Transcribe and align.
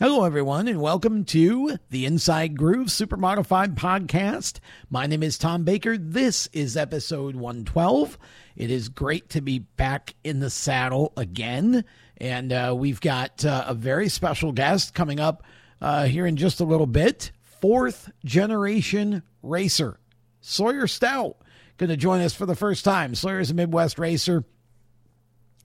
Hello, 0.00 0.24
everyone, 0.24 0.66
and 0.66 0.80
welcome 0.80 1.24
to 1.26 1.78
the 1.90 2.04
Inside 2.04 2.58
Groove 2.58 2.90
Super 2.90 3.16
Modified 3.16 3.76
Podcast. 3.76 4.58
My 4.90 5.06
name 5.06 5.22
is 5.22 5.38
Tom 5.38 5.62
Baker. 5.62 5.96
This 5.96 6.48
is 6.52 6.76
episode 6.76 7.36
112. 7.36 8.18
It 8.56 8.72
is 8.72 8.88
great 8.88 9.28
to 9.30 9.40
be 9.40 9.60
back 9.60 10.16
in 10.24 10.40
the 10.40 10.50
saddle 10.50 11.12
again, 11.16 11.84
and 12.16 12.52
uh, 12.52 12.74
we've 12.76 13.00
got 13.00 13.44
uh, 13.44 13.66
a 13.68 13.74
very 13.74 14.08
special 14.08 14.50
guest 14.50 14.94
coming 14.94 15.20
up 15.20 15.44
uh, 15.80 16.06
here 16.06 16.26
in 16.26 16.34
just 16.34 16.58
a 16.58 16.64
little 16.64 16.88
bit. 16.88 17.30
Fourth 17.60 18.10
generation 18.24 19.22
racer, 19.44 20.00
Sawyer 20.40 20.88
Stout, 20.88 21.36
going 21.76 21.90
to 21.90 21.96
join 21.96 22.20
us 22.20 22.34
for 22.34 22.46
the 22.46 22.56
first 22.56 22.84
time. 22.84 23.14
Sawyer 23.14 23.38
is 23.38 23.52
a 23.52 23.54
Midwest 23.54 24.00
racer, 24.00 24.44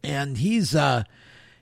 and 0.04 0.38
he's 0.38 0.76
uh, 0.76 1.02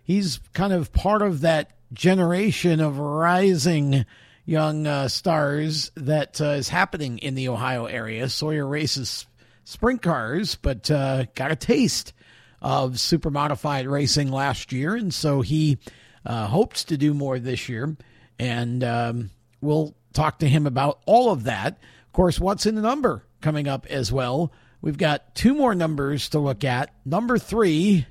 he's 0.04 0.42
kind 0.52 0.74
of 0.74 0.92
part 0.92 1.22
of 1.22 1.40
that 1.40 1.77
generation 1.94 2.80
of 2.80 3.00
rising 3.00 4.06
young 4.46 4.88
uh, 4.88 5.08
stars 5.08 5.92
that 5.96 6.40
uh, 6.42 6.52
is 6.52 6.70
happening 6.70 7.20
in 7.20 7.36
the 7.36 7.50
Ohio 7.50 7.86
area. 7.86 8.30
Sawyer 8.30 8.66
races 8.66 9.26
sprint 9.66 10.02
cars, 10.02 10.56
but 10.56 10.90
uh, 10.90 11.26
got 11.36 11.52
a 11.52 11.56
taste 11.56 12.14
of 12.62 13.00
super 13.00 13.30
modified 13.30 13.88
racing 13.88 14.32
last 14.32 14.72
year, 14.72 14.96
and 14.96 15.14
so 15.14 15.42
he 15.42 15.78
uh, 16.26 16.48
hopes 16.48 16.86
to 16.86 16.98
do 16.98 17.14
more 17.14 17.40
this 17.40 17.68
year. 17.70 17.96
And 18.40 18.84
um, 18.84 19.30
we'll 19.62 19.96
talk 20.14 20.40
to 20.40 20.48
him 20.48 20.66
about 20.66 21.00
all 21.06 21.32
of 21.32 21.44
that. 21.44 21.74
Of 22.06 22.14
course, 22.14 22.40
what's 22.40 22.66
in 22.66 22.76
the 22.76 22.82
number 22.82 23.24
coming 23.42 23.68
up 23.68 23.86
as 23.88 24.12
well. 24.12 24.52
We've 24.82 24.98
got 24.98 25.36
two 25.36 25.54
more 25.54 25.76
numbers 25.76 26.30
to 26.30 26.40
look 26.40 26.64
at 26.64 26.94
number 27.06 27.38
three 27.38 28.06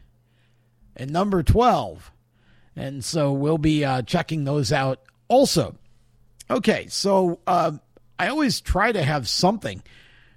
and 0.97 1.11
number 1.11 1.43
12. 1.43 2.13
And 2.77 3.03
so 3.03 3.33
we'll 3.33 3.59
be 3.59 3.85
uh, 3.85 4.03
checking 4.03 4.45
those 4.45 4.71
out 4.71 5.01
also. 5.29 5.77
Okay, 6.51 6.87
so 6.89 7.41
uh, 7.47 7.73
I 8.19 8.29
always 8.29 8.61
try 8.61 8.93
to 8.93 9.03
have 9.03 9.29
something 9.29 9.83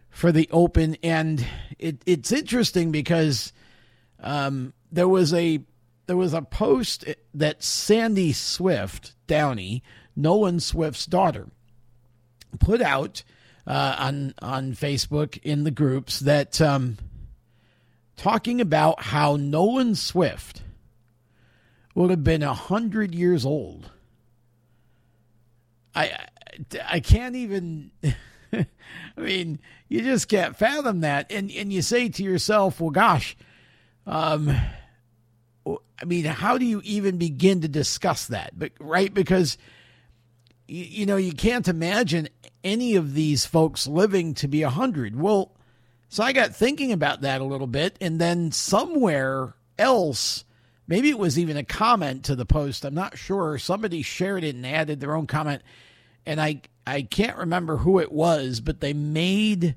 for 0.09 0.31
the 0.31 0.49
open, 0.51 0.97
and 1.03 1.45
it, 1.77 2.01
it's 2.05 2.31
interesting 2.31 2.91
because 2.91 3.53
um, 4.21 4.73
there 4.91 5.07
was 5.07 5.33
a 5.33 5.59
there 6.07 6.17
was 6.17 6.33
a 6.33 6.41
post 6.41 7.05
that 7.35 7.63
Sandy 7.63 8.33
Swift 8.33 9.13
Downey, 9.27 9.83
Nolan 10.15 10.59
Swift's 10.59 11.05
daughter, 11.05 11.47
put 12.59 12.81
out 12.81 13.21
uh, 13.67 13.95
on 13.99 14.33
on 14.41 14.73
Facebook 14.73 15.37
in 15.43 15.63
the 15.63 15.71
groups 15.71 16.21
that 16.21 16.59
um, 16.59 16.97
talking 18.17 18.59
about 18.59 19.03
how 19.03 19.35
Nolan 19.35 19.93
Swift 19.93 20.63
would 21.99 22.11
have 22.11 22.23
been 22.23 22.43
a 22.43 22.53
hundred 22.53 23.13
years 23.13 23.45
old. 23.45 23.91
I 25.93 26.27
I 26.89 27.01
can't 27.01 27.35
even. 27.35 27.91
I 28.53 28.65
mean, 29.17 29.59
you 29.89 30.01
just 30.01 30.29
can't 30.29 30.55
fathom 30.55 31.01
that, 31.01 31.29
and 31.29 31.51
and 31.51 31.73
you 31.73 31.81
say 31.81 32.07
to 32.07 32.23
yourself, 32.23 32.79
"Well, 32.79 32.91
gosh, 32.91 33.35
um, 34.07 34.49
I 35.67 36.05
mean, 36.05 36.23
how 36.23 36.57
do 36.57 36.65
you 36.65 36.81
even 36.85 37.17
begin 37.17 37.59
to 37.61 37.67
discuss 37.67 38.27
that?" 38.27 38.57
But 38.57 38.71
right 38.79 39.13
because 39.13 39.57
you, 40.69 40.85
you 40.85 41.05
know 41.05 41.17
you 41.17 41.33
can't 41.33 41.67
imagine 41.67 42.29
any 42.63 42.95
of 42.95 43.13
these 43.13 43.45
folks 43.45 43.87
living 43.87 44.33
to 44.35 44.47
be 44.47 44.63
a 44.63 44.69
hundred. 44.69 45.19
Well, 45.19 45.51
so 46.07 46.23
I 46.23 46.31
got 46.31 46.55
thinking 46.55 46.93
about 46.93 47.21
that 47.21 47.41
a 47.41 47.45
little 47.45 47.67
bit, 47.67 47.97
and 47.99 48.21
then 48.21 48.53
somewhere 48.53 49.53
else 49.77 50.45
maybe 50.89 51.09
it 51.09 51.19
was 51.19 51.39
even 51.39 51.55
a 51.55 51.63
comment 51.63 52.25
to 52.25 52.35
the 52.35 52.45
post. 52.45 52.83
I'm 52.83 52.95
not 52.95 53.17
sure. 53.17 53.57
Somebody 53.57 54.01
shared 54.01 54.43
it 54.43 54.55
and 54.55 54.65
added 54.65 54.99
their 54.99 55.15
own 55.15 55.27
comment, 55.27 55.61
and 56.25 56.41
I 56.41 56.63
I 56.85 57.03
can't 57.03 57.37
remember 57.37 57.77
who 57.77 57.99
it 57.99 58.11
was, 58.11 58.59
but 58.59 58.81
they 58.81 58.93
made 58.93 59.75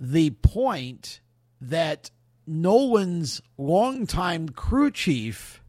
the 0.00 0.30
point 0.30 1.20
that 1.60 2.10
Nolan's 2.46 3.42
longtime 3.58 4.50
crew 4.50 4.90
chief, 4.90 5.62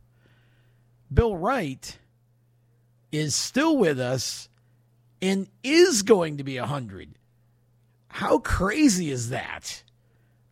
Bill 1.12 1.36
Wright, 1.36 1.98
is 3.12 3.34
still 3.34 3.76
with 3.76 4.00
us 4.00 4.48
and 5.22 5.48
is 5.64 6.04
going 6.04 6.38
to 6.38 6.44
be 6.44 6.58
a 6.58 6.68
hundred. 6.68 7.16
How 8.10 8.38
crazy 8.38 9.10
is 9.10 9.30
that? 9.30 9.84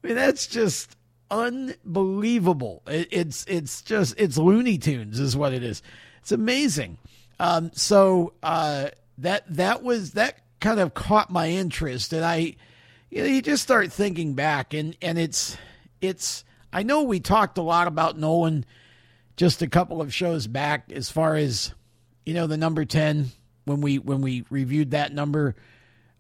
I 0.04 0.08
mean, 0.08 0.16
that's 0.16 0.48
just 0.48 0.96
unbelievable. 1.32 2.84
It, 2.88 3.08
it's 3.12 3.46
it's 3.46 3.82
just 3.82 4.16
it's 4.18 4.38
Looney 4.38 4.78
Tunes 4.78 5.20
is 5.20 5.36
what 5.36 5.54
it 5.54 5.64
is. 5.64 5.82
It's 6.22 6.32
amazing. 6.32 6.98
Um, 7.40 7.72
so 7.74 8.34
uh, 8.42 8.90
that 9.18 9.44
that 9.56 9.84
was 9.84 10.12
that 10.12 10.40
kind 10.60 10.80
of 10.80 10.94
caught 10.94 11.30
my 11.30 11.50
interest, 11.50 12.14
and 12.14 12.24
I 12.24 12.56
you 13.10 13.22
know 13.22 13.26
you 13.26 13.42
just 13.42 13.64
start 13.64 13.92
thinking 13.92 14.34
back, 14.34 14.74
and 14.74 14.96
and 15.02 15.18
it's 15.18 15.58
it's 16.02 16.44
I 16.72 16.84
know 16.84 17.04
we 17.04 17.20
talked 17.20 17.58
a 17.58 17.62
lot 17.62 17.88
about 17.88 18.18
Nolan 18.18 18.66
just 19.38 19.62
a 19.62 19.68
couple 19.68 20.02
of 20.02 20.14
shows 20.14 20.48
back 20.48 20.92
as 20.92 21.10
far 21.10 21.36
as 21.36 21.74
you 22.26 22.34
know 22.34 22.48
the 22.48 22.58
number 22.58 22.86
10 22.86 23.28
when 23.66 23.82
we 23.82 24.00
when 24.00 24.22
we 24.22 24.46
reviewed 24.50 24.92
that 24.92 25.14
number 25.14 25.56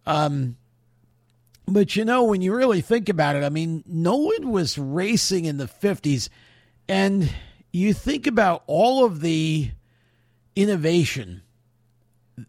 um 0.06 0.58
but 1.68 1.96
you 1.96 2.06
know, 2.06 2.24
when 2.24 2.42
you 2.42 2.56
really 2.56 2.82
think 2.82 3.10
about 3.10 3.36
it, 3.36 3.44
I 3.44 3.50
mean, 3.50 3.84
Nolan 3.88 4.52
was 4.52 4.78
racing 4.78 5.46
in 5.46 5.58
the 5.58 5.66
50s, 5.66 6.30
and 6.88 7.34
you 7.72 7.94
think 7.94 8.28
about 8.28 8.64
all 8.68 9.06
of 9.06 9.22
the 9.22 9.72
innovation 10.56 11.42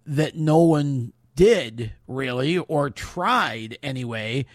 that 0.04 0.36
Nolan 0.36 1.12
did, 1.34 1.92
really, 2.06 2.58
or 2.58 2.90
tried 2.90 3.78
anyway. 3.82 4.46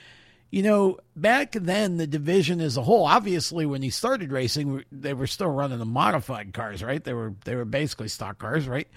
You 0.51 0.63
know, 0.63 0.97
back 1.15 1.53
then, 1.53 1.97
the 1.97 2.07
division 2.07 2.59
as 2.61 2.77
a 2.77 2.83
whole, 2.83 3.05
obviously, 3.05 3.65
when 3.65 3.81
he 3.81 3.89
started 3.89 4.31
racing, 4.31 4.83
they 4.91 5.13
were 5.13 5.27
still 5.27 5.49
running 5.49 5.79
the 5.79 5.85
modified 5.85 6.53
cars, 6.53 6.83
right? 6.83 7.03
They 7.03 7.13
were 7.13 7.33
they 7.45 7.55
were 7.55 7.65
basically 7.65 8.09
stock 8.09 8.37
cars, 8.37 8.67
right? 8.67 8.87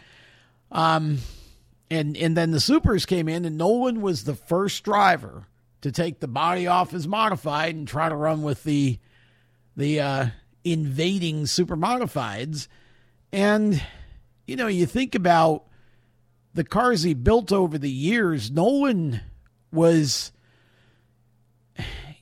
Um, 0.72 1.18
and 1.90 2.16
and 2.16 2.36
then 2.36 2.50
the 2.50 2.60
supers 2.60 3.06
came 3.06 3.28
in, 3.28 3.44
and 3.44 3.56
Nolan 3.56 4.00
was 4.00 4.24
the 4.24 4.34
first 4.34 4.82
driver 4.82 5.46
to 5.84 5.92
take 5.92 6.18
the 6.18 6.26
body 6.26 6.66
off 6.66 6.92
his 6.92 7.06
modified 7.06 7.74
and 7.74 7.86
try 7.86 8.08
to 8.08 8.16
run 8.16 8.40
with 8.40 8.64
the 8.64 8.98
the 9.76 10.00
uh, 10.00 10.26
invading 10.64 11.44
super 11.44 11.76
modifieds. 11.76 12.68
And 13.34 13.82
you 14.46 14.56
know, 14.56 14.66
you 14.66 14.86
think 14.86 15.14
about 15.14 15.64
the 16.54 16.64
cars 16.64 17.02
he 17.02 17.12
built 17.12 17.52
over 17.52 17.76
the 17.76 17.90
years. 17.90 18.50
Nolan 18.50 19.20
was, 19.70 20.32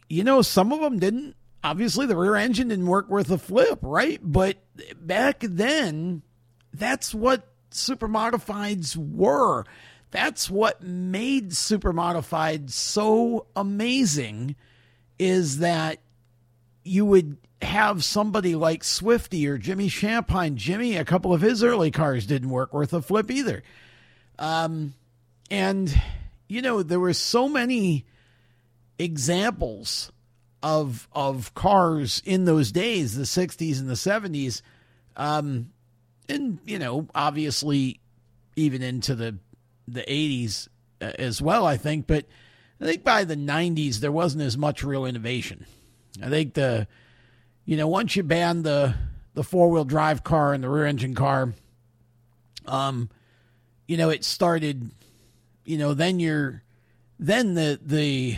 you 0.08 0.24
know, 0.24 0.42
some 0.42 0.72
of 0.72 0.80
them 0.80 0.98
didn't. 0.98 1.36
Obviously, 1.62 2.06
the 2.06 2.16
rear 2.16 2.34
engine 2.34 2.66
didn't 2.66 2.86
work 2.86 3.08
worth 3.08 3.30
a 3.30 3.38
flip, 3.38 3.78
right? 3.82 4.18
But 4.20 4.56
back 4.96 5.38
then, 5.38 6.22
that's 6.74 7.14
what 7.14 7.46
super 7.70 8.08
modifieds 8.08 8.96
were 8.96 9.64
that's 10.12 10.48
what 10.48 10.82
made 10.82 11.56
super 11.56 11.92
modified 11.92 12.70
so 12.70 13.46
amazing 13.56 14.54
is 15.18 15.59
that 15.59 15.98
you 16.84 17.04
would 17.04 17.36
have 17.62 18.04
somebody 18.04 18.54
like 18.54 18.84
Swifty 18.84 19.47
or 19.48 19.56
Jimmy 19.56 19.88
Shampine. 19.88 20.56
Jimmy, 20.56 20.97
a 20.97 21.04
couple 21.04 21.32
of 21.32 21.41
his 21.41 21.62
early 21.62 21.91
cars 21.91 22.26
didn't 22.26 22.50
work 22.50 22.74
worth 22.74 22.92
a 22.92 23.00
flip 23.00 23.30
either. 23.30 23.62
Um, 24.38 24.94
and, 25.50 26.00
you 26.48 26.60
know, 26.60 26.82
there 26.82 27.00
were 27.00 27.15
so 27.15 27.48
many 27.48 28.04
examples 28.98 30.12
of 30.62 31.08
of 31.12 31.54
cars 31.54 32.22
in 32.24 32.44
those 32.44 32.70
days, 32.70 33.16
the 33.16 33.24
60s 33.24 33.80
and 33.80 33.88
the 33.88 33.94
70s. 33.94 34.62
Um, 35.16 35.70
and, 36.28 36.58
you 36.65 36.78
know, 36.78 37.08
obviously 37.15 38.00
even 38.56 38.82
into 38.82 39.15
the 39.15 39.38
the 39.88 40.02
80s 40.02 40.68
uh, 41.00 41.12
as 41.18 41.40
well, 41.42 41.66
I 41.66 41.76
think. 41.76 42.06
But 42.06 42.26
I 42.80 42.84
think 42.84 43.04
by 43.04 43.24
the 43.24 43.36
90s, 43.36 43.96
there 43.96 44.12
wasn't 44.12 44.44
as 44.44 44.56
much 44.56 44.82
real 44.82 45.04
innovation. 45.04 45.66
I 46.22 46.28
think 46.28 46.54
the, 46.54 46.86
you 47.64 47.76
know, 47.76 47.88
once 47.88 48.16
you 48.16 48.22
ban 48.22 48.62
the 48.62 48.94
the 49.34 49.42
four 49.42 49.70
wheel 49.70 49.84
drive 49.84 50.22
car 50.22 50.52
and 50.52 50.62
the 50.62 50.68
rear 50.68 50.84
engine 50.84 51.14
car, 51.14 51.54
um, 52.66 53.08
you 53.86 53.96
know, 53.96 54.10
it 54.10 54.24
started, 54.24 54.90
you 55.64 55.78
know, 55.78 55.94
then 55.94 56.20
you're, 56.20 56.62
then 57.18 57.54
the 57.54 57.80
the, 57.82 58.36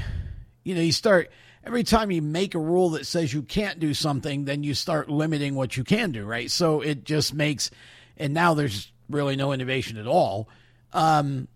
you 0.62 0.74
know, 0.74 0.80
you 0.80 0.92
start 0.92 1.30
every 1.66 1.82
time 1.82 2.10
you 2.10 2.22
make 2.22 2.54
a 2.54 2.58
rule 2.58 2.90
that 2.90 3.06
says 3.06 3.32
you 3.32 3.42
can't 3.42 3.80
do 3.80 3.94
something, 3.94 4.44
then 4.44 4.62
you 4.62 4.74
start 4.74 5.08
limiting 5.08 5.54
what 5.54 5.76
you 5.76 5.84
can 5.84 6.12
do, 6.12 6.24
right? 6.24 6.50
So 6.50 6.80
it 6.80 7.04
just 7.04 7.34
makes, 7.34 7.70
and 8.16 8.34
now 8.34 8.54
there's 8.54 8.92
really 9.08 9.36
no 9.36 9.52
innovation 9.52 9.96
at 9.96 10.06
all. 10.06 10.48
Um, 10.94 11.48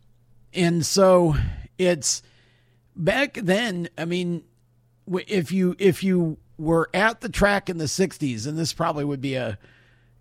and 0.52 0.84
so 0.84 1.36
it's 1.78 2.22
back 2.94 3.34
then. 3.34 3.88
I 3.96 4.04
mean, 4.04 4.42
if 5.26 5.52
you 5.52 5.76
if 5.78 6.02
you 6.02 6.36
were 6.58 6.90
at 6.92 7.20
the 7.20 7.28
track 7.28 7.70
in 7.70 7.78
the 7.78 7.84
'60s, 7.84 8.46
and 8.46 8.58
this 8.58 8.72
probably 8.74 9.04
would 9.04 9.20
be 9.20 9.36
a, 9.36 9.58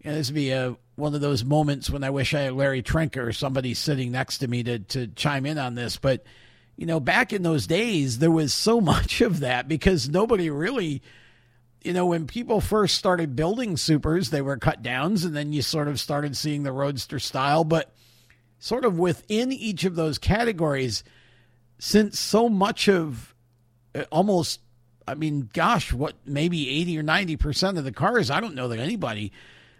you 0.02 0.12
know, 0.12 0.16
this 0.16 0.30
would 0.30 0.36
be 0.36 0.52
a 0.52 0.78
one 0.96 1.14
of 1.14 1.22
those 1.22 1.44
moments 1.44 1.90
when 1.90 2.04
I 2.04 2.10
wish 2.12 2.34
I 2.34 2.42
had 2.42 2.54
Larry 2.54 2.82
Trinker 2.82 3.28
or 3.28 3.34
somebody 3.34 3.74
sitting 3.74 4.12
next 4.12 4.38
to 4.40 4.48
me 4.48 4.64
to 4.64 4.80
to 4.80 5.08
chime 5.08 5.46
in 5.46 5.58
on 5.58 5.76
this, 5.76 5.98
but 5.98 6.24
you 6.78 6.86
know, 6.86 7.00
back 7.00 7.34
in 7.34 7.42
those 7.42 7.66
days, 7.66 8.20
there 8.20 8.32
was 8.32 8.54
so 8.54 8.80
much 8.82 9.20
of 9.22 9.40
that 9.40 9.68
because 9.68 10.08
nobody 10.08 10.50
really, 10.50 11.02
you 11.82 11.92
know, 11.92 12.06
when 12.06 12.28
people 12.28 12.62
first 12.62 12.96
started 12.96 13.36
building 13.36 13.76
supers, 13.76 14.30
they 14.30 14.42
were 14.42 14.58
cut 14.58 14.84
downs, 14.84 15.26
and 15.26 15.36
then 15.36 15.52
you 15.52 15.64
sort 15.64 15.88
of 15.88 16.00
started 16.00 16.38
seeing 16.38 16.64
the 16.64 16.72
roadster 16.72 17.20
style. 17.20 17.64
But 17.64 17.92
sort 18.60 18.86
of 18.86 18.98
within 18.98 19.52
each 19.52 19.84
of 19.84 19.96
those 19.96 20.18
categories, 20.18 21.04
since 21.80 22.20
so 22.20 22.50
much 22.50 22.88
of 22.90 23.36
uh, 23.96 24.04
almost, 24.12 24.62
I 25.08 25.16
mean, 25.16 25.50
gosh, 25.54 25.94
what 25.94 26.16
maybe 26.26 26.70
80 26.70 27.00
or 27.00 27.04
90% 27.04 27.78
of 27.78 27.84
the 27.84 27.92
cars, 27.92 28.30
I 28.32 28.40
don't 28.42 28.56
know 28.56 28.68
that 28.70 28.80
anybody 28.80 29.32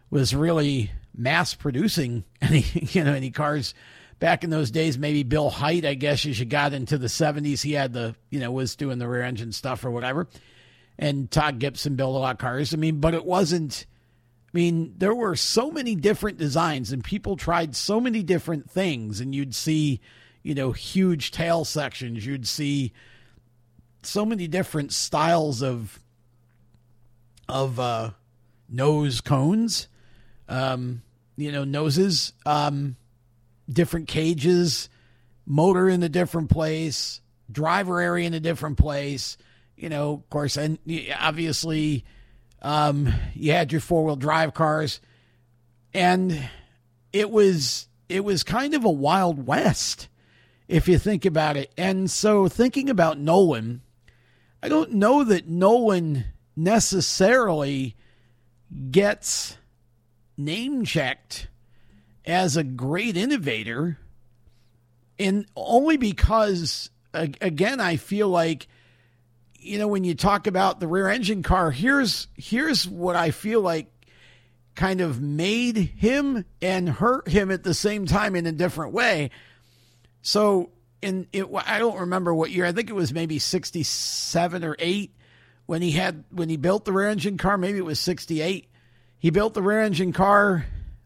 was 0.10 0.34
really 0.36 0.92
mass 1.16 1.54
producing 1.54 2.24
any, 2.42 2.66
you 2.74 3.04
know, 3.04 3.14
any 3.14 3.32
cars 3.32 3.74
back 4.20 4.44
in 4.44 4.50
those 4.50 4.72
days, 4.72 4.98
maybe 4.98 5.24
Bill 5.24 5.50
Hite, 5.50 5.86
I 5.86 5.94
guess, 5.94 6.26
as 6.26 6.40
you 6.40 6.46
got 6.46 6.74
into 6.74 6.98
the 6.98 7.08
70s, 7.08 7.62
he 7.62 7.74
had 7.74 7.94
the, 7.94 8.16
you 8.30 8.40
know, 8.40 8.52
was 8.52 8.76
doing 8.76 9.00
the 9.00 9.08
rear 9.08 9.24
engine 9.24 9.52
stuff 9.52 9.86
or 9.86 9.92
whatever. 9.92 10.28
And 10.98 11.30
Todd 11.30 11.60
Gibson 11.60 11.96
built 11.96 12.16
a 12.16 12.20
lot 12.20 12.36
of 12.36 12.38
cars. 12.40 12.74
I 12.74 12.78
mean, 12.78 13.00
but 13.00 13.14
it 13.14 13.26
wasn't, 13.26 13.86
mean, 14.58 14.96
there 14.98 15.14
were 15.14 15.36
so 15.36 15.72
many 15.72 15.96
different 15.96 16.38
designs 16.38 16.92
and 16.92 17.04
people 17.04 17.38
tried 17.38 17.76
so 17.76 18.00
many 18.02 18.24
different 18.24 18.70
things. 18.70 19.20
And 19.20 19.34
you'd 19.34 19.56
see, 19.56 20.02
you 20.44 20.56
know, 20.56 20.72
huge 20.72 21.32
tail 21.32 21.64
sections. 21.64 22.26
You'd 22.26 22.48
see 22.48 22.92
so 24.02 24.26
many 24.26 24.48
different 24.48 24.92
styles 24.92 25.62
of, 25.62 26.00
of, 27.48 27.80
uh, 27.80 28.12
nose 28.68 29.22
cones, 29.22 29.88
um, 30.50 31.04
you 31.36 31.52
know, 31.52 31.64
noses. 31.64 32.34
Um, 32.46 32.96
different 33.70 34.08
cages, 34.08 34.90
motor 35.46 35.90
in 35.90 36.04
a 36.04 36.10
different 36.10 36.50
place, 36.50 37.22
driver 37.52 38.00
area 38.00 38.26
in 38.28 38.34
a 38.34 38.40
different 38.40 38.78
place. 38.78 39.38
You 39.76 39.90
know, 39.90 40.14
of 40.14 40.30
course, 40.30 40.58
and 40.58 40.80
obviously, 41.20 42.06
um, 42.68 43.14
you 43.34 43.54
had 43.54 43.72
your 43.72 43.80
four 43.80 44.04
wheel 44.04 44.18
drive 44.18 44.54
cars, 44.54 45.00
and 45.94 46.50
it 47.14 47.32
was 47.32 47.88
it 48.10 48.26
was 48.26 48.44
kind 48.44 48.74
of 48.74 48.84
a 48.84 48.92
wild 48.92 49.48
west 49.48 50.10
if 50.68 50.90
you 50.90 50.98
think 50.98 51.24
about 51.24 51.56
it. 51.56 51.72
And 51.78 52.12
so, 52.12 52.50
thinking 52.50 52.90
about 52.90 53.20
Nolan, 53.20 53.84
I 54.62 54.68
don't 54.68 54.92
know 54.92 55.24
that 55.24 55.48
Nolan 55.48 56.26
necessarily 56.58 57.96
gets 58.92 59.56
name 60.36 60.84
checked 60.84 61.48
as 62.26 62.58
a 62.58 62.66
great 62.66 63.16
innovator, 63.16 63.98
and 65.18 65.46
only 65.56 65.96
because, 65.96 66.90
again, 67.14 67.80
I 67.80 67.96
feel 67.96 68.28
like, 68.28 68.68
you 69.68 69.78
know, 69.78 69.88
when 69.88 70.04
you 70.04 70.16
talk 70.16 70.48
about 70.48 70.80
the 70.80 70.88
rear 70.88 71.08
engine 71.10 71.44
car, 71.44 71.72
here's 71.72 72.28
here's 72.36 72.88
what 72.88 73.16
I 73.16 73.32
feel 73.32 73.62
like 73.62 73.88
kind 74.76 75.02
of 75.02 75.22
made 75.22 75.76
him 75.76 76.46
and 76.62 76.88
hurt 76.88 77.28
him 77.28 77.52
at 77.52 77.64
the 77.64 77.74
same 77.74 78.06
time 78.06 78.36
in 78.36 78.46
a 78.46 78.52
different 78.52 78.94
way. 78.94 79.32
So 80.22 80.72
in 81.02 81.28
it, 81.34 81.48
I 81.66 81.80
don't 81.80 82.00
remember 82.00 82.34
what 82.34 82.52
year. 82.52 82.66
I 82.66 82.72
think 82.72 82.90
it 82.90 82.94
was 82.94 83.14
maybe 83.14 83.40
sixty 83.40 83.84
seven 83.84 84.64
or 84.64 84.76
eight 84.80 85.14
when 85.66 85.82
he 85.82 85.92
had 85.92 86.24
when 86.32 86.50
he 86.50 86.58
built 86.58 86.86
the 86.86 86.94
rear 86.94 87.10
engine 87.10 87.38
car. 87.38 87.58
Maybe 87.58 87.78
it 87.78 87.86
was 87.86 88.00
sixty 88.00 88.42
eight. 88.42 88.70
He 89.20 89.30
built 89.30 89.54
the 89.54 89.62
rear 89.62 89.82
engine 89.82 90.14
car. 90.14 90.66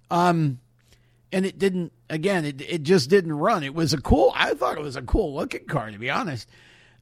Um, 0.10 0.60
and 1.32 1.46
it 1.46 1.58
didn't 1.58 1.94
again 2.10 2.46
it, 2.46 2.62
it 2.62 2.84
just 2.84 3.10
didn't 3.10 3.34
run 3.34 3.64
it 3.64 3.74
was 3.74 3.94
a 3.94 4.02
cool 4.02 4.34
i 4.36 4.54
thought 4.54 4.78
it 4.78 4.84
was 4.84 4.96
a 4.96 5.02
cool 5.02 5.34
looking 5.34 5.66
car 5.66 5.90
to 5.90 5.98
be 5.98 6.10
honest 6.10 6.48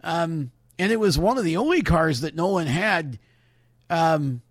um, 0.04 0.52
and 0.80 0.92
it 0.92 1.00
was 1.00 1.20
one 1.20 1.38
of 1.38 1.44
the 1.44 1.58
only 1.58 1.82
cars 1.82 2.22
that 2.22 2.36
nolan 2.36 2.68
had 2.68 3.20
um, 3.92 4.42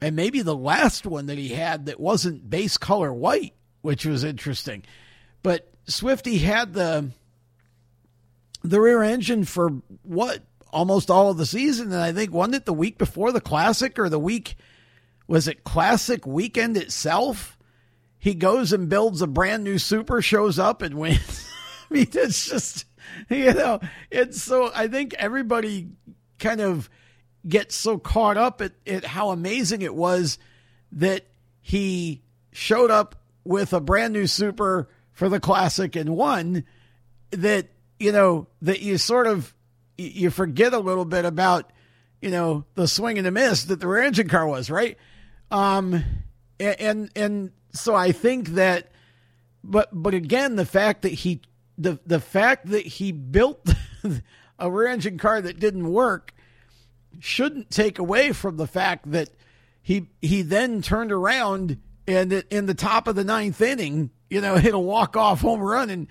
and 0.00 0.14
maybe 0.14 0.42
the 0.42 0.56
last 0.56 1.06
one 1.06 1.26
that 1.26 1.38
he 1.38 1.48
had 1.48 1.86
that 1.86 1.98
wasn't 1.98 2.48
base 2.48 2.76
color 2.76 3.12
white 3.12 3.54
which 3.82 4.06
was 4.06 4.22
interesting 4.22 4.84
but 5.42 5.72
swifty 5.86 6.38
had 6.38 6.72
the 6.74 7.10
the 8.62 8.80
rear 8.80 9.02
engine 9.02 9.44
for 9.44 9.70
what 10.02 10.42
almost 10.70 11.10
all 11.10 11.30
of 11.30 11.36
the 11.36 11.46
season 11.46 11.86
and 11.92 12.02
i 12.02 12.12
think 12.12 12.32
wasn't 12.32 12.54
it 12.54 12.66
the 12.66 12.72
week 12.72 12.98
before 12.98 13.32
the 13.32 13.40
classic 13.40 13.98
or 13.98 14.08
the 14.08 14.18
week 14.18 14.56
was 15.26 15.48
it 15.48 15.64
classic 15.64 16.26
weekend 16.26 16.76
itself 16.76 17.58
he 18.18 18.34
goes 18.34 18.72
and 18.72 18.88
builds 18.88 19.22
a 19.22 19.26
brand 19.26 19.64
new 19.64 19.78
super, 19.78 20.20
shows 20.20 20.58
up 20.58 20.82
and 20.82 20.94
wins. 20.98 21.48
I 21.90 21.94
mean, 21.94 22.08
it's 22.12 22.48
just, 22.48 22.84
you 23.30 23.52
know, 23.52 23.80
it's 24.10 24.42
so, 24.42 24.70
I 24.74 24.88
think 24.88 25.14
everybody 25.14 25.88
kind 26.38 26.60
of 26.60 26.88
gets 27.46 27.74
so 27.74 27.98
caught 27.98 28.36
up 28.36 28.60
at, 28.60 28.72
at 28.86 29.04
how 29.04 29.30
amazing 29.30 29.82
it 29.82 29.94
was 29.94 30.38
that 30.92 31.26
he 31.60 32.22
showed 32.52 32.90
up 32.90 33.16
with 33.44 33.72
a 33.72 33.80
brand 33.80 34.12
new 34.12 34.26
super 34.26 34.88
for 35.12 35.28
the 35.28 35.40
classic 35.40 35.96
and 35.96 36.10
won 36.10 36.64
that, 37.30 37.68
you 37.98 38.12
know, 38.12 38.46
that 38.62 38.80
you 38.80 38.98
sort 38.98 39.26
of, 39.26 39.54
you 39.96 40.30
forget 40.30 40.72
a 40.72 40.78
little 40.78 41.04
bit 41.04 41.24
about, 41.24 41.72
you 42.20 42.30
know, 42.30 42.64
the 42.74 42.86
swing 42.86 43.18
and 43.18 43.26
the 43.26 43.30
miss 43.30 43.64
that 43.64 43.80
the 43.80 43.88
rear 43.88 44.02
engine 44.02 44.28
car 44.28 44.46
was, 44.46 44.70
right? 44.70 44.96
Um, 45.50 46.04
and, 46.60 47.10
and 47.16 47.52
so 47.72 47.94
I 47.94 48.12
think 48.12 48.50
that, 48.50 48.92
but 49.64 49.88
but 49.92 50.14
again, 50.14 50.56
the 50.56 50.64
fact 50.66 51.02
that 51.02 51.12
he 51.12 51.42
the 51.78 51.98
the 52.04 52.20
fact 52.20 52.66
that 52.66 52.84
he 52.84 53.12
built 53.12 53.72
a 54.58 54.70
rear 54.70 54.88
engine 54.88 55.16
car 55.16 55.40
that 55.40 55.58
didn't 55.58 55.90
work 55.90 56.34
shouldn't 57.20 57.70
take 57.70 57.98
away 57.98 58.32
from 58.32 58.56
the 58.56 58.66
fact 58.66 59.10
that 59.10 59.30
he 59.80 60.10
he 60.20 60.42
then 60.42 60.82
turned 60.82 61.12
around 61.12 61.78
and 62.06 62.32
in 62.32 62.66
the 62.66 62.74
top 62.74 63.06
of 63.06 63.16
the 63.16 63.24
ninth 63.24 63.60
inning, 63.60 64.10
you 64.28 64.40
know, 64.40 64.56
hit 64.56 64.74
a 64.74 64.78
walk 64.78 65.16
off 65.16 65.40
home 65.40 65.60
run 65.60 65.88
and 65.90 66.08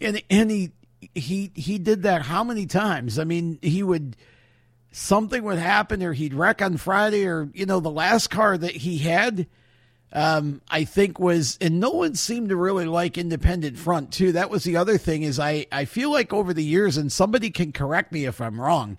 and 0.00 0.22
and 0.30 0.50
he 0.50 0.72
he 1.14 1.50
he 1.54 1.78
did 1.78 2.02
that 2.02 2.22
how 2.22 2.44
many 2.44 2.66
times? 2.66 3.18
I 3.18 3.24
mean, 3.24 3.58
he 3.62 3.82
would 3.82 4.16
something 4.92 5.42
would 5.44 5.58
happen 5.58 6.02
or 6.02 6.12
he'd 6.12 6.34
wreck 6.34 6.62
on 6.62 6.76
Friday 6.76 7.26
or 7.26 7.48
you 7.54 7.66
know 7.66 7.80
the 7.80 7.90
last 7.90 8.28
car 8.28 8.56
that 8.56 8.76
he 8.76 8.98
had 8.98 9.46
um, 10.12 10.60
I 10.68 10.84
think 10.84 11.18
was, 11.18 11.58
and 11.60 11.80
no 11.80 11.90
one 11.90 12.14
seemed 12.14 12.48
to 12.50 12.56
really 12.56 12.86
like 12.86 13.18
independent 13.18 13.78
front 13.78 14.12
too. 14.12 14.32
That 14.32 14.50
was 14.50 14.64
the 14.64 14.76
other 14.76 14.98
thing 14.98 15.22
is 15.22 15.38
I, 15.38 15.66
I 15.72 15.84
feel 15.84 16.10
like 16.10 16.32
over 16.32 16.54
the 16.54 16.64
years, 16.64 16.96
and 16.96 17.10
somebody 17.10 17.50
can 17.50 17.72
correct 17.72 18.12
me 18.12 18.24
if 18.24 18.40
I'm 18.40 18.60
wrong. 18.60 18.98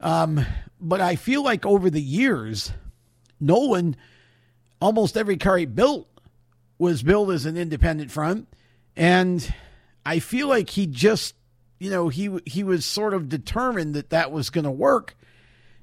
Um, 0.00 0.44
but 0.80 1.00
I 1.00 1.16
feel 1.16 1.42
like 1.42 1.64
over 1.64 1.88
the 1.88 2.02
years, 2.02 2.72
Nolan, 3.40 3.96
almost 4.80 5.16
every 5.16 5.36
car 5.36 5.56
he 5.56 5.66
built 5.66 6.08
was 6.78 7.02
built 7.02 7.30
as 7.30 7.46
an 7.46 7.56
independent 7.56 8.10
front. 8.10 8.48
And 8.96 9.54
I 10.04 10.18
feel 10.18 10.48
like 10.48 10.70
he 10.70 10.86
just, 10.86 11.34
you 11.78 11.90
know, 11.90 12.08
he, 12.08 12.38
he 12.44 12.62
was 12.62 12.84
sort 12.84 13.14
of 13.14 13.28
determined 13.28 13.94
that 13.94 14.10
that 14.10 14.30
was 14.30 14.50
going 14.50 14.64
to 14.64 14.70
work. 14.70 15.16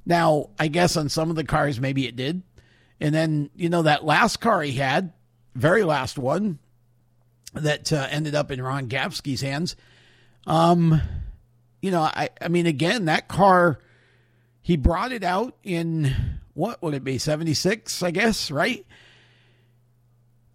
Now, 0.05 0.49
I 0.59 0.67
guess 0.67 0.97
on 0.97 1.09
some 1.09 1.29
of 1.29 1.35
the 1.35 1.43
cars, 1.43 1.79
maybe 1.79 2.07
it 2.07 2.15
did. 2.15 2.43
And 3.01 3.13
then, 3.15 3.49
you 3.55 3.67
know, 3.67 3.81
that 3.81 4.05
last 4.05 4.39
car 4.39 4.61
he 4.61 4.73
had, 4.73 5.11
very 5.55 5.83
last 5.83 6.19
one, 6.19 6.59
that 7.53 7.91
uh, 7.91 8.07
ended 8.09 8.35
up 8.35 8.51
in 8.51 8.61
Ron 8.61 8.85
Gapsky's 8.85 9.41
hands. 9.41 9.75
Um, 10.45 11.01
you 11.81 11.89
know, 11.89 12.01
I, 12.01 12.29
I 12.39 12.47
mean, 12.47 12.67
again, 12.67 13.05
that 13.05 13.27
car, 13.27 13.79
he 14.61 14.77
brought 14.77 15.11
it 15.11 15.23
out 15.23 15.57
in 15.63 16.13
what 16.53 16.83
would 16.83 16.93
it 16.93 17.03
be, 17.03 17.17
76, 17.17 18.03
I 18.03 18.11
guess, 18.11 18.51
right? 18.51 18.85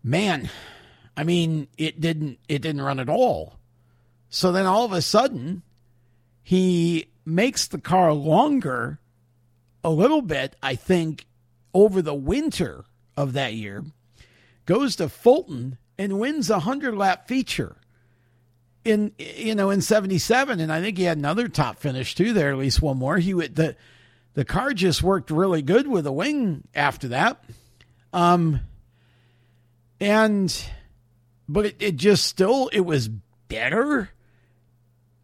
Man, 0.05 0.49
I 1.17 1.25
mean, 1.25 1.67
it 1.77 2.01
didn't, 2.01 2.39
it 2.49 2.63
didn't 2.63 2.83
run 2.83 3.01
at 3.01 3.09
all. 3.09 3.59
So 4.29 4.53
then 4.53 4.67
all 4.67 4.85
of 4.85 4.93
a 4.93 5.03
sudden, 5.03 5.63
he 6.45 7.07
makes 7.25 7.67
the 7.67 7.81
car 7.81 8.13
longer 8.13 9.01
a 9.83 9.91
little 9.91 10.23
bit, 10.23 10.55
I 10.63 10.77
think, 10.77 11.27
over 11.77 12.01
the 12.01 12.15
winter 12.15 12.87
of 13.19 13.35
that 13.35 13.53
year, 13.53 13.85
goes 14.65 14.97
to 14.97 15.11
Fulton 15.11 15.77
and 15.99 16.19
wins 16.19 16.49
a 16.49 16.55
100 16.55 16.97
lap 16.97 17.29
feature. 17.29 17.77
in 18.83 19.13
you 19.19 19.55
know 19.55 19.69
in 19.69 19.83
77 19.83 20.59
and 20.59 20.73
I 20.73 20.81
think 20.81 20.97
he 20.97 21.05
had 21.05 21.19
another 21.19 21.49
top 21.49 21.79
finish 21.79 22.15
too 22.15 22.33
there 22.33 22.51
at 22.51 22.57
least 22.57 22.81
one 22.81 22.97
more. 22.97 23.19
He 23.19 23.35
would 23.35 23.57
the 23.57 23.77
the 24.33 24.45
car 24.45 24.73
just 24.73 25.03
worked 25.03 25.31
really 25.31 25.61
good 25.61 25.87
with 25.87 26.07
a 26.07 26.13
wing 26.13 26.67
after 26.75 27.09
that. 27.09 27.45
Um 28.13 28.61
and 30.01 30.65
but 31.47 31.67
it, 31.67 31.77
it 31.79 31.97
just 31.97 32.25
still 32.25 32.69
it 32.73 32.81
was 32.81 33.09
better 33.49 34.11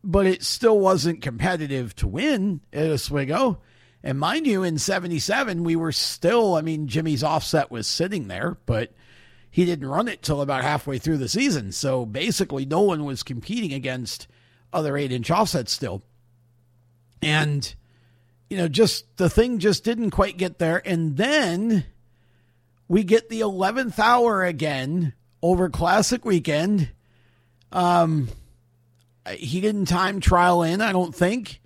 but 0.04 0.26
it 0.26 0.42
still 0.42 0.78
wasn't 0.78 1.22
competitive 1.22 1.96
to 1.96 2.06
win 2.08 2.60
at 2.74 2.90
Oswego 2.90 3.60
and 4.04 4.18
mind 4.18 4.46
you 4.46 4.62
in 4.62 4.78
77 4.78 5.64
we 5.64 5.76
were 5.76 5.92
still 5.92 6.54
I 6.54 6.62
mean 6.62 6.88
Jimmy's 6.88 7.22
offset 7.22 7.70
was 7.70 7.86
sitting 7.86 8.28
there 8.28 8.56
but 8.66 8.92
he 9.52 9.66
didn't 9.66 9.86
run 9.86 10.08
it 10.08 10.22
till 10.22 10.40
about 10.40 10.62
halfway 10.62 10.96
through 10.96 11.18
the 11.18 11.28
season. 11.28 11.72
So 11.72 12.06
basically, 12.06 12.64
no 12.64 12.80
one 12.80 13.04
was 13.04 13.22
competing 13.22 13.74
against 13.74 14.26
other 14.72 14.96
eight 14.96 15.12
inch 15.12 15.30
offsets 15.30 15.70
still. 15.70 16.02
And, 17.20 17.72
you 18.48 18.56
know, 18.56 18.66
just 18.66 19.14
the 19.18 19.28
thing 19.28 19.58
just 19.58 19.84
didn't 19.84 20.10
quite 20.10 20.38
get 20.38 20.58
there. 20.58 20.80
And 20.86 21.18
then 21.18 21.84
we 22.88 23.04
get 23.04 23.28
the 23.28 23.40
11th 23.40 23.98
hour 23.98 24.42
again 24.42 25.12
over 25.42 25.68
Classic 25.68 26.24
Weekend. 26.24 26.90
Um, 27.72 28.28
he 29.28 29.60
didn't 29.60 29.84
time 29.84 30.20
trial 30.20 30.62
in, 30.62 30.80
I 30.80 30.92
don't 30.92 31.14
think. 31.14 31.60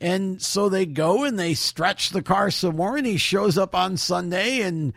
And 0.00 0.40
so 0.40 0.68
they 0.68 0.86
go 0.86 1.24
and 1.24 1.38
they 1.38 1.54
stretch 1.54 2.10
the 2.10 2.22
car 2.22 2.50
some 2.50 2.76
more, 2.76 2.96
and 2.96 3.06
he 3.06 3.16
shows 3.16 3.58
up 3.58 3.74
on 3.74 3.96
Sunday 3.96 4.60
and 4.60 4.92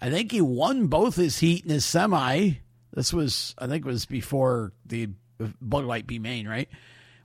I 0.00 0.10
think 0.10 0.32
he 0.32 0.40
won 0.40 0.86
both 0.88 1.16
his 1.16 1.38
heat 1.38 1.62
and 1.62 1.72
his 1.72 1.84
semi. 1.84 2.52
This 2.92 3.12
was, 3.12 3.54
I 3.58 3.66
think, 3.66 3.84
it 3.84 3.88
was 3.88 4.06
before 4.06 4.72
the 4.84 5.10
Bud 5.60 5.84
Light 5.84 6.06
B 6.06 6.18
main, 6.18 6.46
right? 6.46 6.68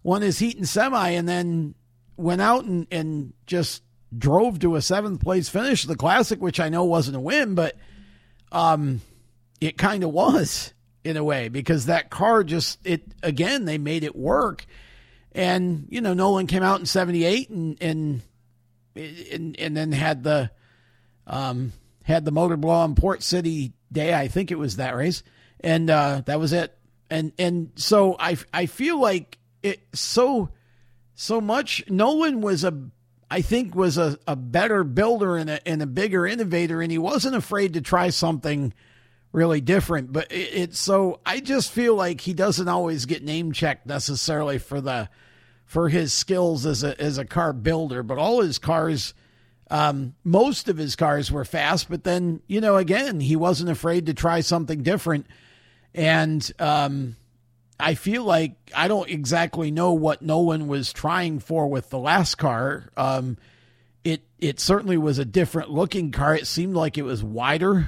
Won 0.03 0.21
his 0.21 0.39
heat 0.39 0.57
and 0.57 0.67
semi, 0.67 1.09
and 1.09 1.27
then 1.27 1.75
went 2.17 2.41
out 2.41 2.65
and, 2.65 2.87
and 2.91 3.33
just 3.45 3.83
drove 4.17 4.59
to 4.59 4.75
a 4.75 4.81
seventh 4.81 5.21
place 5.21 5.49
finish. 5.49 5.83
The 5.83 5.95
classic, 5.95 6.41
which 6.41 6.59
I 6.59 6.69
know 6.69 6.85
wasn't 6.85 7.17
a 7.17 7.21
win, 7.21 7.55
but 7.55 7.75
um, 8.51 9.01
it 9.59 9.77
kind 9.77 10.03
of 10.03 10.11
was 10.11 10.73
in 11.03 11.17
a 11.17 11.23
way 11.23 11.49
because 11.49 11.87
that 11.87 12.09
car 12.09 12.43
just 12.43 12.85
it 12.85 13.01
again 13.23 13.65
they 13.65 13.77
made 13.77 14.03
it 14.03 14.15
work, 14.15 14.65
and 15.33 15.87
you 15.89 16.01
know 16.01 16.13
Nolan 16.13 16.47
came 16.47 16.63
out 16.63 16.79
in 16.79 16.85
'78 16.85 17.49
and 17.49 17.77
and 17.81 18.21
and 18.95 19.59
and 19.59 19.77
then 19.77 19.91
had 19.91 20.23
the 20.23 20.51
um 21.27 21.73
had 22.03 22.25
the 22.25 22.31
motor 22.31 22.57
blow 22.57 22.73
on 22.73 22.95
Port 22.95 23.23
City 23.23 23.73
Day. 23.91 24.13
I 24.13 24.27
think 24.27 24.51
it 24.51 24.59
was 24.59 24.77
that 24.77 24.95
race, 24.95 25.23
and 25.59 25.89
uh, 25.89 26.21
that 26.25 26.39
was 26.39 26.53
it. 26.53 26.77
And 27.09 27.31
and 27.37 27.71
so 27.75 28.15
I 28.19 28.37
I 28.53 28.65
feel 28.65 28.99
like 28.99 29.37
it 29.63 29.81
so 29.93 30.49
so 31.13 31.41
much. 31.41 31.83
Nolan 31.89 32.41
was 32.41 32.63
a 32.63 32.89
I 33.29 33.41
think 33.41 33.75
was 33.75 33.97
a, 33.97 34.17
a 34.27 34.35
better 34.35 34.83
builder 34.83 35.37
and 35.37 35.49
a 35.49 35.67
and 35.67 35.81
a 35.81 35.87
bigger 35.87 36.25
innovator, 36.25 36.81
and 36.81 36.91
he 36.91 36.97
wasn't 36.97 37.35
afraid 37.35 37.73
to 37.73 37.81
try 37.81 38.09
something 38.09 38.73
really 39.31 39.61
different. 39.61 40.11
But 40.11 40.31
it, 40.31 40.49
it's 40.53 40.79
so 40.79 41.19
I 41.25 41.39
just 41.39 41.71
feel 41.71 41.95
like 41.95 42.21
he 42.21 42.33
doesn't 42.33 42.67
always 42.67 43.05
get 43.05 43.23
name 43.23 43.51
checked 43.51 43.85
necessarily 43.85 44.57
for 44.57 44.81
the 44.81 45.09
for 45.71 45.87
his 45.87 46.11
skills 46.11 46.65
as 46.65 46.83
a 46.83 46.99
as 46.99 47.17
a 47.17 47.23
car 47.23 47.53
builder, 47.53 48.03
but 48.03 48.17
all 48.17 48.41
his 48.41 48.59
cars 48.59 49.13
um, 49.69 50.15
most 50.25 50.67
of 50.67 50.75
his 50.75 50.97
cars 50.97 51.31
were 51.31 51.45
fast, 51.45 51.89
but 51.89 52.03
then, 52.03 52.41
you 52.45 52.59
know, 52.59 52.75
again, 52.75 53.21
he 53.21 53.37
wasn't 53.37 53.69
afraid 53.69 54.07
to 54.07 54.13
try 54.13 54.41
something 54.41 54.83
different. 54.83 55.27
And 55.95 56.51
um, 56.59 57.15
I 57.79 57.93
feel 57.95 58.25
like 58.25 58.57
I 58.75 58.89
don't 58.89 59.09
exactly 59.09 59.71
know 59.71 59.93
what 59.93 60.21
Nolan 60.21 60.67
was 60.67 60.91
trying 60.91 61.39
for 61.39 61.69
with 61.69 61.89
the 61.89 61.99
last 61.99 62.35
car. 62.35 62.91
Um, 62.97 63.37
it 64.03 64.23
it 64.39 64.59
certainly 64.59 64.97
was 64.97 65.19
a 65.19 65.25
different 65.25 65.69
looking 65.69 66.11
car. 66.11 66.35
It 66.35 66.47
seemed 66.47 66.75
like 66.75 66.97
it 66.97 67.03
was 67.03 67.23
wider 67.23 67.87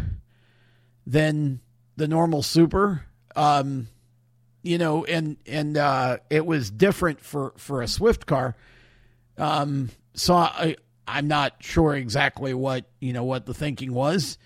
than 1.06 1.60
the 1.98 2.08
normal 2.08 2.44
Super. 2.44 3.04
Um, 3.36 3.90
you 4.63 4.77
know, 4.77 5.05
and 5.05 5.38
and 5.46 5.77
uh, 5.77 6.17
it 6.29 6.46
was 6.46 6.72
different 6.72 7.20
for 7.20 7.53
for 7.58 7.82
a 7.82 7.88
Swift 7.88 8.25
car. 8.25 8.55
Um, 9.38 9.89
so 10.15 10.36
I 10.36 10.77
I'm 11.08 11.27
not 11.27 11.55
sure 11.60 11.93
exactly 11.93 12.53
what 12.53 12.86
you 13.00 13.13
know 13.13 13.25
what 13.25 13.46
the 13.46 13.53
thinking 13.53 13.93
was, 13.93 14.38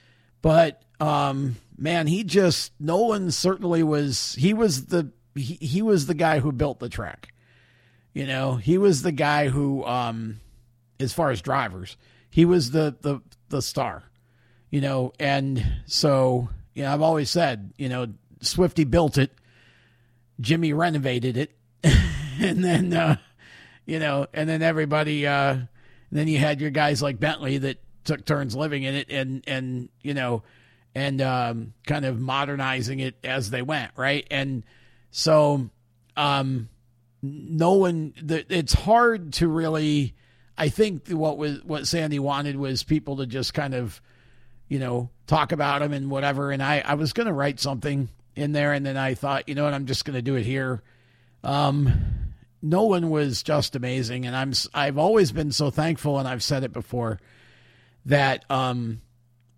but 0.41 0.81
um, 0.99 1.55
man, 1.77 2.07
he 2.07 2.23
just 2.23 2.73
Nolan 2.79 3.31
certainly 3.31 3.83
was. 3.83 4.35
He 4.35 4.53
was 4.53 4.87
the 4.87 5.11
he, 5.35 5.53
he 5.55 5.81
was 5.81 6.07
the 6.07 6.15
guy 6.15 6.39
who 6.39 6.51
built 6.51 6.79
the 6.79 6.89
track. 6.89 7.33
You 8.13 8.25
know, 8.25 8.55
he 8.55 8.79
was 8.79 9.03
the 9.03 9.11
guy 9.11 9.47
who, 9.49 9.85
um, 9.85 10.39
as 10.99 11.13
far 11.13 11.29
as 11.29 11.41
drivers, 11.41 11.95
he 12.31 12.45
was 12.45 12.71
the 12.71 12.95
the 13.01 13.21
the 13.49 13.61
star. 13.61 14.03
You 14.71 14.81
know, 14.81 15.13
and 15.19 15.63
so 15.85 16.49
you 16.73 16.83
know, 16.83 16.93
I've 16.93 17.01
always 17.01 17.29
said, 17.29 17.73
you 17.77 17.89
know, 17.89 18.07
Swifty 18.41 18.83
built 18.83 19.17
it, 19.17 19.31
Jimmy 20.39 20.73
renovated 20.73 21.37
it, 21.37 21.57
and 21.83 22.63
then 22.63 22.93
uh, 22.93 23.17
you 23.85 23.99
know, 23.99 24.27
and 24.33 24.47
then 24.47 24.61
everybody. 24.61 25.25
Uh, 25.25 25.57
then 26.11 26.27
you 26.27 26.37
had 26.37 26.61
your 26.61 26.69
guys 26.69 27.01
like 27.01 27.19
Bentley 27.19 27.57
that 27.57 27.81
took 28.03 28.25
turns 28.25 28.55
living 28.55 28.83
in 28.83 28.95
it 28.95 29.09
and 29.09 29.43
and 29.47 29.89
you 30.01 30.13
know 30.13 30.43
and 30.95 31.21
um, 31.21 31.73
kind 31.85 32.05
of 32.05 32.19
modernizing 32.19 32.99
it 32.99 33.15
as 33.23 33.51
they 33.51 33.61
went, 33.61 33.91
right? 33.95 34.25
And 34.31 34.63
so 35.11 35.69
um, 36.15 36.69
no 37.21 37.73
one 37.73 38.13
it's 38.17 38.73
hard 38.73 39.33
to 39.33 39.47
really 39.47 40.15
I 40.57 40.69
think 40.69 41.09
what 41.09 41.37
was 41.37 41.63
what 41.63 41.87
Sandy 41.87 42.19
wanted 42.19 42.55
was 42.55 42.83
people 42.83 43.17
to 43.17 43.27
just 43.27 43.53
kind 43.53 43.73
of 43.75 44.01
you 44.69 44.79
know 44.79 45.09
talk 45.27 45.51
about 45.51 45.81
him 45.81 45.93
and 45.93 46.09
whatever 46.09 46.51
and 46.51 46.63
I 46.63 46.79
I 46.79 46.95
was 46.95 47.13
going 47.13 47.27
to 47.27 47.33
write 47.33 47.59
something 47.59 48.09
in 48.37 48.51
there 48.51 48.73
and 48.73 48.85
then 48.85 48.97
I 48.97 49.13
thought, 49.13 49.49
you 49.49 49.55
know 49.55 49.63
what, 49.63 49.73
I'm 49.73 49.85
just 49.85 50.05
going 50.05 50.15
to 50.15 50.21
do 50.21 50.35
it 50.35 50.43
here. 50.43 50.81
Um 51.43 52.17
Nolan 52.61 53.09
was 53.09 53.43
just 53.43 53.75
amazing, 53.75 54.25
and 54.25 54.35
I'm 54.35 54.53
I've 54.73 54.97
always 54.97 55.31
been 55.31 55.51
so 55.51 55.69
thankful, 55.69 56.17
and 56.19 56.27
I've 56.27 56.43
said 56.43 56.63
it 56.63 56.73
before 56.73 57.19
that 58.05 58.49
um, 58.49 59.01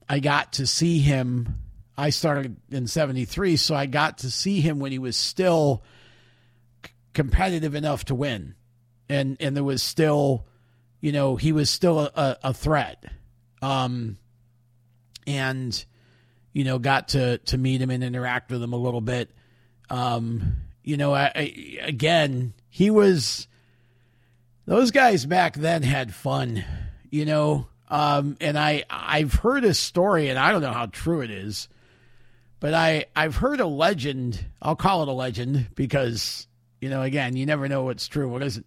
I 0.08 0.20
got 0.20 0.54
to 0.54 0.68
see 0.68 1.00
him. 1.00 1.56
I 1.98 2.10
started 2.10 2.58
in 2.70 2.88
'73, 2.88 3.58
so 3.58 3.76
I 3.76 3.86
got 3.86 4.20
to 4.20 4.32
see 4.32 4.62
him 4.62 4.80
when 4.80 4.92
he 4.92 5.00
was 5.00 5.16
still 5.16 5.84
c- 6.86 6.92
competitive 7.14 7.74
enough 7.74 8.06
to 8.06 8.16
win, 8.16 8.56
and 9.08 9.38
and 9.40 9.56
there 9.56 9.64
was 9.64 9.82
still, 9.82 10.46
you 11.00 11.12
know, 11.12 11.36
he 11.36 11.52
was 11.52 11.70
still 11.70 12.00
a, 12.00 12.38
a 12.44 12.54
threat, 12.54 13.06
um, 13.62 14.18
and 15.26 15.86
you 16.54 16.64
know, 16.64 16.80
got 16.80 17.10
to 17.10 17.38
to 17.40 17.58
meet 17.58 17.82
him 17.82 17.90
and 17.90 18.04
interact 18.04 18.52
with 18.52 18.62
him 18.62 18.74
a 18.74 18.78
little 18.78 19.02
bit. 19.02 19.32
Um, 19.90 20.58
you 20.84 20.98
know, 20.98 21.14
I, 21.14 21.32
I, 21.36 21.78
again, 21.82 22.54
he 22.70 22.90
was. 22.90 23.48
Those 24.66 24.92
guys 24.92 25.26
back 25.26 25.56
then 25.56 25.82
had 25.82 26.14
fun, 26.14 26.64
you 27.10 27.26
know. 27.26 27.68
Um, 27.88 28.38
and 28.40 28.58
I 28.58 28.84
I've 28.90 29.34
heard 29.34 29.64
a 29.64 29.74
story, 29.74 30.30
and 30.30 30.38
I 30.38 30.52
don't 30.52 30.62
know 30.62 30.74
how 30.74 30.86
true 30.86 31.22
it 31.22 31.32
is, 31.32 31.70
but 32.60 32.74
I 32.76 33.06
I've 33.16 33.36
heard 33.36 33.60
a 33.60 33.66
legend. 33.66 34.46
I'll 34.62 34.76
call 34.76 35.02
it 35.02 35.08
a 35.08 35.14
legend 35.14 35.70
because 35.74 36.48
you 36.82 36.90
know, 36.90 37.02
again, 37.02 37.36
you 37.36 37.46
never 37.46 37.68
know 37.68 37.84
what's 37.84 38.08
true, 38.08 38.30
what 38.30 38.44
isn't. 38.44 38.66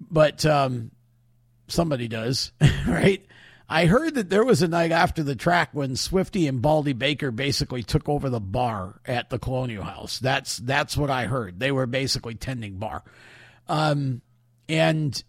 But 0.00 0.44
um, 0.44 0.90
somebody 1.68 2.08
does, 2.08 2.52
right? 2.86 3.24
I 3.68 3.86
heard 3.86 4.14
that 4.16 4.28
there 4.28 4.44
was 4.44 4.62
a 4.62 4.68
night 4.68 4.92
after 4.92 5.22
the 5.22 5.34
track 5.34 5.70
when 5.72 5.96
Swifty 5.96 6.46
and 6.46 6.60
Baldy 6.60 6.92
Baker 6.92 7.30
basically 7.30 7.82
took 7.82 8.08
over 8.08 8.28
the 8.28 8.40
bar 8.40 9.00
at 9.06 9.30
the 9.30 9.38
Colonial 9.38 9.84
House. 9.84 10.18
That's 10.18 10.58
that's 10.58 10.96
what 10.96 11.10
I 11.10 11.26
heard. 11.26 11.58
They 11.58 11.72
were 11.72 11.86
basically 11.86 12.34
tending 12.34 12.76
bar, 12.76 13.02
um, 13.66 14.20
and 14.68 15.22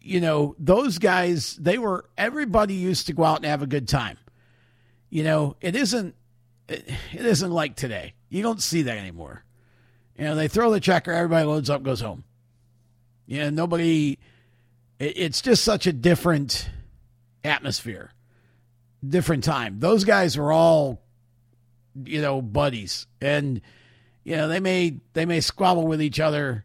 you 0.00 0.20
know 0.20 0.54
those 0.58 0.98
guys. 0.98 1.56
They 1.56 1.78
were 1.78 2.04
everybody 2.16 2.74
used 2.74 3.08
to 3.08 3.12
go 3.12 3.24
out 3.24 3.38
and 3.38 3.46
have 3.46 3.62
a 3.62 3.66
good 3.66 3.88
time. 3.88 4.18
You 5.08 5.24
know, 5.24 5.56
it 5.60 5.74
isn't 5.74 6.14
it 6.68 6.94
isn't 7.12 7.50
like 7.50 7.74
today. 7.74 8.14
You 8.28 8.42
don't 8.42 8.62
see 8.62 8.82
that 8.82 8.98
anymore. 8.98 9.44
You 10.16 10.26
know, 10.26 10.34
they 10.36 10.48
throw 10.48 10.70
the 10.70 10.80
checker, 10.80 11.12
everybody 11.12 11.44
loads 11.44 11.70
up, 11.70 11.82
goes 11.82 12.00
home. 12.00 12.22
You 13.26 13.38
know, 13.38 13.50
nobody. 13.50 14.18
It, 15.00 15.14
it's 15.16 15.40
just 15.40 15.64
such 15.64 15.88
a 15.88 15.92
different 15.92 16.70
atmosphere, 17.44 18.12
different 19.06 19.44
time. 19.44 19.80
Those 19.80 20.04
guys 20.04 20.36
were 20.36 20.52
all, 20.52 21.00
you 22.04 22.20
know, 22.20 22.42
buddies, 22.42 23.06
and 23.20 23.60
you 24.24 24.36
know 24.36 24.48
they 24.48 24.60
may 24.60 24.96
they 25.12 25.26
may 25.26 25.40
squabble 25.40 25.86
with 25.86 26.02
each 26.02 26.20
other, 26.20 26.64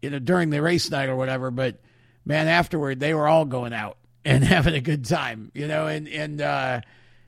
you 0.00 0.10
know, 0.10 0.18
during 0.18 0.50
the 0.50 0.62
race 0.62 0.90
night 0.90 1.08
or 1.08 1.16
whatever. 1.16 1.50
But 1.50 1.80
man, 2.24 2.48
afterward 2.48 3.00
they 3.00 3.14
were 3.14 3.28
all 3.28 3.44
going 3.44 3.72
out 3.72 3.96
and 4.24 4.44
having 4.44 4.74
a 4.74 4.80
good 4.80 5.04
time, 5.04 5.50
you 5.54 5.66
know, 5.66 5.86
and 5.86 6.08
and 6.08 6.40
uh, 6.40 6.80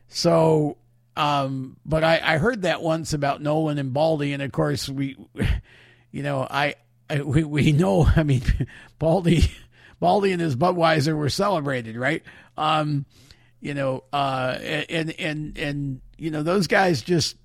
so. 0.09 0.77
Um, 1.17 1.77
but 1.87 2.03
I, 2.03 2.21
I 2.25 2.39
heard 2.39 2.63
that 2.63 2.83
once 2.83 3.13
about 3.13 3.41
Nolan 3.41 3.79
and 3.79 3.93
Baldy, 3.93 4.33
and 4.33 4.43
of 4.43 4.51
course 4.51 4.89
we, 4.89 5.17
you 6.11 6.25
know, 6.25 6.45
I 6.51 6.75
we 7.25 7.45
we 7.45 7.73
know. 7.73 8.07
I 8.17 8.23
mean, 8.23 8.43
Baldy, 8.99 9.51
Baldy 10.01 10.33
and 10.33 10.41
his 10.41 10.57
Budweiser 10.57 11.17
were 11.17 11.29
celebrated, 11.29 11.97
right? 11.97 12.23
Um, 12.57 13.07
you 13.61 13.75
know, 13.75 14.05
uh, 14.13 14.59
and 14.61 15.19
and 15.19 15.57
and 15.59 16.01
you 16.19 16.31
know 16.31 16.43
those 16.43 16.67
guys 16.67 17.03
just 17.03 17.37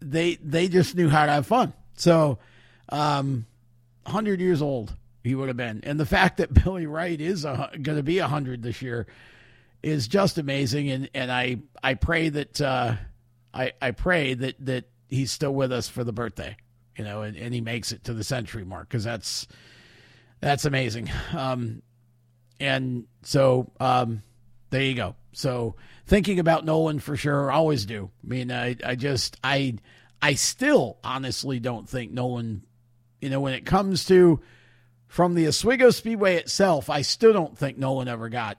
they 0.00 0.36
they 0.36 0.68
just 0.68 0.94
knew 0.94 1.08
how 1.08 1.26
to 1.26 1.32
have 1.32 1.46
fun. 1.46 1.72
So, 1.94 2.38
um, 2.88 3.46
hundred 4.06 4.40
years 4.40 4.62
old 4.62 4.94
he 5.22 5.34
would 5.34 5.48
have 5.48 5.56
been, 5.56 5.80
and 5.84 6.00
the 6.00 6.06
fact 6.06 6.38
that 6.38 6.54
Billy 6.64 6.86
Wright 6.86 7.20
is 7.20 7.44
going 7.44 7.82
to 7.82 8.02
be 8.02 8.18
hundred 8.18 8.62
this 8.62 8.80
year 8.80 9.06
is 9.82 10.08
just 10.08 10.38
amazing. 10.38 10.90
And 10.90 11.10
and 11.14 11.30
I 11.30 11.58
I 11.82 11.94
pray 11.94 12.28
that 12.30 12.60
uh, 12.60 12.96
I 13.52 13.72
I 13.80 13.90
pray 13.90 14.34
that 14.34 14.54
that 14.64 14.84
he's 15.08 15.32
still 15.32 15.54
with 15.54 15.72
us 15.72 15.88
for 15.88 16.04
the 16.04 16.12
birthday, 16.12 16.56
you 16.96 17.04
know, 17.04 17.22
and, 17.22 17.36
and 17.36 17.52
he 17.52 17.60
makes 17.60 17.92
it 17.92 18.04
to 18.04 18.14
the 18.14 18.24
century 18.24 18.64
mark 18.64 18.88
because 18.88 19.04
that's 19.04 19.46
that's 20.40 20.64
amazing. 20.64 21.10
Um, 21.36 21.82
and 22.60 23.04
so 23.22 23.70
um, 23.80 24.22
there 24.70 24.82
you 24.82 24.94
go. 24.94 25.14
So 25.32 25.76
thinking 26.06 26.38
about 26.38 26.64
Nolan 26.64 26.98
for 26.98 27.16
sure, 27.16 27.50
always 27.50 27.86
do. 27.86 28.10
I 28.24 28.26
mean, 28.26 28.50
I 28.52 28.76
I 28.84 28.94
just 28.94 29.36
I 29.42 29.76
I 30.20 30.34
still 30.34 30.98
honestly 31.04 31.60
don't 31.60 31.88
think 31.88 32.12
Nolan, 32.12 32.64
you 33.20 33.30
know, 33.30 33.40
when 33.40 33.54
it 33.54 33.64
comes 33.64 34.04
to 34.06 34.40
from 35.06 35.34
the 35.34 35.46
Oswego 35.46 35.90
Speedway 35.90 36.36
itself, 36.36 36.90
I 36.90 37.02
still 37.02 37.32
don't 37.32 37.56
think 37.56 37.78
Nolan 37.78 38.08
ever 38.08 38.28
got 38.28 38.58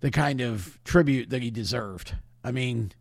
the 0.00 0.10
kind 0.10 0.40
of 0.40 0.78
tribute 0.84 1.30
that 1.30 1.42
he 1.42 1.50
deserved. 1.50 2.14
I 2.44 2.52
mean, 2.52 2.92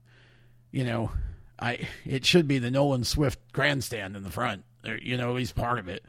you 0.72 0.84
know, 0.84 1.12
I 1.60 1.88
it 2.06 2.26
should 2.26 2.48
be 2.48 2.60
the 2.60 2.72
Nolan 2.72 3.04
Swift 3.04 3.40
grandstand 3.52 4.16
in 4.16 4.24
the 4.24 4.32
front. 4.32 4.64
You 5.02 5.18
know, 5.18 5.30
at 5.30 5.36
least 5.36 5.56
part 5.56 5.80
of 5.80 5.88
it. 5.88 6.06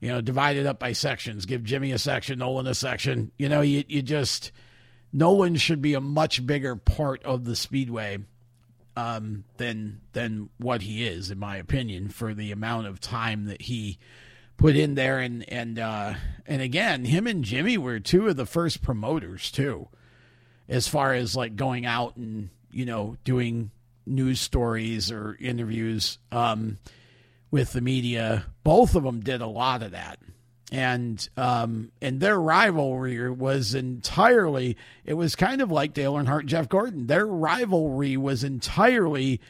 You 0.00 0.08
know, 0.08 0.20
divided 0.20 0.66
up 0.66 0.78
by 0.78 0.92
sections. 0.92 1.44
Give 1.44 1.64
Jimmy 1.64 1.90
a 1.92 1.98
section, 1.98 2.38
Nolan 2.38 2.66
a 2.66 2.74
section. 2.74 3.32
You 3.38 3.48
know, 3.48 3.62
you 3.62 3.84
you 3.88 4.02
just 4.02 4.52
Nolan 5.12 5.56
should 5.56 5.80
be 5.80 5.94
a 5.94 6.00
much 6.00 6.46
bigger 6.46 6.76
part 6.76 7.22
of 7.24 7.44
the 7.44 7.56
speedway 7.56 8.18
um, 8.96 9.44
than 9.56 10.00
than 10.12 10.50
what 10.58 10.82
he 10.82 11.06
is, 11.06 11.30
in 11.30 11.38
my 11.38 11.56
opinion, 11.56 12.08
for 12.08 12.34
the 12.34 12.52
amount 12.52 12.88
of 12.88 13.00
time 13.00 13.44
that 13.44 13.62
he 13.62 13.98
put 14.56 14.76
in 14.76 14.96
there. 14.96 15.20
And 15.20 15.48
and 15.48 15.78
uh, 15.78 16.14
and 16.46 16.60
again, 16.60 17.04
him 17.04 17.26
and 17.26 17.44
Jimmy 17.44 17.78
were 17.78 18.00
two 18.00 18.28
of 18.28 18.36
the 18.36 18.46
first 18.46 18.82
promoters 18.82 19.50
too, 19.50 19.88
as 20.68 20.88
far 20.88 21.14
as 21.14 21.36
like 21.36 21.56
going 21.56 21.86
out 21.86 22.16
and 22.16 22.50
you 22.70 22.84
know 22.84 23.16
doing 23.24 23.70
news 24.04 24.40
stories 24.40 25.12
or 25.12 25.36
interviews 25.40 26.18
um, 26.32 26.78
with 27.50 27.72
the 27.72 27.80
media. 27.80 28.46
Both 28.64 28.96
of 28.96 29.04
them 29.04 29.20
did 29.20 29.40
a 29.40 29.46
lot 29.46 29.82
of 29.82 29.92
that. 29.92 30.18
And 30.70 31.26
um, 31.36 31.92
and 32.02 32.20
their 32.20 32.38
rivalry 32.38 33.30
was 33.30 33.74
entirely 33.74 34.76
it 35.04 35.14
was 35.14 35.34
kind 35.34 35.62
of 35.62 35.70
like 35.70 35.94
Dale 35.94 36.12
Earnhardt 36.14 36.44
Jeff 36.44 36.68
Gordon. 36.68 37.06
Their 37.06 37.26
rivalry 37.26 38.18
was 38.18 38.44
entirely 38.44 39.40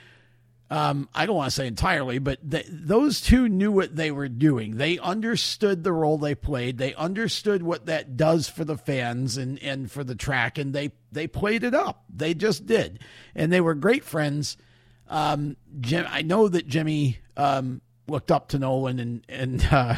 um, 0.71 1.09
I 1.15 1.25
don't 1.25 1.37
want 1.37 1.51
to 1.51 1.55
say 1.55 1.67
entirely, 1.67 2.19
but 2.19 2.39
those 2.43 3.23
two 3.23 3.49
knew 3.49 3.73
what 3.73 3.97
they 3.97 4.11
were 4.11 4.29
doing. 4.29 4.77
They 4.77 4.99
understood 4.99 5.83
the 5.83 5.93
role 5.93 6.19
they 6.19 6.35
played. 6.35 6.77
They 6.77 6.95
understood 6.95 7.63
what 7.63 7.87
that 7.87 8.19
does 8.19 8.49
for 8.49 8.65
the 8.65 8.77
fans 8.77 9.39
and, 9.39 9.63
and 9.63 9.91
for 9.91 10.05
the 10.05 10.15
track, 10.15 10.59
and 10.59 10.75
they 10.75 10.93
they 11.11 11.27
played 11.27 11.65
it 11.65 11.75
up. 11.75 12.05
They 12.15 12.35
just 12.35 12.67
did, 12.67 12.99
and 13.35 13.51
they 13.51 13.63
were 13.63 13.75
great 13.75 14.05
friends. 14.05 14.59
Um, 15.09 15.57
Jim, 15.81 16.05
I 16.07 16.21
know 16.21 16.49
that 16.49 16.69
Jimmy 16.69 17.19
um, 17.39 17.81
looked 18.07 18.31
up 18.31 18.49
to 18.49 18.59
Nolan, 18.59 18.99
and 18.99 19.25
and 19.27 19.67
uh, 19.71 19.97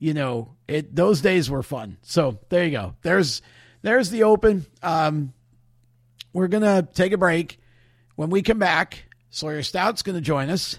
you 0.00 0.14
know 0.14 0.56
it. 0.66 0.96
Those 0.96 1.20
days 1.20 1.48
were 1.48 1.62
fun. 1.62 1.98
So 2.02 2.40
there 2.48 2.64
you 2.64 2.72
go. 2.72 2.96
There's 3.02 3.42
there's 3.82 4.10
the 4.10 4.24
open. 4.24 4.66
Um, 4.82 5.32
we're 6.32 6.48
gonna 6.48 6.88
take 6.92 7.12
a 7.12 7.18
break. 7.18 7.60
When 8.16 8.30
we 8.30 8.42
come 8.42 8.58
back. 8.58 9.04
Sawyer 9.30 9.62
Stout's 9.62 10.02
to 10.16 10.20
join 10.20 10.50
us. 10.50 10.78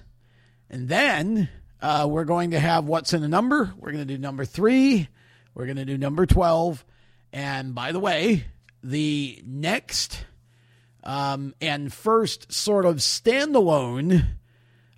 And 0.70 0.88
then 0.88 1.50
uh, 1.82 2.06
we're 2.10 2.26
going 2.26 2.52
to 2.52 2.60
have 2.60 2.86
what's 2.86 3.14
in 3.14 3.24
a 3.24 3.28
number. 3.28 3.74
We're 3.78 3.94
to 3.94 4.14
do 4.14 4.18
number 4.18 4.46
three. 4.46 5.08
We're 5.56 5.66
to 5.78 5.86
do 5.86 5.98
number 5.98 6.26
12. 6.26 6.86
And 7.34 7.74
by 7.74 7.94
the 7.94 8.00
way, 8.00 8.46
the 8.84 9.42
next 9.46 10.26
um, 11.04 11.56
and 11.62 11.92
first 11.92 12.52
sort 12.52 12.86
of 12.86 12.98
standalone 12.98 14.26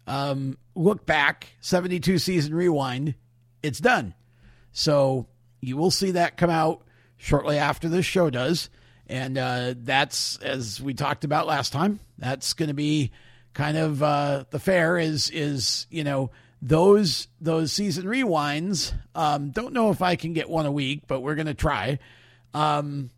um, 0.07 0.57
look 0.75 1.05
back, 1.05 1.47
72 1.61 2.17
season 2.17 2.53
rewind, 2.55 3.15
it's 3.61 3.79
done. 3.79 4.15
So 4.73 5.27
you 5.61 5.77
will 5.77 5.91
see 5.91 6.11
that 6.11 6.37
come 6.37 6.49
out 6.49 6.81
shortly 7.17 7.57
after 7.57 7.87
this 7.87 8.05
show 8.05 8.29
does. 8.29 8.69
And 9.07 9.37
uh, 9.37 9.75
that's, 9.77 10.37
as 10.37 10.81
we 10.81 10.93
talked 10.93 11.23
about 11.23 11.47
last 11.47 11.71
time, 11.71 11.99
that's 12.17 12.53
going 12.53 12.69
to 12.69 12.73
be 12.73 13.11
kind 13.53 13.77
of 13.77 14.01
uh, 14.03 14.45
the 14.49 14.59
fair 14.59 14.97
is 14.97 15.29
is 15.29 15.87
you 15.89 16.03
know 16.03 16.31
those 16.61 17.27
those 17.39 17.71
season 17.71 18.05
rewinds. 18.05 18.93
Um, 19.15 19.51
don't 19.51 19.73
know 19.73 19.91
if 19.91 20.01
I 20.01 20.15
can 20.15 20.33
get 20.33 20.49
one 20.49 20.65
a 20.65 20.71
week, 20.71 21.03
but 21.07 21.21
we're 21.21 21.35
gonna 21.35 21.53
try. 21.53 21.99
Um, 22.53 23.09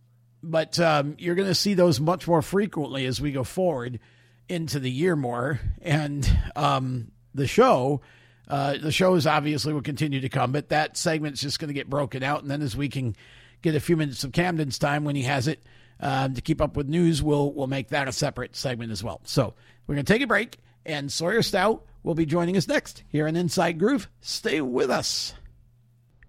but 0.43 0.79
um, 0.79 1.15
you're 1.17 1.35
gonna 1.35 1.55
see 1.55 1.73
those 1.73 1.99
much 1.99 2.27
more 2.27 2.41
frequently 2.41 3.05
as 3.05 3.19
we 3.19 3.31
go 3.31 3.43
forward 3.43 3.99
into 4.47 4.79
the 4.79 4.91
year 4.91 5.15
more, 5.15 5.59
and 5.81 6.29
um, 6.55 7.11
the 7.33 7.47
show. 7.47 8.01
Uh, 8.47 8.77
the 8.77 8.91
shows 8.91 9.25
obviously 9.25 9.73
will 9.73 9.81
continue 9.81 10.21
to 10.21 10.29
come, 10.29 10.51
but 10.51 10.69
that 10.69 10.97
segment's 10.97 11.41
just 11.41 11.59
going 11.59 11.69
to 11.69 11.73
get 11.73 11.89
broken 11.89 12.23
out. 12.23 12.41
And 12.41 12.51
then 12.51 12.61
as 12.61 12.77
we 12.77 12.89
can 12.89 13.15
get 13.61 13.75
a 13.75 13.79
few 13.79 13.97
minutes 13.97 14.23
of 14.23 14.31
Camden's 14.31 14.77
time 14.77 15.03
when 15.03 15.15
he 15.15 15.23
has 15.23 15.47
it 15.47 15.63
um, 15.99 16.33
to 16.35 16.41
keep 16.41 16.61
up 16.61 16.77
with 16.77 16.87
news, 16.87 17.23
we'll 17.23 17.51
we'll 17.53 17.67
make 17.67 17.89
that 17.89 18.07
a 18.07 18.11
separate 18.11 18.55
segment 18.55 18.91
as 18.91 19.03
well. 19.03 19.21
So 19.23 19.53
we're 19.87 19.95
going 19.95 20.05
to 20.05 20.13
take 20.13 20.21
a 20.21 20.27
break, 20.27 20.57
and 20.85 21.11
Sawyer 21.11 21.41
Stout 21.41 21.85
will 22.03 22.15
be 22.15 22.25
joining 22.25 22.55
us 22.55 22.67
next 22.67 23.03
here 23.07 23.27
on 23.27 23.35
Inside 23.35 23.79
Groove. 23.79 24.07
Stay 24.21 24.61
with 24.61 24.91
us. 24.91 25.33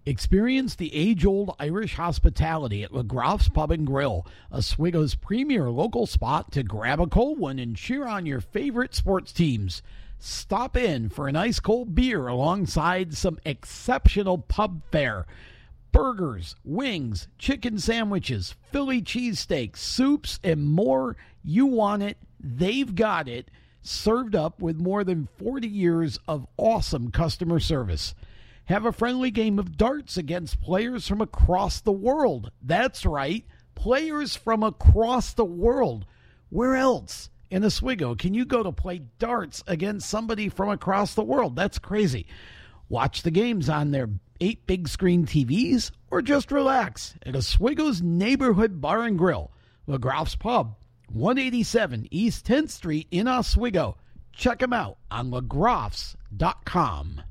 Experience 0.09 0.77
the 0.77 0.95
age-old 0.95 1.57
Irish 1.59 1.97
hospitality 1.97 2.85
at 2.85 2.93
LeGroff's 2.93 3.49
Pub 3.49 3.73
and 3.73 3.85
Grill, 3.85 4.25
Oswego's 4.53 5.17
premier 5.17 5.69
local 5.69 6.07
spot 6.07 6.53
to 6.53 6.63
grab 6.63 7.01
a 7.01 7.09
cold 7.09 7.41
one 7.41 7.59
and 7.59 7.77
cheer 7.77 8.07
on 8.07 8.25
your 8.25 8.41
favorite 8.41 8.95
sports 8.95 9.33
teams. 9.33 9.83
Stop 10.19 10.77
in 10.77 11.09
for 11.09 11.29
an 11.29 11.37
ice 11.37 11.61
cold 11.61 11.95
beer 11.95 12.27
alongside 12.27 13.15
some 13.15 13.39
exceptional 13.45 14.39
pub 14.39 14.83
fare. 14.91 15.27
Burgers, 15.93 16.57
wings, 16.65 17.29
chicken 17.39 17.79
sandwiches, 17.79 18.55
Philly 18.71 19.01
cheesesteaks, 19.01 19.79
soups, 19.79 20.39
and 20.45 20.67
more. 20.67 21.17
You 21.43 21.67
want 21.67 22.03
it 22.03 22.19
They've 22.39 22.95
got 22.95 23.29
it 23.29 23.51
served 23.81 24.35
up 24.35 24.61
with 24.61 24.77
more 24.79 25.05
than 25.05 25.29
40 25.39 25.67
years 25.69 26.19
of 26.29 26.47
awesome 26.57 27.11
customer 27.11 27.61
service. 27.61 28.15
Have 28.67 28.85
a 28.85 28.93
friendly 28.93 29.31
game 29.31 29.59
of 29.59 29.77
darts 29.77 30.17
against 30.17 30.61
players 30.61 31.07
from 31.07 31.21
across 31.21 31.81
the 31.81 31.93
world. 31.93 32.51
That's 32.61 33.07
right, 33.07 33.45
players 33.75 34.37
from 34.37 34.63
across 34.63 35.33
the 35.33 35.45
world. 35.45 36.05
Where 36.51 36.77
else 36.77 37.31
in 37.51 37.65
Oswego 37.65 38.15
can 38.15 38.35
you 38.35 38.45
go 38.45 38.63
to 38.63 38.73
play 38.73 39.03
darts 39.19 39.63
against 39.67 40.09
somebody 40.09 40.49
from 40.49 40.69
across 40.69 41.15
the 41.15 41.25
world? 41.25 41.57
That's 41.57 41.79
crazy. 41.79 42.27
Watch 42.89 43.23
the 43.23 43.31
games 43.31 43.69
on 43.69 43.91
their 43.91 44.09
eight 44.41 44.67
big 44.67 44.89
screen 44.89 45.27
TVs 45.27 45.91
or 46.11 46.23
just 46.23 46.53
relax 46.53 47.15
at 47.25 47.37
Oswego's 47.37 48.03
neighborhood 48.03 48.81
bar 48.81 49.03
and 49.03 49.19
grill, 49.19 49.51
LeGroff's 49.89 50.37
Pub 50.37 50.77
187 51.13 52.09
East 52.11 52.47
10th 52.47 52.71
Street 52.71 53.07
in 53.11 53.29
Oswego. 53.29 53.97
Check 54.33 54.59
them 54.59 54.73
out 54.73 54.99
on 55.11 55.31
legroffs.com. 55.31 57.23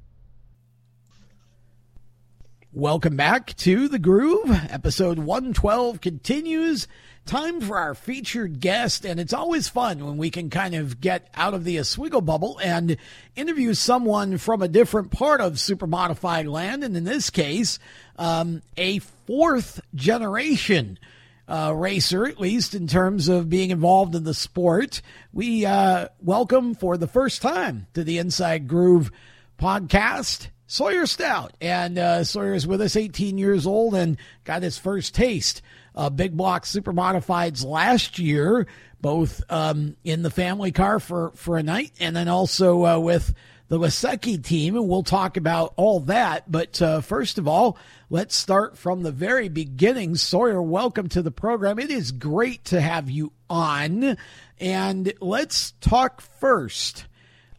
Welcome 2.77 3.15
back 3.15 3.55
to 3.59 3.87
The 3.87 3.97
Groove. 3.97 4.51
Episode 4.69 5.17
112 5.17 6.01
continues. 6.01 6.89
Time 7.25 7.61
for 7.61 7.77
our 7.77 7.95
featured 7.95 8.59
guest, 8.59 9.05
and 9.05 9.17
it's 9.17 9.31
always 9.31 9.69
fun 9.69 10.03
when 10.05 10.17
we 10.17 10.29
can 10.29 10.49
kind 10.49 10.75
of 10.75 10.99
get 10.99 11.29
out 11.35 11.53
of 11.53 11.63
the 11.63 11.79
Oswego 11.79 12.19
bubble 12.19 12.59
and 12.61 12.97
interview 13.33 13.75
someone 13.75 14.37
from 14.37 14.61
a 14.61 14.67
different 14.67 15.09
part 15.09 15.39
of 15.39 15.57
super 15.57 15.87
modified 15.87 16.47
land, 16.47 16.83
and 16.83 16.97
in 16.97 17.05
this 17.05 17.29
case, 17.29 17.79
um, 18.17 18.61
a 18.75 18.99
fourth 19.25 19.79
generation 19.95 20.99
uh, 21.47 21.73
racer, 21.73 22.25
at 22.25 22.41
least 22.41 22.75
in 22.75 22.87
terms 22.87 23.29
of 23.29 23.49
being 23.49 23.71
involved 23.71 24.15
in 24.15 24.25
the 24.25 24.33
sport. 24.33 25.01
We 25.31 25.65
uh, 25.65 26.09
welcome 26.19 26.75
for 26.75 26.97
the 26.97 27.07
first 27.07 27.41
time 27.41 27.87
to 27.93 28.03
the 28.03 28.17
Inside 28.17 28.67
Groove 28.67 29.13
podcast 29.57 30.49
Sawyer 30.67 31.05
Stout. 31.05 31.53
And 31.61 31.97
uh, 31.97 32.23
Sawyer 32.23 32.53
is 32.53 32.67
with 32.67 32.81
us, 32.81 32.95
18 32.95 33.37
years 33.37 33.67
old, 33.67 33.95
and 33.95 34.17
got 34.43 34.63
his 34.63 34.77
first 34.77 35.13
taste 35.13 35.61
of 35.93 36.15
big 36.15 36.35
block 36.35 36.65
super 36.65 36.93
modifieds 36.93 37.65
last 37.65 38.19
year, 38.19 38.67
both 38.99 39.41
um, 39.49 39.95
in 40.03 40.23
the 40.23 40.31
family 40.31 40.71
car 40.71 40.99
for, 40.99 41.31
for 41.35 41.57
a 41.57 41.63
night 41.63 41.91
and 41.99 42.15
then 42.15 42.27
also 42.27 42.85
uh, 42.85 42.99
with 42.99 43.33
the 43.67 43.79
Lasecki 43.79 44.43
team, 44.43 44.75
and 44.75 44.87
we'll 44.87 45.03
talk 45.03 45.37
about 45.37 45.73
all 45.75 45.99
that. 46.01 46.51
But 46.51 46.81
uh, 46.81 47.01
first 47.01 47.37
of 47.37 47.47
all, 47.47 47.77
let's 48.09 48.35
start 48.35 48.77
from 48.77 49.01
the 49.01 49.11
very 49.11 49.49
beginning. 49.49 50.15
Sawyer, 50.15 50.61
welcome 50.61 51.09
to 51.09 51.21
the 51.21 51.31
program. 51.31 51.79
It 51.79 51.89
is 51.89 52.11
great 52.11 52.63
to 52.65 52.79
have 52.79 53.09
you 53.09 53.31
on. 53.49 54.17
And 54.59 55.13
let's 55.19 55.71
talk 55.81 56.21
first 56.21 57.05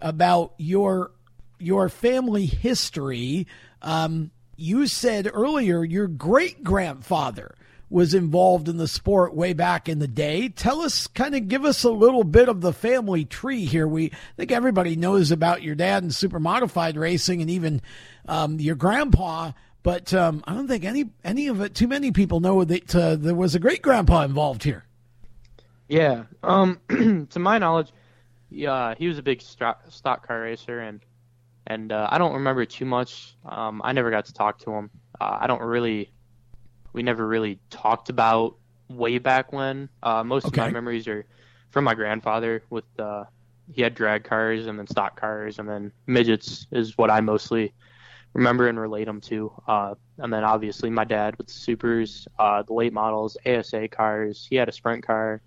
about 0.01 0.55
your 0.59 1.11
your 1.59 1.89
family 1.89 2.47
history. 2.47 3.47
Um, 3.83 4.31
you 4.57 4.87
said 4.87 5.31
earlier 5.33 5.85
your 5.85 6.07
great 6.07 6.65
grandfather 6.65 7.55
was 7.89 8.15
involved 8.15 8.69
in 8.69 8.79
the 8.79 8.89
sport 8.89 9.35
way 9.35 9.53
back 9.53 9.89
in 9.89 9.99
the 9.99 10.09
day. 10.09 10.49
Tell 10.49 10.81
us, 10.81 11.07
kind 11.07 11.35
of 11.35 11.47
give 11.49 11.65
us 11.65 11.85
a 11.85 11.91
little 11.91 12.25
bit 12.25 12.49
of 12.49 12.61
the 12.61 12.73
family 12.73 13.25
tree 13.25 13.65
here. 13.65 13.87
We 13.87 14.07
I 14.07 14.37
think 14.37 14.51
everybody 14.51 14.97
knows 14.97 15.31
about 15.31 15.63
your 15.63 15.75
dad 15.75 16.03
and 16.03 16.15
super 16.15 16.41
modified 16.41 16.97
racing 16.97 17.41
and 17.43 17.51
even 17.51 17.81
um, 18.27 18.59
your 18.59 18.75
grandpa, 18.75 19.53
but 19.83 20.13
um, 20.13 20.43
I 20.47 20.55
don't 20.55 20.67
think 20.67 20.85
any 20.85 21.11
any 21.23 21.47
of 21.47 21.61
it. 21.61 21.75
Too 21.75 21.89
many 21.89 22.11
people 22.11 22.41
know 22.41 22.65
that 22.65 22.95
uh, 22.95 23.17
there 23.17 23.37
was 23.37 23.55
a 23.55 23.61
great 23.61 23.83
grandpa 23.83 24.23
involved 24.23 24.65
here. 24.65 24.85
Yeah, 25.89 26.25
um, 26.43 26.81
to 27.31 27.39
my 27.39 27.59
knowledge, 27.59 27.93
yeah, 28.51 28.95
he 28.99 29.07
was 29.07 29.19
a 29.19 29.23
big 29.23 29.41
stock, 29.41 29.85
stock 29.91 30.27
car 30.27 30.41
racer, 30.41 30.81
and 30.81 31.01
and 31.67 31.93
uh, 31.93 32.09
I 32.11 32.19
don't 32.19 32.35
remember 32.35 32.65
too 32.65 32.85
much. 32.85 33.37
Um, 33.45 33.81
I 33.85 33.93
never 33.93 34.11
got 34.11 34.27
to 34.27 34.33
talk 34.33 34.59
to 34.61 34.73
him. 34.73 34.91
Uh, 35.21 35.39
I 35.41 35.47
don't 35.47 35.63
really 35.63 36.11
we 36.93 37.03
never 37.03 37.27
really 37.29 37.59
talked 37.69 38.09
about 38.09 38.57
way 38.89 39.19
back 39.19 39.53
when. 39.53 39.89
Uh, 40.03 40.25
most 40.25 40.47
okay. 40.47 40.63
of 40.63 40.67
my 40.69 40.73
memories 40.73 41.07
are 41.07 41.27
from 41.71 41.85
my 41.85 41.95
grandfather 41.95 42.63
with 42.71 42.85
uh, 42.99 43.25
he 43.71 43.83
had 43.83 43.95
drag 43.95 44.25
cars 44.25 44.67
and 44.67 44.79
then 44.79 44.87
stock 44.87 45.21
cars 45.21 45.59
and 45.59 45.69
then 45.69 45.93
midgets 46.07 46.67
is 46.71 46.97
what 46.97 47.11
I 47.11 47.21
mostly 47.21 47.75
remember 48.33 48.69
and 48.69 48.81
relate 48.81 49.05
them 49.05 49.21
to. 49.23 49.53
Uh, 49.69 49.95
and 50.19 50.33
then 50.33 50.43
obviously 50.43 50.89
my 50.89 51.05
dad 51.05 51.37
with 51.37 51.49
the 51.49 51.53
supers, 51.53 52.27
uh, 52.39 52.63
the 52.63 52.73
late 52.73 52.95
models, 52.95 53.37
ASA 53.45 53.89
cars. 53.89 54.47
He 54.49 54.57
had 54.57 54.69
a 54.69 54.73
sprint 54.73 55.07
car. 55.07 55.43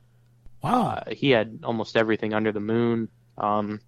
Wow. 0.62 1.04
He 1.12 1.32
had 1.32 1.62
almost 1.64 1.98
everything 1.98 2.34
under 2.34 2.52
the 2.52 2.60
moon. 2.60 3.10
Um, 3.40 3.80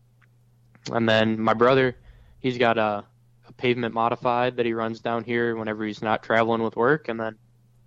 and 0.92 1.08
then 1.08 1.40
my 1.40 1.54
brother, 1.54 1.96
he's 2.42 2.58
got 2.58 2.78
a, 2.78 3.06
a 3.48 3.54
pavement 3.54 3.94
modified 3.94 4.58
that 4.58 4.66
he 4.66 4.74
runs 4.74 5.00
down 5.00 5.24
here 5.24 5.56
whenever 5.56 5.86
he's 5.86 6.02
not 6.02 6.24
traveling 6.24 6.62
with 6.62 6.76
work. 6.76 7.08
And 7.08 7.20
then 7.20 7.38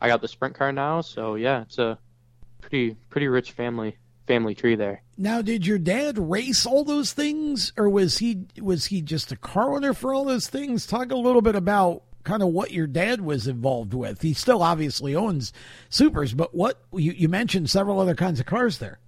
I 0.01 0.09
got 0.09 0.21
the 0.21 0.29
sprint 0.29 0.55
car 0.55 0.73
now, 0.73 1.01
so 1.01 1.35
yeah, 1.35 1.63
it's 1.63 1.79
a 1.79 1.99
pretty 2.61 2.97
pretty 3.11 3.29
rich 3.29 3.53
family 3.53 3.99
family 4.27 4.55
tree 4.55 4.75
there. 4.75 5.03
Now, 5.19 5.43
did 5.43 5.67
your 5.67 5.79
dad 5.79 6.19
race 6.19 6.67
all 6.67 6.85
those 6.85 7.13
things, 7.13 7.73
or 7.77 7.89
was 7.89 8.19
he 8.19 8.47
was 8.61 8.87
he 8.87 9.03
just 9.03 9.33
a 9.33 9.37
car 9.37 9.75
owner 9.75 9.93
for 9.93 10.15
all 10.15 10.25
those 10.25 10.47
things? 10.49 10.87
Talk 10.87 11.13
a 11.13 11.17
little 11.17 11.43
bit 11.43 11.55
about 11.55 12.03
kind 12.25 12.43
of 12.43 12.49
what 12.49 12.73
your 12.73 12.87
dad 12.87 13.21
was 13.21 13.47
involved 13.47 13.93
with. 13.95 14.23
He 14.23 14.33
still 14.33 14.63
obviously 14.63 15.15
owns 15.15 15.53
supers, 15.91 16.33
but 16.33 16.55
what 16.55 16.81
you, 16.93 17.13
you 17.13 17.29
mentioned 17.29 17.69
several 17.71 18.01
other 18.01 18.15
kinds 18.15 18.41
of 18.41 18.47
cars 18.47 18.79
there. 18.79 18.99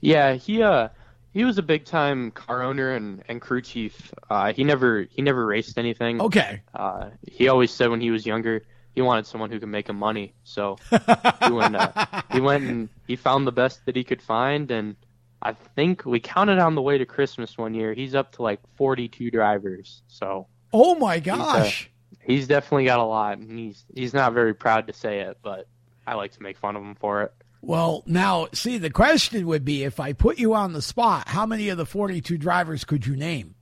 Yeah, 0.00 0.34
he 0.34 0.62
uh 0.62 0.88
he 1.32 1.44
was 1.44 1.58
a 1.58 1.62
big 1.62 1.84
time 1.84 2.30
car 2.30 2.62
owner 2.62 2.92
and, 2.92 3.22
and 3.28 3.40
crew 3.40 3.62
chief. 3.62 4.12
Uh, 4.30 4.52
he 4.52 4.64
never 4.64 5.06
he 5.10 5.22
never 5.22 5.44
raced 5.46 5.78
anything. 5.78 6.20
Okay. 6.20 6.62
Uh, 6.74 7.10
he 7.30 7.48
always 7.48 7.70
said 7.70 7.90
when 7.90 8.00
he 8.00 8.10
was 8.10 8.26
younger 8.26 8.62
he 8.94 9.00
wanted 9.00 9.26
someone 9.26 9.50
who 9.50 9.58
could 9.58 9.68
make 9.68 9.88
him 9.88 9.96
money. 9.98 10.34
So 10.44 10.76
he 10.90 11.52
went, 11.52 11.76
uh, 11.76 12.22
he 12.30 12.40
went 12.40 12.64
and 12.64 12.88
he 13.06 13.16
found 13.16 13.46
the 13.46 13.52
best 13.52 13.84
that 13.86 13.96
he 13.96 14.04
could 14.04 14.20
find, 14.20 14.70
and 14.70 14.96
I 15.40 15.52
think 15.52 16.04
we 16.04 16.20
counted 16.20 16.58
on 16.58 16.74
the 16.74 16.82
way 16.82 16.98
to 16.98 17.06
Christmas 17.06 17.56
one 17.56 17.74
year. 17.74 17.94
He's 17.94 18.14
up 18.14 18.32
to 18.32 18.42
like 18.42 18.60
42 18.76 19.30
drivers. 19.30 20.02
So 20.08 20.46
oh 20.72 20.94
my 20.94 21.20
gosh, 21.20 21.90
he's, 22.10 22.18
uh, 22.18 22.24
he's 22.26 22.46
definitely 22.46 22.84
got 22.84 23.00
a 23.00 23.04
lot, 23.04 23.38
and 23.38 23.58
he's 23.58 23.84
he's 23.94 24.14
not 24.14 24.34
very 24.34 24.54
proud 24.54 24.86
to 24.88 24.92
say 24.92 25.20
it, 25.20 25.38
but 25.42 25.66
I 26.06 26.14
like 26.14 26.32
to 26.32 26.42
make 26.42 26.58
fun 26.58 26.76
of 26.76 26.82
him 26.82 26.94
for 26.94 27.22
it. 27.22 27.32
Well, 27.64 28.02
now, 28.06 28.48
see, 28.52 28.76
the 28.78 28.90
question 28.90 29.46
would 29.46 29.64
be 29.64 29.84
if 29.84 30.00
I 30.00 30.12
put 30.12 30.38
you 30.38 30.52
on 30.52 30.72
the 30.72 30.82
spot, 30.82 31.28
how 31.28 31.46
many 31.46 31.68
of 31.68 31.78
the 31.78 31.86
42 31.86 32.36
drivers 32.36 32.84
could 32.84 33.06
you 33.06 33.14
name? 33.14 33.54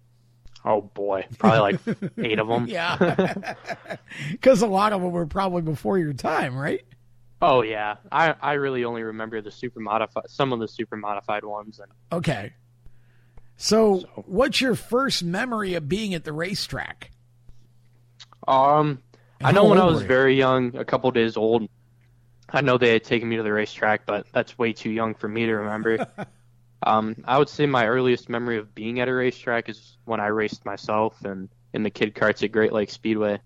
Oh 0.64 0.80
boy, 0.80 1.26
probably 1.38 1.58
like 1.60 2.12
eight 2.18 2.38
of 2.38 2.48
them. 2.48 2.66
Yeah, 2.66 3.54
because 4.30 4.62
a 4.62 4.66
lot 4.66 4.92
of 4.92 5.00
them 5.00 5.12
were 5.12 5.26
probably 5.26 5.62
before 5.62 5.98
your 5.98 6.12
time, 6.12 6.56
right? 6.56 6.84
Oh 7.40 7.62
yeah, 7.62 7.96
I 8.12 8.34
I 8.40 8.52
really 8.54 8.84
only 8.84 9.02
remember 9.02 9.40
the 9.40 9.50
super 9.50 9.80
modified, 9.80 10.28
some 10.28 10.52
of 10.52 10.60
the 10.60 10.68
super 10.68 10.96
modified 10.96 11.44
ones. 11.44 11.78
And 11.78 11.90
okay, 12.12 12.52
so, 13.56 14.00
so 14.00 14.06
what's 14.26 14.60
your 14.60 14.74
first 14.74 15.22
memory 15.22 15.74
of 15.74 15.88
being 15.88 16.12
at 16.12 16.24
the 16.24 16.32
racetrack? 16.32 17.10
Um, 18.46 19.02
I 19.42 19.52
know 19.52 19.64
when 19.64 19.78
I 19.78 19.84
was 19.84 20.02
very 20.02 20.36
young, 20.36 20.76
a 20.76 20.84
couple 20.84 21.10
days 21.10 21.38
old. 21.38 21.68
I 22.52 22.60
know 22.60 22.78
they 22.78 22.92
had 22.92 23.04
taken 23.04 23.28
me 23.28 23.36
to 23.36 23.42
the 23.42 23.52
racetrack, 23.52 24.06
but 24.06 24.26
that's 24.32 24.58
way 24.58 24.72
too 24.72 24.90
young 24.90 25.14
for 25.14 25.28
me 25.28 25.46
to 25.46 25.52
remember. 25.52 26.06
Um, 26.82 27.16
I 27.26 27.38
would 27.38 27.48
say 27.48 27.66
my 27.66 27.86
earliest 27.86 28.28
memory 28.28 28.56
of 28.56 28.74
being 28.74 29.00
at 29.00 29.08
a 29.08 29.12
racetrack 29.12 29.68
is 29.68 29.98
when 30.06 30.20
I 30.20 30.28
raced 30.28 30.64
myself 30.64 31.24
and 31.24 31.48
in 31.74 31.82
the 31.82 31.90
kid 31.90 32.14
carts 32.14 32.42
at 32.42 32.52
Great 32.52 32.72
Lakes 32.72 32.94
Speedway. 32.94 33.38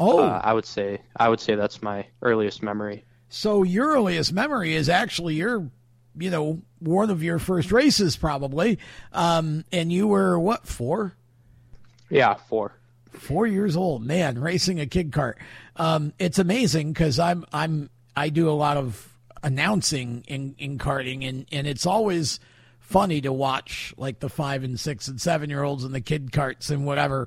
Oh, 0.00 0.18
uh, 0.18 0.40
I 0.42 0.52
would 0.52 0.66
say 0.66 1.00
I 1.16 1.28
would 1.28 1.38
say 1.38 1.54
that's 1.54 1.80
my 1.80 2.06
earliest 2.22 2.62
memory. 2.62 3.04
So 3.28 3.62
your 3.62 3.92
earliest 3.92 4.32
memory 4.32 4.74
is 4.74 4.88
actually 4.88 5.36
your, 5.36 5.70
you 6.18 6.30
know, 6.30 6.60
one 6.80 7.10
of 7.10 7.22
your 7.22 7.38
first 7.38 7.70
races 7.70 8.16
probably, 8.16 8.80
um, 9.12 9.64
and 9.70 9.92
you 9.92 10.08
were 10.08 10.36
what 10.38 10.66
four? 10.66 11.14
Yeah, 12.10 12.34
four. 12.34 12.72
Four 13.12 13.46
years 13.46 13.76
old, 13.76 14.04
man, 14.04 14.40
racing 14.40 14.80
a 14.80 14.86
kid 14.86 15.12
cart 15.12 15.38
Um, 15.76 16.14
it's 16.18 16.38
amazing 16.40 16.92
because 16.92 17.20
I'm 17.20 17.44
I'm 17.52 17.90
I 18.16 18.28
do 18.28 18.48
a 18.48 18.52
lot 18.52 18.76
of 18.76 19.08
announcing 19.42 20.24
in 20.28 20.54
in 20.58 20.78
karting, 20.78 21.28
and 21.28 21.46
and 21.52 21.66
it's 21.66 21.86
always 21.86 22.40
funny 22.80 23.20
to 23.22 23.32
watch 23.32 23.94
like 23.96 24.20
the 24.20 24.28
five 24.28 24.64
and 24.64 24.78
six 24.78 25.08
and 25.08 25.20
seven 25.20 25.48
year 25.48 25.62
olds 25.62 25.82
and 25.82 25.94
the 25.94 26.00
kid 26.00 26.30
carts 26.30 26.68
and 26.68 26.84
whatever 26.84 27.26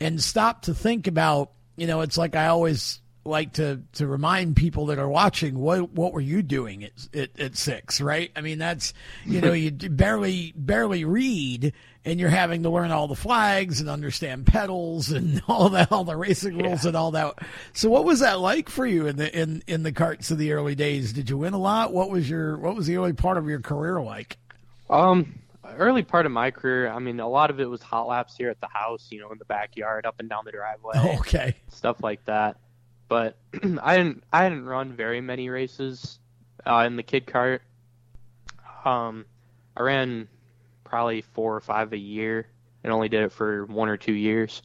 and 0.00 0.22
stop 0.22 0.62
to 0.62 0.74
think 0.74 1.06
about 1.06 1.52
you 1.76 1.86
know 1.86 2.02
it's 2.02 2.18
like 2.18 2.36
i 2.36 2.48
always 2.48 3.00
like 3.28 3.52
to 3.52 3.82
to 3.92 4.06
remind 4.06 4.56
people 4.56 4.86
that 4.86 4.98
are 4.98 5.08
watching 5.08 5.58
what 5.58 5.92
what 5.92 6.12
were 6.12 6.20
you 6.20 6.42
doing 6.42 6.84
at, 6.84 6.92
at, 7.14 7.40
at 7.40 7.56
six 7.56 8.00
right 8.00 8.30
i 8.34 8.40
mean 8.40 8.58
that's 8.58 8.92
you 9.24 9.40
know 9.40 9.52
you 9.52 9.70
barely 9.70 10.52
barely 10.56 11.04
read 11.04 11.72
and 12.04 12.18
you're 12.18 12.28
having 12.30 12.62
to 12.62 12.70
learn 12.70 12.90
all 12.90 13.06
the 13.06 13.14
flags 13.14 13.80
and 13.80 13.88
understand 13.88 14.46
pedals 14.46 15.10
and 15.12 15.42
all 15.46 15.68
that 15.68 15.92
all 15.92 16.04
the 16.04 16.16
racing 16.16 16.58
rules 16.58 16.84
yeah. 16.84 16.88
and 16.88 16.96
all 16.96 17.10
that 17.10 17.34
so 17.72 17.88
what 17.88 18.04
was 18.04 18.20
that 18.20 18.40
like 18.40 18.68
for 18.68 18.86
you 18.86 19.06
in 19.06 19.16
the 19.16 19.38
in 19.38 19.62
in 19.66 19.82
the 19.82 19.92
carts 19.92 20.30
of 20.30 20.38
the 20.38 20.52
early 20.52 20.74
days 20.74 21.12
did 21.12 21.30
you 21.30 21.38
win 21.38 21.54
a 21.54 21.58
lot 21.58 21.92
what 21.92 22.10
was 22.10 22.28
your 22.28 22.56
what 22.58 22.74
was 22.74 22.86
the 22.86 22.96
early 22.96 23.12
part 23.12 23.36
of 23.36 23.48
your 23.48 23.60
career 23.60 24.00
like 24.00 24.36
um, 24.90 25.38
early 25.76 26.02
part 26.02 26.26
of 26.26 26.32
my 26.32 26.50
career, 26.50 26.88
I 26.88 26.98
mean, 26.98 27.20
a 27.20 27.28
lot 27.28 27.50
of 27.50 27.60
it 27.60 27.68
was 27.68 27.82
hot 27.82 28.06
laps 28.08 28.36
here 28.36 28.50
at 28.50 28.60
the 28.60 28.68
house, 28.68 29.08
you 29.10 29.20
know, 29.20 29.30
in 29.30 29.38
the 29.38 29.44
backyard, 29.44 30.06
up 30.06 30.16
and 30.18 30.28
down 30.28 30.44
the 30.44 30.52
driveway. 30.52 31.16
okay. 31.20 31.54
Stuff 31.68 32.02
like 32.02 32.24
that. 32.24 32.56
But 33.08 33.36
I 33.82 33.96
didn't, 33.96 34.24
I 34.32 34.48
didn't 34.48 34.66
run 34.66 34.92
very 34.92 35.20
many 35.20 35.48
races 35.48 36.18
uh, 36.66 36.84
in 36.86 36.96
the 36.96 37.02
kid 37.02 37.26
kart. 37.26 37.60
Um, 38.84 39.26
I 39.76 39.82
ran 39.82 40.28
probably 40.84 41.22
four 41.22 41.56
or 41.56 41.60
five 41.60 41.92
a 41.92 41.98
year, 41.98 42.46
and 42.84 42.92
only 42.92 43.08
did 43.08 43.22
it 43.22 43.32
for 43.32 43.64
one 43.66 43.88
or 43.88 43.96
two 43.96 44.12
years. 44.12 44.62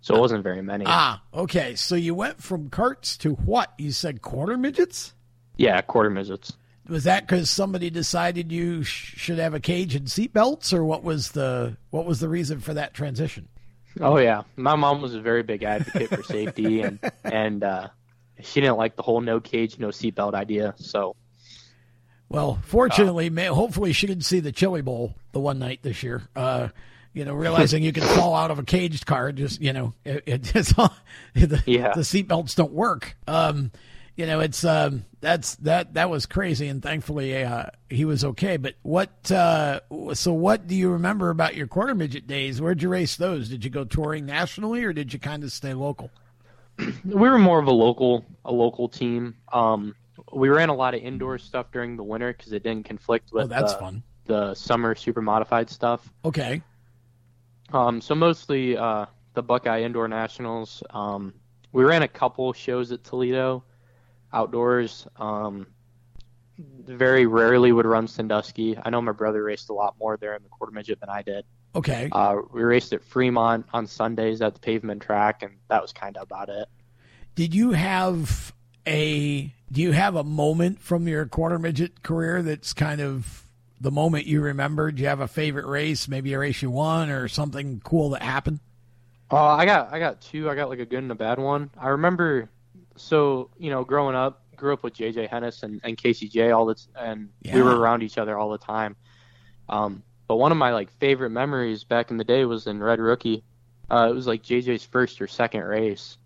So 0.00 0.16
it 0.16 0.20
wasn't 0.20 0.42
very 0.42 0.62
many. 0.62 0.84
Ah, 0.86 1.22
okay. 1.32 1.76
So 1.76 1.94
you 1.94 2.14
went 2.14 2.42
from 2.42 2.70
carts 2.70 3.16
to 3.18 3.34
what? 3.34 3.72
You 3.78 3.92
said 3.92 4.20
quarter 4.20 4.56
midgets? 4.56 5.14
Yeah, 5.56 5.80
quarter 5.80 6.10
midgets 6.10 6.54
was 6.88 7.04
that 7.04 7.26
because 7.26 7.48
somebody 7.50 7.90
decided 7.90 8.50
you 8.50 8.82
sh- 8.82 9.14
should 9.16 9.38
have 9.38 9.54
a 9.54 9.60
cage 9.60 9.94
and 9.94 10.06
seatbelts, 10.06 10.72
or 10.72 10.84
what 10.84 11.02
was 11.02 11.32
the 11.32 11.76
what 11.90 12.04
was 12.06 12.20
the 12.20 12.28
reason 12.28 12.60
for 12.60 12.74
that 12.74 12.94
transition? 12.94 13.48
Oh 14.00 14.18
yeah, 14.18 14.42
my 14.56 14.74
mom 14.76 15.02
was 15.02 15.14
a 15.14 15.20
very 15.20 15.42
big 15.42 15.62
advocate 15.62 16.08
for 16.08 16.22
safety, 16.22 16.80
and 16.80 16.98
and 17.24 17.62
uh, 17.62 17.88
she 18.40 18.60
didn't 18.60 18.76
like 18.76 18.96
the 18.96 19.02
whole 19.02 19.20
no 19.20 19.40
cage, 19.40 19.78
no 19.78 19.88
seatbelt 19.88 20.34
idea. 20.34 20.74
So, 20.76 21.14
well, 22.28 22.58
fortunately, 22.64 23.28
uh, 23.28 23.32
may, 23.32 23.46
hopefully 23.46 23.92
she 23.92 24.06
didn't 24.06 24.24
see 24.24 24.40
the 24.40 24.52
Chili 24.52 24.82
Bowl 24.82 25.14
the 25.32 25.40
one 25.40 25.58
night 25.58 25.80
this 25.82 26.02
year. 26.02 26.22
Uh, 26.34 26.68
you 27.12 27.24
know, 27.24 27.34
realizing 27.34 27.82
you 27.82 27.92
can 27.92 28.02
fall 28.16 28.34
out 28.34 28.50
of 28.50 28.58
a 28.58 28.62
caged 28.62 29.06
car, 29.06 29.32
just 29.32 29.60
you 29.60 29.72
know, 29.72 29.92
it, 30.04 30.22
it, 30.26 30.56
it's 30.56 30.78
all, 30.78 30.94
the, 31.34 31.62
yeah. 31.66 31.92
the 31.94 32.00
seatbelts 32.00 32.54
don't 32.54 32.72
work. 32.72 33.16
Um, 33.26 33.70
you 34.16 34.26
know, 34.26 34.40
it's 34.40 34.64
um, 34.64 35.04
that's 35.20 35.56
that 35.56 35.94
that 35.94 36.10
was 36.10 36.26
crazy, 36.26 36.68
and 36.68 36.82
thankfully 36.82 37.44
uh, 37.44 37.66
he 37.88 38.04
was 38.04 38.24
okay. 38.24 38.56
But 38.58 38.74
what? 38.82 39.30
Uh, 39.30 39.80
so 40.12 40.32
what 40.32 40.66
do 40.66 40.74
you 40.74 40.90
remember 40.90 41.30
about 41.30 41.56
your 41.56 41.66
quarter 41.66 41.94
midget 41.94 42.26
days? 42.26 42.60
Where'd 42.60 42.82
you 42.82 42.90
race 42.90 43.16
those? 43.16 43.48
Did 43.48 43.64
you 43.64 43.70
go 43.70 43.84
touring 43.84 44.26
nationally, 44.26 44.84
or 44.84 44.92
did 44.92 45.12
you 45.12 45.18
kind 45.18 45.44
of 45.44 45.52
stay 45.52 45.74
local? 45.74 46.10
We 47.04 47.14
were 47.14 47.38
more 47.38 47.58
of 47.58 47.66
a 47.66 47.72
local 47.72 48.24
a 48.44 48.52
local 48.52 48.88
team. 48.88 49.36
Um, 49.52 49.94
we 50.32 50.48
ran 50.48 50.68
a 50.68 50.74
lot 50.74 50.94
of 50.94 51.02
indoor 51.02 51.38
stuff 51.38 51.70
during 51.72 51.96
the 51.96 52.02
winter 52.04 52.32
because 52.32 52.52
it 52.52 52.62
didn't 52.62 52.84
conflict 52.84 53.32
with. 53.32 53.44
Oh, 53.44 53.48
that's 53.48 53.72
the, 53.74 53.78
fun. 53.78 54.02
The 54.26 54.54
summer 54.54 54.94
super 54.94 55.22
modified 55.22 55.70
stuff. 55.70 56.10
Okay. 56.24 56.62
Um, 57.72 58.00
so 58.00 58.14
mostly 58.14 58.76
uh, 58.76 59.06
the 59.34 59.42
Buckeye 59.42 59.82
Indoor 59.82 60.08
Nationals. 60.08 60.82
Um, 60.90 61.32
we 61.72 61.84
ran 61.84 62.02
a 62.02 62.08
couple 62.08 62.52
shows 62.52 62.92
at 62.92 63.04
Toledo 63.04 63.64
outdoors. 64.32 65.06
Um, 65.16 65.66
very 66.58 67.26
rarely 67.26 67.72
would 67.72 67.86
run 67.86 68.06
Sandusky. 68.06 68.76
I 68.82 68.90
know 68.90 69.00
my 69.00 69.12
brother 69.12 69.42
raced 69.42 69.70
a 69.70 69.72
lot 69.72 69.94
more 69.98 70.16
there 70.16 70.34
in 70.34 70.42
the 70.42 70.48
quarter 70.48 70.72
midget 70.72 71.00
than 71.00 71.08
I 71.08 71.22
did. 71.22 71.44
Okay. 71.74 72.08
Uh, 72.12 72.36
we 72.52 72.62
raced 72.62 72.92
at 72.92 73.02
Fremont 73.02 73.66
on 73.72 73.86
Sundays 73.86 74.42
at 74.42 74.54
the 74.54 74.60
pavement 74.60 75.02
track, 75.02 75.42
and 75.42 75.52
that 75.68 75.80
was 75.80 75.92
kind 75.92 76.16
of 76.16 76.24
about 76.24 76.48
it. 76.48 76.68
Did 77.34 77.54
you 77.54 77.72
have 77.72 78.52
a 78.86 79.52
do 79.70 79.80
you 79.80 79.92
have 79.92 80.16
a 80.16 80.24
moment 80.24 80.80
from 80.80 81.08
your 81.08 81.24
quarter 81.26 81.58
midget 81.58 82.02
career 82.02 82.42
that's 82.42 82.74
kind 82.74 83.00
of 83.00 83.46
the 83.80 83.90
moment 83.90 84.26
you 84.26 84.42
remember? 84.42 84.92
Do 84.92 85.02
you 85.02 85.08
have 85.08 85.20
a 85.20 85.28
favorite 85.28 85.66
race, 85.66 86.08
maybe 86.08 86.34
a 86.34 86.38
race 86.38 86.60
you 86.60 86.70
won 86.70 87.10
or 87.10 87.26
something 87.28 87.80
cool 87.82 88.10
that 88.10 88.22
happened? 88.22 88.60
Uh, 89.30 89.54
I 89.54 89.64
got 89.64 89.92
I 89.92 89.98
got 89.98 90.20
two. 90.20 90.50
I 90.50 90.54
got 90.54 90.68
like 90.68 90.78
a 90.78 90.84
good 90.84 90.98
and 90.98 91.10
a 91.10 91.14
bad 91.14 91.38
one. 91.38 91.70
I 91.78 91.88
remember, 91.88 92.50
so 92.96 93.50
you 93.58 93.70
know, 93.70 93.84
growing 93.84 94.14
up, 94.16 94.42
grew 94.56 94.72
up 94.72 94.82
with 94.82 94.94
JJ 94.94 95.28
Hennis 95.30 95.62
and, 95.62 95.80
and 95.84 95.96
Casey 95.96 96.28
J 96.28 96.50
all 96.50 96.66
the 96.66 96.76
and 96.96 97.28
Yeah. 97.42 97.54
we 97.56 97.62
were 97.62 97.76
around 97.78 98.02
each 98.02 98.18
other 98.18 98.38
all 98.38 98.50
the 98.50 98.58
time. 98.58 98.96
Um, 99.68 100.02
but 100.28 100.36
one 100.36 100.52
of 100.52 100.58
my 100.58 100.72
like 100.72 100.90
favorite 100.98 101.30
memories 101.30 101.84
back 101.84 102.10
in 102.10 102.16
the 102.16 102.24
day 102.24 102.44
was 102.44 102.66
in 102.66 102.82
Red 102.82 103.00
Rookie. 103.00 103.42
Uh, 103.90 104.08
it 104.10 104.14
was 104.14 104.26
like 104.26 104.42
JJ's 104.42 104.84
first 104.84 105.20
or 105.20 105.26
second 105.26 105.62
race, 105.64 106.16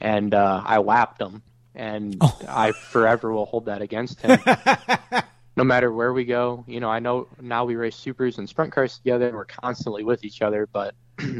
and 0.00 0.32
uh, 0.34 0.62
I 0.64 0.78
lapped 0.78 1.20
him, 1.20 1.42
and 1.74 2.16
Oh. 2.20 2.38
I 2.48 2.72
forever 2.72 3.32
will 3.32 3.46
hold 3.46 3.66
that 3.66 3.82
against 3.82 4.20
him. 4.20 4.38
no 5.56 5.64
matter 5.64 5.92
where 5.92 6.12
we 6.12 6.24
go, 6.24 6.64
you 6.68 6.78
know, 6.78 6.88
I 6.88 7.00
know 7.00 7.26
now 7.40 7.64
we 7.64 7.74
race 7.74 7.96
supers 7.96 8.38
and 8.38 8.48
sprint 8.48 8.72
cars 8.72 8.98
together. 8.98 9.26
And 9.26 9.36
we're 9.36 9.44
constantly 9.46 10.04
with 10.04 10.24
each 10.24 10.40
other, 10.42 10.68
but 10.72 10.94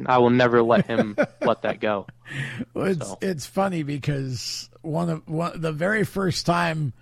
I 0.06 0.18
will 0.18 0.30
never 0.30 0.62
let 0.62 0.86
him 0.86 1.16
let 1.40 1.62
that 1.62 1.80
go. 1.80 2.06
Well, 2.74 2.86
it's 2.88 3.06
So. 3.06 3.18
it's 3.22 3.46
funny 3.46 3.84
because 3.84 4.68
one 4.82 5.08
of 5.08 5.26
one 5.26 5.58
the 5.58 5.72
very 5.72 6.04
first 6.04 6.44
time 6.44 6.92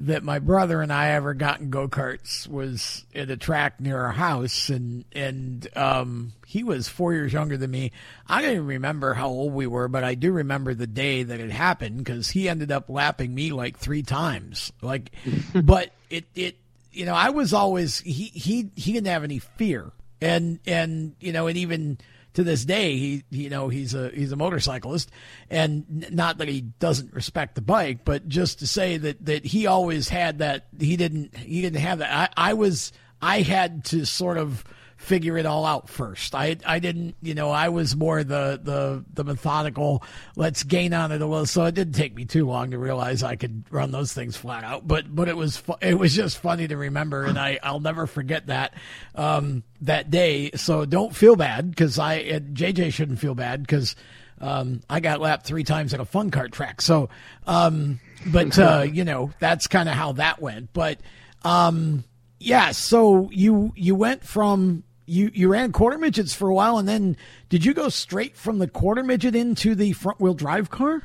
that 0.00 0.22
my 0.22 0.38
brother 0.38 0.80
and 0.80 0.92
I 0.92 1.10
ever 1.10 1.34
got 1.34 1.60
in 1.60 1.70
go 1.70 1.88
karts 1.88 2.46
was 2.48 3.04
at 3.14 3.30
a 3.30 3.36
track 3.36 3.80
near 3.80 4.00
our 4.00 4.12
house, 4.12 4.68
and 4.68 5.04
and 5.12 5.66
um, 5.76 6.32
he 6.46 6.62
was 6.64 6.88
four 6.88 7.12
years 7.12 7.32
younger 7.32 7.56
than 7.56 7.70
me. 7.70 7.92
I 8.26 8.42
don't 8.42 8.52
even 8.52 8.66
remember 8.66 9.14
how 9.14 9.28
old 9.28 9.52
we 9.52 9.66
were, 9.66 9.88
but 9.88 10.04
I 10.04 10.14
do 10.14 10.32
remember 10.32 10.74
the 10.74 10.86
day 10.86 11.22
that 11.22 11.40
it 11.40 11.50
happened 11.50 11.98
because 11.98 12.30
he 12.30 12.48
ended 12.48 12.70
up 12.72 12.88
lapping 12.88 13.34
me 13.34 13.52
like 13.52 13.78
three 13.78 14.02
times. 14.02 14.72
Like, 14.82 15.12
but 15.54 15.90
it 16.10 16.24
it 16.34 16.56
you 16.92 17.06
know 17.06 17.14
I 17.14 17.30
was 17.30 17.52
always 17.52 18.00
he 18.00 18.24
he 18.24 18.70
he 18.76 18.92
didn't 18.92 19.08
have 19.08 19.24
any 19.24 19.38
fear, 19.38 19.92
and 20.20 20.58
and 20.66 21.14
you 21.20 21.32
know 21.32 21.46
and 21.46 21.56
even 21.56 21.98
to 22.34 22.44
this 22.44 22.64
day 22.64 22.96
he 22.96 23.24
you 23.30 23.50
know 23.50 23.68
he's 23.68 23.94
a 23.94 24.10
he's 24.10 24.32
a 24.32 24.36
motorcyclist. 24.36 25.10
And 25.50 26.06
not 26.10 26.38
that 26.38 26.48
he 26.48 26.60
doesn't 26.60 27.12
respect 27.12 27.54
the 27.54 27.60
bike 27.62 28.04
but 28.04 28.28
just 28.28 28.60
to 28.60 28.66
say 28.66 28.96
that 28.96 29.24
that 29.26 29.44
he 29.44 29.66
always 29.66 30.08
had 30.08 30.38
that 30.38 30.66
he 30.78 30.96
didn't 30.96 31.36
he 31.36 31.62
didn't 31.62 31.80
have 31.80 31.98
that. 31.98 32.32
I, 32.36 32.50
I 32.50 32.54
was 32.54 32.92
I 33.20 33.40
had 33.40 33.84
to 33.86 34.04
sort 34.06 34.38
of 34.38 34.64
figure 34.98 35.38
it 35.38 35.46
all 35.46 35.64
out 35.64 35.88
first 35.88 36.34
I 36.34 36.56
I 36.66 36.80
didn't 36.80 37.14
you 37.22 37.32
know 37.32 37.50
I 37.50 37.68
was 37.68 37.94
more 37.94 38.24
the 38.24 38.60
the 38.62 39.04
the 39.14 39.22
methodical 39.22 40.02
let's 40.34 40.64
gain 40.64 40.92
on 40.92 41.12
it 41.12 41.22
a 41.22 41.26
little 41.26 41.46
so 41.46 41.64
it 41.64 41.74
didn't 41.76 41.94
take 41.94 42.16
me 42.16 42.24
too 42.24 42.46
long 42.46 42.72
to 42.72 42.78
realize 42.78 43.22
I 43.22 43.36
could 43.36 43.62
run 43.70 43.92
those 43.92 44.12
things 44.12 44.36
flat 44.36 44.64
out 44.64 44.88
but 44.88 45.14
but 45.14 45.28
it 45.28 45.36
was 45.36 45.56
fu- 45.56 45.76
it 45.80 45.94
was 45.94 46.14
just 46.14 46.38
funny 46.38 46.66
to 46.66 46.76
remember 46.76 47.24
and 47.24 47.38
I 47.38 47.60
I'll 47.62 47.78
never 47.78 48.08
forget 48.08 48.48
that 48.48 48.74
um 49.14 49.62
that 49.82 50.10
day 50.10 50.50
so 50.56 50.84
don't 50.84 51.14
feel 51.14 51.36
bad 51.36 51.70
because 51.70 51.98
I 52.00 52.14
and 52.14 52.56
JJ 52.56 52.92
shouldn't 52.92 53.20
feel 53.20 53.36
bad 53.36 53.60
because 53.60 53.94
um, 54.40 54.80
I 54.88 55.00
got 55.00 55.20
lapped 55.20 55.46
three 55.46 55.64
times 55.64 55.94
at 55.94 56.00
a 56.00 56.04
fun 56.04 56.30
kart 56.30 56.52
track. 56.52 56.80
So, 56.80 57.08
um, 57.46 58.00
but 58.26 58.58
uh, 58.58 58.86
you 58.92 59.04
know 59.04 59.30
that's 59.38 59.66
kind 59.66 59.88
of 59.88 59.94
how 59.94 60.12
that 60.12 60.40
went. 60.40 60.72
But 60.72 61.00
um, 61.44 62.04
yeah, 62.38 62.72
so 62.72 63.30
you 63.30 63.72
you 63.76 63.94
went 63.94 64.24
from 64.24 64.84
you 65.08 65.30
you 65.34 65.48
ran 65.48 65.72
quarter 65.72 65.98
midgets 65.98 66.34
for 66.34 66.48
a 66.48 66.54
while, 66.54 66.78
and 66.78 66.88
then 66.88 67.16
did 67.48 67.64
you 67.64 67.74
go 67.74 67.88
straight 67.88 68.36
from 68.36 68.58
the 68.58 68.68
quarter 68.68 69.02
midget 69.02 69.34
into 69.34 69.74
the 69.74 69.92
front 69.92 70.20
wheel 70.20 70.34
drive 70.34 70.70
car? 70.70 71.02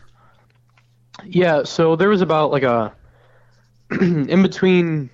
Yeah, 1.26 1.64
so 1.64 1.96
there 1.96 2.10
was 2.10 2.22
about 2.22 2.52
like 2.52 2.64
a 2.64 2.94
in 4.02 4.42
between 4.42 5.10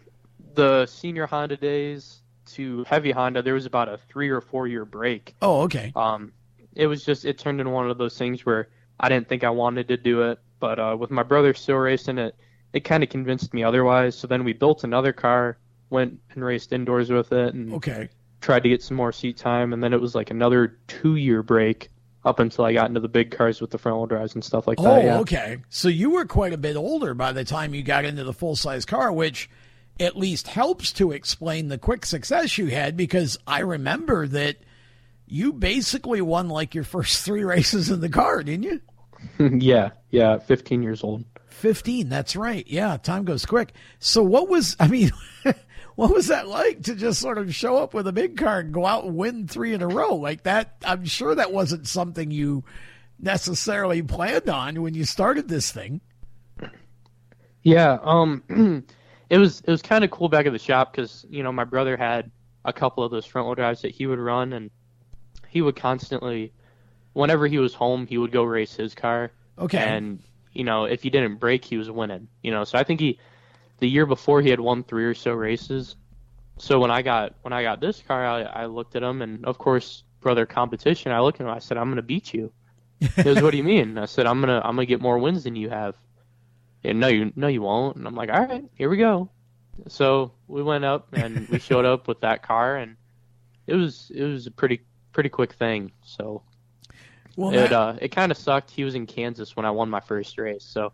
the 0.56 0.86
senior 0.86 1.26
Honda 1.26 1.58
days 1.58 2.22
to 2.48 2.84
heavy 2.86 3.12
Honda, 3.12 3.42
there 3.42 3.54
was 3.54 3.66
about 3.66 3.90
a 3.90 3.98
three 4.10 4.30
or 4.30 4.42
four 4.42 4.68
year 4.68 4.86
break. 4.86 5.36
Oh, 5.42 5.62
okay. 5.62 5.92
Um, 5.96 6.32
it 6.76 6.88
was 6.88 7.04
just 7.04 7.26
it 7.26 7.38
turned 7.38 7.60
into 7.60 7.72
one 7.72 7.90
of 7.90 7.98
those 7.98 8.18
things 8.18 8.46
where 8.46 8.70
I 9.00 9.10
didn't 9.10 9.28
think 9.30 9.44
I 9.44 9.50
wanted 9.50 9.88
to 9.90 9.98
do 9.98 10.24
it, 10.24 10.40
but 10.60 10.80
uh, 10.80 10.96
with 11.00 11.12
my 11.12 11.24
brother 11.24 11.54
still 11.54 11.78
racing 11.78 12.18
it, 12.18 12.36
it 12.74 12.82
kind 12.82 13.04
of 13.04 13.10
convinced 13.10 13.54
me 13.54 13.64
otherwise. 13.64 14.16
So 14.18 14.28
then 14.28 14.44
we 14.44 14.54
built 14.54 14.84
another 14.84 15.14
car, 15.14 15.58
went 15.90 16.20
and 16.32 16.44
raced 16.44 16.74
indoors 16.74 17.10
with 17.10 17.32
it, 17.32 17.54
and 17.54 17.74
Okay. 17.74 18.10
Tried 18.42 18.64
to 18.64 18.70
get 18.70 18.82
some 18.84 18.98
more 18.98 19.12
seat 19.12 19.38
time. 19.38 19.74
And 19.74 19.84
then 19.84 19.94
it 19.94 20.02
was 20.02 20.16
like 20.16 20.32
another 20.32 20.78
two 20.88 21.16
year 21.16 21.44
break 21.44 21.90
up 22.26 22.40
until 22.40 22.66
I 22.66 22.74
got 22.74 22.88
into 22.90 23.00
the 23.00 23.08
big 23.08 23.32
cars 23.32 23.62
with 23.62 23.72
the 23.72 23.78
front 23.78 23.98
wheel 23.98 24.06
drives 24.08 24.34
and 24.36 24.44
stuff 24.44 24.68
like 24.68 24.80
Oh, 24.80 24.84
that. 24.84 25.04
Yeah. 25.06 25.20
okay. 25.20 25.58
So 25.70 25.88
you 25.88 26.10
were 26.12 26.26
quite 26.26 26.54
a 26.54 26.58
bit 26.58 26.76
older 26.76 27.14
by 27.14 27.32
the 27.32 27.44
time 27.46 27.74
you 27.74 27.82
got 27.82 28.04
into 28.06 28.24
the 28.24 28.34
full 28.34 28.56
size 28.56 28.86
car, 28.86 29.12
which 29.12 29.50
at 30.00 30.16
least 30.18 30.48
helps 30.48 30.92
to 30.94 31.12
explain 31.12 31.68
the 31.70 31.78
quick 31.78 32.06
success 32.06 32.58
you 32.58 32.68
had 32.68 32.96
because 32.98 33.38
I 33.48 33.60
remember 33.60 34.28
that 34.28 34.58
you 35.28 35.54
basically 35.54 36.22
won 36.22 36.50
like 36.50 36.74
your 36.76 36.84
first 36.84 37.22
three 37.26 37.44
races 37.44 37.90
in 37.90 38.02
the 38.02 38.10
car, 38.10 38.44
didn't 38.44 38.64
you? 38.64 38.82
yeah, 39.60 39.92
yeah, 40.12 40.38
15 40.40 40.82
years 40.84 41.04
old. 41.04 41.24
15, 41.50 42.08
that's 42.08 42.36
right. 42.38 42.66
Yeah, 42.68 42.96
time 42.98 43.26
goes 43.26 43.46
quick. 43.46 43.74
So 44.00 44.24
what 44.24 44.48
was, 44.48 44.78
I 44.80 44.88
mean, 44.88 45.12
what 45.96 46.12
was 46.14 46.28
that 46.28 46.48
like 46.48 46.84
to 46.84 46.96
just 46.96 47.20
sort 47.20 47.38
of 47.38 47.54
show 47.54 47.78
up 47.78 47.94
with 47.94 48.08
a 48.08 48.12
big 48.14 48.38
car 48.38 48.60
and 48.60 48.74
go 48.74 48.86
out 48.86 49.04
and 49.06 49.16
win 49.16 49.48
three 49.48 49.74
in 49.74 49.82
a 49.82 49.88
row 49.88 50.16
like 50.16 50.44
that? 50.44 50.76
I'm 50.86 51.06
sure 51.06 51.36
that 51.36 51.52
wasn't 51.52 51.88
something 51.88 52.32
you 52.32 52.64
necessarily 53.20 54.02
planned 54.02 54.50
on 54.50 54.82
when 54.82 54.94
you 54.94 55.04
started 55.06 55.48
this 55.48 55.72
thing. 55.72 56.02
Yeah, 57.64 57.98
um, 58.02 58.44
it 59.30 59.38
was 59.38 59.62
it 59.62 59.70
was 59.70 59.82
kind 59.82 60.04
of 60.04 60.12
cool 60.12 60.30
back 60.30 60.46
at 60.46 60.54
the 60.54 60.60
shop 60.60 60.94
because 60.94 61.26
you 61.30 61.44
know 61.44 61.52
my 61.52 61.66
brother 61.66 61.98
had 61.98 62.32
a 62.66 62.74
couple 62.74 63.04
of 63.04 63.12
those 63.12 63.26
front 63.26 63.48
wheel 63.48 63.56
drives 63.56 63.82
that 63.82 63.92
he 63.92 64.08
would 64.08 64.20
run, 64.20 64.54
and 64.54 64.72
he 65.50 65.62
would 65.62 65.76
constantly, 65.76 66.54
whenever 67.14 67.48
he 67.48 67.58
was 67.58 67.74
home, 67.74 68.08
he 68.08 68.18
would 68.18 68.32
go 68.32 68.44
race 68.44 68.76
his 68.76 68.96
car, 68.96 69.32
Okay. 69.58 69.78
and 69.78 70.20
you 70.54 70.64
know 70.64 70.86
if 70.86 71.04
he 71.04 71.10
didn't 71.10 71.36
break, 71.36 71.66
he 71.66 71.78
was 71.78 71.92
winning. 71.92 72.28
You 72.42 72.52
know, 72.52 72.64
so 72.64 72.78
I 72.78 72.84
think 72.84 73.02
he, 73.02 73.20
the 73.80 73.90
year 73.90 74.06
before, 74.06 74.42
he 74.42 74.50
had 74.50 74.60
won 74.60 74.84
three 74.84 75.06
or 75.06 75.14
so 75.14 75.34
races. 75.34 75.96
So 76.58 76.80
when 76.80 76.92
I 76.92 77.02
got 77.02 77.36
when 77.42 77.54
I 77.54 77.64
got 77.64 77.80
this 77.80 78.02
car, 78.06 78.26
I, 78.26 78.42
I 78.42 78.66
looked 78.66 78.96
at 78.96 79.04
him, 79.04 79.22
and 79.22 79.46
of 79.46 79.58
course, 79.58 80.04
brother 80.20 80.46
competition. 80.46 81.12
I 81.12 81.20
looked 81.22 81.40
at 81.40 81.48
him, 81.48 81.54
I 81.54 81.60
said, 81.60 81.78
"I'm 81.78 81.90
gonna 81.90 82.02
beat 82.02 82.34
you." 82.34 82.52
He 83.16 83.24
goes, 83.24 83.42
"What 83.42 83.52
do 83.52 83.58
you 83.58 83.64
mean?" 83.76 83.98
I 83.98 84.06
said, 84.06 84.26
"I'm 84.26 84.40
gonna 84.42 84.60
I'm 84.64 84.76
gonna 84.76 84.86
get 84.86 85.02
more 85.02 85.18
wins 85.20 85.44
than 85.46 85.56
you 85.56 85.70
have." 85.70 85.96
And 86.84 87.00
no, 87.00 87.08
you 87.08 87.32
no, 87.36 87.48
you 87.48 87.62
won't. 87.62 87.96
And 87.98 88.08
I'm 88.08 88.16
like, 88.16 88.30
all 88.30 88.46
right, 88.46 88.64
here 88.76 88.90
we 88.90 88.98
go. 88.98 89.30
So 89.88 90.32
we 90.48 90.62
went 90.64 90.84
up 90.86 91.08
and 91.14 91.48
we 91.50 91.60
showed 91.60 91.86
up 91.86 92.08
with 92.08 92.22
that 92.22 92.44
car, 92.44 92.76
and 92.78 92.98
it 93.68 93.76
was 93.76 94.12
it 94.14 94.24
was 94.24 94.48
a 94.48 94.52
pretty 94.52 94.82
pretty 95.14 95.30
quick 95.30 95.54
thing. 95.54 95.92
So 96.04 96.42
well, 97.38 97.52
it 97.52 97.70
that- 97.70 97.72
uh 97.72 97.96
it 98.02 98.10
kind 98.10 98.32
of 98.32 98.38
sucked. 98.38 98.72
He 98.72 98.84
was 98.84 98.96
in 98.96 99.08
Kansas 99.08 99.56
when 99.56 99.66
I 99.66 99.72
won 99.72 99.90
my 99.90 100.02
first 100.02 100.38
race, 100.38 100.64
so 100.66 100.92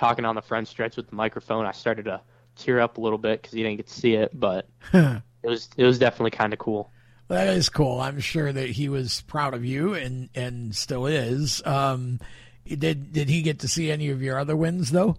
talking 0.00 0.24
on 0.24 0.34
the 0.34 0.42
front 0.42 0.66
stretch 0.66 0.96
with 0.96 1.10
the 1.10 1.14
microphone, 1.14 1.66
I 1.66 1.72
started 1.72 2.06
to 2.06 2.22
tear 2.56 2.80
up 2.80 2.96
a 2.96 3.00
little 3.02 3.18
bit 3.18 3.42
because 3.42 3.52
he 3.52 3.62
didn't 3.62 3.76
get 3.76 3.86
to 3.86 3.92
see 3.92 4.14
it, 4.14 4.30
but 4.32 4.66
it 4.94 5.22
was 5.44 5.68
it 5.76 5.84
was 5.84 5.98
definitely 5.98 6.30
kind 6.30 6.54
of 6.54 6.58
cool. 6.58 6.90
That 7.28 7.48
is 7.48 7.68
cool. 7.68 8.00
I'm 8.00 8.18
sure 8.18 8.50
that 8.50 8.70
he 8.70 8.88
was 8.88 9.20
proud 9.20 9.52
of 9.52 9.64
you 9.64 9.94
and 9.94 10.30
and 10.34 10.74
still 10.74 11.06
is. 11.06 11.62
Um, 11.66 12.18
did 12.66 13.12
did 13.12 13.28
he 13.28 13.42
get 13.42 13.60
to 13.60 13.68
see 13.68 13.90
any 13.90 14.08
of 14.08 14.22
your 14.22 14.38
other 14.38 14.56
wins 14.56 14.90
though? 14.90 15.16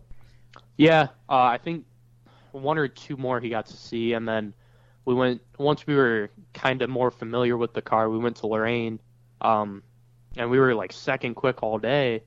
Yeah, 0.78 1.10
uh, 1.30 1.44
I 1.44 1.60
think 1.60 1.86
one 2.52 2.80
or 2.80 2.88
two 2.88 3.18
more 3.18 3.40
he 3.40 3.50
got 3.50 3.68
to 3.68 3.78
see, 3.78 4.14
and 4.14 4.28
then 4.28 4.54
we 5.06 5.14
went 5.14 5.42
once 5.60 5.86
we 5.86 5.96
were 5.96 6.32
kind 6.56 6.82
of 6.82 6.90
more 6.90 7.12
familiar 7.12 7.56
with 7.56 7.74
the 7.74 7.84
car. 7.84 8.10
We 8.10 8.18
went 8.18 8.38
to 8.38 8.48
Lorain, 8.48 9.00
um, 9.42 9.84
and 10.36 10.50
we 10.50 10.60
were 10.60 10.74
like 10.74 10.92
second 10.92 11.36
quick 11.36 11.62
all 11.62 11.78
day. 11.78 12.24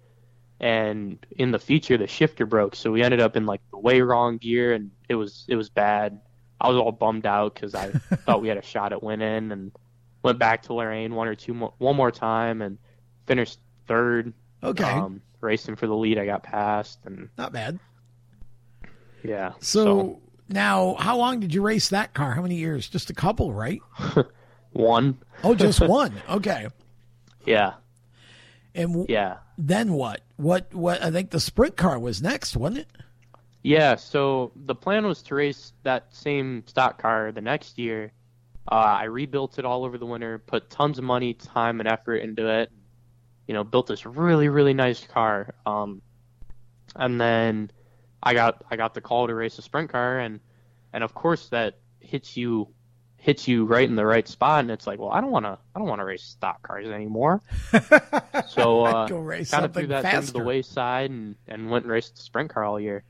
And 0.65 1.19
in 1.37 1.51
the 1.51 1.59
feature, 1.59 1.99
the 1.99 2.07
shifter 2.07 2.47
broke, 2.47 2.75
so 2.75 2.91
we 2.91 3.03
ended 3.03 3.21
up 3.21 3.37
in 3.37 3.45
like 3.45 3.61
the 3.71 3.77
way 3.79 4.01
wrong 4.01 4.39
gear, 4.39 4.73
and 4.73 4.91
it 5.11 5.15
was 5.15 5.45
it 5.47 5.57
was 5.57 5.69
bad. 5.69 6.21
I 6.59 6.69
was 6.69 6.79
all 6.79 6.91
bummed 6.91 7.27
out 7.27 7.53
because 7.53 7.75
I 7.75 7.91
thought 8.25 8.41
we 8.41 8.49
had 8.49 8.57
a 8.57 8.63
shot 8.63 8.95
at 8.95 9.03
winning, 9.03 9.53
and 9.53 9.73
went 10.23 10.39
back 10.39 10.63
to 10.63 10.73
Lorain 10.73 11.15
one 11.15 11.29
or 11.29 11.35
two 11.35 11.53
more 11.53 11.75
one 11.77 11.97
more 11.97 12.11
time, 12.11 12.63
and 12.63 12.79
finished 13.27 13.59
third. 13.87 14.33
Okay, 14.63 14.85
Um, 14.91 15.21
racing 15.43 15.77
for 15.77 15.87
the 15.87 15.95
lead, 15.95 16.19
I 16.19 16.25
got 16.25 16.43
passed, 16.43 16.99
and 17.05 17.29
not 17.37 17.53
bad. 17.53 17.79
yeah. 19.23 19.53
So, 19.61 20.23
now, 20.49 20.95
how 20.95 21.19
long 21.19 21.41
did 21.41 21.53
you 21.53 21.61
race 21.61 21.91
that 21.91 22.15
car? 22.15 22.33
How 22.33 22.41
many 22.41 22.55
years? 22.55 22.89
Just 22.89 23.11
a 23.11 23.15
couple, 23.15 23.53
right? 23.53 23.83
one. 24.73 25.19
Oh, 25.43 25.55
just 25.55 25.81
one. 25.87 26.15
Okay. 26.31 26.69
Yeah. 27.45 27.75
And 28.75 28.89
w- 28.89 29.07
Yeah. 29.09 29.39
then 29.57 29.93
what? 29.93 30.23
What? 30.37 30.75
What? 30.75 31.03
I 31.03 31.11
think 31.11 31.31
the 31.31 31.41
sprint 31.41 31.77
car 31.77 31.99
was 31.99 32.21
next, 32.23 32.57
wasn't 32.57 32.81
it? 32.81 32.89
Yeah, 33.63 33.95
so 33.97 34.53
the 34.57 34.75
plan 34.75 35.07
was 35.07 35.23
to 35.23 35.35
race 35.35 35.73
that 35.85 36.15
same 36.15 36.65
stock 36.67 37.01
car 37.01 37.33
the 37.33 37.41
next 37.41 37.79
year. 37.79 38.13
Uh, 38.71 38.75
I 38.75 39.05
rebuilt 39.05 39.59
it 39.59 39.65
all 39.65 39.85
over 39.85 39.97
the 39.97 40.05
winter, 40.07 40.39
put 40.39 40.69
tons 40.71 40.99
of 40.99 41.05
money, 41.05 41.35
time, 41.35 41.81
and 41.81 41.89
effort 41.89 42.17
into 42.17 42.47
it. 42.49 42.71
You 43.47 43.55
know, 43.55 43.65
built 43.65 43.87
this 43.87 44.05
really, 44.07 44.49
really 44.49 44.75
nice 44.75 45.07
car. 45.07 45.55
Um, 45.67 46.03
and 46.97 47.21
then 47.21 47.71
I 48.23 48.35
got 48.35 48.65
I 48.71 48.77
got 48.77 48.95
the 48.95 49.01
call 49.01 49.27
to 49.29 49.35
race 49.35 49.59
a 49.59 49.63
sprint 49.63 49.91
car, 49.91 50.19
and 50.19 50.41
and 50.93 51.05
of 51.05 51.15
course 51.15 51.49
that 51.51 51.79
hits 52.01 52.37
you 52.37 52.69
hits 53.25 53.49
you 53.49 53.65
right 53.65 53.89
in 53.89 53.97
the 53.97 54.05
right 54.05 54.29
spot, 54.29 54.61
and 54.61 54.71
it's 54.71 54.87
like, 54.87 54.99
well, 54.99 55.09
I 55.09 55.23
don't 55.23 55.31
want 55.31 55.47
to 55.47 55.59
I 55.75 55.79
don't 55.79 55.89
want 55.89 56.01
to 56.01 56.05
race 56.05 56.23
stock 56.23 56.61
cars 56.63 56.87
anymore. 56.87 57.41
so 58.49 58.85
uh, 58.85 59.09
kind 59.09 59.65
of 59.65 59.73
threw 59.73 59.87
that 59.87 60.03
thing 60.03 60.23
to 60.23 60.33
the 60.33 60.45
wayside 60.45 61.11
and 61.11 61.35
and 61.49 61.71
went 61.71 61.87
and 61.87 61.93
raced 61.93 62.17
the 62.17 62.23
sprint 62.23 62.51
car 62.53 62.65
all 62.65 62.79
year. 62.79 63.03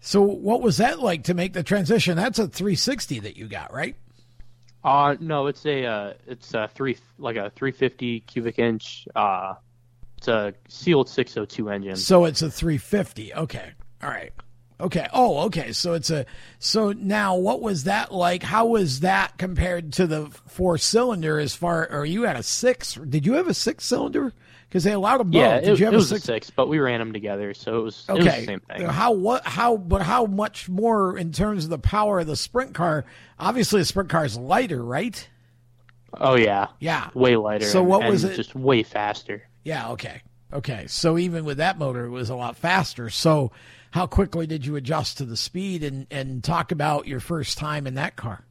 So, 0.00 0.20
what 0.20 0.60
was 0.60 0.76
that 0.76 1.00
like 1.00 1.24
to 1.24 1.34
make 1.34 1.54
the 1.54 1.62
transition? 1.62 2.16
That's 2.16 2.38
a 2.38 2.46
360 2.46 3.20
that 3.20 3.38
you 3.38 3.48
got, 3.48 3.72
right? 3.72 3.96
Uh 4.84 5.16
no, 5.18 5.46
it's 5.46 5.64
a 5.64 5.86
uh, 5.86 6.12
it's 6.26 6.52
a 6.52 6.68
three 6.74 6.98
like 7.18 7.36
a 7.36 7.50
350 7.56 8.20
cubic 8.20 8.58
inch. 8.58 9.08
Uh, 9.16 9.54
it's 10.18 10.28
a 10.28 10.52
sealed 10.68 11.08
602 11.08 11.70
engine. 11.70 11.96
So 11.96 12.26
it's 12.26 12.42
a 12.42 12.50
350. 12.50 13.32
Okay. 13.32 13.70
All 14.02 14.10
right. 14.10 14.32
Okay. 14.80 15.08
Oh, 15.12 15.40
okay. 15.46 15.72
So 15.72 15.94
it's 15.94 16.10
a. 16.10 16.24
So 16.60 16.92
now, 16.92 17.34
what 17.36 17.60
was 17.60 17.84
that 17.84 18.12
like? 18.14 18.42
How 18.44 18.66
was 18.66 19.00
that 19.00 19.36
compared 19.36 19.92
to 19.94 20.06
the 20.06 20.26
four 20.46 20.78
cylinder? 20.78 21.38
As 21.40 21.54
far, 21.54 21.88
or 21.90 22.04
you 22.04 22.22
had 22.22 22.36
a 22.36 22.42
six? 22.44 22.94
Did 22.94 23.26
you 23.26 23.32
have 23.34 23.48
a 23.48 23.54
six 23.54 23.84
cylinder? 23.84 24.32
Because 24.68 24.84
they 24.84 24.92
allowed 24.92 25.18
them 25.18 25.30
both. 25.30 25.40
yeah, 25.40 25.60
Did 25.60 25.70
it, 25.70 25.78
you 25.80 25.86
have 25.86 25.94
it 25.94 25.96
was 25.96 26.12
a 26.12 26.16
a 26.16 26.18
six? 26.18 26.26
six, 26.26 26.50
but 26.50 26.68
we 26.68 26.78
ran 26.78 27.00
them 27.00 27.12
together, 27.12 27.54
so 27.54 27.78
it 27.80 27.82
was 27.82 28.04
it 28.08 28.12
was 28.12 28.26
Okay. 28.26 28.40
the 28.40 28.46
same 28.46 28.60
thing. 28.60 28.82
How 28.84 29.12
what 29.12 29.44
how 29.46 29.78
but 29.78 30.02
how 30.02 30.26
much 30.26 30.68
more 30.68 31.16
in 31.18 31.32
terms 31.32 31.64
of 31.64 31.70
the 31.70 31.78
power 31.78 32.20
of 32.20 32.26
the 32.26 32.36
sprint 32.36 32.74
car? 32.74 33.04
Obviously, 33.40 33.80
the 33.80 33.86
sprint 33.86 34.10
car 34.10 34.24
is 34.26 34.36
lighter, 34.36 34.84
right? 34.84 35.26
Oh 36.20 36.36
yeah, 36.36 36.68
Yeah. 36.80 37.08
way 37.14 37.34
lighter. 37.36 37.64
So 37.66 37.80
and- 37.80 37.88
what 37.88 38.04
was 38.08 38.24
it- 38.24 38.36
Just 38.36 38.54
way 38.54 38.82
faster. 38.82 39.42
Yeah. 39.64 39.90
Okay. 39.90 40.22
Okay. 40.52 40.86
So 40.86 41.18
even 41.18 41.44
with 41.44 41.56
that 41.58 41.78
motor, 41.78 42.04
it 42.04 42.10
was 42.10 42.30
a 42.30 42.36
lot 42.36 42.56
faster. 42.56 43.10
So 43.10 43.50
how 43.90 44.06
quickly 44.06 44.46
did 44.46 44.66
you 44.66 44.76
adjust 44.76 45.18
to 45.18 45.24
the 45.24 45.36
speed 45.36 45.82
and 45.82 46.06
and 46.10 46.42
talk 46.44 46.72
about 46.72 47.06
your 47.06 47.20
first 47.20 47.58
time 47.58 47.86
in 47.86 47.94
that 47.94 48.16
car? 48.16 48.44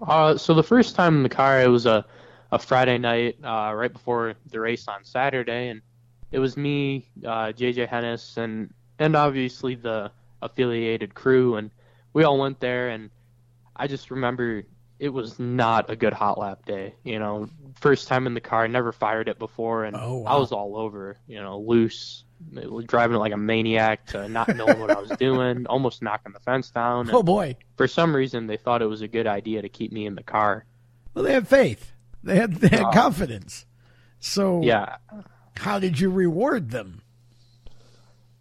Uh, 0.00 0.36
so 0.36 0.54
the 0.54 0.62
first 0.62 0.94
time 0.94 1.16
in 1.16 1.22
the 1.22 1.28
car, 1.28 1.60
it 1.60 1.68
was 1.68 1.84
a, 1.86 2.04
a 2.52 2.58
Friday 2.58 2.96
night, 2.98 3.36
uh, 3.42 3.72
right 3.74 3.92
before 3.92 4.34
the 4.46 4.60
race 4.60 4.86
on 4.88 5.04
Saturday, 5.04 5.68
and 5.68 5.82
it 6.30 6.38
was 6.38 6.56
me, 6.56 7.08
uh, 7.24 7.52
JJ 7.52 7.88
Hennis, 7.88 8.36
and 8.36 8.72
and 8.98 9.16
obviously 9.16 9.74
the 9.74 10.10
affiliated 10.42 11.14
crew, 11.14 11.56
and 11.56 11.70
we 12.12 12.24
all 12.24 12.38
went 12.38 12.60
there, 12.60 12.90
and 12.90 13.10
I 13.76 13.86
just 13.86 14.10
remember 14.10 14.62
it 14.98 15.08
was 15.08 15.38
not 15.38 15.90
a 15.90 15.96
good 15.96 16.12
hot 16.12 16.38
lap 16.38 16.66
day. 16.66 16.94
You 17.04 17.18
know, 17.18 17.48
first 17.80 18.06
time 18.06 18.26
in 18.26 18.34
the 18.34 18.40
car, 18.40 18.68
never 18.68 18.92
fired 18.92 19.28
it 19.28 19.38
before, 19.38 19.84
and 19.84 19.96
Oh, 19.96 20.24
I 20.24 20.36
was 20.36 20.52
all 20.52 20.76
over. 20.76 21.16
You 21.26 21.40
know, 21.42 21.58
loose, 21.58 22.24
driving 22.86 23.16
it 23.16 23.20
like 23.20 23.32
a 23.32 23.36
maniac, 23.36 24.06
to 24.06 24.28
not 24.28 24.54
knowing 24.56 24.80
what 24.80 24.90
I 24.90 25.00
was 25.00 25.10
doing, 25.18 25.66
almost 25.66 26.02
knocking 26.02 26.32
the 26.32 26.40
fence 26.40 26.70
down. 26.70 27.06
and- 27.08 27.14
Oh 27.14 27.22
boy. 27.22 27.56
for 27.76 27.86
some 27.88 28.14
reason 28.14 28.46
they 28.46 28.56
thought 28.56 28.82
it 28.82 28.86
was 28.86 29.02
a 29.02 29.08
good 29.08 29.26
idea 29.26 29.62
to 29.62 29.68
keep 29.68 29.92
me 29.92 30.06
in 30.06 30.14
the 30.14 30.22
car. 30.22 30.64
Well, 31.14 31.24
they 31.24 31.32
had 31.32 31.46
faith. 31.48 31.92
They 32.22 32.36
had 32.36 32.54
they 32.56 32.68
had 32.68 32.82
Uh, 32.86 32.90
confidence. 32.92 33.66
So 34.20 34.62
Yeah. 34.62 34.96
how 35.56 35.78
did 35.78 35.98
you 36.00 36.10
reward 36.10 36.70
them? 36.70 37.02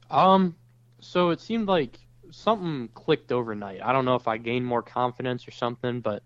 Um 0.09 0.55
so 1.01 1.29
it 1.29 1.39
seemed 1.39 1.67
like 1.67 1.99
something 2.31 2.89
clicked 2.93 3.31
overnight. 3.31 3.81
I 3.83 3.93
don't 3.93 4.05
know 4.05 4.15
if 4.15 4.27
I 4.27 4.38
gained 4.38 4.65
more 4.65 4.81
confidence 4.81 5.47
or 5.47 5.51
something, 5.51 6.01
but 6.01 6.23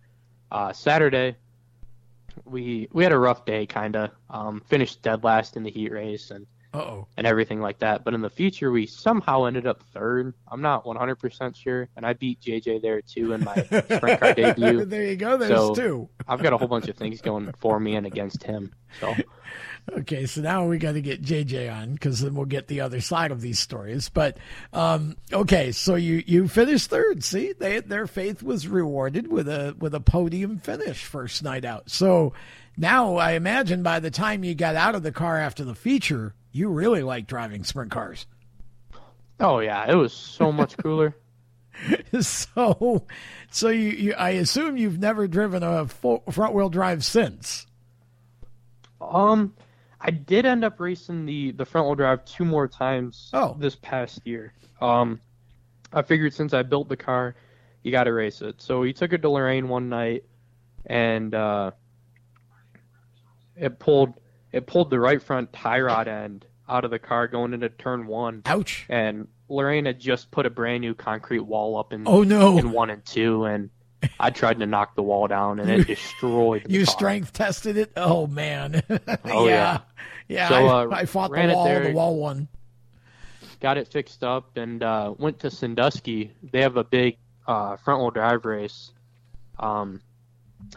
uh 0.51 0.73
Saturday 0.73 1.35
we 2.45 2.87
we 2.91 3.03
had 3.03 3.11
a 3.11 3.17
rough 3.19 3.45
day 3.45 3.65
kind 3.65 3.95
of. 3.95 4.11
Um 4.29 4.61
finished 4.67 5.01
dead 5.01 5.23
last 5.23 5.55
in 5.57 5.63
the 5.63 5.71
heat 5.71 5.91
race 5.91 6.31
and 6.31 6.47
Uh 6.73 6.77
oh. 6.79 7.07
and 7.17 7.27
everything 7.27 7.61
like 7.61 7.79
that. 7.79 8.03
But 8.03 8.13
in 8.13 8.21
the 8.21 8.29
future 8.29 8.71
we 8.71 8.87
somehow 8.87 9.45
ended 9.45 9.67
up 9.67 9.83
third. 9.93 10.33
I'm 10.47 10.61
not 10.61 10.85
100% 10.85 11.55
sure 11.55 11.87
and 11.95 12.05
I 12.05 12.13
beat 12.13 12.41
JJ 12.41 12.81
there 12.81 13.01
too 13.01 13.33
in 13.33 13.43
my 13.43 13.55
sprint 13.63 14.19
car 14.19 14.33
debut. 14.35 14.85
there 14.85 15.03
you 15.05 15.15
go. 15.15 15.37
There's 15.37 15.51
So- 15.51 15.75
two. 15.75 16.09
I've 16.27 16.41
got 16.41 16.53
a 16.53 16.57
whole 16.57 16.67
bunch 16.67 16.87
of 16.87 16.95
things 16.95 17.21
going 17.21 17.53
for 17.59 17.79
me 17.79 17.95
and 17.95 18.05
against 18.07 18.43
him. 18.43 18.73
So 18.99 19.13
Okay, 19.91 20.25
so 20.27 20.39
now 20.41 20.65
we 20.65 20.77
got 20.77 20.93
to 20.93 21.01
get 21.01 21.21
JJ 21.21 21.69
on 21.71 21.93
because 21.93 22.21
then 22.21 22.35
we'll 22.35 22.45
get 22.45 22.67
the 22.67 22.79
other 22.81 23.01
side 23.01 23.31
of 23.31 23.41
these 23.41 23.59
stories. 23.59 24.07
But 24.07 24.37
um, 24.71 25.17
okay, 25.31 25.73
so 25.73 25.95
you 25.95 26.23
you 26.25 26.47
finished 26.47 26.89
third. 26.89 27.21
See, 27.23 27.51
they 27.51 27.81
their 27.81 28.07
faith 28.07 28.41
was 28.41 28.65
rewarded 28.67 29.29
with 29.29 29.49
a 29.49 29.75
with 29.77 29.93
a 29.93 29.99
podium 29.99 30.57
finish 30.59 31.03
first 31.03 31.43
night 31.43 31.65
out. 31.65 31.89
So 31.89 32.31
now 32.77 33.15
I 33.17 33.33
imagine 33.33 33.83
by 33.83 33.99
the 33.99 34.09
time 34.11 34.45
you 34.45 34.55
got 34.55 34.75
out 34.75 34.95
of 34.95 35.03
the 35.03 35.11
car 35.11 35.37
after 35.37 35.65
the 35.65 35.75
feature, 35.75 36.33
you 36.53 36.69
really 36.69 37.03
like 37.03 37.27
driving 37.27 37.65
sprint 37.65 37.91
cars. 37.91 38.25
Oh 39.39 39.59
yeah, 39.59 39.91
it 39.91 39.95
was 39.95 40.13
so 40.13 40.51
much 40.51 40.77
cooler. 40.77 41.17
so 42.21 43.05
so 43.49 43.69
you, 43.69 43.89
you 43.89 44.13
I 44.13 44.31
assume 44.31 44.77
you've 44.77 44.99
never 44.99 45.27
driven 45.27 45.63
a 45.63 45.87
front 45.87 46.53
wheel 46.53 46.69
drive 46.69 47.03
since. 47.03 47.65
Um, 49.01 49.53
I 49.99 50.11
did 50.11 50.45
end 50.45 50.63
up 50.63 50.79
racing 50.79 51.25
the 51.25 51.51
the 51.51 51.65
front 51.65 51.87
wheel 51.87 51.95
drive 51.95 52.23
two 52.25 52.45
more 52.45 52.67
times. 52.67 53.29
Oh. 53.33 53.55
this 53.59 53.75
past 53.75 54.21
year. 54.25 54.53
Um, 54.79 55.19
I 55.91 56.03
figured 56.03 56.33
since 56.33 56.53
I 56.53 56.63
built 56.63 56.89
the 56.89 56.97
car, 56.97 57.35
you 57.81 57.91
got 57.91 58.05
to 58.05 58.13
race 58.13 58.41
it. 58.41 58.61
So 58.61 58.79
we 58.79 58.93
took 58.93 59.13
it 59.13 59.21
to 59.23 59.29
Lorain 59.29 59.67
one 59.67 59.89
night, 59.89 60.23
and 60.85 61.33
uh, 61.33 61.71
it 63.55 63.79
pulled 63.79 64.13
it 64.53 64.65
pulled 64.67 64.89
the 64.89 64.99
right 64.99 65.21
front 65.21 65.51
tie 65.51 65.81
rod 65.81 66.07
end 66.07 66.45
out 66.69 66.85
of 66.85 66.91
the 66.91 66.99
car 66.99 67.27
going 67.27 67.53
into 67.53 67.67
turn 67.69 68.07
one, 68.07 68.41
Ouch. 68.45 68.85
and 68.87 69.27
Lorain 69.49 69.85
had 69.85 69.99
just 69.99 70.31
put 70.31 70.45
a 70.45 70.49
brand 70.49 70.79
new 70.81 70.93
concrete 70.93 71.41
wall 71.41 71.77
up 71.77 71.91
in 71.91 72.03
Oh 72.07 72.23
no. 72.23 72.57
in 72.57 72.71
one 72.71 72.89
and 72.89 73.03
two, 73.05 73.43
and 73.43 73.69
I 74.19 74.29
tried 74.29 74.59
to 74.59 74.65
knock 74.65 74.95
the 74.95 75.03
wall 75.03 75.27
down, 75.27 75.59
and 75.59 75.69
it 75.69 75.87
destroyed. 75.87 76.63
The 76.65 76.71
You 76.73 76.85
car. 76.85 76.93
strength 76.93 77.33
tested 77.33 77.75
it? 77.77 77.91
Oh 77.97 78.27
man. 78.27 78.81
Oh, 79.25 79.47
yeah. 79.47 79.79
yeah. 80.29 80.47
So, 80.49 80.55
I, 80.55 80.83
uh, 80.83 80.89
I 80.91 81.05
fought 81.05 81.31
the 81.31 81.47
wall, 81.53 81.65
there. 81.65 81.83
the 81.83 81.91
wall 81.93 82.15
one. 82.17 82.47
got 83.59 83.77
it 83.77 83.87
fixed 83.89 84.23
up 84.23 84.57
and 84.57 84.81
uh, 84.83 85.13
went 85.17 85.39
to 85.39 85.51
Sandusky. 85.51 86.31
They 86.51 86.61
have 86.61 86.77
a 86.77 86.83
big 86.83 87.17
uh, 87.47 87.75
front 87.77 87.99
wheel 88.01 88.11
drive 88.11 88.45
race. 88.45 88.91
Um, 89.59 90.01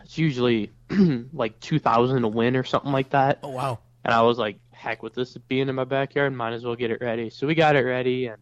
it's 0.02 0.18
usually 0.18 0.70
like 1.32 1.58
2,000 1.60 2.22
to 2.22 2.28
win 2.28 2.56
or 2.56 2.64
something 2.64 2.92
like 2.92 3.10
that. 3.10 3.40
Oh 3.42 3.50
wow. 3.50 3.78
And 4.04 4.14
I 4.14 4.22
was 4.22 4.38
like, 4.38 4.58
heck 4.70 5.02
with 5.02 5.14
this 5.14 5.36
being 5.48 5.68
in 5.68 5.74
my 5.74 5.84
backyard, 5.84 6.32
might 6.32 6.52
as 6.52 6.64
well 6.64 6.76
get 6.76 6.90
it 6.90 7.00
ready. 7.00 7.28
So 7.30 7.46
we 7.46 7.54
got 7.54 7.74
it 7.74 7.80
ready, 7.80 8.26
and 8.26 8.40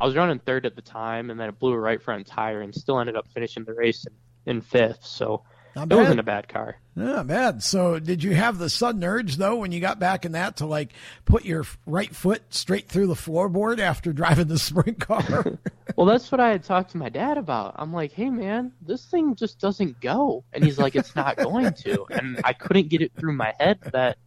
I 0.00 0.04
was 0.04 0.16
running 0.16 0.40
third 0.40 0.66
at 0.66 0.74
the 0.74 0.82
time, 0.82 1.30
and 1.30 1.38
then 1.38 1.48
it 1.48 1.58
blew 1.58 1.72
a 1.72 1.78
right 1.78 2.02
front 2.02 2.26
tire, 2.26 2.62
and 2.62 2.74
still 2.74 2.98
ended 2.98 3.14
up 3.16 3.28
finishing 3.28 3.64
the 3.64 3.72
race 3.72 4.04
in, 4.04 4.56
in 4.56 4.60
fifth. 4.60 5.04
So 5.06 5.44
Not 5.76 5.92
it 5.92 5.94
wasn't 5.94 6.20
a 6.20 6.22
bad 6.22 6.48
car. 6.48 6.76
Not 6.94 7.26
bad. 7.26 7.62
So 7.62 7.98
did 7.98 8.24
you 8.24 8.34
have 8.34 8.56
the 8.56 8.70
sudden 8.70 9.04
urge 9.04 9.36
though 9.36 9.56
when 9.56 9.72
you 9.72 9.80
got 9.80 9.98
back 9.98 10.24
in 10.24 10.32
that 10.32 10.56
to 10.56 10.66
like 10.66 10.94
put 11.26 11.44
your 11.44 11.66
right 11.84 12.16
foot 12.16 12.42
straight 12.48 12.88
through 12.88 13.08
the 13.08 13.14
floorboard 13.14 13.78
after 13.78 14.10
driving 14.14 14.46
the 14.48 14.58
sprint 14.58 15.00
car? 15.00 15.58
Well, 15.94 16.04
that's 16.04 16.30
what 16.30 16.40
I 16.40 16.50
had 16.50 16.62
talked 16.62 16.90
to 16.90 16.98
my 16.98 17.08
dad 17.08 17.38
about. 17.38 17.76
I'm 17.78 17.90
like, 17.90 18.12
hey, 18.12 18.28
man, 18.28 18.72
this 18.82 19.06
thing 19.06 19.34
just 19.34 19.58
doesn't 19.58 19.98
go. 19.98 20.44
And 20.52 20.62
he's 20.62 20.78
like, 20.78 20.94
it's 20.94 21.16
not 21.16 21.38
going 21.38 21.72
to. 21.72 22.04
And 22.10 22.38
I 22.44 22.52
couldn't 22.52 22.88
get 22.88 23.00
it 23.00 23.12
through 23.16 23.32
my 23.32 23.54
head 23.58 23.78
that 23.92 24.18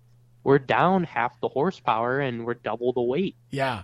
we're 0.43 0.57
down 0.57 1.03
half 1.03 1.39
the 1.41 1.47
horsepower 1.47 2.21
and 2.21 2.43
we're 2.43 2.55
double 2.55 2.91
the 2.91 3.03
weight. 3.03 3.36
Yeah, 3.51 3.84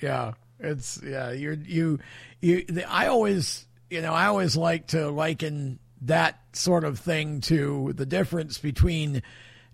yeah. 0.00 0.34
It's 0.58 1.02
yeah. 1.04 1.32
You're 1.32 1.52
you 1.52 1.98
you. 2.40 2.64
The, 2.64 2.90
I 2.90 3.08
always 3.08 3.66
you 3.90 4.00
know 4.00 4.14
I 4.14 4.26
always 4.26 4.56
like 4.56 4.86
to 4.88 5.10
liken 5.10 5.80
that 6.02 6.40
sort 6.52 6.84
of 6.84 6.98
thing 6.98 7.40
to 7.42 7.92
the 7.94 8.06
difference 8.06 8.58
between 8.58 9.22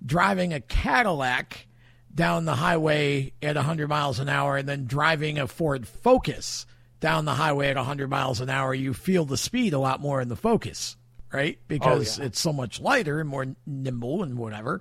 driving 0.05 0.53
a 0.53 0.61
Cadillac 0.61 1.67
down 2.15 2.45
the 2.45 2.55
highway 2.55 3.33
at 3.43 3.57
100 3.57 3.89
miles 3.89 4.21
an 4.21 4.29
hour 4.29 4.57
and 4.57 4.69
then 4.69 4.87
driving 4.87 5.39
a 5.39 5.49
Ford 5.49 5.87
Focus 5.87 6.67
down 7.01 7.25
the 7.25 7.35
highway 7.35 7.69
at 7.69 7.77
100 7.77 8.09
miles 8.09 8.41
an 8.41 8.49
hour. 8.49 8.73
You 8.73 8.95
feel 8.95 9.25
the 9.25 9.37
speed 9.37 9.73
a 9.73 9.79
lot 9.79 10.01
more 10.01 10.21
in 10.21 10.29
the 10.29 10.37
Focus, 10.37 10.97
right? 11.33 11.59
Because 11.69 12.19
yeah. 12.19 12.27
it's 12.27 12.41
so 12.41 12.53
much 12.53 12.81
lighter 12.81 13.21
and 13.21 13.29
more 13.29 13.47
nimble 13.67 14.23
and 14.23 14.39
whatever. 14.39 14.81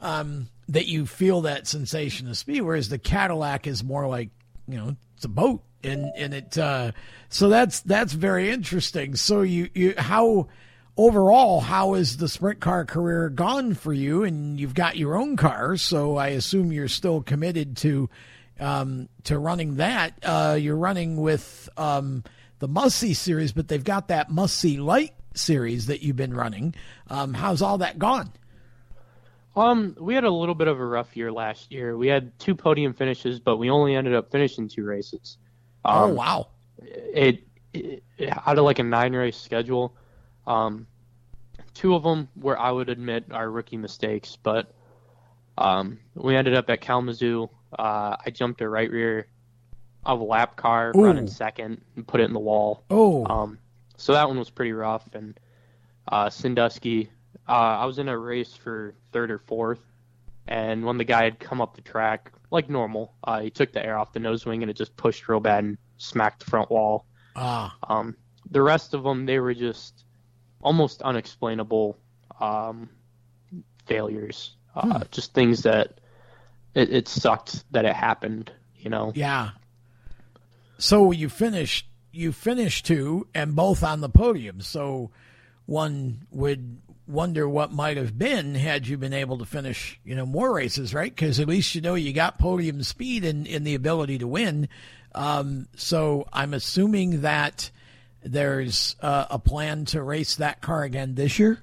Um, 0.00 0.48
that 0.68 0.86
you 0.86 1.06
feel 1.06 1.42
that 1.42 1.66
sensation 1.66 2.28
of 2.28 2.36
speed, 2.36 2.62
whereas 2.62 2.88
the 2.88 2.98
Cadillac 2.98 3.66
is 3.66 3.82
more 3.84 4.06
like 4.06 4.30
you 4.66 4.76
know 4.76 4.96
it's 5.14 5.24
a 5.24 5.28
boat, 5.28 5.62
and 5.82 6.10
and 6.16 6.34
it 6.34 6.58
uh, 6.58 6.92
so 7.28 7.48
that's 7.48 7.80
that's 7.80 8.12
very 8.12 8.50
interesting. 8.50 9.14
So 9.14 9.42
you 9.42 9.68
you 9.74 9.94
how 9.96 10.48
overall, 10.96 11.60
how 11.60 11.94
has 11.94 12.16
the 12.16 12.28
sprint 12.28 12.60
car 12.60 12.84
career 12.84 13.28
gone 13.28 13.74
for 13.74 13.92
you? 13.92 14.24
And 14.24 14.58
you've 14.58 14.74
got 14.74 14.96
your 14.96 15.16
own 15.16 15.36
car, 15.36 15.76
so 15.76 16.16
I 16.16 16.28
assume 16.28 16.72
you're 16.72 16.88
still 16.88 17.22
committed 17.22 17.76
to 17.78 18.08
um, 18.60 19.08
to 19.24 19.38
running 19.38 19.76
that. 19.76 20.14
Uh, 20.22 20.56
you're 20.58 20.76
running 20.76 21.16
with 21.16 21.68
um, 21.76 22.24
the 22.58 22.68
Must 22.68 22.96
See 22.96 23.14
series, 23.14 23.52
but 23.52 23.68
they've 23.68 23.82
got 23.82 24.08
that 24.08 24.30
Must 24.30 24.56
See 24.56 24.78
Light 24.78 25.14
series 25.34 25.86
that 25.86 26.02
you've 26.02 26.16
been 26.16 26.34
running. 26.34 26.74
Um, 27.08 27.34
how's 27.34 27.62
all 27.62 27.78
that 27.78 27.98
gone? 27.98 28.32
Um, 29.56 29.96
we 30.00 30.14
had 30.14 30.24
a 30.24 30.30
little 30.30 30.54
bit 30.54 30.66
of 30.66 30.80
a 30.80 30.84
rough 30.84 31.16
year 31.16 31.30
last 31.30 31.70
year. 31.70 31.96
We 31.96 32.08
had 32.08 32.36
two 32.38 32.54
podium 32.54 32.92
finishes, 32.92 33.38
but 33.38 33.56
we 33.56 33.70
only 33.70 33.94
ended 33.94 34.14
up 34.14 34.30
finishing 34.30 34.68
two 34.68 34.84
races. 34.84 35.38
Um, 35.84 35.96
oh 35.96 36.14
wow! 36.14 36.48
It, 36.78 37.44
it, 37.72 38.02
it, 38.18 38.32
out 38.46 38.58
of 38.58 38.64
like 38.64 38.78
a 38.78 38.82
nine 38.82 39.12
race 39.14 39.36
schedule, 39.36 39.94
um, 40.46 40.86
two 41.74 41.94
of 41.94 42.02
them 42.02 42.28
were 42.36 42.58
I 42.58 42.70
would 42.70 42.88
admit 42.88 43.26
are 43.30 43.50
rookie 43.50 43.76
mistakes, 43.76 44.36
but 44.42 44.72
um, 45.58 45.98
we 46.14 46.36
ended 46.36 46.54
up 46.54 46.70
at 46.70 46.80
Kalamazoo. 46.80 47.48
Uh, 47.76 48.16
I 48.24 48.30
jumped 48.30 48.60
a 48.60 48.68
right 48.68 48.90
rear 48.90 49.26
of 50.04 50.20
a 50.20 50.24
lap 50.24 50.56
car, 50.56 50.92
Ooh. 50.96 51.04
running 51.04 51.28
second, 51.28 51.80
and 51.96 52.06
put 52.06 52.20
it 52.20 52.24
in 52.24 52.32
the 52.32 52.40
wall. 52.40 52.84
Oh, 52.90 53.24
um, 53.26 53.58
so 53.96 54.12
that 54.12 54.28
one 54.28 54.38
was 54.38 54.50
pretty 54.50 54.72
rough. 54.72 55.14
And 55.14 55.38
uh, 56.08 56.30
Sandusky, 56.30 57.10
uh, 57.48 57.52
I 57.52 57.84
was 57.86 57.98
in 57.98 58.08
a 58.08 58.16
race 58.16 58.54
for 58.54 58.94
third 59.12 59.30
or 59.30 59.38
fourth, 59.38 59.80
and 60.46 60.84
when 60.84 60.98
the 60.98 61.04
guy 61.04 61.24
had 61.24 61.38
come 61.38 61.60
up 61.60 61.74
the 61.74 61.82
track 61.82 62.32
like 62.50 62.68
normal, 62.68 63.14
uh, 63.24 63.40
he 63.40 63.50
took 63.50 63.72
the 63.72 63.84
air 63.84 63.98
off 63.98 64.12
the 64.12 64.20
nose 64.20 64.44
wing 64.46 64.62
and 64.62 64.70
it 64.70 64.76
just 64.76 64.96
pushed 64.96 65.28
real 65.28 65.40
bad 65.40 65.64
and 65.64 65.78
smacked 65.96 66.44
the 66.44 66.50
front 66.50 66.70
wall. 66.70 67.06
Ah. 67.34 67.76
Um, 67.88 68.16
the 68.50 68.62
rest 68.62 68.94
of 68.94 69.02
them, 69.02 69.26
they 69.26 69.40
were 69.40 69.54
just 69.54 70.03
almost 70.64 71.02
unexplainable 71.02 71.96
um, 72.40 72.88
failures. 73.86 74.56
Uh, 74.74 74.98
hmm. 74.98 75.02
Just 75.12 75.34
things 75.34 75.62
that 75.62 76.00
it, 76.74 76.90
it 76.90 77.08
sucked 77.08 77.64
that 77.72 77.84
it 77.84 77.94
happened. 77.94 78.50
You 78.76 78.90
know. 78.90 79.12
Yeah. 79.14 79.50
So 80.78 81.12
you 81.12 81.28
finished 81.28 81.86
you 82.10 82.32
finished 82.32 82.86
two 82.86 83.26
and 83.34 83.54
both 83.54 83.82
on 83.82 84.00
the 84.00 84.08
podium. 84.08 84.60
So 84.60 85.10
one 85.66 86.26
would 86.30 86.80
wonder 87.06 87.48
what 87.48 87.72
might 87.72 87.96
have 87.96 88.18
been 88.18 88.54
had 88.54 88.86
you 88.86 88.96
been 88.96 89.12
able 89.12 89.38
to 89.38 89.44
finish, 89.44 90.00
you 90.04 90.14
know, 90.14 90.24
more 90.24 90.54
races, 90.54 90.94
right? 90.94 91.14
Because 91.14 91.40
at 91.40 91.48
least 91.48 91.74
you 91.74 91.80
know 91.80 91.94
you 91.94 92.12
got 92.12 92.38
podium 92.38 92.82
speed 92.82 93.24
and, 93.24 93.46
in 93.46 93.64
the 93.64 93.74
ability 93.74 94.18
to 94.18 94.26
win. 94.26 94.68
Um, 95.14 95.68
so 95.76 96.26
I'm 96.32 96.54
assuming 96.54 97.22
that 97.22 97.70
there's 98.24 98.96
uh, 99.00 99.26
a 99.30 99.38
plan 99.38 99.84
to 99.86 100.02
race 100.02 100.36
that 100.36 100.60
car 100.60 100.82
again 100.82 101.14
this 101.14 101.38
year. 101.38 101.62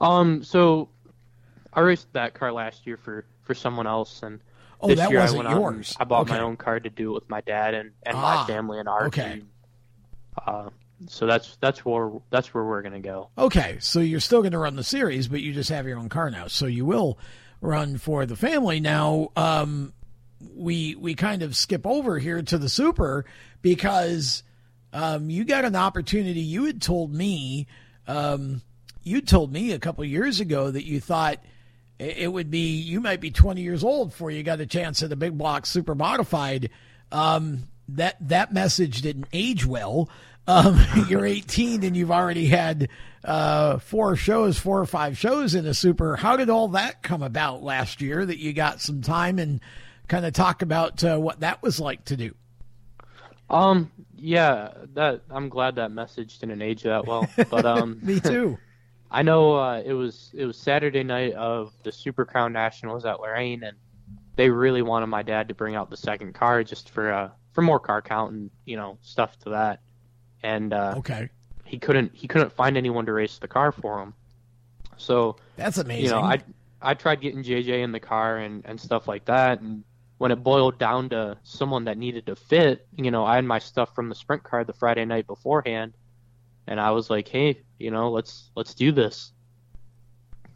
Um, 0.00 0.42
so 0.42 0.88
I 1.72 1.80
raced 1.80 2.12
that 2.14 2.34
car 2.34 2.52
last 2.52 2.86
year 2.86 2.96
for 2.96 3.24
for 3.42 3.54
someone 3.54 3.86
else, 3.86 4.22
and 4.22 4.40
oh, 4.80 4.88
this 4.88 4.98
that 4.98 5.10
year 5.10 5.20
I 5.20 5.30
went 5.30 5.48
yours. 5.50 5.96
I 6.00 6.04
bought 6.04 6.22
okay. 6.22 6.34
my 6.34 6.40
own 6.40 6.56
car 6.56 6.80
to 6.80 6.90
do 6.90 7.10
it 7.10 7.14
with 7.14 7.30
my 7.30 7.40
dad 7.42 7.74
and, 7.74 7.92
and 8.02 8.16
ah, 8.16 8.40
my 8.40 8.52
family 8.52 8.78
and 8.78 8.88
our 8.88 9.06
okay. 9.06 9.34
team. 9.34 9.48
Uh, 10.44 10.70
so 11.08 11.26
that's 11.26 11.56
that's 11.60 11.84
where 11.84 12.10
that's 12.30 12.52
where 12.54 12.64
we're 12.64 12.82
gonna 12.82 13.00
go. 13.00 13.30
Okay, 13.36 13.76
so 13.80 14.00
you're 14.00 14.20
still 14.20 14.40
going 14.40 14.52
to 14.52 14.58
run 14.58 14.76
the 14.76 14.84
series, 14.84 15.28
but 15.28 15.40
you 15.40 15.52
just 15.52 15.70
have 15.70 15.86
your 15.86 15.98
own 15.98 16.08
car 16.08 16.30
now, 16.30 16.46
so 16.46 16.66
you 16.66 16.84
will 16.84 17.18
run 17.60 17.98
for 17.98 18.26
the 18.26 18.36
family 18.36 18.80
now. 18.80 19.28
Um, 19.36 19.92
we 20.54 20.94
we 20.94 21.14
kind 21.14 21.42
of 21.42 21.56
skip 21.56 21.86
over 21.86 22.18
here 22.18 22.42
to 22.42 22.58
the 22.58 22.68
super 22.68 23.24
because 23.62 24.42
um, 24.92 25.30
you 25.30 25.44
got 25.44 25.64
an 25.64 25.76
opportunity. 25.76 26.40
You 26.40 26.64
had 26.64 26.80
told 26.80 27.12
me 27.12 27.66
um, 28.06 28.62
you 29.02 29.20
told 29.20 29.52
me 29.52 29.72
a 29.72 29.78
couple 29.78 30.04
years 30.04 30.40
ago 30.40 30.70
that 30.70 30.84
you 30.84 31.00
thought 31.00 31.38
it 31.98 32.30
would 32.30 32.50
be 32.50 32.76
you 32.76 33.00
might 33.00 33.20
be 33.20 33.30
20 33.30 33.62
years 33.62 33.82
old 33.82 34.10
before 34.10 34.30
you 34.30 34.42
got 34.42 34.60
a 34.60 34.66
chance 34.66 35.02
at 35.02 35.12
a 35.12 35.16
big 35.16 35.36
block 35.38 35.66
super 35.66 35.94
modified. 35.94 36.70
Um, 37.10 37.68
that 37.88 38.16
that 38.20 38.52
message 38.52 39.02
didn't 39.02 39.28
age 39.32 39.64
well. 39.64 40.10
Um, 40.46 40.80
you're 41.08 41.26
18 41.26 41.84
and 41.84 41.96
you've 41.96 42.10
already 42.10 42.46
had 42.46 42.88
uh, 43.24 43.78
four 43.78 44.16
shows, 44.16 44.58
four 44.58 44.80
or 44.80 44.86
five 44.86 45.18
shows 45.18 45.54
in 45.54 45.66
a 45.66 45.74
super. 45.74 46.16
How 46.16 46.36
did 46.36 46.50
all 46.50 46.68
that 46.68 47.02
come 47.02 47.22
about 47.22 47.62
last 47.62 48.00
year 48.00 48.24
that 48.24 48.38
you 48.38 48.52
got 48.52 48.80
some 48.80 49.02
time 49.02 49.38
and 49.38 49.60
kind 50.08 50.24
of 50.24 50.32
talk 50.32 50.62
about 50.62 51.02
uh, 51.02 51.18
what 51.18 51.40
that 51.40 51.62
was 51.62 51.80
like 51.80 52.04
to 52.06 52.16
do? 52.16 52.34
Um, 53.48 53.90
yeah, 54.18 54.72
that 54.94 55.22
I'm 55.30 55.48
glad 55.48 55.76
that 55.76 55.90
message 55.90 56.38
didn't 56.38 56.62
age 56.62 56.82
that 56.82 57.06
well, 57.06 57.28
but 57.50 57.64
um, 57.66 57.98
me 58.02 58.20
too. 58.20 58.58
I 59.10 59.22
know 59.22 59.56
uh, 59.56 59.82
it 59.84 59.92
was 59.92 60.30
it 60.34 60.44
was 60.44 60.56
Saturday 60.56 61.04
night 61.04 61.32
of 61.34 61.72
the 61.82 61.92
Super 61.92 62.24
Crown 62.24 62.52
Nationals 62.52 63.04
at 63.04 63.20
Lorain, 63.20 63.62
and 63.62 63.76
they 64.34 64.50
really 64.50 64.82
wanted 64.82 65.06
my 65.06 65.22
dad 65.22 65.48
to 65.48 65.54
bring 65.54 65.76
out 65.76 65.90
the 65.90 65.96
second 65.96 66.34
car 66.34 66.62
just 66.64 66.90
for 66.90 67.12
uh 67.12 67.30
for 67.52 67.62
more 67.62 67.80
car 67.80 68.02
count 68.02 68.32
and 68.32 68.50
you 68.64 68.76
know 68.76 68.98
stuff 69.00 69.38
to 69.40 69.50
that 69.50 69.80
and 70.42 70.72
uh, 70.72 70.94
okay, 70.98 71.28
he 71.64 71.78
couldn't 71.78 72.14
he 72.14 72.28
couldn't 72.28 72.52
find 72.52 72.76
anyone 72.76 73.06
to 73.06 73.12
race 73.12 73.38
the 73.38 73.48
car 73.48 73.72
for 73.72 74.00
him. 74.00 74.14
So 74.96 75.36
that's 75.56 75.78
amazing. 75.78 76.04
You 76.04 76.10
know, 76.10 76.20
I 76.20 76.38
I 76.80 76.94
tried 76.94 77.20
getting 77.20 77.42
JJ 77.42 77.82
in 77.82 77.92
the 77.92 78.00
car 78.00 78.38
and 78.38 78.64
and 78.64 78.80
stuff 78.80 79.08
like 79.08 79.24
that, 79.26 79.60
and 79.60 79.82
when 80.18 80.30
it 80.30 80.36
boiled 80.36 80.78
down 80.78 81.10
to 81.10 81.36
someone 81.42 81.84
that 81.84 81.98
needed 81.98 82.26
to 82.26 82.36
fit, 82.36 82.86
you 82.96 83.10
know, 83.10 83.24
I 83.24 83.36
had 83.36 83.44
my 83.44 83.58
stuff 83.58 83.94
from 83.94 84.08
the 84.08 84.14
sprint 84.14 84.42
car 84.42 84.64
the 84.64 84.72
Friday 84.72 85.04
night 85.04 85.26
beforehand, 85.26 85.92
and 86.66 86.80
I 86.80 86.92
was 86.92 87.10
like, 87.10 87.28
hey, 87.28 87.60
you 87.78 87.90
know, 87.90 88.10
let's 88.10 88.50
let's 88.54 88.74
do 88.74 88.92
this. 88.92 89.32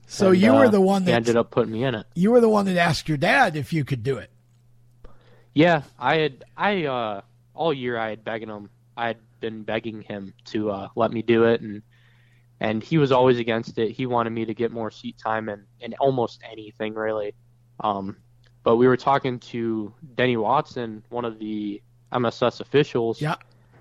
So 0.07 0.31
and, 0.31 0.41
you 0.41 0.53
were 0.53 0.67
uh, 0.67 0.71
the 0.71 0.81
one 0.81 1.05
that 1.05 1.13
ended 1.13 1.37
up 1.37 1.51
putting 1.51 1.73
me 1.73 1.85
in 1.85 1.95
it. 1.95 2.07
You 2.15 2.31
were 2.31 2.41
the 2.41 2.49
one 2.49 2.65
that 2.67 2.77
asked 2.77 3.09
your 3.09 3.19
dad 3.19 3.55
if 3.55 3.73
you 3.73 3.85
could 3.85 4.03
do 4.03 4.19
it. 4.19 4.31
Yeah, 5.55 5.83
I 5.99 6.17
had 6.17 6.45
I 6.57 6.85
uh 6.87 7.21
all 7.55 7.73
year 7.73 7.99
I 7.99 8.11
had 8.11 8.25
begging 8.25 8.49
him. 8.49 8.71
I 8.97 9.09
had 9.09 9.19
been 9.41 9.63
begging 9.63 10.03
him 10.03 10.35
to 10.47 10.71
uh, 10.71 10.89
let 10.97 11.13
me 11.13 11.23
do 11.23 11.45
it, 11.45 11.61
and 11.61 11.83
and 12.61 12.83
he 12.83 12.99
was 12.99 13.13
always 13.13 13.39
against 13.39 13.79
it. 13.79 13.91
He 13.91 14.07
wanted 14.07 14.31
me 14.31 14.47
to 14.47 14.55
get 14.55 14.73
more 14.73 14.91
seat 14.91 15.19
time 15.19 15.49
and 15.49 15.65
and 15.81 15.95
almost 16.01 16.41
anything 16.51 16.95
really. 16.95 17.35
Um, 17.79 18.17
but 18.63 18.77
we 18.77 18.87
were 18.87 18.97
talking 18.97 19.39
to 19.39 19.93
Denny 20.15 20.37
Watson, 20.37 21.03
one 21.09 21.25
of 21.25 21.39
the 21.39 21.83
MSS 22.13 22.61
officials. 22.61 23.21
Yeah. 23.21 23.37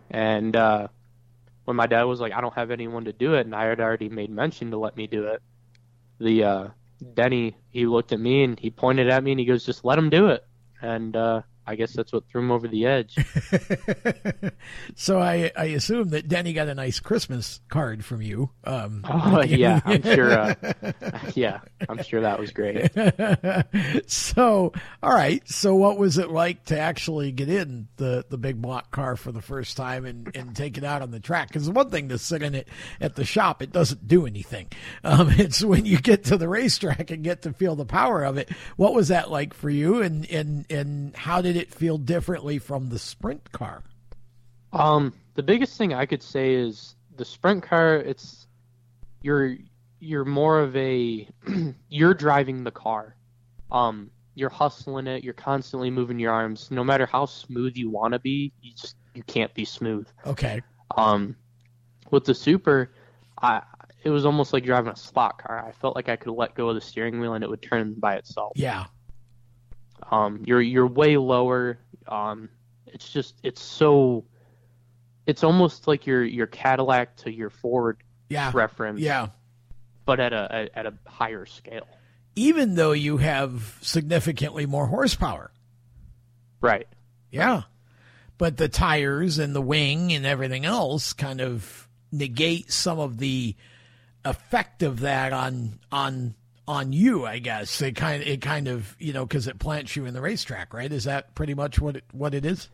And 0.10 0.56
uh, 0.56 0.88
when 1.66 1.76
my 1.76 1.88
dad 1.88 2.04
was 2.04 2.20
like, 2.20 2.34
"I 2.34 2.42
don't 2.42 2.54
have 2.56 2.72
anyone 2.72 3.06
to 3.06 3.14
do 3.14 3.36
it," 3.36 3.46
and 3.46 3.56
I 3.56 3.66
had 3.66 3.80
already 3.80 4.10
made 4.10 4.30
mention 4.30 4.72
to 4.72 4.78
let 4.78 4.98
me 4.98 5.08
do 5.08 5.28
it, 5.28 5.42
the 6.20 6.44
uh, 6.44 6.68
Denny 7.14 7.56
he 7.70 7.86
looked 7.86 8.12
at 8.12 8.20
me 8.20 8.44
and 8.44 8.60
he 8.60 8.70
pointed 8.70 9.10
at 9.10 9.24
me 9.24 9.32
and 9.32 9.40
he 9.40 9.46
goes, 9.46 9.66
"Just 9.66 9.86
let 9.86 9.98
him 9.98 10.10
do 10.10 10.28
it." 10.28 10.46
And 10.82 11.16
uh, 11.16 11.42
I 11.70 11.76
guess 11.76 11.94
that's 11.94 12.12
what 12.12 12.28
threw 12.28 12.42
him 12.42 12.50
over 12.50 12.68
the 12.68 12.88
edge. 12.88 13.16
so 14.96 15.20
I, 15.20 15.52
I 15.56 15.66
assume 15.66 16.10
that 16.10 16.28
Denny 16.28 16.52
got 16.52 16.68
a 16.68 16.74
nice 16.74 17.00
Christmas 17.00 17.62
card 17.70 18.04
from 18.04 18.24
you. 18.24 18.50
Um, 18.64 19.06
oh 19.08 19.44
yeah, 19.44 19.80
I'm 19.86 20.02
sure. 20.02 20.32
Uh, 20.32 20.56
yeah, 21.36 21.60
I'm 21.88 22.02
sure 22.02 22.22
that 22.22 22.40
was 22.40 22.50
great. 22.50 22.90
so 24.10 24.74
all 25.04 25.14
right. 25.14 25.48
So 25.48 25.76
what 25.76 26.00
was 26.00 26.18
it 26.18 26.32
like 26.32 26.66
to 26.66 26.80
actually 26.80 27.32
get 27.32 27.50
in 27.50 27.88
the, 27.98 28.26
the 28.28 28.40
big 28.40 28.60
block 28.60 28.90
car 28.90 29.16
for 29.16 29.32
the 29.32 29.42
first 29.44 29.78
time 29.78 30.06
and, 30.06 30.36
and 30.36 30.56
take 30.56 30.76
it 30.76 30.84
out 30.84 31.04
on 31.04 31.12
the 31.12 31.20
track? 31.20 31.50
Because 31.50 31.70
one 31.70 31.92
thing 31.92 32.10
to 32.10 32.18
sit 32.18 32.42
in 32.42 32.56
it 32.56 32.68
at 33.00 33.16
the 33.16 33.26
shop, 33.26 33.62
it 33.62 33.72
doesn't 33.72 34.08
do 34.08 34.26
anything. 34.26 34.70
Um, 35.04 35.30
it's 35.38 35.64
when 35.64 35.86
you 35.86 36.00
get 36.00 36.24
to 36.26 36.38
the 36.38 36.50
racetrack 36.50 37.12
and 37.12 37.24
get 37.24 37.44
to 37.44 37.54
feel 37.54 37.76
the 37.76 37.86
power 37.86 38.24
of 38.24 38.40
it. 38.40 38.50
What 38.76 38.96
was 38.96 39.10
that 39.10 39.30
like 39.30 39.54
for 39.54 39.70
you? 39.70 40.02
And 40.02 40.26
and 40.32 40.66
and 40.72 41.16
how 41.16 41.44
did 41.44 41.56
it 41.56 41.59
feel 41.68 41.98
differently 41.98 42.60
from 42.60 42.90
the 42.90 43.00
sprint 43.00 43.52
car? 43.52 43.84
Um, 44.72 45.14
the 45.36 45.44
biggest 45.44 45.78
thing 45.78 45.94
I 45.94 46.06
could 46.06 46.24
say 46.24 46.54
is 46.54 46.96
the 47.18 47.26
sprint 47.26 47.64
car. 47.64 47.96
It's 47.96 48.48
you're 49.22 49.58
you're 50.00 50.26
more 50.26 50.60
of 50.60 50.76
a 50.76 51.28
you're 51.90 52.14
driving 52.14 52.64
the 52.64 52.72
car. 52.72 53.16
Um, 53.72 54.12
you're 54.36 54.50
hustling 54.50 55.08
it. 55.08 55.24
You're 55.24 55.34
constantly 55.34 55.90
moving 55.90 56.20
your 56.20 56.32
arms. 56.32 56.72
No 56.72 56.84
matter 56.84 57.06
how 57.06 57.26
smooth 57.26 57.76
you 57.76 57.90
want 57.90 58.14
to 58.14 58.20
be, 58.20 58.52
you 58.62 58.72
just 58.72 58.96
you 59.14 59.24
can't 59.24 59.54
be 59.54 59.66
smooth. 59.66 60.08
Okay. 60.26 60.62
Um, 60.96 61.36
with 62.10 62.26
the 62.26 62.34
super, 62.34 62.92
I 63.42 63.62
it 64.04 64.10
was 64.10 64.26
almost 64.26 64.54
like 64.54 64.64
driving 64.64 64.92
a 64.92 64.96
slot 64.96 65.44
car. 65.44 65.66
I 65.66 65.72
felt 65.74 65.96
like 65.96 66.10
I 66.10 66.16
could 66.16 66.32
let 66.32 66.56
go 66.56 66.70
of 66.70 66.76
the 66.76 66.82
steering 66.82 67.20
wheel 67.20 67.34
and 67.34 67.44
it 67.44 67.50
would 67.50 67.62
turn 67.62 67.96
by 67.96 68.16
itself. 68.16 68.54
Yeah. 68.56 68.86
Um, 70.12 70.44
you're 70.46 70.62
you're 70.62 70.88
way 70.88 71.18
lower. 71.18 71.80
Um, 72.08 72.50
it's 72.88 73.10
just 73.10 73.36
it's 73.44 73.62
so. 73.62 74.26
It's 75.26 75.44
almost 75.44 75.88
like 75.88 76.08
your 76.08 76.24
your 76.24 76.48
Cadillac 76.48 77.18
to 77.18 77.32
your 77.32 77.50
Ford 77.50 77.98
yeah. 78.30 78.52
reference. 78.54 79.00
Yeah. 79.00 79.28
But 80.06 80.20
at 80.20 80.34
a 80.34 80.70
at 80.74 80.86
a 80.86 80.94
higher 81.06 81.46
scale. 81.46 81.88
Even 82.36 82.76
though 82.76 82.94
you 82.94 83.18
have 83.18 83.78
significantly 83.82 84.66
more 84.66 84.88
horsepower. 84.88 85.52
Right. 86.62 86.88
Yeah. 87.32 87.64
But 88.38 88.58
the 88.58 88.70
tires 88.70 89.38
and 89.38 89.54
the 89.54 89.62
wing 89.62 90.14
and 90.14 90.26
everything 90.26 90.66
else 90.66 91.14
kind 91.14 91.42
of 91.42 91.88
negate 92.12 92.72
some 92.72 92.98
of 92.98 93.18
the 93.18 93.56
effect 94.26 94.84
of 94.84 95.02
that 95.02 95.34
on 95.34 95.80
on 95.92 96.36
on 96.70 96.94
you, 96.94 97.26
I 97.26 97.40
guess. 97.40 97.82
It 97.82 97.96
kind 97.96 98.22
of, 98.22 98.28
it 98.28 98.42
kind 98.42 98.68
of, 98.68 98.96
you 99.00 99.12
know, 99.12 99.26
because 99.26 99.48
it 99.48 99.58
plants 99.58 99.96
you 99.96 100.06
in 100.06 100.14
the 100.14 100.22
racetrack, 100.22 100.72
right? 100.72 100.92
Is 100.92 101.06
that 101.06 101.34
pretty 101.34 101.56
much 101.56 101.80
what 101.80 101.98
it, 101.98 102.04
what 102.12 102.36
it 102.36 102.46
is? 102.46 102.70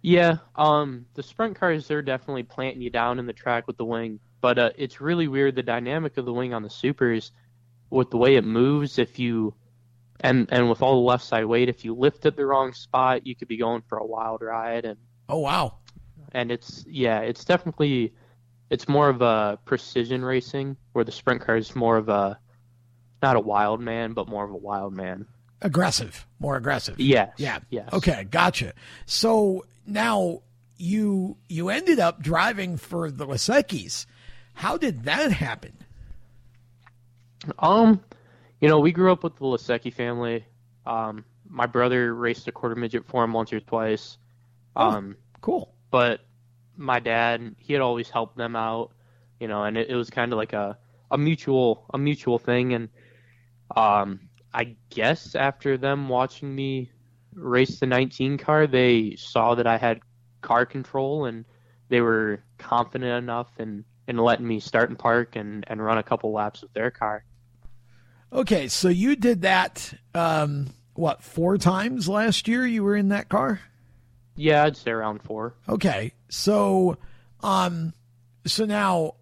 Yeah, 0.00 0.36
um, 0.54 1.06
the 1.14 1.24
sprint 1.24 1.58
cars 1.58 1.88
they're 1.88 2.02
definitely 2.02 2.44
planting 2.44 2.80
you 2.80 2.90
down 2.90 3.18
in 3.18 3.26
the 3.26 3.32
track 3.32 3.66
with 3.66 3.78
the 3.78 3.84
wing, 3.84 4.20
but 4.40 4.58
uh, 4.58 4.70
it's 4.78 5.00
really 5.00 5.26
weird 5.26 5.56
the 5.56 5.64
dynamic 5.64 6.16
of 6.16 6.24
the 6.24 6.32
wing 6.32 6.54
on 6.54 6.62
the 6.62 6.70
supers 6.70 7.32
with 7.90 8.10
the 8.10 8.16
way 8.16 8.36
it 8.36 8.44
moves. 8.44 9.00
If 9.00 9.18
you 9.18 9.54
and 10.20 10.46
and 10.52 10.70
with 10.70 10.80
all 10.80 11.02
the 11.02 11.08
left 11.08 11.24
side 11.24 11.46
weight, 11.46 11.68
if 11.68 11.84
you 11.84 11.94
lift 11.94 12.24
at 12.26 12.36
the 12.36 12.46
wrong 12.46 12.72
spot, 12.72 13.26
you 13.26 13.34
could 13.34 13.48
be 13.48 13.56
going 13.56 13.82
for 13.88 13.98
a 13.98 14.06
wild 14.06 14.42
ride. 14.42 14.84
And 14.84 14.98
oh 15.28 15.40
wow, 15.40 15.78
and 16.30 16.52
it's 16.52 16.84
yeah, 16.88 17.20
it's 17.22 17.44
definitely 17.44 18.14
it's 18.70 18.88
more 18.88 19.08
of 19.08 19.20
a 19.22 19.58
precision 19.64 20.24
racing 20.24 20.76
where 20.92 21.04
the 21.04 21.10
sprint 21.10 21.40
car 21.40 21.56
is 21.56 21.74
more 21.74 21.96
of 21.96 22.08
a 22.08 22.38
not 23.22 23.36
a 23.36 23.40
wild 23.40 23.80
man, 23.80 24.12
but 24.12 24.28
more 24.28 24.44
of 24.44 24.50
a 24.50 24.56
wild 24.56 24.92
man. 24.92 25.26
Aggressive, 25.62 26.26
more 26.38 26.56
aggressive. 26.56 26.98
Yes. 27.00 27.32
Yeah. 27.38 27.60
Yes. 27.70 27.88
Okay, 27.92 28.24
gotcha. 28.30 28.72
So 29.06 29.64
now 29.86 30.42
you 30.76 31.36
you 31.48 31.70
ended 31.70 31.98
up 31.98 32.20
driving 32.22 32.76
for 32.76 33.10
the 33.10 33.26
Lasekis. 33.26 34.04
How 34.54 34.76
did 34.76 35.04
that 35.04 35.32
happen? 35.32 35.72
Um, 37.58 38.02
you 38.60 38.68
know, 38.68 38.78
we 38.80 38.92
grew 38.92 39.12
up 39.12 39.22
with 39.22 39.36
the 39.36 39.44
Lasecki 39.44 39.92
family. 39.92 40.44
Um, 40.86 41.24
my 41.48 41.66
brother 41.66 42.14
raced 42.14 42.48
a 42.48 42.52
quarter 42.52 42.74
midget 42.74 43.04
for 43.06 43.22
him 43.24 43.32
once 43.32 43.52
or 43.52 43.60
twice. 43.60 44.18
Oh, 44.74 44.90
Um, 44.90 45.16
cool. 45.40 45.74
but 45.90 46.20
my 46.76 46.98
dad, 47.00 47.54
he 47.58 47.72
had 47.72 47.82
always 47.82 48.10
helped 48.10 48.36
them 48.36 48.56
out, 48.56 48.90
you 49.40 49.48
know, 49.48 49.64
and 49.64 49.76
it, 49.78 49.88
it 49.90 49.94
was 49.94 50.10
kind 50.10 50.32
of 50.32 50.36
like 50.36 50.52
a, 50.52 50.76
a 51.10 51.16
mutual 51.18 51.84
a 51.94 51.98
mutual 51.98 52.38
thing. 52.38 52.72
And 52.74 52.88
um, 53.76 54.20
I 54.52 54.74
guess 54.90 55.34
after 55.34 55.76
them 55.76 56.08
watching 56.08 56.54
me 56.54 56.90
race 57.34 57.78
the 57.78 57.86
19 57.86 58.38
car, 58.38 58.66
they 58.66 59.16
saw 59.16 59.54
that 59.54 59.66
I 59.66 59.76
had 59.76 60.00
car 60.40 60.64
control 60.64 61.26
and 61.26 61.44
they 61.88 62.00
were 62.00 62.42
confident 62.58 63.22
enough 63.22 63.48
in, 63.58 63.84
in 64.08 64.16
letting 64.16 64.46
me 64.46 64.60
start 64.60 64.88
and 64.88 64.98
park 64.98 65.36
and, 65.36 65.64
and 65.68 65.84
run 65.84 65.98
a 65.98 66.02
couple 66.02 66.32
laps 66.32 66.62
with 66.62 66.72
their 66.72 66.90
car. 66.90 67.24
Okay, 68.32 68.68
so 68.68 68.88
you 68.88 69.14
did 69.14 69.42
that. 69.42 69.94
Um, 70.14 70.68
what 70.94 71.22
four 71.22 71.58
times 71.58 72.08
last 72.08 72.48
year? 72.48 72.66
You 72.66 72.82
were 72.82 72.96
in 72.96 73.10
that 73.10 73.28
car. 73.28 73.60
Yeah, 74.34 74.64
I'd 74.64 74.76
say 74.76 74.90
around 74.90 75.22
four. 75.22 75.54
Okay, 75.68 76.12
so 76.28 76.98
um, 77.40 77.92
so 78.46 78.64
now 78.64 79.14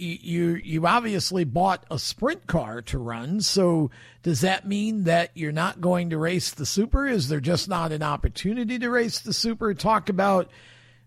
you 0.00 0.54
you 0.54 0.86
obviously 0.86 1.44
bought 1.44 1.84
a 1.90 1.98
sprint 1.98 2.46
car 2.46 2.82
to 2.82 2.98
run. 2.98 3.40
So 3.40 3.90
does 4.22 4.40
that 4.40 4.66
mean 4.66 5.04
that 5.04 5.30
you're 5.34 5.52
not 5.52 5.80
going 5.80 6.10
to 6.10 6.18
race 6.18 6.50
the 6.50 6.66
super? 6.66 7.06
Is 7.06 7.28
there 7.28 7.40
just 7.40 7.68
not 7.68 7.92
an 7.92 8.02
opportunity 8.02 8.78
to 8.78 8.90
race 8.90 9.20
the 9.20 9.32
super? 9.32 9.74
Talk 9.74 10.08
about 10.08 10.50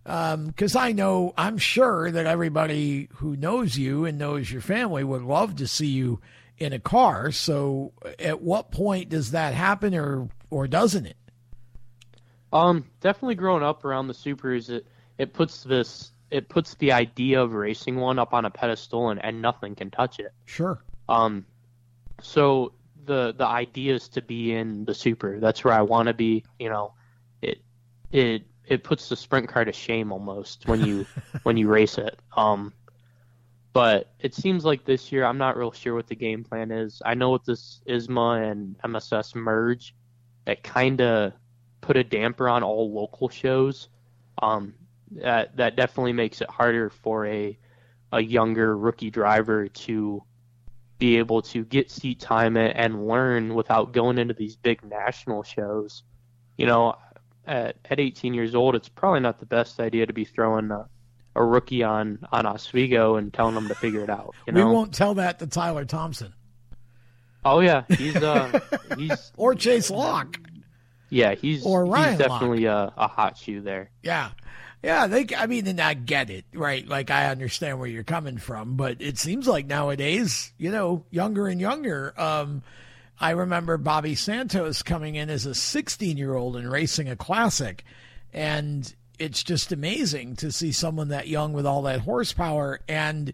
because 0.03 0.75
I 0.75 0.91
know 0.91 1.33
I'm 1.37 1.57
sure 1.57 2.11
that 2.11 2.25
everybody 2.25 3.09
who 3.15 3.35
knows 3.35 3.77
you 3.77 4.05
and 4.05 4.17
knows 4.17 4.51
your 4.51 4.61
family 4.61 5.03
would 5.03 5.21
love 5.21 5.55
to 5.57 5.67
see 5.67 5.87
you 5.87 6.19
in 6.57 6.73
a 6.73 6.79
car. 6.79 7.31
So 7.31 7.93
at 8.19 8.41
what 8.41 8.71
point 8.71 9.09
does 9.09 9.31
that 9.31 9.53
happen, 9.53 9.95
or 9.95 10.29
or 10.49 10.67
doesn't 10.67 11.05
it? 11.05 11.17
Um, 12.51 12.85
definitely 13.01 13.35
growing 13.35 13.63
up 13.63 13.83
around 13.83 14.07
the 14.07 14.13
supers, 14.13 14.69
it 14.69 14.85
it 15.17 15.33
puts 15.33 15.63
this 15.63 16.12
it 16.31 16.49
puts 16.49 16.75
the 16.75 16.91
idea 16.91 17.41
of 17.41 17.53
racing 17.53 17.97
one 17.97 18.19
up 18.19 18.33
on 18.33 18.45
a 18.45 18.49
pedestal 18.49 19.09
and, 19.09 19.23
and 19.23 19.41
nothing 19.41 19.75
can 19.75 19.91
touch 19.91 20.19
it. 20.19 20.33
Sure. 20.45 20.83
Um, 21.07 21.45
so 22.21 22.73
the 23.05 23.33
the 23.37 23.45
idea 23.45 23.95
is 23.95 24.07
to 24.09 24.21
be 24.21 24.53
in 24.53 24.85
the 24.85 24.93
super. 24.93 25.39
That's 25.39 25.63
where 25.63 25.73
I 25.73 25.81
want 25.81 26.07
to 26.07 26.13
be. 26.13 26.43
You 26.59 26.69
know, 26.69 26.93
it 27.41 27.61
it 28.11 28.43
it 28.65 28.83
puts 28.83 29.09
the 29.09 29.15
sprint 29.15 29.49
car 29.49 29.65
to 29.65 29.73
shame 29.73 30.11
almost 30.11 30.67
when 30.67 30.83
you 30.83 31.05
when 31.43 31.57
you 31.57 31.67
race 31.67 31.97
it. 31.97 32.17
Um, 32.35 32.73
but 33.73 34.11
it 34.19 34.35
seems 34.35 34.63
like 34.63 34.85
this 34.85 35.11
year 35.11 35.25
I'm 35.25 35.39
not 35.39 35.57
real 35.57 35.71
sure 35.71 35.95
what 35.95 36.07
the 36.07 36.15
game 36.15 36.43
plan 36.43 36.71
is. 36.71 37.01
I 37.03 37.15
know 37.15 37.31
with 37.31 37.43
this 37.43 37.81
ISMA 37.87 38.51
and 38.51 38.75
MSS 38.83 39.33
merge, 39.35 39.95
it 40.45 40.63
kind 40.63 41.01
of 41.01 41.33
put 41.81 41.97
a 41.97 42.03
damper 42.03 42.47
on 42.47 42.63
all 42.63 42.93
local 42.93 43.29
shows. 43.29 43.89
Um, 44.41 44.75
that 45.11 45.55
that 45.57 45.75
definitely 45.75 46.13
makes 46.13 46.41
it 46.41 46.49
harder 46.49 46.89
for 46.89 47.25
a 47.25 47.57
a 48.11 48.21
younger 48.21 48.77
rookie 48.77 49.09
driver 49.09 49.67
to 49.67 50.23
be 50.99 51.17
able 51.17 51.41
to 51.41 51.65
get 51.65 51.89
seat 51.89 52.19
time 52.19 52.55
and, 52.55 53.07
learn 53.07 53.55
without 53.55 53.91
going 53.91 54.17
into 54.17 54.33
these 54.33 54.55
big 54.55 54.83
national 54.83 55.41
shows. 55.41 56.03
You 56.55 56.67
know, 56.67 56.95
at, 57.47 57.75
at 57.89 57.99
18 57.99 58.33
years 58.35 58.53
old, 58.53 58.75
it's 58.75 58.87
probably 58.87 59.19
not 59.19 59.39
the 59.39 59.45
best 59.47 59.79
idea 59.79 60.05
to 60.05 60.13
be 60.13 60.23
throwing 60.23 60.69
a, 60.69 60.87
a 61.35 61.43
rookie 61.43 61.83
on 61.83 62.19
on 62.31 62.45
Oswego 62.45 63.15
and 63.15 63.33
telling 63.33 63.55
them 63.55 63.67
to 63.67 63.75
figure 63.75 64.01
it 64.01 64.09
out. 64.09 64.35
You 64.47 64.53
know? 64.53 64.65
We 64.65 64.71
won't 64.71 64.93
tell 64.93 65.15
that 65.15 65.39
to 65.39 65.47
Tyler 65.47 65.85
Thompson 65.85 66.33
Oh 67.45 67.59
yeah, 67.59 67.83
he's 67.89 68.15
uh 68.15 68.59
he's 68.97 69.31
or 69.35 69.55
Chase 69.55 69.89
Locke. 69.89 70.37
yeah 71.09 71.35
he's 71.35 71.65
Or 71.65 71.85
Ryan 71.85 72.09
he's 72.11 72.19
definitely 72.19 72.65
a, 72.65 72.93
a 72.95 73.07
hot 73.07 73.37
shoe 73.37 73.61
there. 73.61 73.91
Yeah. 74.01 74.31
Yeah, 74.83 75.07
they. 75.07 75.27
I 75.37 75.47
mean, 75.47 75.65
and 75.67 75.79
I 75.79 75.93
get 75.93 76.29
it, 76.29 76.43
right? 76.53 76.85
Like 76.85 77.09
I 77.09 77.29
understand 77.29 77.79
where 77.79 77.87
you're 77.87 78.03
coming 78.03 78.37
from, 78.37 78.75
but 78.75 79.01
it 79.01 79.17
seems 79.17 79.47
like 79.47 79.65
nowadays, 79.65 80.51
you 80.57 80.71
know, 80.71 81.05
younger 81.09 81.47
and 81.47 81.61
younger. 81.61 82.13
Um, 82.17 82.63
I 83.17 83.31
remember 83.31 83.77
Bobby 83.77 84.15
Santos 84.15 84.83
coming 84.83 85.15
in 85.15 85.29
as 85.29 85.45
a 85.45 85.55
16 85.55 86.17
year 86.17 86.35
old 86.35 86.57
and 86.57 86.69
racing 86.69 87.07
a 87.07 87.15
classic, 87.15 87.85
and 88.33 88.93
it's 89.17 89.41
just 89.41 89.71
amazing 89.71 90.35
to 90.37 90.51
see 90.51 90.73
someone 90.73 91.07
that 91.09 91.29
young 91.29 91.53
with 91.53 91.65
all 91.65 91.83
that 91.83 92.01
horsepower 92.01 92.81
and 92.89 93.31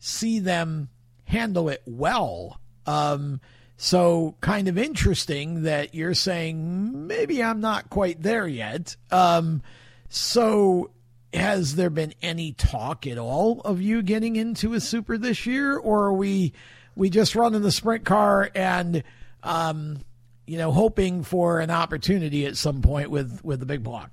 see 0.00 0.38
them 0.38 0.90
handle 1.24 1.70
it 1.70 1.82
well. 1.86 2.60
Um, 2.84 3.40
so 3.78 4.34
kind 4.42 4.68
of 4.68 4.76
interesting 4.76 5.62
that 5.62 5.94
you're 5.94 6.12
saying 6.12 7.06
maybe 7.06 7.42
I'm 7.42 7.62
not 7.62 7.88
quite 7.88 8.20
there 8.20 8.46
yet. 8.46 8.96
Um, 9.10 9.62
so, 10.10 10.90
has 11.32 11.76
there 11.76 11.88
been 11.88 12.12
any 12.20 12.52
talk 12.52 13.06
at 13.06 13.16
all 13.16 13.60
of 13.60 13.80
you 13.80 14.02
getting 14.02 14.34
into 14.34 14.74
a 14.74 14.80
super 14.80 15.16
this 15.16 15.46
year, 15.46 15.76
or 15.76 16.06
are 16.06 16.12
we 16.12 16.52
we 16.96 17.08
just 17.08 17.36
running 17.36 17.62
the 17.62 17.70
sprint 17.70 18.04
car 18.04 18.50
and 18.54 19.04
um, 19.44 20.00
you 20.48 20.58
know 20.58 20.72
hoping 20.72 21.22
for 21.22 21.60
an 21.60 21.70
opportunity 21.70 22.44
at 22.44 22.56
some 22.56 22.82
point 22.82 23.08
with 23.08 23.40
with 23.44 23.60
the 23.60 23.66
big 23.66 23.84
block? 23.84 24.10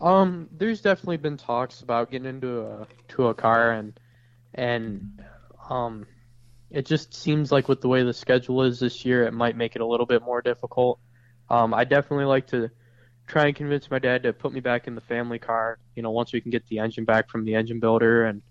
Um, 0.00 0.48
there's 0.50 0.80
definitely 0.80 1.18
been 1.18 1.36
talks 1.36 1.82
about 1.82 2.10
getting 2.10 2.26
into 2.26 2.62
a 2.62 2.86
to 3.08 3.28
a 3.28 3.34
car 3.34 3.72
and 3.72 4.00
and 4.54 5.22
um, 5.68 6.06
it 6.70 6.86
just 6.86 7.12
seems 7.12 7.52
like 7.52 7.68
with 7.68 7.82
the 7.82 7.88
way 7.88 8.02
the 8.02 8.14
schedule 8.14 8.62
is 8.62 8.80
this 8.80 9.04
year, 9.04 9.26
it 9.26 9.34
might 9.34 9.56
make 9.56 9.76
it 9.76 9.82
a 9.82 9.86
little 9.86 10.06
bit 10.06 10.22
more 10.22 10.40
difficult. 10.40 10.98
Um, 11.50 11.74
I 11.74 11.84
definitely 11.84 12.24
like 12.24 12.46
to 12.48 12.70
try 13.30 13.46
and 13.46 13.54
convince 13.54 13.90
my 13.90 13.98
dad 13.98 14.24
to 14.24 14.32
put 14.32 14.52
me 14.52 14.60
back 14.60 14.86
in 14.86 14.94
the 14.94 15.00
family 15.00 15.38
car. 15.38 15.78
You 15.94 16.02
know, 16.02 16.10
once 16.10 16.32
we 16.32 16.40
can 16.40 16.50
get 16.50 16.66
the 16.66 16.80
engine 16.80 17.04
back 17.04 17.30
from 17.30 17.44
the 17.44 17.54
engine 17.54 17.80
builder 17.80 18.26
and 18.26 18.42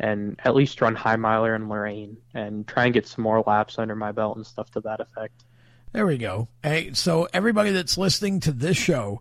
and 0.00 0.38
at 0.44 0.54
least 0.54 0.80
run 0.80 0.94
High 0.94 1.16
Miler 1.16 1.54
and 1.54 1.68
Lorain 1.68 2.16
and 2.32 2.68
try 2.68 2.84
and 2.84 2.94
get 2.94 3.06
some 3.06 3.24
more 3.24 3.42
laps 3.46 3.78
under 3.78 3.96
my 3.96 4.12
belt 4.12 4.36
and 4.36 4.46
stuff 4.46 4.70
to 4.72 4.80
that 4.82 5.00
effect. 5.00 5.44
There 5.92 6.06
we 6.06 6.18
go. 6.18 6.46
Hey, 6.62 6.92
so 6.92 7.26
everybody 7.32 7.70
that's 7.70 7.98
listening 7.98 8.38
to 8.40 8.52
this 8.52 8.76
show, 8.76 9.20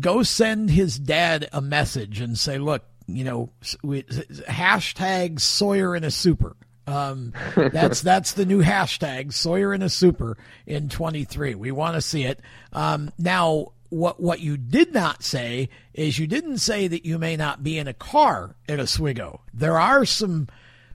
go 0.00 0.22
send 0.22 0.70
his 0.70 0.98
dad 0.98 1.48
a 1.52 1.60
message 1.60 2.20
and 2.20 2.38
say, 2.38 2.56
look, 2.56 2.84
you 3.06 3.24
know, 3.24 3.50
we, 3.82 4.04
hashtag 4.04 5.40
Sawyer 5.40 5.94
in 5.94 6.04
a 6.04 6.10
super. 6.10 6.56
Um, 6.86 7.34
that's 7.56 8.00
that's 8.00 8.32
the 8.32 8.46
new 8.46 8.62
hashtag 8.62 9.32
Sawyer 9.34 9.74
in 9.74 9.82
a 9.82 9.90
super 9.90 10.38
in 10.66 10.88
23. 10.88 11.54
We 11.54 11.70
want 11.70 11.96
to 11.96 12.00
see 12.00 12.24
it. 12.24 12.40
Um, 12.72 13.10
now, 13.18 13.72
what 13.94 14.20
what 14.20 14.40
you 14.40 14.56
did 14.56 14.92
not 14.92 15.22
say 15.22 15.68
is 15.92 16.18
you 16.18 16.26
didn't 16.26 16.58
say 16.58 16.88
that 16.88 17.06
you 17.06 17.16
may 17.16 17.36
not 17.36 17.62
be 17.62 17.78
in 17.78 17.86
a 17.86 17.94
car 17.94 18.56
at 18.68 18.80
Oswego. 18.80 19.40
There 19.54 19.78
are 19.78 20.04
some, 20.04 20.48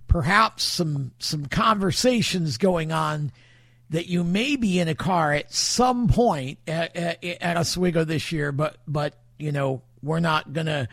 perhaps 0.07 0.65
some 0.65 1.11
some 1.17 1.45
conversations 1.45 2.57
going 2.57 2.91
on 2.91 3.31
that 3.89 4.07
you 4.07 4.23
may 4.25 4.57
be 4.57 4.79
in 4.79 4.89
a 4.89 4.95
car 4.95 5.33
at 5.33 5.51
some 5.51 6.09
point 6.09 6.59
at, 6.67 6.95
at, 6.95 7.23
at 7.23 7.57
Oswego 7.57 8.03
this 8.03 8.33
year, 8.33 8.51
but 8.51 8.77
but 8.85 9.17
you 9.37 9.53
know 9.53 9.81
we're 10.03 10.19
not 10.19 10.51
gonna 10.51 10.89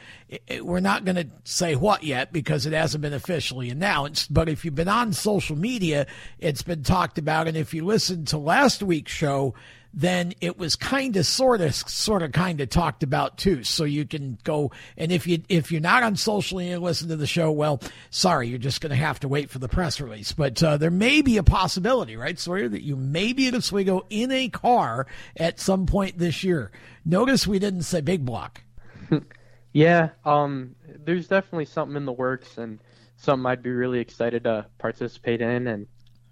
we're 0.60 0.78
not 0.78 1.04
gonna 1.04 1.26
say 1.42 1.74
what 1.74 2.04
yet 2.04 2.32
because 2.32 2.66
it 2.66 2.72
hasn't 2.72 3.02
been 3.02 3.14
officially 3.14 3.68
announced. 3.68 4.32
But 4.32 4.48
if 4.48 4.64
you've 4.64 4.76
been 4.76 4.86
on 4.86 5.12
social 5.12 5.56
media, 5.56 6.06
it's 6.38 6.62
been 6.62 6.84
talked 6.84 7.18
about, 7.18 7.48
and 7.48 7.56
if 7.56 7.74
you 7.74 7.84
listened 7.84 8.28
to 8.28 8.38
last 8.38 8.80
week's 8.80 9.12
show, 9.12 9.54
then 9.96 10.34
it 10.42 10.58
was 10.58 10.76
kind 10.76 11.16
of 11.16 11.24
sort 11.24 11.62
of 11.62 11.74
sort 11.74 12.22
of 12.22 12.30
kind 12.30 12.60
of 12.60 12.68
talked 12.68 13.02
about 13.02 13.38
too. 13.38 13.64
So 13.64 13.84
you 13.84 14.04
can 14.04 14.38
go 14.44 14.70
and 14.98 15.10
if 15.10 15.26
you 15.26 15.42
if 15.48 15.72
you're 15.72 15.80
not 15.80 16.02
on 16.02 16.16
social 16.16 16.58
and 16.58 16.68
you 16.68 16.78
listen 16.78 17.08
to 17.08 17.16
the 17.16 17.26
show 17.26 17.50
well 17.50 17.80
sorry 18.10 18.48
you're 18.48 18.58
just 18.58 18.82
going 18.82 18.90
to 18.90 18.96
have 18.96 19.18
to 19.20 19.28
wait 19.28 19.48
for 19.48 19.58
the 19.58 19.68
press 19.68 19.98
release. 20.00 20.32
But 20.32 20.62
uh, 20.62 20.76
there 20.76 20.90
may 20.90 21.22
be 21.22 21.38
a 21.38 21.42
possibility 21.42 22.14
right 22.16 22.38
sawyer 22.38 22.68
that 22.68 22.82
you 22.82 22.94
may 22.94 23.32
be 23.32 23.48
at 23.48 23.54
oswego 23.54 24.06
in 24.10 24.30
a 24.30 24.50
car 24.50 25.06
at 25.34 25.58
some 25.58 25.86
point 25.86 26.18
this 26.18 26.44
year. 26.44 26.70
Notice 27.06 27.46
we 27.46 27.58
didn't 27.58 27.82
say 27.82 28.02
big 28.02 28.24
block. 28.24 28.62
Yeah 29.72 30.10
um 30.24 30.74
there's 31.04 31.28
definitely 31.28 31.66
something 31.66 31.98
in 31.98 32.06
the 32.06 32.12
works 32.12 32.56
and 32.56 32.78
something 33.16 33.44
i'd 33.44 33.62
be 33.62 33.68
really 33.68 33.98
excited 33.98 34.44
to 34.44 34.64
participate 34.78 35.42
in. 35.42 35.66
And 35.66 35.86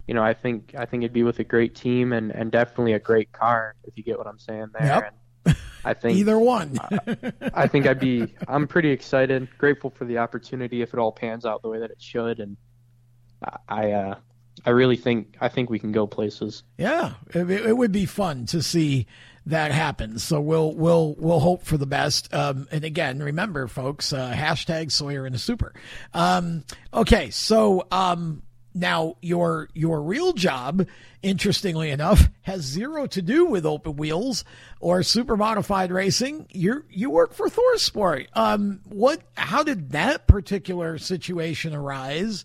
you 0.06 0.14
know, 0.14 0.22
I 0.22 0.34
think 0.34 0.74
I 0.76 0.84
think 0.84 1.02
it'd 1.02 1.12
be 1.12 1.22
with 1.22 1.38
a 1.38 1.44
great 1.44 1.74
team 1.74 2.12
and, 2.12 2.30
and 2.30 2.50
definitely 2.50 2.92
a 2.92 2.98
great 2.98 3.32
car 3.32 3.74
if 3.84 3.96
you 3.96 4.04
get 4.04 4.18
what 4.18 4.26
I'm 4.26 4.38
saying 4.38 4.68
there. 4.78 4.86
Yep. 4.86 5.14
And 5.46 5.56
I 5.84 5.94
think 6.00 6.18
either 6.18 6.38
one. 6.38 6.78
I 7.54 7.66
think 7.66 7.86
I'd 7.86 8.00
be 8.00 8.34
I'm 8.46 8.66
pretty 8.66 8.90
excited, 8.90 9.48
grateful 9.58 9.90
for 9.90 10.04
the 10.04 10.18
opportunity 10.18 10.82
if 10.82 10.92
it 10.92 10.98
all 10.98 11.12
pans 11.12 11.46
out 11.46 11.62
the 11.62 11.68
way 11.68 11.78
that 11.78 11.90
it 11.90 12.02
should, 12.02 12.40
and 12.40 12.56
I 13.68 13.92
uh, 13.92 14.14
I 14.64 14.70
really 14.70 14.96
think 14.96 15.36
I 15.40 15.48
think 15.48 15.70
we 15.70 15.78
can 15.78 15.92
go 15.92 16.06
places. 16.06 16.62
Yeah, 16.78 17.14
it, 17.30 17.50
it 17.50 17.76
would 17.76 17.92
be 17.92 18.06
fun 18.06 18.46
to 18.46 18.62
see 18.62 19.06
that 19.46 19.72
happen. 19.72 20.18
So 20.18 20.40
we'll 20.40 20.74
we'll 20.74 21.14
we'll 21.18 21.40
hope 21.40 21.64
for 21.64 21.76
the 21.76 21.86
best. 21.86 22.32
Um, 22.32 22.68
and 22.70 22.84
again, 22.84 23.20
remember, 23.20 23.66
folks, 23.68 24.12
uh, 24.12 24.32
hashtag 24.32 24.90
Sawyer 24.92 25.26
in 25.26 25.34
a 25.34 25.38
super. 25.38 25.74
Um, 26.12 26.64
okay, 26.92 27.30
so 27.30 27.86
um, 27.90 28.42
now, 28.74 29.16
your 29.22 29.68
your 29.72 30.02
real 30.02 30.32
job, 30.32 30.86
interestingly 31.22 31.90
enough, 31.90 32.28
has 32.42 32.62
zero 32.62 33.06
to 33.06 33.22
do 33.22 33.46
with 33.46 33.64
open 33.64 33.94
wheels 33.96 34.44
or 34.80 35.04
super 35.04 35.36
modified 35.36 35.92
racing. 35.92 36.48
You 36.50 36.84
you 36.90 37.08
work 37.08 37.34
for 37.34 37.48
ThorSport. 37.48 38.26
Um, 38.34 38.80
what? 38.86 39.22
How 39.36 39.62
did 39.62 39.90
that 39.90 40.26
particular 40.26 40.98
situation 40.98 41.72
arise? 41.72 42.44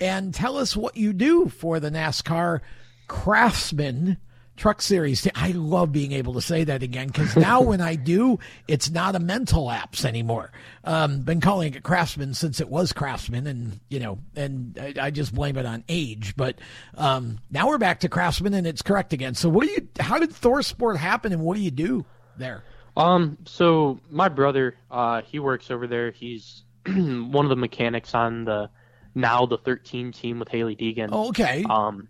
And 0.00 0.32
tell 0.32 0.58
us 0.58 0.76
what 0.76 0.96
you 0.96 1.12
do 1.12 1.48
for 1.48 1.80
the 1.80 1.90
NASCAR 1.90 2.60
Craftsman 3.08 4.18
Truck 4.56 4.80
Series. 4.80 5.26
I 5.34 5.50
love 5.50 5.92
being 5.92 6.12
able 6.12 6.34
to 6.34 6.40
say 6.40 6.64
that 6.64 6.82
again 6.82 7.08
because 7.08 7.36
now 7.36 7.60
when 7.60 7.80
I 7.80 7.96
do, 7.96 8.38
it's 8.68 8.90
not 8.90 9.16
a 9.16 9.18
mental 9.18 9.64
lapse 9.64 10.04
anymore. 10.04 10.52
Um, 10.84 11.20
been 11.20 11.40
calling 11.40 11.74
it 11.74 11.82
Craftsman 11.82 12.34
since 12.34 12.60
it 12.60 12.68
was 12.68 12.92
Craftsman, 12.92 13.46
and 13.46 13.80
you 13.88 14.00
know, 14.00 14.18
and 14.36 14.78
I, 14.80 15.06
I 15.06 15.10
just 15.10 15.34
blame 15.34 15.56
it 15.56 15.66
on 15.66 15.82
age. 15.88 16.34
But 16.36 16.58
um, 16.96 17.38
now 17.50 17.68
we're 17.68 17.78
back 17.78 18.00
to 18.00 18.08
Craftsman, 18.08 18.54
and 18.54 18.66
it's 18.66 18.82
correct 18.82 19.12
again. 19.12 19.34
So, 19.34 19.48
what 19.48 19.66
do 19.66 19.72
you? 19.72 19.88
How 19.98 20.18
did 20.18 20.30
ThorSport 20.30 20.96
happen, 20.96 21.32
and 21.32 21.42
what 21.42 21.56
do 21.56 21.62
you 21.62 21.72
do 21.72 22.04
there? 22.36 22.62
Um, 22.96 23.38
so 23.44 23.98
my 24.08 24.28
brother, 24.28 24.76
uh, 24.90 25.22
he 25.22 25.38
works 25.40 25.70
over 25.70 25.86
there. 25.86 26.12
He's 26.12 26.62
one 26.86 27.44
of 27.44 27.48
the 27.48 27.56
mechanics 27.56 28.14
on 28.14 28.44
the 28.44 28.70
now 29.14 29.46
the 29.46 29.58
13 29.58 30.12
team 30.12 30.38
with 30.38 30.48
Hailie 30.48 30.76
Deegan. 30.76 31.08
Oh, 31.12 31.28
okay. 31.28 31.64
Um, 31.68 32.08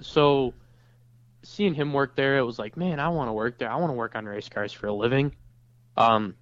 so 0.00 0.54
seeing 1.44 1.74
him 1.74 1.92
work 1.92 2.16
there, 2.16 2.38
it 2.38 2.42
was 2.42 2.58
like, 2.58 2.76
man, 2.76 2.98
I 2.98 3.08
want 3.08 3.28
to 3.28 3.32
work 3.32 3.58
there. 3.58 3.70
I 3.70 3.76
want 3.76 3.90
to 3.90 3.94
work 3.94 4.14
on 4.16 4.24
race 4.26 4.48
cars 4.48 4.72
for 4.72 4.88
a 4.88 4.92
living. 4.92 5.34
Um, 5.96 6.34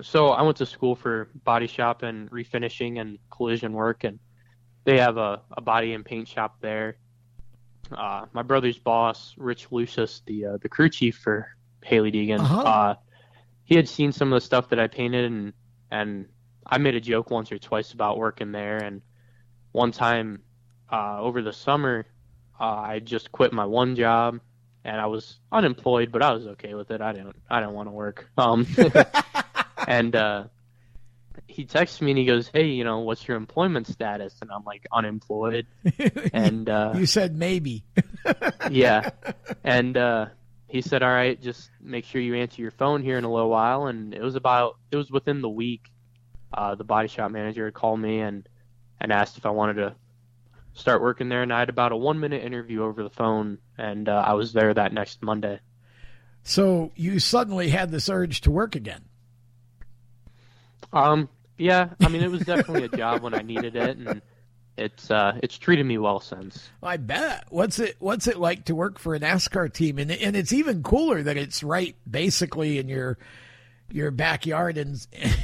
so 0.00 0.28
I 0.30 0.42
went 0.42 0.56
to 0.58 0.66
school 0.66 0.94
for 0.94 1.28
body 1.44 1.66
shop 1.66 2.02
and 2.02 2.30
refinishing 2.30 3.00
and 3.00 3.18
collision 3.30 3.72
work, 3.72 4.04
and 4.04 4.18
they 4.84 4.98
have 4.98 5.18
a, 5.18 5.42
a 5.56 5.60
body 5.60 5.92
and 5.92 6.04
paint 6.04 6.28
shop 6.28 6.56
there. 6.60 6.96
Uh, 7.90 8.24
my 8.32 8.42
brother's 8.42 8.78
boss, 8.78 9.34
Rich 9.36 9.68
Lushes, 9.70 10.22
the 10.26 10.46
uh, 10.46 10.56
the 10.62 10.68
crew 10.68 10.88
chief 10.88 11.18
for 11.18 11.48
Hailie 11.82 12.10
Deegan, 12.12 12.40
Uh-huh. 12.40 12.60
uh, 12.62 12.94
he 13.64 13.76
had 13.76 13.88
seen 13.88 14.12
some 14.12 14.32
of 14.32 14.40
the 14.40 14.44
stuff 14.46 14.70
that 14.70 14.80
I 14.80 14.86
painted, 14.86 15.24
and 15.26 15.52
and 15.90 16.26
I 16.66 16.78
made 16.78 16.94
a 16.94 17.00
joke 17.00 17.30
once 17.30 17.52
or 17.52 17.58
twice 17.58 17.92
about 17.92 18.16
working 18.16 18.52
there. 18.52 18.78
And 18.78 19.02
one 19.72 19.92
time 19.92 20.40
uh, 20.90 21.20
over 21.20 21.42
the 21.42 21.52
summer, 21.52 22.06
uh, 22.62 22.64
I 22.64 23.00
just 23.00 23.32
quit 23.32 23.52
my 23.52 23.66
one 23.66 23.96
job, 23.96 24.38
and 24.84 25.00
I 25.00 25.06
was 25.06 25.40
unemployed, 25.50 26.12
but 26.12 26.22
I 26.22 26.32
was 26.32 26.46
okay 26.46 26.74
with 26.74 26.92
it. 26.92 27.00
I 27.00 27.12
didn't 27.12 27.34
I 27.50 27.58
didn't 27.58 27.74
want 27.74 27.88
to 27.88 27.92
work. 27.92 28.30
Um, 28.38 28.68
and 29.88 30.14
uh, 30.14 30.44
he 31.48 31.64
texts 31.64 32.00
me 32.00 32.12
and 32.12 32.18
he 32.18 32.24
goes, 32.24 32.46
"Hey, 32.46 32.68
you 32.68 32.84
know, 32.84 33.00
what's 33.00 33.26
your 33.26 33.36
employment 33.36 33.88
status?" 33.88 34.36
And 34.40 34.52
I'm 34.52 34.62
like, 34.64 34.86
"Unemployed." 34.92 35.66
And 36.32 36.68
uh, 36.68 36.92
you 36.94 37.06
said 37.06 37.36
maybe. 37.36 37.84
yeah, 38.70 39.10
and 39.64 39.96
uh, 39.96 40.26
he 40.68 40.82
said, 40.82 41.02
"All 41.02 41.10
right, 41.10 41.40
just 41.40 41.68
make 41.80 42.04
sure 42.04 42.20
you 42.20 42.36
answer 42.36 42.62
your 42.62 42.70
phone 42.70 43.02
here 43.02 43.18
in 43.18 43.24
a 43.24 43.32
little 43.32 43.50
while." 43.50 43.88
And 43.88 44.14
it 44.14 44.22
was 44.22 44.36
about 44.36 44.76
it 44.92 44.96
was 44.96 45.10
within 45.10 45.42
the 45.42 45.50
week. 45.50 45.90
Uh, 46.54 46.76
the 46.76 46.84
body 46.84 47.08
shop 47.08 47.32
manager 47.32 47.72
called 47.72 47.98
me 47.98 48.20
and 48.20 48.48
and 49.00 49.12
asked 49.12 49.36
if 49.36 49.46
I 49.46 49.50
wanted 49.50 49.74
to 49.74 49.96
start 50.74 51.02
working 51.02 51.28
there, 51.28 51.42
and 51.42 51.52
I 51.52 51.60
had 51.60 51.68
about 51.68 51.92
a 51.92 51.96
one 51.96 52.20
minute 52.20 52.42
interview 52.42 52.82
over 52.82 53.02
the 53.02 53.10
phone, 53.10 53.58
and 53.78 54.08
uh, 54.08 54.24
I 54.26 54.34
was 54.34 54.52
there 54.52 54.72
that 54.72 54.92
next 54.92 55.22
Monday. 55.22 55.60
So 56.42 56.92
you 56.96 57.18
suddenly 57.18 57.68
had 57.68 57.90
this 57.90 58.08
urge 58.08 58.40
to 58.42 58.50
work 58.50 58.74
again. 58.74 59.04
Um, 60.92 61.28
yeah, 61.56 61.90
I 62.00 62.08
mean, 62.08 62.22
it 62.22 62.30
was 62.30 62.42
definitely 62.42 62.84
a 62.84 62.88
job 62.88 63.22
when 63.22 63.34
I 63.34 63.42
needed 63.42 63.76
it, 63.76 63.96
and 63.96 64.22
it's 64.76 65.10
uh, 65.10 65.38
it's 65.42 65.58
treated 65.58 65.86
me 65.86 65.98
well 65.98 66.20
since. 66.20 66.68
I 66.82 66.96
bet. 66.96 67.44
What's 67.50 67.78
it 67.78 67.96
What's 67.98 68.26
it 68.26 68.38
like 68.38 68.64
to 68.66 68.74
work 68.74 68.98
for 68.98 69.14
a 69.14 69.20
NASCAR 69.20 69.72
team? 69.72 69.98
And 69.98 70.10
and 70.10 70.36
it's 70.36 70.52
even 70.52 70.82
cooler 70.82 71.22
that 71.22 71.36
it's 71.36 71.62
right 71.62 71.94
basically 72.10 72.78
in 72.78 72.88
your 72.88 73.18
your 73.92 74.10
backyard 74.10 74.78
in 74.78 74.96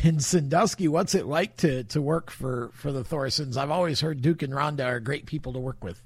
in 0.03 0.21
Sandusky. 0.21 0.89
What's 0.89 1.15
it 1.15 1.27
like 1.27 1.57
to 1.59 1.85
to 1.85 2.01
work 2.01 2.31
for 2.31 2.71
for 2.75 2.93
the 2.93 3.05
Thorsons? 3.05 3.57
I've 3.57 3.71
always 3.71 4.01
heard 4.01 4.23
Duke 4.23 4.43
and 4.43 4.53
Rhonda 4.53 4.85
are 4.87 5.01
great 5.01 5.27
people 5.27 5.53
to 5.53 5.59
work 5.59 5.83
with. 5.83 6.03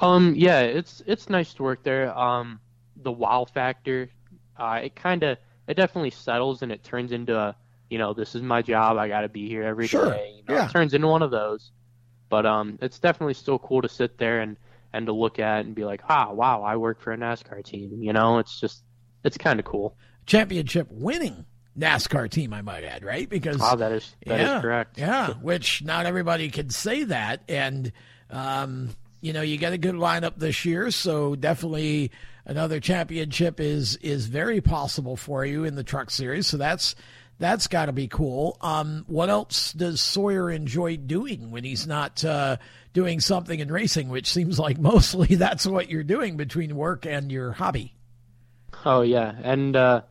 Um, 0.00 0.34
yeah, 0.36 0.60
it's 0.60 1.02
it's 1.06 1.28
nice 1.28 1.54
to 1.54 1.62
work 1.62 1.82
there. 1.82 2.16
Um, 2.16 2.60
the 2.96 3.12
wow 3.12 3.44
factor, 3.44 4.08
uh, 4.56 4.80
it 4.84 4.94
kind 4.94 5.22
of 5.22 5.38
it 5.66 5.74
definitely 5.74 6.10
settles 6.10 6.62
and 6.62 6.72
it 6.72 6.82
turns 6.84 7.12
into 7.12 7.36
a 7.36 7.56
you 7.88 7.98
know 7.98 8.14
this 8.14 8.34
is 8.34 8.42
my 8.42 8.62
job. 8.62 8.96
I 8.96 9.08
got 9.08 9.22
to 9.22 9.28
be 9.28 9.48
here 9.48 9.62
every 9.62 9.86
day. 9.86 9.88
Sure, 9.88 10.14
You 10.14 10.42
know, 10.48 10.54
yeah. 10.54 10.66
It 10.66 10.72
turns 10.72 10.94
into 10.94 11.08
one 11.08 11.22
of 11.22 11.30
those, 11.30 11.70
but 12.28 12.46
um, 12.46 12.78
it's 12.80 12.98
definitely 12.98 13.34
still 13.34 13.58
cool 13.58 13.82
to 13.82 13.88
sit 13.88 14.18
there 14.18 14.40
and 14.40 14.56
and 14.92 15.06
to 15.06 15.12
look 15.12 15.38
at 15.38 15.64
and 15.64 15.74
be 15.74 15.84
like, 15.84 16.02
ah, 16.08 16.32
wow, 16.32 16.62
I 16.62 16.76
work 16.76 17.00
for 17.00 17.12
a 17.12 17.16
NASCAR 17.16 17.64
team. 17.64 18.02
You 18.02 18.12
know, 18.12 18.38
it's 18.38 18.58
just 18.60 18.82
it's 19.24 19.36
kind 19.36 19.58
of 19.60 19.66
cool. 19.66 19.96
Championship 20.26 20.88
winning 20.90 21.46
NASCAR 21.78 22.30
team, 22.30 22.52
I 22.52 22.62
might 22.62 22.84
add, 22.84 23.04
right? 23.04 23.28
Because 23.28 23.58
Oh, 23.60 23.76
that 23.76 23.92
is 23.92 24.14
that 24.26 24.40
is 24.40 24.46
yeah, 24.46 24.60
correct. 24.60 24.98
Yeah, 24.98 25.28
which 25.34 25.82
not 25.82 26.06
everybody 26.06 26.50
can 26.50 26.70
say 26.70 27.04
that. 27.04 27.42
And, 27.48 27.92
um, 28.30 28.90
you 29.20 29.32
know, 29.32 29.42
you 29.42 29.58
got 29.58 29.72
a 29.72 29.78
good 29.78 29.94
lineup 29.94 30.34
this 30.38 30.64
year, 30.64 30.90
so 30.90 31.34
definitely 31.36 32.10
another 32.44 32.80
championship 32.80 33.60
is 33.60 33.96
is 33.96 34.26
very 34.26 34.60
possible 34.60 35.16
for 35.16 35.44
you 35.44 35.64
in 35.64 35.74
the 35.74 35.84
truck 35.84 36.10
series. 36.10 36.46
So 36.46 36.56
that's 36.56 36.94
that's 37.38 37.68
got 37.68 37.86
to 37.86 37.92
be 37.92 38.06
cool. 38.08 38.58
Um, 38.60 39.04
what 39.06 39.30
else 39.30 39.72
does 39.72 40.00
Sawyer 40.00 40.50
enjoy 40.50 40.98
doing 40.98 41.50
when 41.50 41.64
he's 41.64 41.86
not 41.86 42.22
uh, 42.22 42.58
doing 42.92 43.20
something 43.20 43.58
in 43.58 43.72
racing? 43.72 44.10
Which 44.10 44.30
seems 44.30 44.58
like 44.58 44.78
mostly 44.80 45.36
that's 45.36 45.66
what 45.66 45.88
you're 45.88 46.02
doing 46.04 46.36
between 46.36 46.76
work 46.76 47.06
and 47.06 47.30
your 47.32 47.52
hobby. 47.52 47.94
Oh 48.84 49.02
yeah, 49.02 49.34
and 49.42 49.76
uh, 49.76 50.02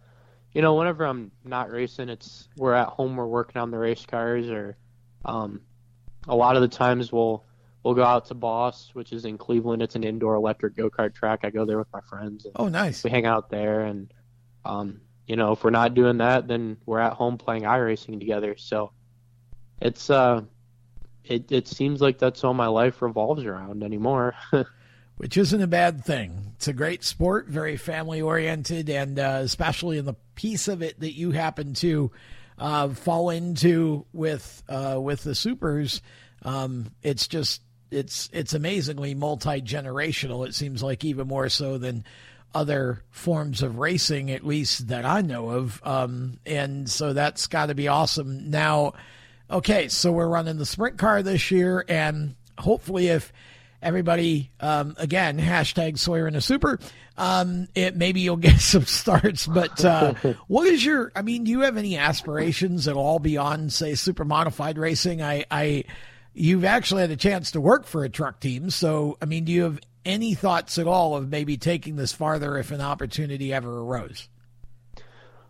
you 0.53 0.61
know, 0.61 0.75
whenever 0.75 1.05
I'm 1.05 1.31
not 1.43 1.69
racing, 1.71 2.09
it's 2.09 2.47
we're 2.57 2.73
at 2.73 2.87
home, 2.87 3.15
we're 3.15 3.27
working 3.27 3.61
on 3.61 3.71
the 3.71 3.77
race 3.77 4.05
cars, 4.05 4.49
or 4.49 4.77
um, 5.25 5.61
a 6.27 6.35
lot 6.35 6.55
of 6.55 6.61
the 6.61 6.67
times 6.67 7.11
we'll 7.11 7.45
we'll 7.83 7.93
go 7.93 8.03
out 8.03 8.25
to 8.25 8.33
Boss, 8.33 8.89
which 8.93 9.13
is 9.13 9.25
in 9.25 9.37
Cleveland. 9.37 9.81
It's 9.81 9.95
an 9.95 10.03
indoor 10.03 10.35
electric 10.35 10.75
go 10.75 10.89
kart 10.89 11.13
track. 11.13 11.41
I 11.43 11.49
go 11.49 11.65
there 11.65 11.77
with 11.77 11.91
my 11.93 12.01
friends. 12.01 12.45
And 12.45 12.53
Oh, 12.57 12.67
nice. 12.67 13.03
we 13.03 13.09
hang 13.09 13.25
out 13.25 13.49
there, 13.49 13.81
and 13.81 14.11
um, 14.65 15.01
you 15.27 15.35
know, 15.35 15.51
if 15.51 15.63
we're 15.63 15.69
not 15.69 15.93
doing 15.93 16.17
that, 16.17 16.47
then 16.47 16.77
we're 16.85 16.99
at 16.99 17.13
home 17.13 17.37
playing 17.37 17.63
iRacing 17.63 18.19
together. 18.19 18.55
So 18.57 18.91
it's 19.81 20.09
uh, 20.09 20.41
it 21.23 21.51
it 21.51 21.67
seems 21.67 22.01
like 22.01 22.17
that's 22.17 22.43
all 22.43 22.53
my 22.55 22.67
life 22.67 23.01
revolves 23.01 23.45
around 23.45 23.83
anymore. 23.83 24.33
which 25.19 25.35
isn't 25.35 25.61
a 25.61 25.67
bad 25.67 26.05
thing. 26.05 26.53
It's 26.55 26.69
a 26.69 26.73
great 26.73 27.03
sport, 27.03 27.47
very 27.47 27.75
family 27.75 28.21
oriented, 28.21 28.89
and 28.89 29.19
uh, 29.19 29.41
especially 29.41 29.97
in 29.97 30.05
the 30.05 30.15
piece 30.35 30.69
of 30.69 30.81
it 30.81 30.97
that 31.01 31.11
you 31.11 31.31
happen 31.31 31.73
to 31.75 32.09
uh, 32.57 32.87
fall 32.87 33.29
into 33.29 34.05
with 34.13 34.63
uh, 34.69 34.97
with 34.97 35.25
the 35.25 35.35
supers, 35.35 36.01
um, 36.43 36.91
it's 37.03 37.27
just 37.27 37.61
it's 37.91 38.29
it's 38.31 38.53
amazingly 38.53 39.13
multi 39.13 39.61
generational. 39.61 40.47
It 40.47 40.55
seems 40.55 40.81
like 40.81 41.03
even 41.03 41.27
more 41.27 41.49
so 41.49 41.77
than 41.77 42.05
other 42.55 43.03
forms 43.09 43.61
of 43.61 43.77
racing, 43.77 44.31
at 44.31 44.45
least 44.45 44.87
that 44.87 45.03
I 45.03 45.19
know 45.19 45.49
of. 45.49 45.81
Um, 45.85 46.39
and 46.45 46.89
so 46.89 47.11
that's 47.11 47.47
got 47.47 47.65
to 47.65 47.75
be 47.75 47.89
awesome. 47.89 48.49
Now, 48.49 48.93
okay, 49.51 49.89
so 49.89 50.13
we're 50.13 50.29
running 50.29 50.57
the 50.57 50.65
sprint 50.65 50.97
car 50.97 51.21
this 51.23 51.51
year, 51.51 51.83
and 51.89 52.37
hopefully, 52.57 53.09
if 53.09 53.33
everybody, 53.81 54.51
um, 54.59 54.95
again, 54.97 55.39
hashtag 55.39 55.97
Sawyer 55.97 56.27
in 56.27 56.35
a 56.35 56.41
Super. 56.41 56.79
Um, 57.17 57.67
it 57.75 57.95
maybe 57.95 58.21
you'll 58.21 58.37
get 58.37 58.59
some 58.59 58.85
starts, 58.85 59.45
but 59.45 59.83
uh, 59.83 60.13
what 60.47 60.67
is 60.67 60.83
your? 60.83 61.11
I 61.15 61.21
mean, 61.21 61.43
do 61.43 61.51
you 61.51 61.61
have 61.61 61.77
any 61.77 61.97
aspirations 61.97 62.87
at 62.87 62.95
all 62.95 63.19
beyond, 63.19 63.73
say, 63.73 63.95
super 63.95 64.25
modified 64.25 64.77
racing? 64.77 65.21
I, 65.21 65.45
I, 65.51 65.83
you've 66.33 66.65
actually 66.65 67.01
had 67.01 67.11
a 67.11 67.17
chance 67.17 67.51
to 67.51 67.61
work 67.61 67.85
for 67.85 68.03
a 68.03 68.09
truck 68.09 68.39
team, 68.39 68.69
so 68.69 69.17
I 69.21 69.25
mean, 69.25 69.45
do 69.45 69.51
you 69.51 69.63
have 69.63 69.79
any 70.05 70.33
thoughts 70.33 70.77
at 70.77 70.87
all 70.87 71.15
of 71.15 71.29
maybe 71.29 71.57
taking 71.57 71.95
this 71.95 72.13
farther 72.13 72.57
if 72.57 72.71
an 72.71 72.81
opportunity 72.81 73.53
ever 73.53 73.79
arose? 73.79 74.29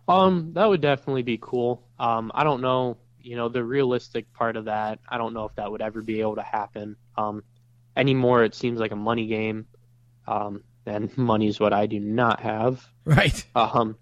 Um, 0.08 0.54
that 0.54 0.68
would 0.68 0.80
definitely 0.80 1.22
be 1.22 1.38
cool. 1.40 1.84
Um, 2.00 2.32
I 2.34 2.42
don't 2.42 2.60
know, 2.60 2.96
you 3.22 3.36
know, 3.36 3.48
the 3.48 3.62
realistic 3.62 4.32
part 4.32 4.56
of 4.56 4.64
that. 4.64 4.98
I 5.08 5.18
don't 5.18 5.32
know 5.34 5.44
if 5.44 5.54
that 5.54 5.70
would 5.70 5.80
ever 5.80 6.02
be 6.02 6.20
able 6.20 6.34
to 6.34 6.42
happen. 6.42 6.96
Um, 7.16 7.44
anymore, 8.00 8.42
it 8.44 8.54
seems 8.54 8.80
like 8.80 8.92
a 8.92 8.96
money 8.96 9.26
game. 9.26 9.66
Um, 10.26 10.64
and 10.86 11.16
money 11.18 11.46
is 11.46 11.60
what 11.60 11.72
I 11.72 11.86
do 11.86 12.00
not 12.00 12.40
have. 12.40 12.84
Right. 13.04 13.44
Um, 13.54 13.96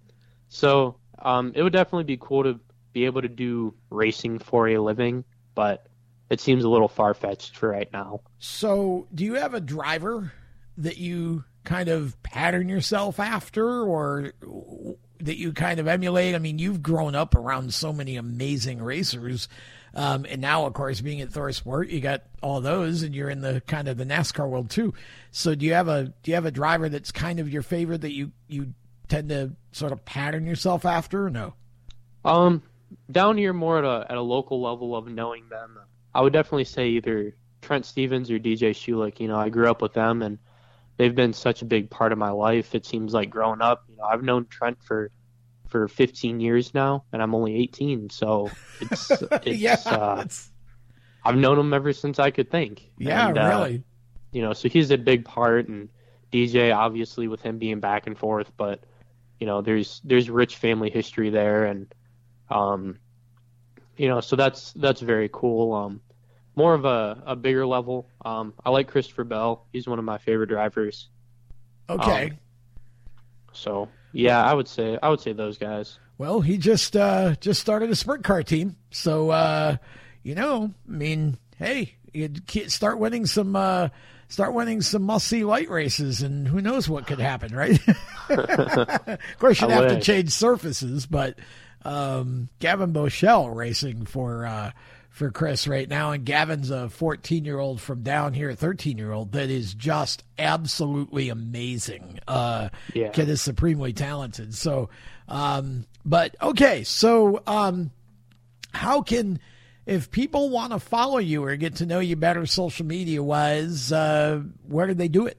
so 0.49 0.97
um, 1.19 1.53
it 1.55 1.63
would 1.63 1.73
definitely 1.73 2.05
be 2.05 2.19
cool 2.21 2.45
to 2.45 2.61
be 2.93 3.05
able 3.05 3.23
to 3.23 3.29
do 3.29 3.75
racing 3.91 4.39
for 4.39 4.69
a 4.69 4.79
living, 4.79 5.25
but 5.55 5.87
it 6.31 6.41
seems 6.41 6.65
a 6.65 6.69
little 6.69 6.89
far 6.89 7.15
fetched 7.15 7.57
for 7.57 7.71
right 7.71 7.91
now. 7.93 8.21
So, 8.39 9.07
do 9.15 9.25
you 9.25 9.35
have 9.35 9.55
a 9.55 9.61
driver 9.61 10.33
that 10.77 10.99
you 10.99 11.45
kind 11.65 11.89
of 11.89 12.21
pattern 12.23 12.69
yourself 12.69 13.19
after, 13.19 13.83
or 13.83 14.33
that 15.21 15.37
you 15.37 15.53
kind 15.53 15.81
of 15.81 15.89
emulate? 15.89 16.35
I 16.35 16.39
mean, 16.39 16.59
you've 16.59 16.83
grown 16.83 17.15
up 17.15 17.35
around 17.35 17.73
so 17.75 17.93
many 17.93 18.17
amazing 18.17 18.83
racers. 18.83 19.49
Um, 19.95 20.27
and 20.29 20.41
now, 20.41 20.67
of 20.67 20.75
course, 20.75 21.01
being 21.01 21.21
at 21.21 21.31
ThorSport, 21.31 21.91
you 21.91 22.01
got 22.01 22.23
all 22.43 22.61
those, 22.61 23.03
and 23.03 23.15
you're 23.15 23.31
in 23.31 23.41
the 23.41 23.63
kind 23.67 23.89
of 23.89 23.97
the 23.97 24.05
NASCAR 24.05 24.49
world 24.49 24.71
too. 24.71 24.95
So, 25.31 25.55
do 25.55 25.67
you 25.67 25.75
have 25.75 25.89
a 25.89 26.13
do 26.23 26.31
you 26.31 26.35
have 26.35 26.47
a 26.47 26.51
driver 26.51 26.89
that's 26.89 27.13
kind 27.13 27.41
of 27.41 27.53
your 27.53 27.63
favorite 27.63 28.03
that 28.03 28.13
you 28.13 28.33
you 28.49 28.75
tend 29.09 29.31
to 29.31 29.53
sort 29.73 29.93
of 29.93 30.05
pattern 30.05 30.47
yourself 30.47 30.85
after? 30.85 31.27
Or 31.27 31.31
no. 31.31 31.55
Um, 32.25 32.63
down 33.11 33.39
here, 33.39 33.53
more 33.53 33.79
at 33.79 33.85
a 33.85 34.11
at 34.11 34.17
a 34.17 34.23
local 34.23 34.61
level 34.61 34.95
of 34.95 35.09
knowing 35.09 35.49
them, 35.49 35.79
I 36.15 36.21
would 36.21 36.33
definitely 36.33 36.65
say 36.65 36.89
either 36.89 37.35
Trent 37.63 37.87
Stephens 37.87 38.31
or 38.31 38.39
DJ 38.39 38.71
Shullick. 38.71 39.21
You 39.21 39.29
know, 39.29 39.37
I 39.37 39.49
grew 39.49 39.71
up 39.71 39.83
with 39.83 39.95
them, 39.95 40.23
and 40.23 40.39
they've 40.97 41.15
been 41.15 41.33
such 41.33 41.63
a 41.63 41.65
big 41.65 41.91
part 41.91 42.13
of 42.13 42.19
my 42.19 42.31
life. 42.31 42.75
It 42.75 42.85
seems 42.85 43.15
like 43.15 43.31
growing 43.31 43.63
up, 43.63 43.85
you 43.89 43.97
know, 43.97 44.05
I've 44.05 44.23
known 44.23 44.47
Trent 44.47 44.79
for 44.83 45.11
for 45.69 45.89
15 45.89 46.41
years 46.41 46.75
now, 46.75 47.05
and 47.13 47.23
I'm 47.23 47.35
only 47.35 47.55
18. 47.57 48.11
So 48.11 48.51
it's, 48.81 49.11
it's 49.45 49.61
yeah, 49.61 49.77
uh, 49.87 50.25
I've 51.25 51.37
known 51.37 51.59
him 51.59 51.73
ever 51.73 51.93
since 51.93 52.19
I 52.19 52.31
could 52.31 52.51
think. 52.51 52.91
Yeah, 52.99 53.29
and, 53.29 53.39
uh, 53.39 53.49
really. 53.49 53.83
You 54.33 54.43
know, 54.43 54.53
so 54.53 54.69
he's 54.69 54.91
a 54.91 54.99
big 54.99 55.25
part, 55.25 55.69
and 55.69 55.89
DJ 56.33 56.75
obviously 56.75 57.29
with 57.29 57.41
him 57.41 57.59
being 57.59 57.81
back 57.81 58.07
and 58.07 58.19
forth, 58.19 58.53
but 58.57 58.85
you 59.39 59.47
know, 59.47 59.63
there's 59.63 60.01
there's 60.05 60.29
rich 60.29 60.57
family 60.57 60.91
history 60.91 61.31
there, 61.31 61.67
and 61.67 61.95
um, 62.51 62.99
you 63.97 64.09
know, 64.09 64.21
so 64.21 64.37
that's 64.37 64.73
that's 64.73 65.01
very 65.01 65.31
cool. 65.33 65.73
Um, 65.75 66.01
more 66.57 66.75
of 66.75 66.85
a, 66.85 67.23
a 67.25 67.37
bigger 67.37 67.67
level. 67.67 68.09
Um, 68.25 68.53
I 68.65 68.71
like 68.71 68.89
Christopher 68.89 69.25
Bell. 69.25 69.67
He's 69.73 69.87
one 69.87 69.99
of 69.99 70.05
my 70.05 70.19
favorite 70.19 70.49
drivers. 70.49 71.09
Okay. 71.89 72.31
Um, 72.31 72.39
so 73.53 73.89
yeah, 74.13 74.43
I 74.43 74.55
would 74.55 74.69
say 74.69 74.99
I 75.03 75.09
would 75.09 75.21
say 75.21 75.33
those 75.33 75.59
guys. 75.59 75.99
Well, 76.17 76.41
he 76.41 76.59
just 76.59 76.97
uh, 76.97 77.35
just 77.41 77.61
started 77.61 77.91
a 77.91 77.97
sprint 77.97 78.25
car 78.25 78.43
team, 78.43 78.77
so 78.91 79.31
uh, 79.31 79.77
you 80.23 80.35
know, 80.35 80.73
I 80.89 80.93
mean, 80.93 81.39
hey, 81.57 81.95
you 82.13 82.31
start 82.69 82.99
winning 82.99 83.27
some 83.27 83.55
uh, 83.55 83.89
start 84.29 84.55
winning 84.55 84.83
some 84.83 85.03
must 85.03 85.27
see 85.27 85.45
light 85.45 85.71
races, 85.71 86.23
and 86.23 86.47
who 86.47 86.61
knows 86.61 86.89
what 86.89 87.07
could 87.07 87.21
happen, 87.21 87.55
right? 87.55 87.79
of 88.29 89.19
course, 89.39 89.61
you'd 89.61 89.71
have 89.71 89.89
to 89.89 90.01
change 90.01 90.31
surfaces, 90.31 91.07
but 91.07 91.39
um, 91.85 92.49
Gavin 92.59 92.93
Bochelle 92.93 93.55
racing 93.55 94.07
for 94.07 94.47
uh, 94.47 94.73
for 95.19 95.33
Chris 95.33 95.67
right 95.67 95.89
now, 95.89 96.13
and 96.13 96.25
Gavin's 96.25 96.71
a 96.71 96.89
14 96.89 97.45
year 97.45 97.59
old 97.59 97.81
from 97.81 98.03
down 98.05 98.35
here, 98.35 98.55
13 98.55 98.97
year 98.97 99.11
old 99.13 99.33
that 99.33 99.51
is 99.51 99.75
just 99.75 100.23
absolutely 100.39 101.29
amazing. 101.29 102.21
Uh, 102.29 102.69
Yeah. 102.95 103.09
kid 103.09 103.29
is 103.29 103.43
supremely 103.43 103.93
talented. 103.93 104.55
So, 104.55 104.91
um, 105.27 105.87
but 106.05 106.37
okay, 106.41 106.85
so 106.85 107.43
um, 107.49 107.91
how 108.73 109.03
can 109.03 109.41
if 109.87 110.11
people 110.11 110.51
want 110.51 110.73
to 110.73 110.79
follow 110.79 111.19
you 111.19 111.43
or 111.45 111.57
get 111.57 111.77
to 111.77 111.87
know 111.87 111.99
you 111.99 112.15
better 112.15 112.47
social 112.47 112.87
media 112.87 113.21
wise, 113.23 113.91
uh, 113.91 114.41
where 114.69 114.87
do 114.87 114.95
they 114.95 115.09
do 115.09 115.27
it? 115.27 115.39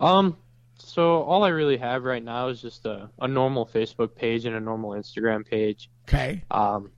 Um, 0.00 0.36
so 0.78 1.22
all 1.22 1.44
I 1.44 1.48
really 1.48 1.76
have 1.76 2.04
right 2.04 2.22
now 2.24 2.48
is 2.48 2.62
just 2.62 2.86
a, 2.86 3.10
a 3.20 3.28
normal 3.28 3.66
Facebook 3.66 4.14
page 4.14 4.46
and 4.46 4.56
a 4.56 4.60
normal 4.60 4.90
Instagram 4.92 5.46
page. 5.48 5.90
Okay. 6.08 6.42
Um, 6.50 6.90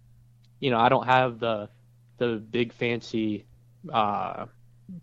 you 0.64 0.70
know, 0.70 0.78
I 0.78 0.88
don't 0.88 1.04
have 1.04 1.40
the 1.40 1.68
the 2.16 2.36
big 2.36 2.72
fancy 2.72 3.44
uh, 3.92 4.46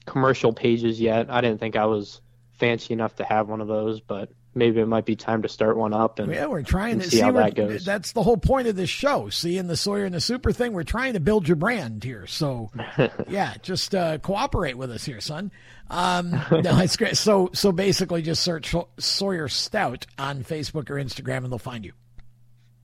commercial 0.08 0.54
pages 0.54 1.00
yet. 1.00 1.30
I 1.30 1.40
didn't 1.42 1.60
think 1.60 1.76
I 1.76 1.86
was 1.86 2.20
fancy 2.54 2.96
enough 2.96 3.16
to 3.18 3.24
have 3.24 3.48
one 3.48 3.62
of 3.62 3.68
those, 3.68 4.02
but 4.02 4.32
maybe 4.56 4.80
it 4.80 4.88
might 4.88 5.06
be 5.06 5.16
time 5.16 5.44
to 5.44 5.48
start 5.48 5.78
one 5.78 5.94
up. 5.94 6.18
And 6.18 6.32
Yeah, 6.32 6.48
we're 6.48 6.64
trying 6.64 6.98
to 7.00 7.08
see 7.08 7.20
how 7.20 7.32
that 7.34 7.54
goes. 7.54 7.86
That's 7.86 8.14
the 8.14 8.24
whole 8.24 8.38
point 8.38 8.70
of 8.70 8.76
this 8.76 8.90
show. 8.90 9.30
See, 9.30 9.60
in 9.60 9.68
the 9.68 9.78
Sawyer 9.78 10.06
and 10.06 10.16
the 10.16 10.22
Super 10.22 10.52
thing, 10.52 10.74
we're 10.74 10.84
trying 10.84 11.14
to 11.14 11.20
build 11.20 11.48
your 11.48 11.58
brand 11.58 12.04
here. 12.04 12.26
So, 12.26 12.72
yeah, 13.30 13.54
just 13.62 13.94
uh, 13.94 14.18
cooperate 14.18 14.80
with 14.80 14.90
us 14.90 15.06
here, 15.06 15.22
son. 15.22 15.52
Um, 15.92 16.32
no, 16.52 16.80
it's 16.80 16.98
great. 16.98 17.18
So, 17.18 17.52
so 17.54 17.72
basically, 17.72 18.24
just 18.24 18.42
search 18.42 18.74
Sawyer 18.98 19.48
Stout 19.48 20.08
on 20.18 20.44
Facebook 20.44 20.90
or 20.90 20.96
Instagram, 20.96 21.44
and 21.44 21.52
they'll 21.52 21.60
find 21.60 21.86
you. 21.86 21.94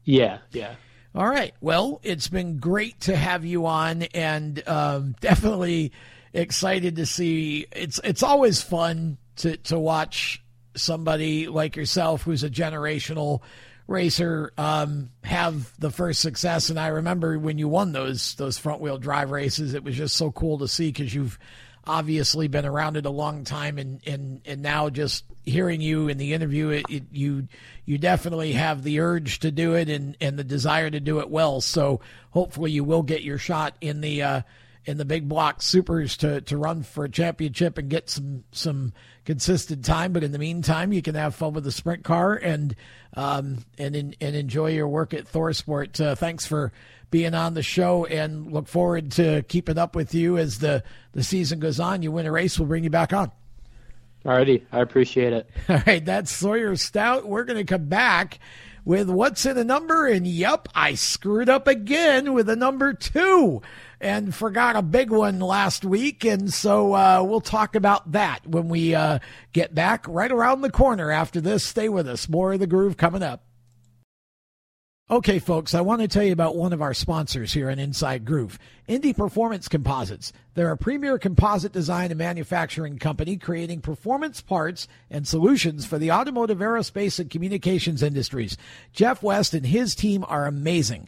yeah, 0.03 0.39
yeah. 0.51 0.75
All 1.17 1.27
right. 1.27 1.55
Well, 1.61 1.99
it's 2.03 2.27
been 2.27 2.59
great 2.59 2.99
to 3.01 3.15
have 3.15 3.43
you 3.43 3.65
on, 3.65 4.03
and 4.03 4.61
um, 4.67 5.15
definitely 5.19 5.91
excited 6.31 6.97
to 6.97 7.07
see. 7.07 7.65
It's 7.71 7.99
it's 8.03 8.21
always 8.21 8.61
fun 8.61 9.17
to 9.37 9.57
to 9.57 9.79
watch 9.79 10.43
somebody 10.75 11.47
like 11.47 11.75
yourself, 11.75 12.21
who's 12.21 12.43
a 12.43 12.51
generational 12.51 13.41
racer, 13.87 14.53
um, 14.59 15.09
have 15.23 15.73
the 15.79 15.89
first 15.89 16.21
success. 16.21 16.69
And 16.69 16.79
I 16.79 16.89
remember 16.89 17.39
when 17.39 17.57
you 17.57 17.67
won 17.67 17.93
those 17.93 18.35
those 18.35 18.59
front 18.59 18.79
wheel 18.79 18.99
drive 18.99 19.31
races, 19.31 19.73
it 19.73 19.83
was 19.83 19.95
just 19.95 20.15
so 20.17 20.31
cool 20.31 20.59
to 20.59 20.67
see 20.67 20.89
because 20.89 21.15
you've 21.15 21.39
obviously 21.87 22.47
been 22.47 22.65
around 22.65 22.97
it 22.97 23.05
a 23.05 23.09
long 23.09 23.43
time 23.45 23.77
and 23.77 24.01
and 24.05 24.41
and 24.45 24.61
now 24.61 24.89
just 24.89 25.23
hearing 25.45 25.79
you 25.79 26.09
in 26.09 26.17
the 26.17 26.33
interview 26.33 26.69
it, 26.69 26.85
it, 26.89 27.03
you 27.11 27.47
you 27.85 27.97
definitely 27.97 28.51
have 28.51 28.83
the 28.83 28.99
urge 28.99 29.39
to 29.39 29.49
do 29.49 29.73
it 29.73 29.89
and 29.89 30.17
and 30.19 30.37
the 30.37 30.43
desire 30.43 30.89
to 30.89 30.99
do 30.99 31.19
it 31.19 31.29
well. 31.29 31.61
So 31.61 32.01
hopefully 32.31 32.71
you 32.71 32.83
will 32.83 33.03
get 33.03 33.23
your 33.23 33.37
shot 33.37 33.75
in 33.79 34.01
the 34.01 34.21
uh 34.21 34.41
in 34.85 34.97
the 34.97 35.05
big 35.05 35.29
block 35.29 35.61
supers 35.61 36.17
to 36.17 36.41
to 36.41 36.57
run 36.57 36.83
for 36.83 37.05
a 37.05 37.09
championship 37.09 37.77
and 37.77 37.89
get 37.89 38.09
some 38.09 38.43
some 38.51 38.91
consistent 39.25 39.85
time. 39.85 40.11
But 40.11 40.25
in 40.25 40.33
the 40.33 40.39
meantime 40.39 40.91
you 40.91 41.01
can 41.01 41.15
have 41.15 41.35
fun 41.35 41.53
with 41.53 41.63
the 41.63 41.71
sprint 41.71 42.03
car 42.03 42.35
and 42.35 42.75
um 43.15 43.59
and 43.77 43.95
and 43.95 44.13
enjoy 44.35 44.71
your 44.71 44.89
work 44.89 45.13
at 45.13 45.31
ThorSport 45.31 46.05
uh, 46.05 46.15
thanks 46.15 46.45
for 46.45 46.73
being 47.09 47.33
on 47.33 47.53
the 47.53 47.63
show 47.63 48.05
and 48.05 48.51
look 48.51 48.67
forward 48.67 49.11
to 49.13 49.43
keeping 49.43 49.77
up 49.77 49.95
with 49.95 50.13
you 50.13 50.37
as 50.37 50.59
the, 50.59 50.83
the 51.13 51.23
season 51.23 51.59
goes 51.59 51.79
on. 51.79 52.01
You 52.01 52.11
win 52.11 52.25
a 52.25 52.31
race, 52.31 52.59
we'll 52.59 52.67
bring 52.67 52.83
you 52.83 52.89
back 52.89 53.13
on. 53.13 53.31
Alrighty, 54.25 54.63
I 54.71 54.81
appreciate 54.81 55.31
it. 55.33 55.49
All 55.69 55.81
right, 55.87 56.03
that's 56.03 56.31
Sawyer 56.31 56.75
Stout. 56.75 57.27
We're 57.27 57.45
going 57.45 57.57
to 57.57 57.63
come 57.63 57.85
back 57.85 58.39
with 58.83 59.09
what's 59.09 59.45
in 59.45 59.57
a 59.57 59.63
number. 59.63 60.07
And 60.07 60.27
yep, 60.27 60.67
I 60.73 60.95
screwed 60.95 61.49
up 61.49 61.67
again 61.67 62.33
with 62.33 62.49
a 62.49 62.55
number 62.55 62.93
two 62.93 63.61
and 63.99 64.33
forgot 64.33 64.75
a 64.75 64.81
big 64.81 65.11
one 65.11 65.39
last 65.39 65.83
week. 65.83 66.23
And 66.23 66.53
so 66.53 66.93
uh, 66.93 67.23
we'll 67.25 67.41
talk 67.41 67.75
about 67.75 68.11
that 68.13 68.45
when 68.45 68.69
we 68.69 68.95
uh, 68.95 69.19
get 69.53 69.73
back 69.73 70.05
right 70.07 70.31
around 70.31 70.61
the 70.61 70.71
corner 70.71 71.11
after 71.11 71.41
this. 71.41 71.63
Stay 71.63 71.89
with 71.89 72.07
us. 72.07 72.29
More 72.29 72.53
of 72.53 72.59
the 72.59 72.67
groove 72.67 72.97
coming 72.97 73.23
up. 73.23 73.46
Okay, 75.09 75.39
folks, 75.39 75.73
I 75.73 75.79
want 75.79 76.01
to 76.01 76.07
tell 76.09 76.23
you 76.23 76.33
about 76.33 76.57
one 76.57 76.73
of 76.73 76.81
our 76.81 76.93
sponsors 76.93 77.53
here 77.53 77.71
on 77.71 77.79
Inside 77.79 78.25
Groove, 78.25 78.59
Indy 78.89 79.13
Performance 79.13 79.69
Composites. 79.69 80.33
They're 80.53 80.69
a 80.69 80.75
premier 80.75 81.17
composite 81.17 81.71
design 81.71 82.11
and 82.11 82.17
manufacturing 82.17 82.99
company 82.99 83.37
creating 83.37 83.79
performance 83.79 84.41
parts 84.41 84.85
and 85.09 85.25
solutions 85.25 85.85
for 85.85 85.97
the 85.97 86.11
automotive, 86.11 86.57
aerospace, 86.57 87.21
and 87.21 87.29
communications 87.29 88.03
industries. 88.03 88.57
Jeff 88.91 89.23
West 89.23 89.53
and 89.53 89.65
his 89.65 89.95
team 89.95 90.25
are 90.27 90.45
amazing. 90.45 91.07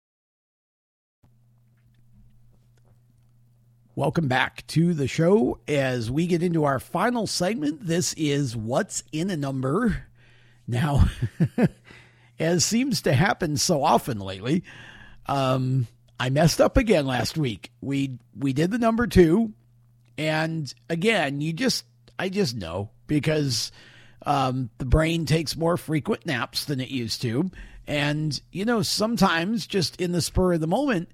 Welcome 3.98 4.28
back 4.28 4.68
to 4.68 4.94
the 4.94 5.08
show 5.08 5.60
as 5.70 6.12
we 6.12 6.28
get 6.28 6.44
into 6.44 6.66
our 6.66 6.82
final 6.82 7.28
segment. 7.28 7.88
This 7.88 8.14
is 8.16 8.54
What's 8.54 9.04
in 9.14 9.30
a 9.30 9.38
Number. 9.38 10.08
Now, 10.68 11.10
as 12.40 12.66
seems 12.66 13.04
to 13.04 13.14
happen 13.14 13.56
so 13.56 13.82
often 13.82 14.20
lately, 14.20 14.66
um, 15.28 15.88
I 16.20 16.30
messed 16.30 16.60
up 16.60 16.76
again 16.76 17.06
last 17.06 17.38
week. 17.38 17.72
We 17.80 18.20
we 18.38 18.52
did 18.52 18.72
the 18.72 18.80
number 18.80 19.08
two, 19.08 19.54
and 20.18 20.74
again, 20.90 21.40
you 21.40 21.54
just 21.54 21.86
I 22.20 22.28
just 22.28 22.54
know 22.54 22.90
because 23.08 23.72
um, 24.26 24.72
the 24.78 24.84
brain 24.84 25.26
takes 25.26 25.56
more 25.56 25.78
frequent 25.78 26.26
naps 26.26 26.66
than 26.66 26.82
it 26.82 26.90
used 26.90 27.22
to, 27.22 27.50
and 27.88 28.42
you 28.52 28.66
know 28.66 28.82
sometimes 28.82 29.66
just 29.66 30.02
in 30.02 30.12
the 30.12 30.22
spur 30.22 30.52
of 30.52 30.60
the 30.60 30.68
moment, 30.68 31.08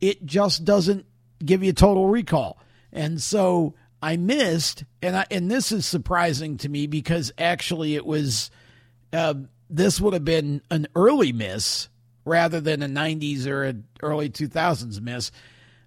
it 0.00 0.24
just 0.24 0.64
doesn't 0.64 1.04
give 1.44 1.62
you 1.62 1.72
total 1.72 2.08
recall. 2.08 2.58
And 2.92 3.20
so 3.20 3.74
I 4.02 4.16
missed, 4.16 4.84
and 5.02 5.16
I, 5.16 5.26
and 5.30 5.50
this 5.50 5.72
is 5.72 5.86
surprising 5.86 6.56
to 6.58 6.68
me 6.68 6.86
because 6.86 7.32
actually 7.38 7.94
it 7.94 8.06
was 8.06 8.50
uh, 9.12 9.34
this 9.70 10.00
would 10.00 10.12
have 10.12 10.24
been 10.24 10.62
an 10.70 10.86
early 10.94 11.32
miss 11.32 11.88
rather 12.24 12.60
than 12.60 12.82
a 12.82 12.88
90s 12.88 13.46
or 13.46 13.64
an 13.64 13.84
early 14.02 14.30
2000s 14.30 15.00
miss. 15.00 15.30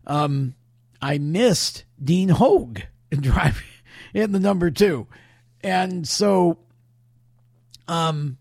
Um, 0.07 0.55
I 1.01 1.17
missed 1.17 1.85
Dean 2.03 2.29
Hoag 2.29 2.83
in 3.11 3.21
driving 3.21 3.63
in 4.13 4.31
the 4.31 4.39
number 4.39 4.71
two, 4.71 5.07
and 5.61 6.07
so 6.07 6.57
um, 7.87 8.37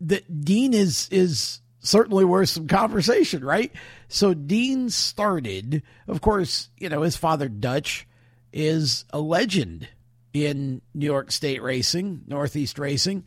the 0.00 0.20
Dean 0.22 0.74
is 0.74 1.08
is 1.10 1.60
certainly 1.80 2.24
worth 2.24 2.48
some 2.48 2.66
conversation, 2.66 3.44
right? 3.44 3.72
So 4.08 4.34
Dean 4.34 4.88
started, 4.88 5.82
of 6.06 6.20
course, 6.20 6.68
you 6.78 6.88
know, 6.88 7.02
his 7.02 7.16
father 7.16 7.48
Dutch 7.48 8.06
is 8.52 9.04
a 9.10 9.20
legend 9.20 9.88
in 10.32 10.80
New 10.94 11.06
York 11.06 11.32
State 11.32 11.62
racing, 11.62 12.22
Northeast 12.26 12.78
racing, 12.78 13.24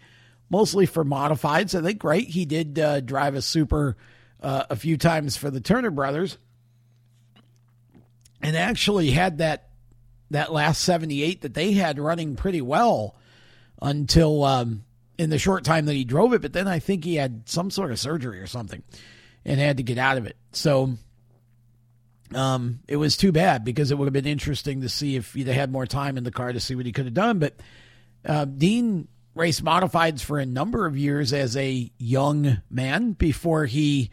mostly 0.49 0.85
for 0.85 1.03
modifieds. 1.03 1.77
I 1.77 1.83
think, 1.83 2.03
right? 2.03 2.25
He 2.25 2.45
did 2.45 2.79
uh, 2.79 3.01
drive 3.01 3.35
a 3.35 3.41
super 3.41 3.97
uh, 4.41 4.63
a 4.69 4.75
few 4.75 4.97
times 4.97 5.35
for 5.35 5.49
the 5.49 5.59
Turner 5.59 5.91
brothers, 5.91 6.37
and 8.41 8.55
actually 8.55 9.11
had 9.11 9.39
that 9.39 9.69
that 10.31 10.51
last 10.51 10.83
78 10.83 11.41
that 11.41 11.55
they 11.55 11.73
had 11.73 11.99
running 11.99 12.35
pretty 12.35 12.61
well 12.61 13.15
until 13.81 14.43
um, 14.43 14.83
in 15.17 15.29
the 15.29 15.39
short 15.39 15.63
time 15.63 15.85
that 15.87 15.93
he 15.95 16.03
drove 16.03 16.33
it, 16.33 16.41
but 16.41 16.53
then 16.53 16.67
I 16.67 16.79
think 16.79 17.03
he 17.03 17.15
had 17.15 17.49
some 17.49 17.71
sort 17.71 17.91
of 17.91 17.99
surgery 17.99 18.39
or 18.39 18.47
something 18.47 18.83
and 19.45 19.59
had 19.59 19.77
to 19.77 19.83
get 19.83 19.97
out 19.97 20.17
of 20.17 20.25
it. 20.25 20.37
So 20.51 20.95
um, 22.33 22.79
it 22.87 22.97
was 22.97 23.17
too 23.17 23.31
bad 23.31 23.63
because 23.63 23.91
it 23.91 23.97
would 23.97 24.05
have 24.05 24.13
been 24.13 24.25
interesting 24.25 24.81
to 24.81 24.89
see 24.89 25.15
if 25.15 25.33
he'd 25.33 25.47
had 25.47 25.71
more 25.71 25.85
time 25.85 26.17
in 26.17 26.23
the 26.23 26.31
car 26.31 26.53
to 26.53 26.59
see 26.59 26.75
what 26.75 26.85
he 26.85 26.91
could 26.91 27.05
have 27.05 27.13
done. 27.13 27.39
But 27.39 27.55
uh, 28.25 28.45
Dean 28.45 29.07
raced 29.35 29.63
modifieds 29.63 30.21
for 30.21 30.37
a 30.39 30.45
number 30.45 30.85
of 30.85 30.97
years 30.97 31.33
as 31.33 31.55
a 31.55 31.91
young 31.97 32.61
man 32.69 33.13
before 33.13 33.65
he 33.65 34.09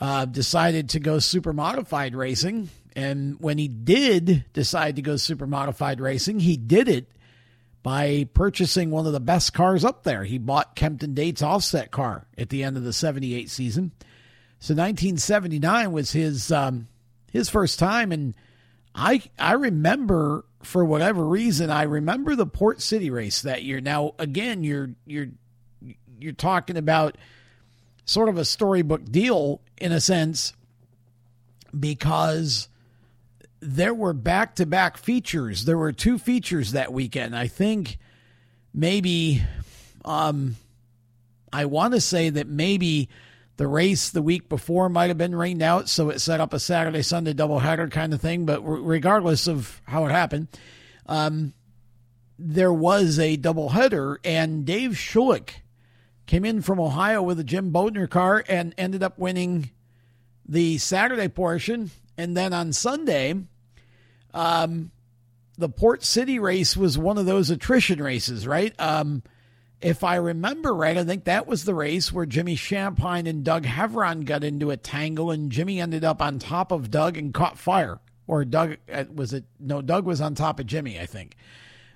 uh, 0.00 0.24
decided 0.24 0.90
to 0.90 1.00
go 1.00 1.18
super 1.18 1.52
modified 1.52 2.14
racing. 2.14 2.68
And 2.96 3.38
when 3.40 3.58
he 3.58 3.68
did 3.68 4.44
decide 4.52 4.96
to 4.96 5.02
go 5.02 5.16
super 5.16 5.46
modified 5.46 6.00
racing, 6.00 6.40
he 6.40 6.56
did 6.56 6.88
it 6.88 7.06
by 7.82 8.28
purchasing 8.34 8.90
one 8.90 9.06
of 9.06 9.12
the 9.12 9.20
best 9.20 9.54
cars 9.54 9.84
up 9.84 10.02
there. 10.02 10.24
He 10.24 10.38
bought 10.38 10.76
Kempton 10.76 11.14
Dates 11.14 11.42
offset 11.42 11.90
car 11.90 12.26
at 12.36 12.50
the 12.50 12.64
end 12.64 12.76
of 12.76 12.82
the 12.82 12.92
78 12.92 13.48
season. 13.48 13.92
So 14.60 14.74
1979 14.74 15.90
was 15.90 16.12
his 16.12 16.52
um, 16.52 16.86
his 17.32 17.48
first 17.48 17.78
time 17.78 18.12
and 18.12 18.34
I 18.94 19.22
I 19.38 19.52
remember 19.52 20.44
for 20.62 20.84
whatever 20.84 21.24
reason 21.24 21.70
I 21.70 21.82
remember 21.82 22.36
the 22.36 22.46
Port 22.46 22.82
City 22.82 23.10
race 23.10 23.42
that 23.42 23.62
year. 23.62 23.80
Now 23.80 24.14
again, 24.18 24.62
you're 24.62 24.90
you're 25.06 25.28
you're 26.18 26.32
talking 26.32 26.76
about 26.76 27.16
sort 28.04 28.28
of 28.28 28.36
a 28.36 28.44
storybook 28.44 29.04
deal 29.04 29.60
in 29.78 29.92
a 29.92 30.00
sense 30.00 30.52
because 31.78 32.68
there 33.60 33.94
were 33.94 34.12
back 34.12 34.56
to 34.56 34.66
back 34.66 34.96
features. 34.96 35.64
There 35.64 35.78
were 35.78 35.92
two 35.92 36.18
features 36.18 36.72
that 36.72 36.92
weekend. 36.92 37.36
I 37.36 37.46
think 37.46 37.98
maybe, 38.74 39.42
um, 40.04 40.56
I 41.52 41.66
want 41.66 41.94
to 41.94 42.00
say 42.00 42.30
that 42.30 42.46
maybe 42.46 43.08
the 43.60 43.68
race 43.68 44.08
the 44.08 44.22
week 44.22 44.48
before 44.48 44.88
might 44.88 45.08
have 45.08 45.18
been 45.18 45.34
rained 45.34 45.60
out, 45.60 45.86
so 45.86 46.08
it 46.08 46.18
set 46.18 46.40
up 46.40 46.54
a 46.54 46.58
Saturday 46.58 47.02
Sunday 47.02 47.34
doubleheader 47.34 47.90
kind 47.90 48.14
of 48.14 48.18
thing. 48.18 48.46
But 48.46 48.62
regardless 48.62 49.46
of 49.46 49.82
how 49.84 50.06
it 50.06 50.10
happened, 50.10 50.48
um, 51.04 51.52
there 52.38 52.72
was 52.72 53.18
a 53.18 53.36
doubleheader, 53.36 54.16
and 54.24 54.64
Dave 54.64 54.92
Shullick 54.92 55.56
came 56.24 56.46
in 56.46 56.62
from 56.62 56.80
Ohio 56.80 57.20
with 57.20 57.38
a 57.38 57.44
Jim 57.44 57.70
Bodner 57.70 58.08
car 58.08 58.42
and 58.48 58.74
ended 58.78 59.02
up 59.02 59.18
winning 59.18 59.68
the 60.48 60.78
Saturday 60.78 61.28
portion. 61.28 61.90
And 62.16 62.34
then 62.34 62.54
on 62.54 62.72
Sunday, 62.72 63.34
um, 64.32 64.90
the 65.58 65.68
Port 65.68 66.02
City 66.02 66.38
race 66.38 66.78
was 66.78 66.96
one 66.96 67.18
of 67.18 67.26
those 67.26 67.50
attrition 67.50 68.02
races, 68.02 68.46
right? 68.46 68.74
Um, 68.78 69.22
if 69.80 70.04
I 70.04 70.16
remember 70.16 70.74
right, 70.74 70.96
I 70.96 71.04
think 71.04 71.24
that 71.24 71.46
was 71.46 71.64
the 71.64 71.74
race 71.74 72.12
where 72.12 72.26
Jimmy 72.26 72.56
Shampine 72.56 73.26
and 73.26 73.44
Doug 73.44 73.64
Heveron 73.64 74.24
got 74.24 74.44
into 74.44 74.70
a 74.70 74.76
tangle, 74.76 75.30
and 75.30 75.50
Jimmy 75.50 75.80
ended 75.80 76.04
up 76.04 76.20
on 76.20 76.38
top 76.38 76.72
of 76.72 76.90
Doug 76.90 77.16
and 77.16 77.32
caught 77.32 77.58
fire. 77.58 77.98
Or 78.26 78.44
Doug 78.44 78.76
uh, 78.92 79.04
was 79.12 79.32
it? 79.32 79.44
No, 79.58 79.82
Doug 79.82 80.04
was 80.04 80.20
on 80.20 80.34
top 80.34 80.60
of 80.60 80.66
Jimmy, 80.66 81.00
I 81.00 81.06
think. 81.06 81.34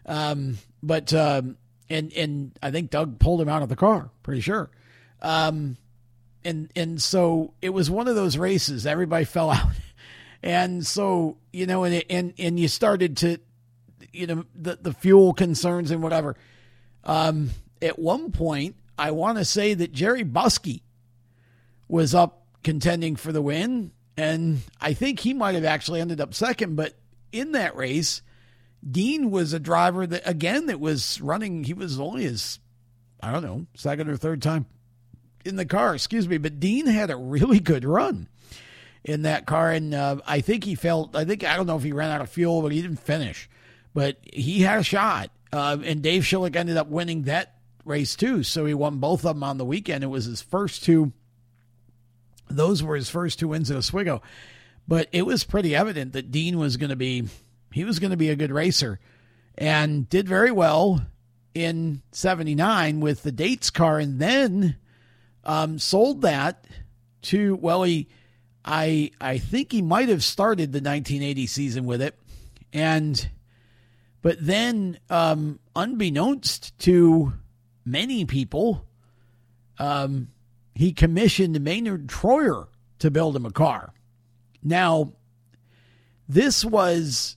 Um, 0.06 0.58
but 0.82 1.12
um, 1.14 1.56
and 1.88 2.12
and 2.14 2.58
I 2.62 2.70
think 2.70 2.90
Doug 2.90 3.18
pulled 3.18 3.40
him 3.40 3.48
out 3.48 3.62
of 3.62 3.68
the 3.68 3.76
car, 3.76 4.10
pretty 4.22 4.40
sure. 4.40 4.70
Um, 5.22 5.76
and 6.44 6.70
and 6.74 7.00
so 7.00 7.54
it 7.62 7.70
was 7.70 7.90
one 7.90 8.08
of 8.08 8.16
those 8.16 8.36
races. 8.36 8.86
Everybody 8.86 9.24
fell 9.26 9.50
out. 9.50 9.68
And 10.44 10.86
so, 10.86 11.38
you 11.54 11.64
know, 11.64 11.84
and, 11.84 12.04
and, 12.10 12.34
and 12.38 12.60
you 12.60 12.68
started 12.68 13.16
to, 13.18 13.38
you 14.12 14.26
know, 14.26 14.44
the, 14.54 14.76
the 14.76 14.92
fuel 14.92 15.32
concerns 15.32 15.90
and 15.90 16.02
whatever. 16.02 16.36
Um, 17.02 17.48
at 17.82 17.98
one 17.98 18.32
point, 18.32 18.76
I 18.98 19.10
want 19.10 19.38
to 19.38 19.44
say 19.44 19.74
that 19.74 19.92
Jerry 19.92 20.24
Buskey 20.24 20.82
was 21.88 22.14
up 22.14 22.46
contending 22.62 23.16
for 23.16 23.32
the 23.32 23.42
win. 23.42 23.92
And 24.16 24.60
I 24.80 24.94
think 24.94 25.20
he 25.20 25.34
might 25.34 25.54
have 25.54 25.64
actually 25.64 26.00
ended 26.00 26.20
up 26.20 26.34
second. 26.34 26.76
But 26.76 26.94
in 27.32 27.52
that 27.52 27.76
race, 27.76 28.22
Dean 28.88 29.30
was 29.30 29.52
a 29.52 29.58
driver 29.58 30.06
that, 30.06 30.22
again, 30.24 30.66
that 30.66 30.80
was 30.80 31.20
running. 31.20 31.64
He 31.64 31.74
was 31.74 31.98
only 31.98 32.24
his, 32.24 32.58
I 33.20 33.32
don't 33.32 33.42
know, 33.42 33.66
second 33.74 34.08
or 34.08 34.16
third 34.16 34.40
time 34.40 34.66
in 35.44 35.56
the 35.56 35.66
car, 35.66 35.94
excuse 35.94 36.28
me. 36.28 36.38
But 36.38 36.60
Dean 36.60 36.86
had 36.86 37.10
a 37.10 37.16
really 37.16 37.60
good 37.60 37.84
run 37.84 38.28
in 39.04 39.22
that 39.22 39.46
car, 39.46 39.70
and 39.70 39.94
uh, 39.94 40.16
I 40.26 40.40
think 40.40 40.64
he 40.64 40.74
felt. 40.74 41.14
I 41.14 41.24
think 41.24 41.44
I 41.44 41.56
don't 41.56 41.66
know 41.66 41.76
if 41.76 41.82
he 41.82 41.92
ran 41.92 42.10
out 42.10 42.20
of 42.20 42.30
fuel, 42.30 42.62
but 42.62 42.72
he 42.72 42.80
didn't 42.80 43.00
finish. 43.00 43.48
But 43.92 44.18
he 44.32 44.62
had 44.62 44.80
a 44.80 44.82
shot, 44.82 45.30
uh, 45.52 45.76
and 45.84 46.02
Dave 46.02 46.22
Shullick 46.22 46.56
ended 46.56 46.76
up 46.76 46.88
winning 46.88 47.22
that 47.22 47.53
race 47.84 48.16
too. 48.16 48.42
So 48.42 48.66
he 48.66 48.74
won 48.74 48.98
both 48.98 49.24
of 49.24 49.34
them 49.34 49.42
on 49.42 49.58
the 49.58 49.64
weekend. 49.64 50.04
It 50.04 50.08
was 50.08 50.24
his 50.24 50.42
first 50.42 50.84
two. 50.84 51.12
Those 52.48 52.82
were 52.82 52.96
his 52.96 53.10
first 53.10 53.38
two 53.38 53.48
wins 53.48 53.70
at 53.70 53.76
Oswego, 53.76 54.22
but 54.86 55.08
it 55.12 55.26
was 55.26 55.44
pretty 55.44 55.74
evident 55.74 56.12
that 56.12 56.30
Dean 56.30 56.58
was 56.58 56.76
going 56.76 56.90
to 56.90 56.96
be 56.96 57.24
he 57.72 57.84
was 57.84 57.98
going 57.98 58.12
to 58.12 58.16
be 58.16 58.28
a 58.28 58.36
good 58.36 58.52
racer, 58.52 59.00
and 59.56 60.08
did 60.08 60.28
very 60.28 60.50
well 60.50 61.04
in 61.54 62.02
'79 62.12 63.00
with 63.00 63.22
the 63.22 63.32
Dates 63.32 63.70
car, 63.70 63.98
and 63.98 64.20
then 64.20 64.76
um, 65.44 65.78
sold 65.78 66.22
that 66.22 66.66
to 67.22 67.56
well 67.56 67.82
he 67.82 68.08
I 68.64 69.10
I 69.20 69.38
think 69.38 69.72
he 69.72 69.82
might 69.82 70.08
have 70.08 70.22
started 70.22 70.72
the 70.72 70.78
1980 70.78 71.46
season 71.46 71.86
with 71.86 72.02
it, 72.02 72.18
and 72.72 73.28
but 74.24 74.38
then, 74.40 74.98
um, 75.10 75.60
unbeknownst 75.76 76.78
to 76.78 77.34
many 77.84 78.24
people, 78.24 78.86
um, 79.78 80.28
he 80.74 80.92
commissioned 80.92 81.60
Maynard 81.60 82.06
Troyer 82.06 82.68
to 82.98 83.10
build 83.10 83.36
him 83.36 83.46
a 83.46 83.50
car. 83.50 83.92
Now, 84.62 85.12
this 86.28 86.64
was 86.64 87.36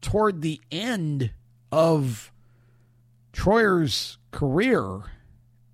toward 0.00 0.42
the 0.42 0.60
end 0.70 1.32
of 1.72 2.32
Troyer's 3.32 4.18
career. 4.30 5.02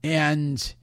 And 0.02 0.74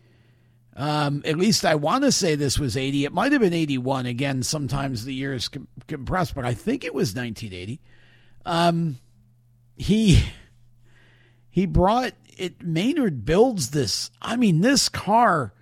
um, 0.76 1.22
at 1.26 1.38
least 1.38 1.66
I 1.66 1.76
want 1.76 2.04
to 2.04 2.12
say 2.12 2.36
this 2.36 2.60
was 2.60 2.76
80. 2.76 3.06
It 3.06 3.14
might 3.14 3.32
have 3.32 3.42
been 3.42 3.54
81. 3.54 4.06
Again, 4.06 4.44
sometimes 4.44 5.06
the 5.06 5.14
years 5.14 5.48
com- 5.48 5.68
compress, 5.88 6.32
but 6.32 6.46
I 6.46 6.54
think 6.54 6.84
it 6.84 6.94
was 6.94 7.16
1980. 7.16 7.80
Um, 8.46 8.98
he 9.76 10.24
he 11.50 11.66
brought 11.66 12.14
it. 12.38 12.64
Maynard 12.64 13.26
builds 13.26 13.72
this. 13.72 14.12
I 14.22 14.36
mean, 14.36 14.62
this 14.62 14.90
car. 14.90 15.54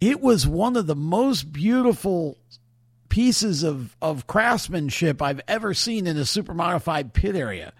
It 0.00 0.20
was 0.20 0.46
one 0.46 0.76
of 0.76 0.86
the 0.86 0.94
most 0.94 1.52
beautiful 1.52 2.38
pieces 3.08 3.62
of, 3.64 3.96
of 4.00 4.26
craftsmanship 4.26 5.20
I've 5.20 5.40
ever 5.48 5.74
seen 5.74 6.06
in 6.06 6.16
a 6.16 6.24
super 6.24 6.54
modified 6.54 7.12
pit 7.12 7.34
area. 7.34 7.72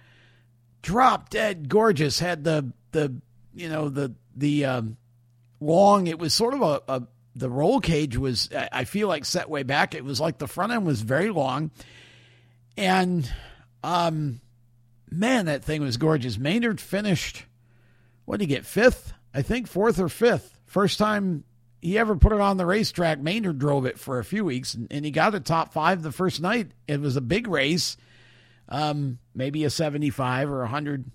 Drop 0.83 1.31
dead 1.31 1.69
gorgeous. 1.69 2.19
Had 2.19 2.45
the 2.45 2.73
the 2.93 3.15
you 3.55 3.69
know 3.69 3.89
the 3.89 4.15
the 4.37 4.65
um, 4.65 4.97
long. 5.61 6.07
It 6.07 6.19
was 6.19 6.35
sort 6.35 6.55
of 6.55 6.63
a, 6.63 6.83
a 6.89 7.03
the 7.35 7.51
roll 7.51 7.81
cage 7.81 8.17
was 8.17 8.49
I 8.73 8.85
feel 8.85 9.09
like 9.09 9.25
set 9.25 9.49
way 9.49 9.63
back. 9.63 9.95
It 9.95 10.05
was 10.05 10.21
like 10.21 10.39
the 10.39 10.49
front 10.49 10.73
end 10.73 10.87
was 10.87 11.01
very 11.03 11.31
long, 11.31 11.71
and 12.77 13.31
um, 13.83 14.41
man, 15.11 15.47
that 15.47 15.65
thing 15.65 15.83
was 15.83 15.97
gorgeous. 15.97 16.39
Maynard 16.39 16.81
finished. 16.81 17.45
What 18.29 18.41
did 18.41 18.51
he 18.51 18.55
get? 18.55 18.66
Fifth, 18.66 19.14
I 19.33 19.41
think, 19.41 19.68
fourth 19.68 19.99
or 19.99 20.11
fifth. 20.11 20.61
First 20.66 20.99
time 20.99 21.45
he 21.81 21.97
ever 21.97 22.14
put 22.14 22.33
it 22.33 22.41
on 22.43 22.59
the 22.59 22.66
racetrack. 22.66 23.18
Maynard 23.18 23.59
drove 23.59 23.87
it 23.87 23.99
for 23.99 24.18
a 24.18 24.24
few 24.24 24.45
weeks, 24.45 24.74
and, 24.74 24.87
and 24.91 25.03
he 25.03 25.11
got 25.11 25.35
a 25.35 25.41
top 25.41 25.72
five 25.72 26.03
the 26.03 26.12
first 26.12 26.43
night. 26.43 26.72
It 26.87 27.01
was 27.01 27.16
a 27.16 27.22
big 27.22 27.49
race, 27.49 27.97
um, 28.68 29.18
maybe 29.35 29.64
a 29.64 29.70
seventy-five 29.70 30.51
or 30.51 30.62
a 30.62 30.68
hundred, 30.68 31.11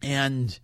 and 0.00 0.58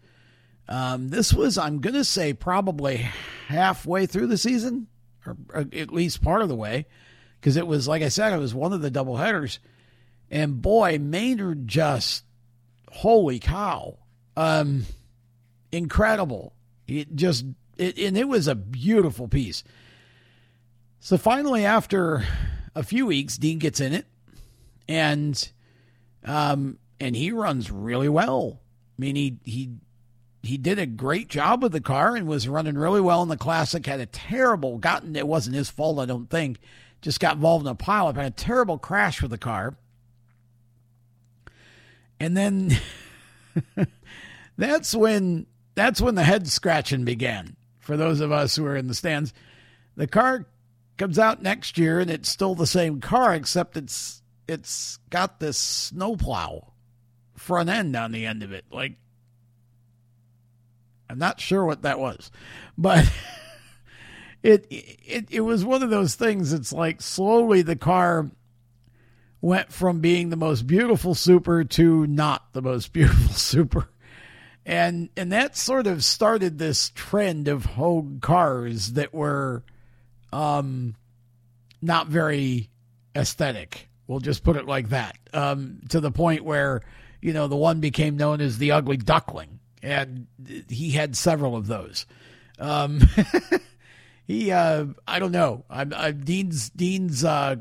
um, 0.70 1.08
this 1.08 1.34
was, 1.34 1.58
I'm 1.58 1.82
going 1.82 1.92
to 1.92 2.04
say, 2.04 2.32
probably 2.32 3.06
halfway 3.48 4.06
through 4.06 4.28
the 4.28 4.38
season, 4.38 4.86
or, 5.26 5.36
or 5.52 5.66
at 5.70 5.92
least 5.92 6.22
part 6.22 6.40
of 6.40 6.48
the 6.48 6.56
way, 6.56 6.86
because 7.38 7.58
it 7.58 7.66
was, 7.66 7.86
like 7.86 8.00
I 8.00 8.08
said, 8.08 8.32
it 8.32 8.38
was 8.38 8.54
one 8.54 8.72
of 8.72 8.80
the 8.80 8.90
double 8.90 9.18
headers. 9.18 9.58
And 10.30 10.62
boy, 10.62 10.98
Maynard 10.98 11.68
just, 11.68 12.24
holy 12.90 13.38
cow, 13.38 13.98
um, 14.34 14.86
incredible. 15.76 16.52
It 16.86 17.14
just, 17.14 17.44
it, 17.76 17.98
and 17.98 18.16
it 18.16 18.28
was 18.28 18.48
a 18.48 18.54
beautiful 18.54 19.28
piece. 19.28 19.64
So 21.00 21.16
finally, 21.16 21.64
after 21.64 22.24
a 22.74 22.82
few 22.82 23.06
weeks, 23.06 23.36
Dean 23.36 23.58
gets 23.58 23.80
in 23.80 23.92
it, 23.92 24.06
and, 24.88 25.50
um, 26.24 26.78
and 26.98 27.14
he 27.14 27.30
runs 27.30 27.70
really 27.70 28.08
well. 28.08 28.60
I 28.98 29.00
mean, 29.00 29.16
he 29.16 29.38
he 29.44 29.70
he 30.42 30.56
did 30.56 30.78
a 30.78 30.86
great 30.86 31.28
job 31.28 31.62
with 31.62 31.72
the 31.72 31.80
car 31.80 32.16
and 32.16 32.26
was 32.26 32.48
running 32.48 32.76
really 32.78 33.00
well 33.00 33.22
in 33.22 33.28
the 33.28 33.36
classic. 33.36 33.84
Had 33.84 34.00
a 34.00 34.06
terrible 34.06 34.78
gotten 34.78 35.16
it 35.16 35.28
wasn't 35.28 35.56
his 35.56 35.68
fault, 35.68 35.98
I 35.98 36.06
don't 36.06 36.30
think. 36.30 36.58
Just 37.02 37.20
got 37.20 37.36
involved 37.36 37.66
in 37.66 37.70
a 37.70 37.74
pileup. 37.74 38.16
Had 38.16 38.26
a 38.26 38.30
terrible 38.30 38.78
crash 38.78 39.20
with 39.20 39.30
the 39.30 39.38
car. 39.38 39.76
And 42.18 42.36
then 42.36 42.78
that's 44.56 44.94
when 44.94 45.46
that's 45.76 46.00
when 46.00 46.16
the 46.16 46.24
head 46.24 46.48
scratching 46.48 47.04
began 47.04 47.54
for 47.78 47.96
those 47.96 48.20
of 48.20 48.32
us 48.32 48.56
who 48.56 48.66
are 48.66 48.76
in 48.76 48.88
the 48.88 48.94
stands. 48.94 49.32
The 49.94 50.08
car 50.08 50.46
comes 50.96 51.18
out 51.18 51.42
next 51.42 51.78
year 51.78 52.00
and 52.00 52.10
it's 52.10 52.28
still 52.28 52.56
the 52.56 52.66
same 52.66 53.00
car 53.00 53.34
except 53.34 53.76
it's 53.76 54.22
it's 54.48 54.98
got 55.10 55.38
this 55.38 55.58
snowplow 55.58 56.72
front 57.34 57.68
end 57.68 57.94
on 57.94 58.10
the 58.10 58.26
end 58.26 58.42
of 58.42 58.52
it. 58.52 58.64
Like 58.72 58.94
I'm 61.08 61.18
not 61.18 61.40
sure 61.40 61.64
what 61.64 61.82
that 61.82 62.00
was, 62.00 62.30
but 62.76 63.10
it 64.42 64.66
it 64.70 65.26
it 65.30 65.40
was 65.40 65.64
one 65.64 65.82
of 65.82 65.90
those 65.90 66.14
things. 66.14 66.52
It's 66.52 66.72
like 66.72 67.02
slowly 67.02 67.62
the 67.62 67.76
car 67.76 68.30
went 69.42 69.72
from 69.72 70.00
being 70.00 70.30
the 70.30 70.36
most 70.36 70.66
beautiful 70.66 71.14
super 71.14 71.64
to 71.64 72.06
not 72.06 72.52
the 72.54 72.62
most 72.62 72.92
beautiful 72.94 73.34
super. 73.34 73.90
And 74.66 75.08
and 75.16 75.32
that 75.32 75.56
sort 75.56 75.86
of 75.86 76.04
started 76.04 76.58
this 76.58 76.90
trend 76.94 77.48
of 77.48 77.64
Hoag 77.64 78.20
cars 78.20 78.92
that 78.92 79.14
were 79.14 79.62
um 80.32 80.96
not 81.80 82.08
very 82.08 82.68
aesthetic. 83.16 83.88
We'll 84.06 84.20
just 84.20 84.44
put 84.44 84.56
it 84.56 84.66
like 84.66 84.90
that. 84.90 85.16
Um 85.32 85.80
to 85.88 86.00
the 86.00 86.10
point 86.10 86.44
where, 86.44 86.82
you 87.22 87.32
know, 87.32 87.46
the 87.46 87.56
one 87.56 87.80
became 87.80 88.18
known 88.18 88.42
as 88.42 88.58
the 88.58 88.72
ugly 88.72 88.98
duckling 88.98 89.60
and 89.86 90.26
he 90.68 90.90
had 90.90 91.16
several 91.16 91.56
of 91.56 91.66
those. 91.68 92.06
Um, 92.58 93.00
he, 94.26 94.50
uh, 94.50 94.86
I 95.06 95.18
don't 95.18 95.32
know. 95.32 95.64
I, 95.70 95.86
I, 95.94 96.10
Dean's 96.10 96.70
Dean's 96.70 97.24
uh, 97.24 97.56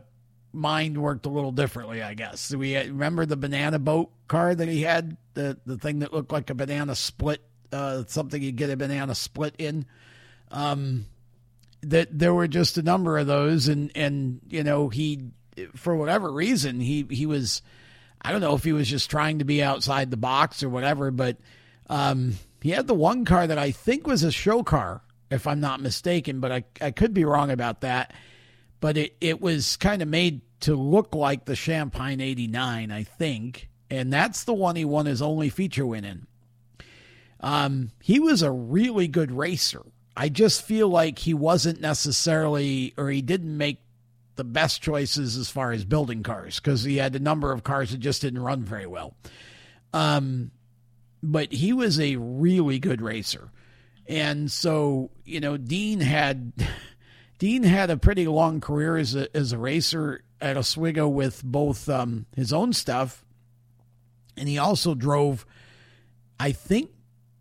mind 0.51 1.01
worked 1.01 1.25
a 1.25 1.29
little 1.29 1.51
differently, 1.51 2.01
I 2.01 2.15
guess. 2.15 2.53
We 2.53 2.71
had, 2.71 2.87
remember 2.87 3.25
the 3.25 3.37
banana 3.37 3.79
boat 3.79 4.11
car 4.27 4.55
that 4.55 4.67
he 4.67 4.81
had, 4.81 5.17
the 5.35 5.57
the 5.65 5.77
thing 5.77 5.99
that 5.99 6.13
looked 6.13 6.31
like 6.31 6.49
a 6.49 6.55
banana 6.55 6.95
split, 6.95 7.41
uh, 7.71 8.03
something 8.07 8.41
you 8.41 8.51
get 8.51 8.69
a 8.69 8.77
banana 8.77 9.15
split 9.15 9.55
in. 9.59 9.85
Um, 10.51 11.05
that 11.81 12.17
there 12.17 12.33
were 12.33 12.47
just 12.47 12.77
a 12.77 12.81
number 12.81 13.17
of 13.17 13.27
those, 13.27 13.67
and 13.67 13.91
and 13.95 14.41
you 14.49 14.63
know 14.63 14.89
he, 14.89 15.29
for 15.75 15.95
whatever 15.95 16.31
reason, 16.31 16.79
he 16.79 17.05
he 17.09 17.25
was. 17.25 17.61
I 18.21 18.31
don't 18.31 18.41
know 18.41 18.55
if 18.55 18.63
he 18.63 18.73
was 18.73 18.89
just 18.89 19.11
trying 19.11 19.39
to 19.39 19.45
be 19.45 19.61
outside 19.61 20.09
the 20.09 20.17
box 20.17 20.63
or 20.63 20.69
whatever, 20.69 21.11
but 21.11 21.37
um, 21.89 22.33
he 22.61 22.71
had 22.71 22.87
the 22.87 22.95
one 22.95 23.23
car 23.23 23.45
that 23.45 23.59
I 23.59 23.69
think 23.69 24.07
was 24.07 24.23
a 24.23 24.31
show 24.31 24.63
car, 24.63 25.03
if 25.29 25.45
I'm 25.45 25.59
not 25.59 25.79
mistaken, 25.79 26.39
but 26.39 26.51
I, 26.51 26.63
I 26.81 26.89
could 26.89 27.13
be 27.13 27.23
wrong 27.23 27.51
about 27.51 27.81
that. 27.81 28.13
But 28.79 28.97
it, 28.97 29.15
it 29.21 29.41
was 29.41 29.77
kind 29.77 30.01
of 30.01 30.07
made 30.07 30.41
to 30.61 30.75
look 30.75 31.13
like 31.13 31.45
the 31.45 31.53
Shampine 31.53 32.21
89, 32.21 32.91
I 32.91 33.03
think. 33.03 33.69
And 33.89 34.11
that's 34.11 34.43
the 34.43 34.53
one 34.53 34.75
he 34.75 34.85
won 34.85 35.05
his 35.05 35.21
only 35.21 35.49
feature 35.49 35.85
win 35.85 36.05
in. 36.05 36.27
Um, 37.39 37.91
he 38.01 38.19
was 38.19 38.41
a 38.41 38.51
really 38.51 39.07
good 39.07 39.31
racer. 39.31 39.81
I 40.17 40.29
just 40.29 40.63
feel 40.63 40.87
like 40.87 41.19
he 41.19 41.33
wasn't 41.33 41.81
necessarily, 41.81 42.93
or 42.97 43.09
he 43.09 43.21
didn't 43.21 43.55
make 43.55 43.81
the 44.35 44.43
best 44.43 44.81
choices 44.81 45.37
as 45.37 45.49
far 45.49 45.71
as 45.71 45.85
building 45.85 46.23
cars 46.23 46.59
because 46.59 46.83
he 46.83 46.97
had 46.97 47.15
a 47.15 47.19
number 47.19 47.51
of 47.51 47.63
cars 47.63 47.91
that 47.91 47.99
just 47.99 48.21
didn't 48.21 48.41
run 48.41 48.63
very 48.63 48.87
well. 48.87 49.15
Um, 49.93 50.51
but 51.21 51.51
he 51.51 51.73
was 51.73 51.99
a 51.99 52.15
really 52.17 52.79
good 52.79 53.01
racer. 53.01 53.49
And 54.07 54.51
so, 54.51 55.11
you 55.23 55.39
know, 55.39 55.57
Dean 55.57 55.99
had 55.99 56.53
Dean 57.39 57.63
had 57.63 57.89
a 57.89 57.97
pretty 57.97 58.27
long 58.27 58.61
career 58.61 58.97
as 58.97 59.15
a 59.15 59.35
as 59.35 59.51
a 59.51 59.57
racer 59.57 60.23
at 60.39 60.57
Oswego 60.57 61.07
with 61.07 61.43
both 61.43 61.89
um, 61.89 62.25
his 62.35 62.53
own 62.53 62.73
stuff, 62.73 63.24
and 64.37 64.47
he 64.47 64.57
also 64.57 64.95
drove, 64.95 65.45
I 66.39 66.51
think, 66.51 66.91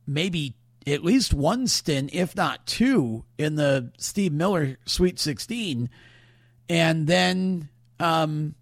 maybe 0.06 0.54
at 0.86 1.04
least 1.04 1.32
one 1.32 1.66
stint, 1.66 2.10
if 2.12 2.36
not 2.36 2.66
two, 2.66 3.24
in 3.38 3.54
the 3.56 3.92
Steve 3.96 4.32
Miller 4.32 4.76
Sweet 4.86 5.18
Sixteen, 5.18 5.88
and 6.68 7.06
then 7.06 7.68
um, 8.00 8.54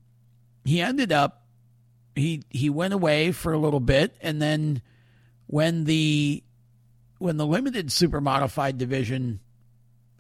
he 0.65 0.81
ended 0.81 1.13
up 1.13 1.43
he 2.15 2.43
he 2.51 2.71
went 2.71 2.95
away 2.95 3.33
for 3.33 3.53
a 3.53 3.59
little 3.59 3.81
bit, 3.81 4.17
and 4.21 4.41
then 4.41 4.83
when 5.47 5.85
the 5.85 6.43
when 7.19 7.37
the 7.37 7.47
limited 7.47 7.93
super 7.93 8.21
modified 8.21 8.79
division 8.79 9.41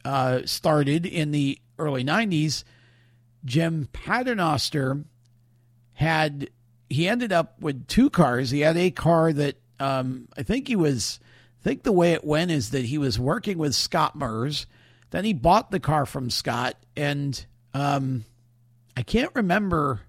uh, 0.04 0.40
started 0.44 1.04
in 1.04 1.32
the 1.32 1.58
early 1.78 2.04
90s, 2.04 2.64
Jim 3.44 3.88
Paternoster 3.92 5.04
had 5.94 6.48
he 6.92 7.08
ended 7.08 7.32
up 7.32 7.60
with 7.60 7.86
two 7.86 8.10
cars. 8.10 8.50
He 8.50 8.60
had 8.60 8.76
a 8.76 8.90
car 8.90 9.32
that 9.32 9.56
um, 9.80 10.28
I 10.36 10.42
think 10.42 10.68
he 10.68 10.76
was 10.76 11.18
I 11.60 11.64
think 11.64 11.82
the 11.82 11.92
way 11.92 12.12
it 12.12 12.24
went 12.24 12.50
is 12.50 12.70
that 12.70 12.84
he 12.84 12.98
was 12.98 13.18
working 13.18 13.58
with 13.58 13.74
Scott 13.74 14.16
Mers. 14.16 14.66
Then 15.10 15.24
he 15.24 15.32
bought 15.32 15.70
the 15.70 15.80
car 15.80 16.06
from 16.06 16.30
Scott, 16.30 16.76
and 16.96 17.44
um, 17.74 18.24
I 18.96 19.02
can't 19.02 19.30
remember 19.34 20.00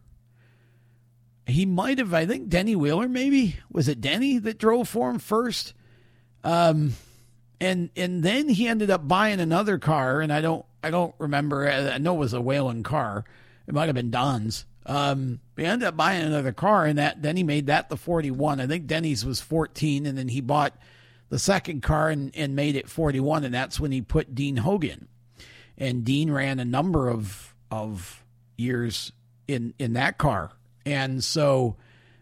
he 1.45 1.65
might 1.65 1.97
have, 1.97 2.13
I 2.13 2.25
think, 2.25 2.49
Denny 2.49 2.75
Wheeler, 2.75 3.09
maybe 3.09 3.57
was 3.71 3.87
it 3.87 4.01
Denny 4.01 4.37
that 4.39 4.57
drove 4.57 4.87
for 4.87 5.09
him 5.09 5.19
first? 5.19 5.73
Um, 6.43 6.93
and 7.59 7.89
and 7.95 8.23
then 8.23 8.49
he 8.49 8.67
ended 8.67 8.89
up 8.89 9.07
buying 9.07 9.39
another 9.39 9.77
car, 9.77 10.21
and 10.21 10.31
I 10.31 10.41
don't 10.41 10.65
I 10.83 10.89
don't 10.89 11.15
remember. 11.17 11.69
I 11.69 11.97
know 11.97 12.15
it 12.15 12.19
was 12.19 12.33
a 12.33 12.41
Whelen 12.41 12.83
car. 12.83 13.23
It 13.67 13.73
might 13.73 13.85
have 13.85 13.95
been 13.95 14.11
Don's. 14.11 14.65
Um, 14.85 15.39
he 15.55 15.65
ended 15.65 15.87
up 15.87 15.97
buying 15.97 16.23
another 16.23 16.51
car, 16.51 16.85
and 16.85 16.97
that 16.97 17.21
then 17.21 17.37
he 17.37 17.43
made 17.43 17.67
that 17.67 17.89
the 17.89 17.97
41. 17.97 18.59
I 18.59 18.67
think 18.67 18.87
Denny's 18.87 19.25
was 19.25 19.41
14, 19.41 20.05
and 20.05 20.17
then 20.17 20.29
he 20.29 20.41
bought 20.41 20.73
the 21.29 21.39
second 21.39 21.81
car 21.81 22.09
and, 22.09 22.31
and 22.35 22.55
made 22.55 22.75
it 22.75 22.89
41, 22.89 23.43
and 23.43 23.53
that's 23.53 23.79
when 23.79 23.91
he 23.91 24.01
put 24.01 24.35
Dean 24.35 24.57
Hogan. 24.57 25.07
And 25.77 26.03
Dean 26.03 26.31
ran 26.31 26.59
a 26.59 26.65
number 26.65 27.09
of 27.09 27.53
of 27.71 28.23
years 28.57 29.11
in 29.47 29.73
in 29.79 29.93
that 29.93 30.17
car 30.17 30.51
and 30.85 31.23
so 31.23 31.75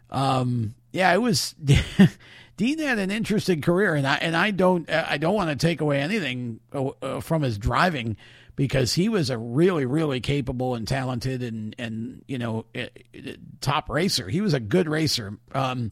Um, 0.09 0.75
yeah, 0.91 1.13
it 1.13 1.21
was. 1.21 1.55
Dean 2.57 2.79
had 2.79 2.99
an 2.99 3.11
interesting 3.11 3.61
career, 3.61 3.95
and 3.95 4.05
I 4.05 4.15
and 4.15 4.36
I 4.36 4.51
don't 4.51 4.89
I 4.91 5.17
don't 5.17 5.36
want 5.36 5.49
to 5.49 5.55
take 5.55 5.79
away 5.79 6.01
anything 6.01 6.59
uh, 6.73 7.21
from 7.21 7.43
his 7.43 7.57
driving 7.57 8.17
because 8.62 8.93
he 8.93 9.09
was 9.09 9.32
a 9.32 9.39
really 9.39 9.88
really 9.88 10.20
capable 10.20 10.76
and 10.76 10.88
talented 10.88 11.41
and 11.41 11.76
and 11.80 12.24
you 12.28 12.38
know 12.38 12.64
eh, 12.76 12.89
top 13.59 13.89
racer. 13.89 14.30
He 14.30 14.39
was 14.39 14.53
a 14.53 14.59
good 14.59 14.88
racer. 14.88 15.36
Um, 15.51 15.89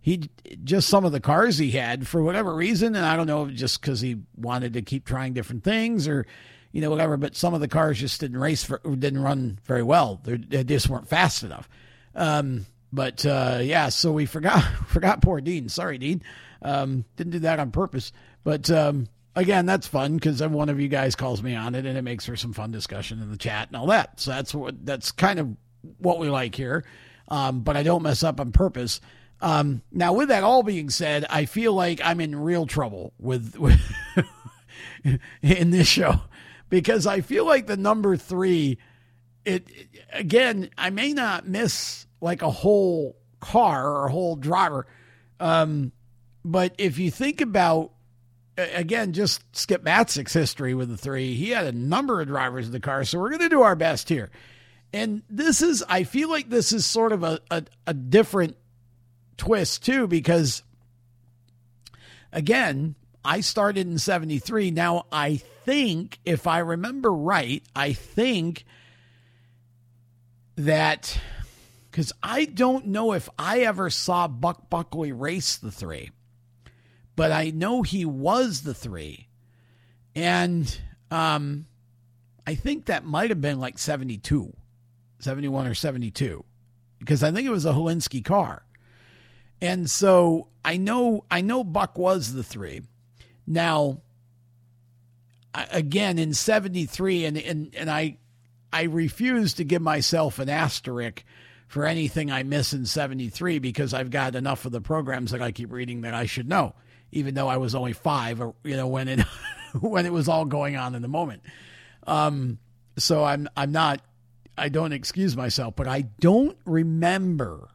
he 0.00 0.28
just 0.64 0.88
some 0.88 1.04
of 1.04 1.12
the 1.12 1.20
cars 1.20 1.58
he 1.58 1.70
had 1.70 2.08
for 2.08 2.20
whatever 2.20 2.52
reason, 2.52 2.96
and 2.96 3.06
I 3.06 3.14
don't 3.14 3.28
know 3.28 3.48
just 3.48 3.80
because 3.80 4.00
he 4.00 4.16
wanted 4.36 4.72
to 4.72 4.82
keep 4.82 5.04
trying 5.04 5.32
different 5.32 5.62
things 5.62 6.08
or 6.08 6.26
you 6.72 6.80
know 6.80 6.90
whatever. 6.90 7.16
But 7.16 7.36
some 7.36 7.54
of 7.54 7.60
the 7.60 7.68
cars 7.68 8.00
just 8.00 8.18
didn't 8.18 8.38
race 8.38 8.64
for, 8.64 8.80
didn't 8.80 9.22
run 9.22 9.60
very 9.62 9.84
well. 9.84 10.20
They're, 10.24 10.38
they 10.38 10.64
just 10.64 10.88
weren't 10.88 11.06
fast 11.06 11.44
enough. 11.44 11.68
Um, 12.16 12.66
but 12.92 13.24
uh, 13.24 13.60
yeah, 13.62 13.90
so 13.90 14.10
we 14.10 14.26
forgot 14.26 14.60
forgot 14.88 15.22
poor 15.22 15.40
Dean. 15.40 15.68
Sorry, 15.68 15.98
Dean. 15.98 16.24
Um, 16.62 17.04
didn't 17.14 17.34
do 17.34 17.38
that 17.40 17.60
on 17.60 17.70
purpose. 17.70 18.10
But 18.42 18.68
um, 18.72 19.06
again, 19.38 19.66
that's 19.66 19.86
fun 19.86 20.16
because 20.16 20.42
one 20.42 20.68
of 20.68 20.80
you 20.80 20.88
guys 20.88 21.14
calls 21.14 21.42
me 21.42 21.54
on 21.54 21.74
it, 21.74 21.86
and 21.86 21.96
it 21.96 22.02
makes 22.02 22.26
for 22.26 22.36
some 22.36 22.52
fun 22.52 22.70
discussion 22.70 23.22
in 23.22 23.30
the 23.30 23.36
chat 23.36 23.68
and 23.68 23.76
all 23.76 23.86
that. 23.86 24.20
So 24.20 24.32
that's 24.32 24.54
what 24.54 24.84
that's 24.84 25.12
kind 25.12 25.38
of 25.38 25.56
what 25.98 26.18
we 26.18 26.28
like 26.28 26.54
here. 26.54 26.84
Um, 27.28 27.60
but 27.60 27.76
I 27.76 27.82
don't 27.82 28.02
mess 28.02 28.22
up 28.22 28.40
on 28.40 28.52
purpose. 28.52 29.00
Um, 29.40 29.82
now, 29.92 30.12
with 30.12 30.28
that 30.28 30.42
all 30.42 30.62
being 30.62 30.90
said, 30.90 31.24
I 31.30 31.44
feel 31.44 31.72
like 31.72 32.00
I'm 32.02 32.20
in 32.20 32.34
real 32.34 32.66
trouble 32.66 33.12
with, 33.18 33.56
with 33.58 33.80
in 35.42 35.70
this 35.70 35.86
show 35.86 36.20
because 36.68 37.06
I 37.06 37.20
feel 37.20 37.46
like 37.46 37.66
the 37.66 37.76
number 37.76 38.16
three. 38.16 38.78
It 39.44 39.66
again, 40.12 40.68
I 40.76 40.90
may 40.90 41.14
not 41.14 41.46
miss 41.46 42.06
like 42.20 42.42
a 42.42 42.50
whole 42.50 43.16
car 43.40 43.88
or 43.88 44.06
a 44.06 44.10
whole 44.10 44.36
driver, 44.36 44.86
um, 45.40 45.92
but 46.44 46.74
if 46.76 46.98
you 46.98 47.10
think 47.10 47.40
about 47.40 47.92
again, 48.58 49.12
just 49.12 49.42
Skip 49.56 49.84
Matzek's 49.84 50.32
history 50.32 50.74
with 50.74 50.88
the 50.88 50.96
three, 50.96 51.34
he 51.34 51.50
had 51.50 51.66
a 51.66 51.72
number 51.72 52.20
of 52.20 52.28
drivers 52.28 52.66
in 52.66 52.72
the 52.72 52.80
car, 52.80 53.04
so 53.04 53.18
we're 53.18 53.30
going 53.30 53.42
to 53.42 53.48
do 53.48 53.62
our 53.62 53.76
best 53.76 54.08
here. 54.08 54.30
And 54.92 55.22
this 55.30 55.62
is, 55.62 55.84
I 55.88 56.04
feel 56.04 56.28
like 56.28 56.48
this 56.48 56.72
is 56.72 56.84
sort 56.84 57.12
of 57.12 57.22
a, 57.22 57.40
a, 57.50 57.64
a 57.86 57.94
different 57.94 58.56
twist 59.36 59.84
too, 59.84 60.06
because 60.06 60.62
again, 62.32 62.94
I 63.24 63.40
started 63.40 63.86
in 63.86 63.98
73. 63.98 64.70
Now, 64.70 65.06
I 65.12 65.36
think, 65.36 66.18
if 66.24 66.46
I 66.46 66.58
remember 66.58 67.12
right, 67.12 67.62
I 67.76 67.92
think 67.92 68.64
that 70.56 71.20
because 71.90 72.12
I 72.22 72.44
don't 72.44 72.86
know 72.86 73.12
if 73.12 73.28
I 73.38 73.60
ever 73.60 73.90
saw 73.90 74.28
Buck 74.28 74.70
Buckley 74.70 75.12
race 75.12 75.56
the 75.56 75.70
three, 75.70 76.10
but 77.18 77.32
I 77.32 77.50
know 77.50 77.82
he 77.82 78.04
was 78.04 78.62
the 78.62 78.72
three. 78.72 79.26
And 80.14 80.80
um, 81.10 81.66
I 82.46 82.54
think 82.54 82.84
that 82.84 83.04
might 83.04 83.30
have 83.30 83.40
been 83.40 83.58
like 83.58 83.76
72, 83.76 84.56
71 85.18 85.66
or 85.66 85.74
72, 85.74 86.44
because 87.00 87.24
I 87.24 87.32
think 87.32 87.44
it 87.44 87.50
was 87.50 87.66
a 87.66 87.72
Hilinski 87.72 88.24
car. 88.24 88.64
And 89.60 89.90
so 89.90 90.46
I 90.64 90.76
know 90.76 91.24
I 91.28 91.40
know 91.40 91.64
Buck 91.64 91.98
was 91.98 92.34
the 92.34 92.44
three. 92.44 92.82
Now 93.48 94.02
again 95.52 96.20
in 96.20 96.34
73 96.34 97.24
and 97.24 97.36
and, 97.36 97.74
and 97.74 97.90
I 97.90 98.18
I 98.72 98.84
refuse 98.84 99.54
to 99.54 99.64
give 99.64 99.82
myself 99.82 100.38
an 100.38 100.48
asterisk 100.48 101.24
for 101.66 101.84
anything 101.84 102.30
I 102.30 102.44
miss 102.44 102.72
in 102.72 102.86
73 102.86 103.58
because 103.58 103.92
I've 103.92 104.10
got 104.10 104.36
enough 104.36 104.66
of 104.66 104.70
the 104.70 104.80
programs 104.80 105.32
that 105.32 105.42
I 105.42 105.50
keep 105.50 105.72
reading 105.72 106.02
that 106.02 106.14
I 106.14 106.26
should 106.26 106.48
know 106.48 106.76
even 107.12 107.34
though 107.34 107.48
I 107.48 107.56
was 107.56 107.74
only 107.74 107.92
5 107.92 108.38
you 108.64 108.76
know 108.76 108.88
when 108.88 109.08
it 109.08 109.20
when 109.80 110.06
it 110.06 110.12
was 110.12 110.28
all 110.28 110.44
going 110.44 110.76
on 110.76 110.94
in 110.94 111.02
the 111.02 111.08
moment. 111.08 111.42
Um 112.06 112.58
so 112.96 113.24
I'm 113.24 113.48
I'm 113.56 113.72
not 113.72 114.02
I 114.58 114.68
don't 114.68 114.92
excuse 114.92 115.36
myself, 115.36 115.76
but 115.76 115.86
I 115.86 116.02
don't 116.02 116.58
remember 116.64 117.70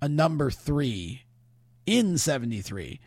a 0.00 0.08
number 0.08 0.50
three 0.50 1.22
in 1.86 2.18
73. 2.18 3.00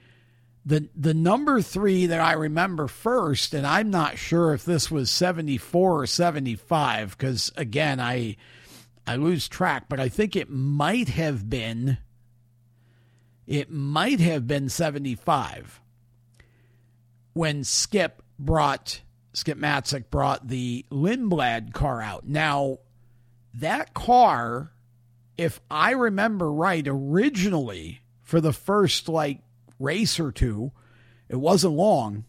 The, 0.66 0.90
the 0.96 1.14
number 1.14 1.62
three 1.62 2.08
that 2.08 2.20
I 2.20 2.34
remember 2.34 2.88
first, 2.88 3.54
and 3.54 3.66
I'm 3.66 3.90
not 3.90 4.18
sure 4.18 4.54
if 4.54 4.66
this 4.66 4.92
was 4.92 5.10
74 5.10 6.02
or 6.02 6.06
75, 6.06 7.18
because 7.18 7.52
again, 7.56 8.00
I, 8.00 8.36
I 9.06 9.16
lose 9.16 9.48
track, 9.48 9.86
but 9.88 10.00
I 10.00 10.10
think 10.10 10.36
it 10.36 10.50
might 10.50 11.10
have 11.10 11.50
been, 11.50 11.98
it 13.48 13.72
might 13.72 14.20
have 14.20 14.46
been 14.46 14.70
75 14.70 15.82
when 17.34 17.64
Skip 17.64 18.22
brought, 18.38 19.02
Skip 19.34 19.58
Matzek 19.58 20.10
brought 20.10 20.48
the 20.48 20.86
Lindblad 20.92 21.74
car 21.74 22.02
out. 22.02 22.28
Now, 22.28 22.80
that 23.54 23.94
car 23.94 24.72
if 25.38 25.62
I 25.70 25.92
remember 25.92 26.52
right, 26.52 26.86
originally 26.86 28.02
for 28.24 28.42
the 28.42 28.54
first 28.54 29.08
like 29.08 29.40
race 29.80 30.20
or 30.20 30.32
two, 30.32 30.72
it 31.30 31.36
wasn't 31.36 31.76
long. 31.76 32.26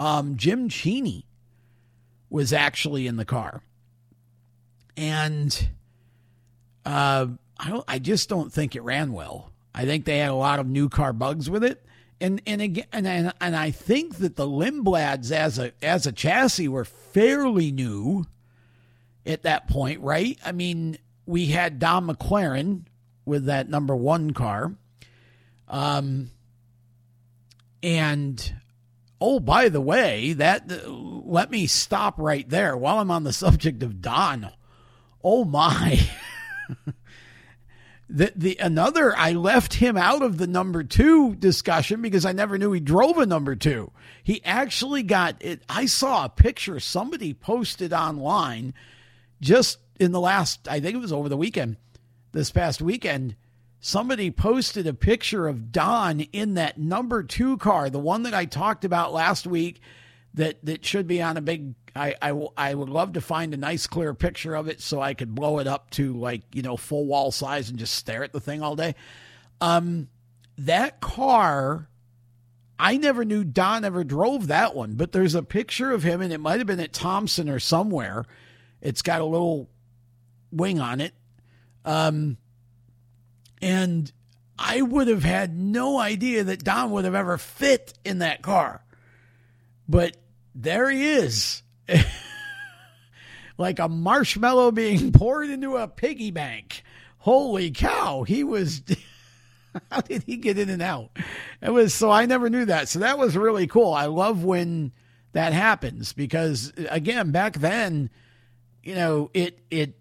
Um, 0.00 0.36
Jim 0.36 0.68
Cheney 0.68 1.26
was 2.30 2.52
actually 2.52 3.06
in 3.06 3.16
the 3.16 3.24
car, 3.24 3.62
and 4.96 5.68
uh, 6.84 7.26
I 7.58 7.68
don't. 7.68 7.84
I 7.86 7.98
just 7.98 8.28
don't 8.28 8.52
think 8.52 8.74
it 8.76 8.82
ran 8.82 9.12
well. 9.12 9.47
I 9.74 9.84
think 9.84 10.04
they 10.04 10.18
had 10.18 10.30
a 10.30 10.34
lot 10.34 10.58
of 10.58 10.66
new 10.66 10.88
car 10.88 11.12
bugs 11.12 11.48
with 11.48 11.62
it, 11.64 11.84
and 12.20 12.40
and 12.46 12.60
again, 12.60 12.86
and 12.92 13.32
and, 13.40 13.56
I 13.56 13.70
think 13.70 14.16
that 14.16 14.36
the 14.36 14.46
Lindblads 14.46 15.30
as 15.30 15.58
a 15.58 15.72
as 15.82 16.06
a 16.06 16.12
chassis 16.12 16.68
were 16.68 16.84
fairly 16.84 17.70
new 17.70 18.26
at 19.24 19.42
that 19.42 19.68
point, 19.68 20.00
right? 20.00 20.38
I 20.44 20.52
mean, 20.52 20.98
we 21.26 21.46
had 21.46 21.78
Don 21.78 22.06
McLaren 22.06 22.84
with 23.24 23.44
that 23.44 23.68
number 23.68 23.94
one 23.94 24.32
car. 24.32 24.74
Um, 25.68 26.30
and 27.82 28.54
oh, 29.20 29.38
by 29.38 29.68
the 29.68 29.80
way, 29.80 30.32
that 30.32 30.70
let 30.88 31.50
me 31.50 31.66
stop 31.66 32.18
right 32.18 32.48
there 32.48 32.76
while 32.76 32.98
I'm 32.98 33.10
on 33.10 33.24
the 33.24 33.32
subject 33.34 33.82
of 33.82 34.00
Don. 34.00 34.50
Oh 35.22 35.44
my. 35.44 36.00
the 38.08 38.32
the 38.34 38.56
another 38.60 39.14
I 39.16 39.32
left 39.32 39.74
him 39.74 39.96
out 39.96 40.22
of 40.22 40.38
the 40.38 40.46
number 40.46 40.82
2 40.82 41.36
discussion 41.36 42.02
because 42.02 42.24
I 42.24 42.32
never 42.32 42.58
knew 42.58 42.72
he 42.72 42.80
drove 42.80 43.18
a 43.18 43.26
number 43.26 43.54
2. 43.54 43.90
He 44.22 44.44
actually 44.44 45.02
got 45.02 45.36
it 45.40 45.62
I 45.68 45.86
saw 45.86 46.24
a 46.24 46.30
picture 46.30 46.80
somebody 46.80 47.34
posted 47.34 47.92
online 47.92 48.74
just 49.40 49.78
in 49.98 50.12
the 50.12 50.20
last, 50.20 50.68
I 50.68 50.80
think 50.80 50.94
it 50.94 51.00
was 51.00 51.12
over 51.12 51.28
the 51.28 51.36
weekend, 51.36 51.76
this 52.32 52.50
past 52.50 52.80
weekend, 52.80 53.36
somebody 53.80 54.30
posted 54.30 54.86
a 54.86 54.94
picture 54.94 55.48
of 55.48 55.72
Don 55.72 56.20
in 56.20 56.54
that 56.54 56.78
number 56.78 57.22
two 57.22 57.56
car, 57.58 57.90
the 57.90 57.98
one 57.98 58.22
that 58.24 58.34
I 58.34 58.44
talked 58.44 58.84
about 58.84 59.12
last 59.12 59.46
week 59.46 59.80
that, 60.34 60.64
that 60.64 60.84
should 60.84 61.06
be 61.06 61.20
on 61.22 61.36
a 61.36 61.40
big, 61.40 61.74
I, 61.96 62.14
I, 62.20 62.46
I 62.56 62.74
would 62.74 62.88
love 62.88 63.14
to 63.14 63.20
find 63.20 63.54
a 63.54 63.56
nice 63.56 63.86
clear 63.86 64.14
picture 64.14 64.54
of 64.54 64.68
it 64.68 64.80
so 64.80 65.00
I 65.00 65.14
could 65.14 65.34
blow 65.34 65.58
it 65.58 65.66
up 65.66 65.90
to 65.90 66.12
like, 66.12 66.42
you 66.52 66.62
know, 66.62 66.76
full 66.76 67.06
wall 67.06 67.32
size 67.32 67.70
and 67.70 67.78
just 67.78 67.94
stare 67.94 68.24
at 68.24 68.32
the 68.32 68.40
thing 68.40 68.62
all 68.62 68.76
day. 68.76 68.94
Um, 69.60 70.08
that 70.56 71.00
car, 71.00 71.88
I 72.78 72.96
never 72.96 73.24
knew 73.24 73.42
Don 73.44 73.84
ever 73.84 74.04
drove 74.04 74.46
that 74.48 74.74
one, 74.74 74.94
but 74.94 75.12
there's 75.12 75.34
a 75.34 75.42
picture 75.42 75.92
of 75.92 76.02
him 76.02 76.20
and 76.20 76.32
it 76.32 76.38
might 76.38 76.58
have 76.58 76.66
been 76.66 76.80
at 76.80 76.92
Thompson 76.92 77.48
or 77.48 77.58
somewhere. 77.58 78.24
It's 78.80 79.02
got 79.02 79.20
a 79.20 79.24
little 79.24 79.68
wing 80.52 80.80
on 80.80 81.00
it. 81.00 81.14
Um, 81.84 82.36
and 83.60 84.12
I 84.58 84.82
would 84.82 85.08
have 85.08 85.24
had 85.24 85.56
no 85.56 85.98
idea 85.98 86.44
that 86.44 86.64
Don 86.64 86.90
would 86.90 87.04
have 87.04 87.14
ever 87.14 87.38
fit 87.38 87.94
in 88.04 88.18
that 88.18 88.42
car. 88.42 88.82
But 89.88 90.16
there 90.54 90.90
he 90.90 91.04
is. 91.04 91.62
like 93.58 93.78
a 93.78 93.88
marshmallow 93.88 94.72
being 94.72 95.12
poured 95.12 95.50
into 95.50 95.76
a 95.76 95.88
piggy 95.88 96.30
bank. 96.30 96.82
Holy 97.18 97.70
cow, 97.70 98.22
he 98.22 98.44
was 98.44 98.82
how 99.90 100.00
did 100.00 100.22
he 100.24 100.36
get 100.36 100.58
in 100.58 100.68
and 100.70 100.82
out? 100.82 101.10
It 101.60 101.70
was 101.70 101.94
so 101.94 102.10
I 102.10 102.26
never 102.26 102.48
knew 102.48 102.64
that. 102.66 102.88
So 102.88 103.00
that 103.00 103.18
was 103.18 103.36
really 103.36 103.66
cool. 103.66 103.92
I 103.92 104.06
love 104.06 104.44
when 104.44 104.92
that 105.32 105.52
happens 105.52 106.12
because 106.12 106.72
again, 106.88 107.32
back 107.32 107.58
then, 107.58 108.10
you 108.82 108.94
know, 108.94 109.30
it 109.34 109.58
it 109.70 109.94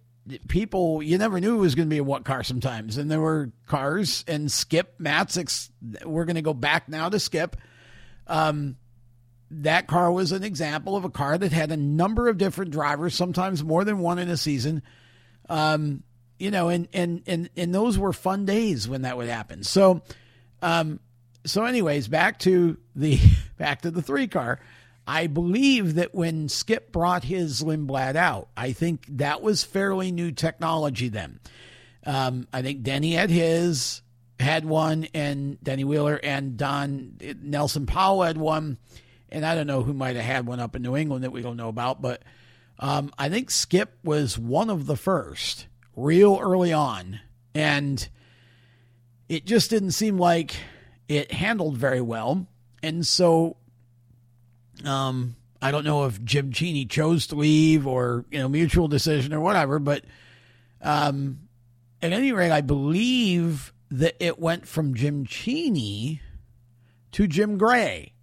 people 0.48 1.02
you 1.02 1.18
never 1.18 1.40
knew 1.40 1.56
it 1.56 1.60
was 1.60 1.76
going 1.76 1.88
to 1.88 1.94
be 1.94 2.00
a 2.00 2.04
what 2.04 2.26
car 2.26 2.44
sometimes 2.44 2.98
and 2.98 3.10
there 3.10 3.22
were 3.22 3.50
cars 3.66 4.26
and 4.28 4.52
skip 4.52 5.00
matzek's 5.00 5.72
we're 6.04 6.26
going 6.26 6.36
to 6.36 6.42
go 6.42 6.54
back 6.54 6.90
now 6.90 7.08
to 7.08 7.18
skip 7.18 7.56
um, 8.28 8.76
that 9.50 9.88
car 9.88 10.12
was 10.12 10.32
an 10.32 10.44
example 10.44 10.96
of 10.96 11.06
a 11.06 11.10
car 11.10 11.38
that 11.38 11.52
had 11.52 11.72
a 11.72 11.78
number 11.78 12.28
of 12.28 12.38
different 12.38 12.72
drivers 12.72 13.16
sometimes 13.16 13.64
more 13.64 13.84
than 13.84 14.00
one 14.00 14.20
in 14.20 14.30
a 14.30 14.38
season 14.38 14.82
um, 15.50 16.04
you 16.40 16.52
know, 16.52 16.70
and 16.70 16.88
and 16.94 17.24
and 17.26 17.50
and 17.56 17.74
those 17.74 17.98
were 17.98 18.14
fun 18.14 18.46
days 18.46 18.88
when 18.88 19.04
that 19.04 19.18
would 19.18 19.30
happen. 19.30 19.64
So, 19.64 20.02
um, 20.62 21.00
so 21.46 21.66
anyways, 21.66 22.08
back 22.08 22.40
to 22.40 22.78
the 22.96 23.20
back 23.58 23.82
to 23.82 23.92
the 23.92 24.02
three 24.02 24.28
car. 24.28 24.60
I 25.10 25.28
believe 25.28 25.96
that 25.96 26.14
when 26.14 26.50
Skip 26.50 26.92
brought 26.92 27.24
his 27.24 27.64
Lindblad 27.64 28.18
out, 28.18 28.50
I 28.58 28.74
think 28.74 29.06
that 29.18 29.42
was 29.42 29.64
fairly 29.64 30.12
new 30.12 30.34
technology 30.34 31.08
then. 31.08 31.40
Um, 32.06 32.46
I 32.52 32.62
think 32.62 32.84
Denny 32.84 33.14
had 33.14 33.30
his, 33.30 34.02
had 34.38 34.66
one, 34.66 35.08
and 35.14 35.64
Denny 35.64 35.86
Wheeler 35.86 36.20
and 36.22 36.58
Don 36.58 37.18
Nelson 37.42 37.86
Powell 37.86 38.24
had 38.24 38.38
one, 38.38 38.78
and 39.30 39.46
I 39.46 39.56
don't 39.56 39.68
know 39.68 39.84
who 39.84 39.94
might 39.94 40.16
have 40.16 40.26
had 40.26 40.46
one 40.46 40.60
up 40.60 40.76
in 40.76 40.82
New 40.82 40.96
England 40.96 41.24
that 41.24 41.32
we 41.32 41.42
don't 41.42 41.58
know 41.58 41.70
about, 41.70 42.02
but 42.02 42.24
um, 42.80 43.12
I 43.18 43.30
think 43.30 43.50
Skip 43.50 43.98
was 44.04 44.38
one 44.38 44.70
of 44.70 44.86
the 44.86 44.96
first, 44.96 45.68
real 45.96 46.40
early 46.42 46.72
on, 46.74 47.20
and 47.56 48.08
it 49.28 49.46
just 49.46 49.70
didn't 49.70 49.92
seem 49.92 50.18
like 50.18 50.56
it 51.08 51.32
handled 51.32 51.78
very 51.78 52.02
well, 52.02 52.48
and 52.84 53.06
so 53.06 53.58
um, 54.86 55.36
I 55.62 55.72
don't 55.72 55.86
know 55.86 56.06
if 56.06 56.24
Jim 56.24 56.52
Cheney 56.52 56.86
chose 56.86 57.28
to 57.28 57.36
leave 57.36 57.88
or 57.88 58.26
you 58.30 58.40
know 58.40 58.48
mutual 58.48 58.88
decision 58.88 59.34
or 59.34 59.40
whatever, 59.40 59.80
but 59.80 60.06
um, 60.82 61.40
at 62.02 62.14
any 62.14 62.32
rate, 62.32 62.52
I 62.52 62.62
believe 62.62 63.74
that 63.90 64.16
it 64.24 64.40
went 64.40 64.68
from 64.68 64.94
Jim 64.94 65.26
Cheney 65.26 66.22
to 67.14 67.28
Jim 67.28 67.58
Gray, 67.58 68.14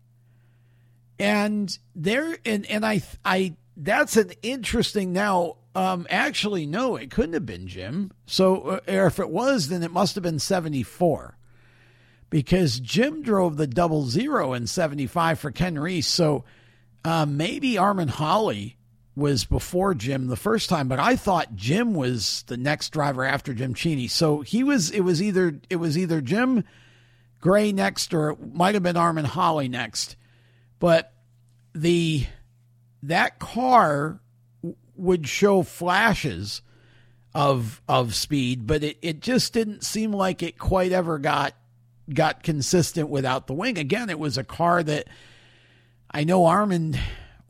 and 1.18 1.76
there 1.94 2.36
and 2.44 2.66
and 2.66 2.84
I 2.84 3.02
I 3.24 3.56
that's 3.76 4.16
an 4.16 4.32
interesting 4.42 5.12
now. 5.12 5.56
Um, 5.76 6.06
actually, 6.08 6.66
no, 6.66 6.94
it 6.94 7.10
couldn't 7.10 7.32
have 7.32 7.46
been 7.46 7.66
Jim. 7.66 8.12
So, 8.26 8.60
uh, 8.62 8.80
if 8.86 9.18
it 9.18 9.28
was, 9.28 9.68
then 9.68 9.82
it 9.82 9.90
must 9.90 10.14
have 10.14 10.22
been 10.22 10.38
seventy 10.38 10.84
four 10.84 11.36
because 12.34 12.80
Jim 12.80 13.22
drove 13.22 13.56
the 13.56 13.66
double 13.68 14.06
zero 14.06 14.54
in 14.54 14.66
75 14.66 15.38
for 15.38 15.52
Ken 15.52 15.78
Reese. 15.78 16.08
So 16.08 16.42
uh, 17.04 17.26
maybe 17.26 17.78
Armin 17.78 18.08
Holly 18.08 18.76
was 19.14 19.44
before 19.44 19.94
Jim 19.94 20.26
the 20.26 20.34
first 20.34 20.68
time, 20.68 20.88
but 20.88 20.98
I 20.98 21.14
thought 21.14 21.54
Jim 21.54 21.94
was 21.94 22.42
the 22.48 22.56
next 22.56 22.90
driver 22.90 23.24
after 23.24 23.54
Jim 23.54 23.72
Cheney. 23.72 24.08
So 24.08 24.40
he 24.40 24.64
was, 24.64 24.90
it 24.90 25.02
was 25.02 25.22
either, 25.22 25.60
it 25.70 25.76
was 25.76 25.96
either 25.96 26.20
Jim 26.20 26.64
Gray 27.40 27.70
next 27.70 28.12
or 28.12 28.30
it 28.30 28.52
might 28.52 28.74
have 28.74 28.82
been 28.82 28.96
Armin 28.96 29.26
Holly 29.26 29.68
next. 29.68 30.16
But 30.78 31.12
the, 31.74 32.26
that 33.02 33.38
car 33.38 34.20
would 34.96 35.28
show 35.28 35.62
flashes 35.62 36.62
of 37.34 37.82
of 37.88 38.14
speed, 38.14 38.66
but 38.66 38.84
it, 38.84 38.98
it 39.02 39.20
just 39.20 39.52
didn't 39.52 39.82
seem 39.82 40.12
like 40.12 40.42
it 40.42 40.56
quite 40.59 40.92
ever 40.92 41.18
got 41.18 41.55
got 42.12 42.42
consistent 42.42 43.09
without 43.09 43.46
the 43.46 43.55
wing. 43.55 43.76
Again, 43.76 44.09
it 44.09 44.18
was 44.18 44.38
a 44.38 44.44
car 44.44 44.82
that 44.82 45.09
I 46.10 46.24
know 46.24 46.46
Armin 46.46 46.96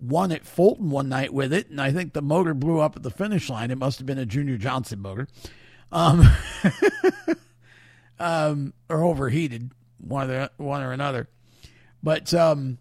won 0.01 0.33
at 0.33 0.47
Fulton 0.47 0.91
one 0.91 1.09
night 1.09 1.35
with 1.35 1.53
it, 1.53 1.69
and 1.69 1.81
I 1.81 1.93
think 1.93 2.13
the 2.13 2.23
motor 2.23 2.55
blew 2.55 2.81
up 2.81 2.97
at 2.97 3.03
the 3.03 3.11
finish 3.11 3.51
line. 3.51 3.71
It 3.71 3.79
must 3.79 3.99
have 3.99 4.07
been 4.07 4.19
a 4.19 4.27
Junior 4.27 4.57
Johnson 4.57 5.01
motor, 5.01 5.29
um, 5.93 6.27
um, 8.19 8.73
or 8.89 9.03
overheated, 9.03 9.71
one 9.99 10.31
or 10.31 10.49
one 10.57 10.83
or 10.83 10.93
another. 10.93 11.29
But 12.03 12.33
um, 12.33 12.79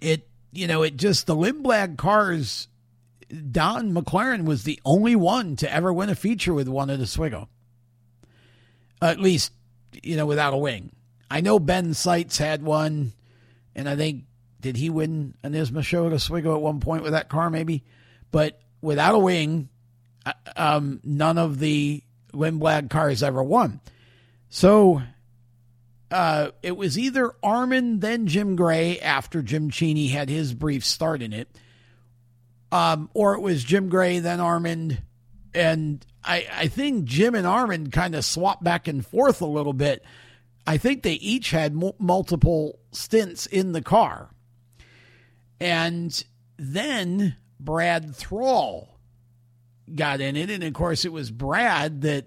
it, 0.00 0.28
you 0.52 0.66
know, 0.66 0.82
it 0.82 0.96
just 0.96 1.26
the 1.26 1.36
Lindblad 1.36 1.96
cars. 1.96 2.68
Don 3.50 3.92
McLaren 3.92 4.44
was 4.46 4.64
the 4.64 4.80
only 4.86 5.14
one 5.14 5.54
to 5.56 5.72
ever 5.72 5.92
win 5.92 6.08
a 6.08 6.14
feature 6.14 6.54
with 6.54 6.66
one 6.66 6.88
of 6.88 6.98
the 6.98 7.04
Oswego. 7.04 7.48
At 9.02 9.20
least 9.20 9.52
you 10.02 10.16
know, 10.16 10.26
without 10.26 10.54
a 10.54 10.58
wing. 10.58 10.92
I 11.30 11.40
know 11.40 11.58
Ben 11.58 11.94
Seitz 11.94 12.38
had 12.38 12.62
one, 12.62 13.12
and 13.74 13.88
I 13.88 13.96
think 13.96 14.24
did 14.60 14.76
he 14.76 14.90
win 14.90 15.34
an 15.42 15.52
ISMA 15.52 15.84
show 15.84 16.06
at 16.06 16.12
Oswego 16.12 16.54
at 16.54 16.62
one 16.62 16.80
point 16.80 17.02
with 17.02 17.12
that 17.12 17.28
car, 17.28 17.50
maybe? 17.50 17.84
But 18.30 18.60
without 18.80 19.14
a 19.14 19.18
wing, 19.18 19.68
uh, 20.26 20.32
um, 20.56 21.00
none 21.04 21.38
of 21.38 21.58
the 21.58 22.02
Lindblad 22.32 22.90
cars 22.90 23.22
ever 23.22 23.42
won. 23.42 23.80
So 24.50 25.02
uh, 26.10 26.50
it 26.62 26.76
was 26.76 26.98
either 26.98 27.32
Armin, 27.42 28.00
then 28.00 28.26
Jim 28.26 28.56
Gray 28.56 28.98
after 28.98 29.42
Jim 29.42 29.70
Cheney 29.70 30.08
had 30.08 30.28
his 30.28 30.54
brief 30.54 30.84
start 30.84 31.22
in 31.22 31.32
it, 31.32 31.48
um, 32.72 33.10
or 33.14 33.34
it 33.34 33.40
was 33.40 33.64
Jim 33.64 33.88
Gray, 33.88 34.18
then 34.18 34.40
Armin, 34.40 34.98
and 35.54 36.04
I, 36.24 36.46
I 36.52 36.68
think 36.68 37.04
Jim 37.04 37.34
and 37.34 37.46
Armin 37.46 37.90
kind 37.90 38.14
of 38.14 38.24
swapped 38.24 38.64
back 38.64 38.88
and 38.88 39.04
forth 39.06 39.40
a 39.40 39.46
little 39.46 39.72
bit. 39.72 40.04
I 40.66 40.76
think 40.76 41.02
they 41.02 41.14
each 41.14 41.50
had 41.50 41.72
m- 41.72 41.92
multiple 41.98 42.78
stints 42.92 43.46
in 43.46 43.72
the 43.72 43.80
car. 43.82 44.28
And 45.60 46.22
then 46.58 47.36
Brad 47.58 48.14
Thrall 48.14 48.98
got 49.94 50.20
in 50.20 50.36
it. 50.36 50.50
And 50.50 50.62
of 50.62 50.74
course, 50.74 51.04
it 51.04 51.12
was 51.12 51.30
Brad 51.30 52.02
that 52.02 52.26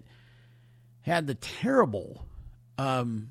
had 1.02 1.28
the 1.28 1.36
terrible 1.36 2.26
um, 2.78 3.30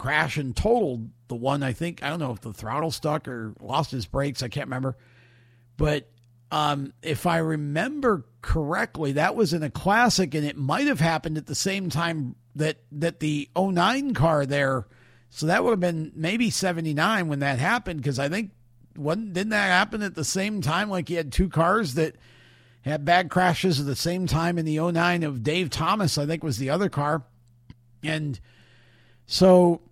crash 0.00 0.38
and 0.38 0.56
totaled 0.56 1.10
the 1.28 1.36
one. 1.36 1.62
I 1.62 1.74
think, 1.74 2.02
I 2.02 2.08
don't 2.08 2.18
know 2.18 2.32
if 2.32 2.40
the 2.40 2.54
throttle 2.54 2.90
stuck 2.90 3.28
or 3.28 3.52
lost 3.60 3.90
his 3.90 4.06
brakes. 4.06 4.42
I 4.42 4.48
can't 4.48 4.66
remember. 4.66 4.96
But 5.76 6.08
um, 6.50 6.94
if 7.02 7.26
I 7.26 7.36
remember 7.36 8.24
correctly, 8.40 9.12
that 9.12 9.36
was 9.36 9.52
in 9.52 9.62
a 9.62 9.68
classic, 9.68 10.34
and 10.34 10.46
it 10.46 10.56
might 10.56 10.86
have 10.86 11.00
happened 11.00 11.36
at 11.36 11.46
the 11.46 11.54
same 11.54 11.90
time 11.90 12.34
that 12.56 12.78
that 12.92 13.20
the 13.20 13.50
09 13.56 14.14
car 14.14 14.46
there. 14.46 14.86
So 15.28 15.46
that 15.46 15.62
would 15.62 15.70
have 15.70 15.80
been 15.80 16.12
maybe 16.16 16.48
79 16.48 17.28
when 17.28 17.40
that 17.40 17.58
happened, 17.58 18.00
because 18.00 18.18
I 18.18 18.30
think 18.30 18.52
wasn't 18.96 19.34
didn't 19.34 19.50
that 19.50 19.68
happen 19.68 20.02
at 20.02 20.14
the 20.14 20.24
same 20.24 20.62
time? 20.62 20.88
Like 20.88 21.08
he 21.08 21.14
had 21.14 21.30
two 21.30 21.50
cars 21.50 21.94
that 21.94 22.16
had 22.82 23.04
bad 23.04 23.28
crashes 23.28 23.78
at 23.78 23.86
the 23.86 23.94
same 23.94 24.26
time 24.26 24.56
in 24.58 24.64
the 24.64 24.80
09 24.80 25.22
of 25.24 25.42
Dave 25.42 25.68
Thomas, 25.68 26.16
I 26.16 26.24
think 26.24 26.42
was 26.42 26.56
the 26.56 26.70
other 26.70 26.88
car. 26.88 27.22
And 28.02 28.40
so 29.26 29.82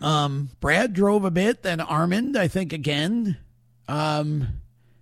um, 0.00 0.50
Brad 0.60 0.92
drove 0.92 1.24
a 1.24 1.30
bit, 1.30 1.62
then 1.62 1.80
Armand, 1.80 2.36
I 2.36 2.48
think 2.48 2.72
again. 2.72 3.36
Um, 3.88 4.60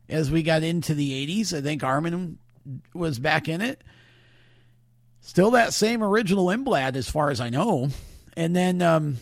as 0.09 0.31
we 0.31 0.43
got 0.43 0.63
into 0.63 0.95
the 0.95 1.27
80s. 1.27 1.57
I 1.57 1.61
think 1.61 1.85
Armand 1.85 2.39
was 2.95 3.19
back 3.19 3.49
in 3.49 3.61
it. 3.61 3.83
Still 5.21 5.51
that 5.53 5.75
same 5.75 6.03
original 6.03 6.47
Lindblad, 6.47 6.97
as 6.97 7.11
far 7.11 7.31
as 7.31 7.41
I 7.41 7.51
know. 7.51 7.89
And 8.37 8.57
then 8.57 8.81
um, 8.81 9.19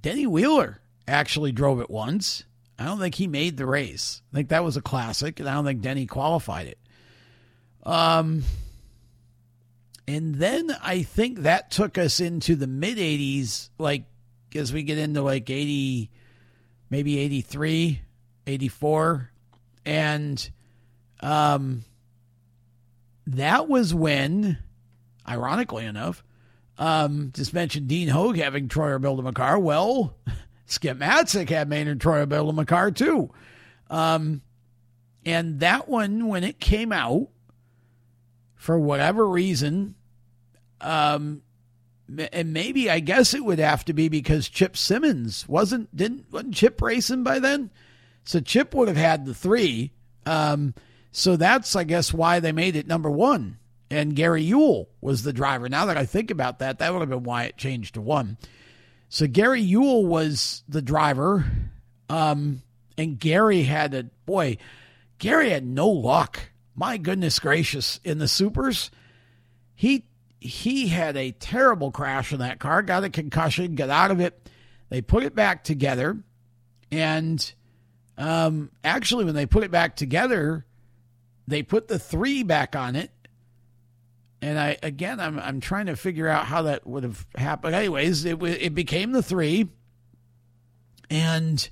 Denny 0.00 0.26
Wheeler 0.26 0.80
actually 1.08 1.52
drove 1.52 1.80
it 1.80 1.90
once. 1.90 2.44
I 2.78 2.84
don't 2.84 2.98
think 2.98 3.16
he 3.16 3.26
made 3.26 3.56
the 3.56 3.66
race. 3.66 4.22
I 4.32 4.36
think 4.36 4.48
that 4.50 4.64
was 4.64 4.76
a 4.76 4.82
classic, 4.82 5.40
and 5.40 5.48
I 5.48 5.54
don't 5.54 5.64
think 5.64 5.82
Denny 5.82 6.06
qualified 6.06 6.68
it. 6.68 6.78
Um, 7.84 8.44
and 10.06 10.36
then 10.36 10.74
I 10.82 11.02
think 11.02 11.40
that 11.40 11.70
took 11.70 11.98
us 11.98 12.20
into 12.20 12.54
the 12.54 12.66
mid 12.66 12.98
80s, 12.98 13.70
like 13.78 14.04
as 14.56 14.72
we 14.72 14.82
get 14.82 14.98
into 14.98 15.22
like 15.22 15.48
80, 15.48 16.10
maybe 16.90 17.18
83, 17.18 18.00
84 18.46 19.30
and 19.84 20.50
um, 21.20 21.84
that 23.26 23.68
was 23.68 23.94
when, 23.94 24.58
ironically 25.28 25.84
enough, 25.84 26.22
um, 26.78 27.30
just 27.34 27.52
mentioned 27.52 27.88
Dean 27.88 28.08
Hoag 28.08 28.36
having 28.36 28.68
Troyer 28.68 29.00
build 29.00 29.18
him 29.18 29.26
a 29.26 29.32
car. 29.32 29.58
Well, 29.58 30.16
Skip 30.66 30.98
Matzek 30.98 31.48
had 31.48 31.68
Maynard 31.68 31.98
Troyer 31.98 32.28
build 32.28 32.48
him 32.48 32.58
a 32.58 32.64
car 32.64 32.90
too. 32.90 33.30
Um, 33.88 34.42
and 35.24 35.60
that 35.60 35.88
one, 35.88 36.28
when 36.28 36.44
it 36.44 36.60
came 36.60 36.92
out, 36.92 37.28
for 38.54 38.78
whatever 38.78 39.26
reason, 39.26 39.94
um, 40.80 41.42
and 42.32 42.52
maybe 42.52 42.90
I 42.90 43.00
guess 43.00 43.34
it 43.34 43.44
would 43.44 43.58
have 43.58 43.84
to 43.86 43.92
be 43.92 44.08
because 44.08 44.48
Chip 44.48 44.76
Simmons 44.76 45.48
wasn't 45.48 45.94
didn't 45.94 46.32
wasn't 46.32 46.54
Chip 46.54 46.80
racing 46.80 47.22
by 47.22 47.38
then. 47.38 47.70
So 48.24 48.40
Chip 48.40 48.74
would 48.74 48.88
have 48.88 48.96
had 48.96 49.26
the 49.26 49.34
three. 49.34 49.92
Um, 50.26 50.74
so 51.12 51.36
that's, 51.36 51.74
I 51.74 51.84
guess, 51.84 52.12
why 52.12 52.40
they 52.40 52.52
made 52.52 52.76
it 52.76 52.86
number 52.86 53.10
one. 53.10 53.58
And 53.90 54.14
Gary 54.14 54.42
Ewell 54.42 54.88
was 55.00 55.22
the 55.22 55.32
driver. 55.32 55.68
Now 55.68 55.86
that 55.86 55.96
I 55.96 56.06
think 56.06 56.30
about 56.30 56.60
that, 56.60 56.78
that 56.78 56.92
would 56.92 57.00
have 57.00 57.08
been 57.08 57.24
why 57.24 57.44
it 57.44 57.56
changed 57.56 57.94
to 57.94 58.00
one. 58.00 58.38
So 59.08 59.26
Gary 59.26 59.60
Ewell 59.60 60.06
was 60.06 60.62
the 60.68 60.82
driver. 60.82 61.44
Um, 62.08 62.62
and 62.96 63.18
Gary 63.18 63.62
had 63.62 63.94
a, 63.94 64.04
boy, 64.26 64.58
Gary 65.18 65.50
had 65.50 65.66
no 65.66 65.88
luck. 65.88 66.50
My 66.76 66.96
goodness 66.96 67.40
gracious. 67.40 67.98
In 68.04 68.18
the 68.18 68.28
supers, 68.28 68.90
he 69.74 70.04
he 70.40 70.88
had 70.88 71.16
a 71.16 71.32
terrible 71.32 71.90
crash 71.90 72.32
in 72.32 72.38
that 72.38 72.58
car, 72.58 72.82
got 72.82 73.04
a 73.04 73.10
concussion, 73.10 73.74
got 73.74 73.90
out 73.90 74.10
of 74.10 74.20
it. 74.20 74.48
They 74.88 75.02
put 75.02 75.22
it 75.22 75.34
back 75.34 75.62
together, 75.62 76.18
and 76.90 77.52
um, 78.18 78.70
actually, 78.82 79.24
when 79.24 79.34
they 79.34 79.46
put 79.46 79.64
it 79.64 79.70
back 79.70 79.96
together, 79.96 80.66
they 81.46 81.62
put 81.62 81.88
the 81.88 81.98
three 81.98 82.42
back 82.42 82.74
on 82.74 82.96
it, 82.96 83.10
and 84.42 84.58
I 84.58 84.78
again 84.82 85.20
I'm 85.20 85.38
I'm 85.38 85.60
trying 85.60 85.86
to 85.86 85.96
figure 85.96 86.26
out 86.26 86.46
how 86.46 86.62
that 86.62 86.86
would 86.86 87.04
have 87.04 87.24
happened. 87.36 87.74
Anyways, 87.74 88.24
it 88.24 88.42
it 88.42 88.74
became 88.74 89.12
the 89.12 89.22
three, 89.22 89.68
and 91.08 91.68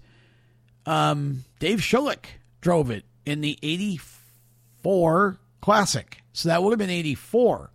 um, 0.87 1.45
Dave 1.59 1.81
Shullick 1.81 2.27
drove 2.61 2.91
it 2.91 3.05
in 3.27 3.41
the 3.41 3.59
'84 3.63 5.39
Classic, 5.61 6.23
so 6.33 6.51
that 6.51 6.63
would 6.63 6.71
have 6.71 6.79
been 6.79 6.91
'84 6.91 7.71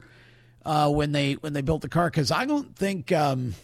uh, 0.66 0.90
when 0.90 1.12
they 1.12 1.34
when 1.34 1.54
they 1.54 1.62
built 1.62 1.82
the 1.82 1.90
car. 1.90 2.10
Because 2.10 2.32
I 2.32 2.46
don't 2.46 2.76
think 2.76 3.12
um, 3.12 3.56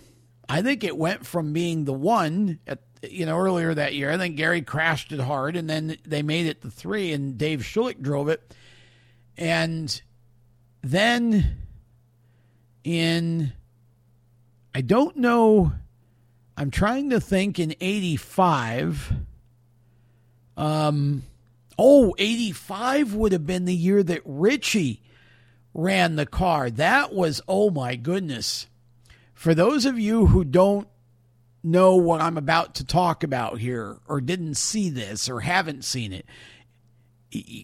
I 0.48 0.62
think 0.62 0.84
it 0.84 0.98
went 0.98 1.26
from 1.26 1.54
being 1.54 1.86
the 1.86 1.94
one 1.94 2.60
at 2.68 2.80
you 3.02 3.26
know 3.26 3.38
earlier 3.38 3.74
that 3.74 3.94
year. 3.94 4.12
I 4.12 4.18
think 4.18 4.36
Gary 4.36 4.62
crashed 4.62 5.12
it 5.12 5.20
hard, 5.20 5.56
and 5.56 5.70
then 5.70 5.98
they 6.06 6.22
made 6.22 6.46
it 6.46 6.62
the 6.62 6.72
three, 6.72 7.14
and 7.14 7.38
Dave 7.38 7.62
Shullick 7.62 8.02
drove 8.02 8.30
it, 8.30 8.54
and 9.38 10.02
then 10.82 11.58
in 12.84 13.52
I 14.74 14.82
don't 14.82 15.18
know 15.18 15.74
I'm 16.56 16.72
trying 16.72 17.10
to 17.12 17.20
think 17.20 17.60
in 17.60 17.76
85 17.80 19.14
um 20.58 21.24
oh 21.78 22.16
85 22.18 23.14
would 23.14 23.32
have 23.32 23.46
been 23.46 23.66
the 23.66 23.76
year 23.76 24.02
that 24.04 24.22
Richie 24.26 25.02
ran 25.74 26.16
the 26.16 26.26
car. 26.26 26.70
That 26.70 27.14
was 27.14 27.42
oh 27.48 27.70
my 27.70 27.96
goodness. 27.96 28.68
For 29.34 29.54
those 29.54 29.86
of 29.86 29.98
you 29.98 30.28
who 30.28 30.44
don't 30.44 30.88
know 31.64 31.96
what 31.96 32.22
I'm 32.22 32.38
about 32.38 32.76
to 32.76 32.86
talk 32.86 33.24
about 33.24 33.60
here 33.60 33.98
or 34.08 34.22
didn't 34.22 34.56
see 34.56 34.90
this 34.90 35.30
or 35.30 35.42
haven't 35.42 35.84
seen 35.84 36.14
it 36.14 36.26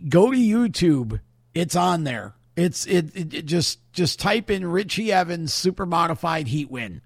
go 0.07 0.31
to 0.31 0.37
YouTube. 0.37 1.19
It's 1.53 1.75
on 1.75 2.03
there. 2.03 2.35
It's 2.55 2.85
it, 2.85 3.15
it, 3.15 3.33
it, 3.33 3.45
just 3.45 3.79
just 3.91 4.19
type 4.19 4.49
in 4.49 4.65
Richie 4.65 5.11
Evans 5.11 5.53
super 5.53 5.85
modified 5.85 6.47
heat 6.47 6.69
win. 6.69 7.01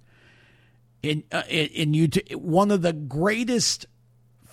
In 1.01 1.23
uh, 1.31 1.43
in, 1.49 1.93
YouTube, 1.93 2.35
one 2.35 2.71
of 2.71 2.81
the 2.81 2.93
greatest 2.93 3.85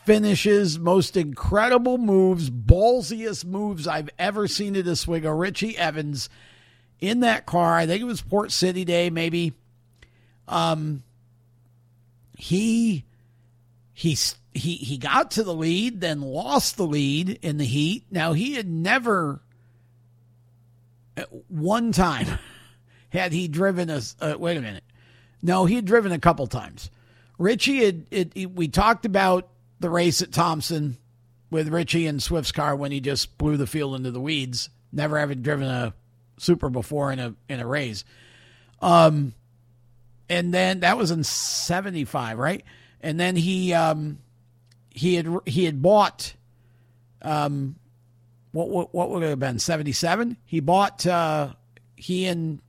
finishes, 0.07 0.79
most 0.79 1.17
incredible 1.17 1.99
moves, 1.99 2.49
ballsiest 2.49 3.45
moves 3.45 3.89
I've 3.89 4.09
ever 4.19 4.47
seen 4.47 4.77
at 4.77 4.87
Oswego. 4.87 5.33
Richie 5.33 5.77
Evans 5.77 6.31
in 7.01 7.21
that 7.21 7.45
car. 7.45 7.77
I 7.77 7.87
think 7.87 8.01
it 8.01 8.05
was 8.05 8.23
Port 8.23 8.53
City 8.53 8.85
Day, 8.85 9.11
maybe. 9.11 9.53
Um, 10.49 11.03
he 12.39 13.05
he 13.93 14.17
he 14.55 14.75
he 14.77 14.97
got 14.97 15.33
to 15.33 15.43
the 15.43 15.55
lead, 15.55 16.01
then 16.01 16.21
lost 16.21 16.77
the 16.77 16.87
lead 16.87 17.41
in 17.43 17.59
the 17.59 17.65
heat. 17.65 18.05
Now 18.11 18.33
he 18.33 18.55
had 18.55 18.69
never 18.69 19.41
one 21.49 21.91
time 21.93 22.39
had 23.09 23.33
he 23.33 23.49
driven 23.49 23.91
us. 23.91 24.15
Uh, 24.21 24.37
wait 24.39 24.57
a 24.57 24.61
minute. 24.61 24.85
No, 25.43 25.65
he 25.65 25.75
had 25.75 25.85
driven 25.85 26.13
a 26.13 26.19
couple 26.19 26.47
times. 26.47 26.91
Richie 27.39 27.85
had. 27.85 28.07
It, 28.11 28.33
it, 28.35 28.55
we 28.55 28.69
talked 28.69 29.05
about 29.05 29.49
the 29.81 29.91
race 29.91 30.23
at 30.23 30.33
Thompson 30.33 30.97
with 31.51 31.69
Richie 31.69 32.07
and 32.07 32.23
Swift's 32.23 32.53
car 32.53 32.75
when 32.75 32.93
he 32.93 33.01
just 33.01 33.39
blew 33.39 33.57
the 33.57 33.67
field 33.67 33.95
into 33.95 34.11
the 34.11 34.21
weeds. 34.21 34.71
Never 34.93 35.19
having 35.19 35.43
driven 35.43 35.69
a 35.69 35.95
super 36.39 36.71
before 36.71 37.13
in 37.13 37.19
a 37.19 37.35
in 37.49 37.61
a 37.61 37.67
race. 37.67 38.05
Um, 38.81 39.35
and 40.29 40.53
then 40.53 40.81
that 40.81 40.99
was 40.99 41.11
in 41.11 41.25
'75, 41.25 42.39
right? 42.39 42.65
And 43.01 43.19
then 43.21 43.37
he 43.37 43.73
um 43.73 44.19
he 44.91 45.15
had 45.15 45.29
he 45.45 45.65
had 45.65 45.83
bought 45.83 46.35
um 47.23 47.77
what 48.53 48.69
what, 48.71 48.95
what 48.95 49.11
would 49.11 49.23
it 49.23 49.29
have 49.29 49.39
been 49.39 49.59
77 49.59 50.39
he 50.47 50.61
bought 50.61 51.07
uh, 51.07 51.53
he 51.97 52.27
and 52.27 52.61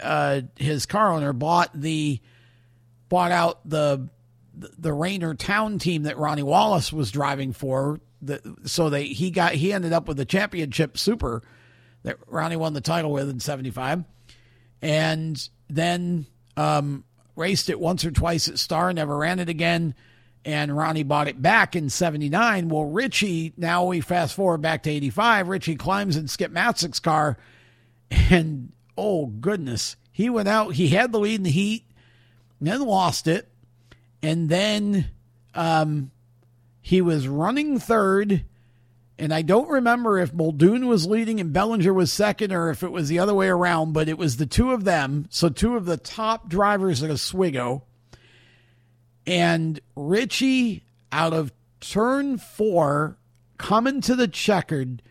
uh, 0.00 0.40
his 0.56 0.86
car 0.86 1.12
owner 1.12 1.32
bought 1.32 1.70
the 1.74 2.20
bought 3.08 3.30
out 3.30 3.60
the 3.68 4.08
the 4.78 4.92
Rainer 4.92 5.34
Town 5.34 5.78
team 5.78 6.04
that 6.04 6.18
Ronnie 6.18 6.42
Wallace 6.42 6.92
was 6.92 7.10
driving 7.10 7.52
for 7.52 8.00
the, 8.20 8.40
so 8.64 8.90
they 8.90 9.04
he 9.06 9.30
got 9.30 9.52
he 9.52 9.72
ended 9.72 9.92
up 9.92 10.08
with 10.08 10.16
the 10.16 10.24
championship 10.24 10.96
super 10.96 11.42
that 12.04 12.18
Ronnie 12.26 12.56
won 12.56 12.72
the 12.72 12.80
title 12.80 13.12
with 13.12 13.28
in 13.28 13.40
75 13.40 14.04
and 14.80 15.48
then 15.68 16.26
um, 16.56 17.04
raced 17.36 17.70
it 17.70 17.80
once 17.80 18.04
or 18.04 18.10
twice 18.10 18.48
at 18.48 18.58
Star 18.58 18.92
never 18.92 19.16
ran 19.16 19.38
it 19.38 19.48
again 19.48 19.94
and 20.44 20.76
Ronnie 20.76 21.04
bought 21.04 21.28
it 21.28 21.40
back 21.40 21.76
in 21.76 21.88
79. 21.88 22.68
Well, 22.68 22.84
Richie, 22.84 23.52
now 23.56 23.84
we 23.84 24.00
fast 24.00 24.34
forward 24.34 24.60
back 24.60 24.82
to 24.84 24.90
85. 24.90 25.48
Richie 25.48 25.76
climbs 25.76 26.16
in 26.16 26.28
Skip 26.28 26.52
Matzek's 26.52 27.00
car, 27.00 27.38
and 28.10 28.72
oh, 28.96 29.26
goodness. 29.26 29.96
He 30.10 30.28
went 30.28 30.48
out, 30.48 30.74
he 30.74 30.88
had 30.88 31.12
the 31.12 31.20
lead 31.20 31.36
in 31.36 31.42
the 31.44 31.50
heat, 31.50 31.84
then 32.60 32.80
lost 32.82 33.26
it, 33.28 33.48
and 34.22 34.48
then 34.48 35.08
um, 35.54 36.10
he 36.80 37.00
was 37.00 37.28
running 37.28 37.78
third. 37.78 38.44
And 39.18 39.32
I 39.32 39.42
don't 39.42 39.68
remember 39.68 40.18
if 40.18 40.32
Muldoon 40.32 40.88
was 40.88 41.06
leading 41.06 41.38
and 41.38 41.52
Bellinger 41.52 41.92
was 41.92 42.12
second 42.12 42.52
or 42.52 42.70
if 42.70 42.82
it 42.82 42.90
was 42.90 43.08
the 43.08 43.18
other 43.18 43.34
way 43.34 43.48
around, 43.48 43.92
but 43.92 44.08
it 44.08 44.18
was 44.18 44.36
the 44.36 44.46
two 44.46 44.72
of 44.72 44.84
them. 44.84 45.26
So, 45.30 45.48
two 45.48 45.76
of 45.76 45.84
the 45.84 45.96
top 45.96 46.48
drivers 46.48 47.02
at 47.02 47.10
Oswego 47.10 47.84
and 49.26 49.80
Richie 49.94 50.84
out 51.12 51.32
of 51.32 51.52
turn 51.80 52.38
four, 52.38 53.18
coming 53.58 54.00
to 54.02 54.16
the 54.16 54.28
checkered, 54.28 55.02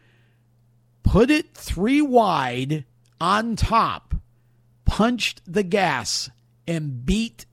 put 1.03 1.29
it 1.29 1.53
three 1.53 2.01
wide 2.01 2.85
on 3.19 3.55
top, 3.55 4.15
punched 4.85 5.41
the 5.45 5.63
gas, 5.63 6.29
and 6.67 7.05
beat 7.05 7.45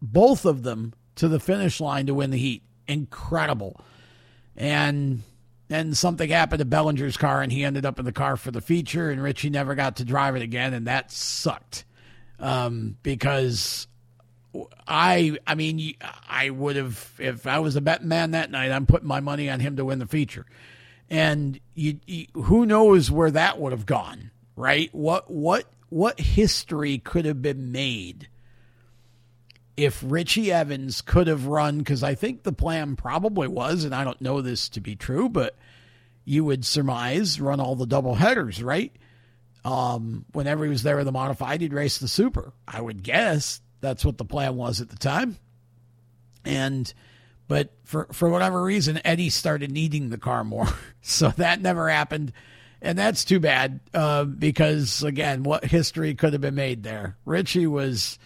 both 0.00 0.44
of 0.44 0.62
them 0.62 0.94
to 1.16 1.28
the 1.28 1.40
finish 1.40 1.80
line 1.80 2.06
to 2.06 2.14
win 2.14 2.30
the 2.30 2.38
heat. 2.38 2.62
Incredible. 2.86 3.80
And 4.56 5.22
then 5.68 5.94
something 5.94 6.30
happened 6.30 6.60
to 6.60 6.64
Bellinger's 6.64 7.16
car, 7.16 7.42
and 7.42 7.50
he 7.50 7.64
ended 7.64 7.84
up 7.84 7.98
in 7.98 8.04
the 8.04 8.12
car 8.12 8.36
for 8.36 8.50
the 8.50 8.60
feature, 8.60 9.10
and 9.10 9.22
Richie 9.22 9.50
never 9.50 9.74
got 9.74 9.96
to 9.96 10.04
drive 10.04 10.36
it 10.36 10.42
again, 10.42 10.74
and 10.74 10.86
that 10.86 11.10
sucked 11.10 11.84
um, 12.38 12.96
because 13.02 13.86
I 14.86 15.38
I 15.46 15.54
mean 15.54 15.94
I 16.28 16.50
would 16.50 16.76
have 16.76 17.12
if 17.18 17.46
I 17.46 17.58
was 17.58 17.76
a 17.76 17.80
betting 17.80 18.08
man 18.08 18.32
that 18.32 18.50
night 18.50 18.70
I'm 18.70 18.86
putting 18.86 19.08
my 19.08 19.20
money 19.20 19.50
on 19.50 19.60
him 19.60 19.76
to 19.76 19.84
win 19.84 19.98
the 19.98 20.06
feature, 20.06 20.46
and 21.10 21.58
you, 21.74 21.98
you, 22.06 22.26
who 22.34 22.66
knows 22.66 23.10
where 23.10 23.30
that 23.30 23.58
would 23.58 23.72
have 23.72 23.86
gone 23.86 24.30
right 24.54 24.88
what 24.94 25.30
what 25.30 25.66
what 25.88 26.18
history 26.18 26.98
could 26.98 27.24
have 27.24 27.42
been 27.42 27.70
made 27.72 28.28
if 29.76 30.02
Richie 30.04 30.52
Evans 30.52 31.02
could 31.02 31.26
have 31.26 31.46
run 31.46 31.78
because 31.78 32.02
I 32.02 32.14
think 32.14 32.42
the 32.42 32.52
plan 32.52 32.96
probably 32.96 33.48
was 33.48 33.84
and 33.84 33.94
I 33.94 34.04
don't 34.04 34.20
know 34.20 34.40
this 34.40 34.68
to 34.70 34.80
be 34.80 34.96
true 34.96 35.28
but 35.28 35.56
you 36.24 36.44
would 36.44 36.64
surmise 36.64 37.40
run 37.40 37.60
all 37.60 37.76
the 37.76 37.86
double 37.86 38.14
headers 38.14 38.62
right 38.62 38.94
um, 39.64 40.24
whenever 40.32 40.64
he 40.64 40.70
was 40.70 40.82
there 40.82 40.96
with 40.96 41.06
the 41.06 41.12
modified 41.12 41.60
he'd 41.60 41.72
race 41.72 41.98
the 41.98 42.08
super 42.08 42.52
I 42.66 42.80
would 42.80 43.02
guess 43.02 43.60
that's 43.80 44.04
what 44.04 44.18
the 44.18 44.24
plan 44.24 44.56
was 44.56 44.80
at 44.80 44.88
the 44.88 44.96
time. 44.96 45.36
And 46.44 46.92
but 47.48 47.72
for 47.84 48.08
for 48.12 48.28
whatever 48.28 48.62
reason, 48.62 49.00
Eddie 49.04 49.30
started 49.30 49.70
needing 49.70 50.10
the 50.10 50.18
car 50.18 50.44
more, 50.44 50.68
so 51.00 51.28
that 51.30 51.60
never 51.60 51.88
happened, 51.88 52.32
and 52.82 52.98
that's 52.98 53.24
too 53.24 53.40
bad 53.40 53.80
uh, 53.94 54.24
because 54.24 55.02
again, 55.02 55.42
what 55.42 55.64
history 55.64 56.14
could 56.14 56.32
have 56.32 56.42
been 56.42 56.54
made 56.54 56.82
there? 56.82 57.16
Richie 57.24 57.66
was 57.66 58.18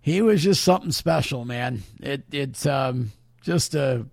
he 0.00 0.22
was 0.22 0.42
just 0.42 0.62
something 0.62 0.92
special, 0.92 1.44
man. 1.44 1.82
It 2.00 2.24
it's 2.32 2.66
um, 2.66 3.12
just 3.42 3.74
a 3.74 4.06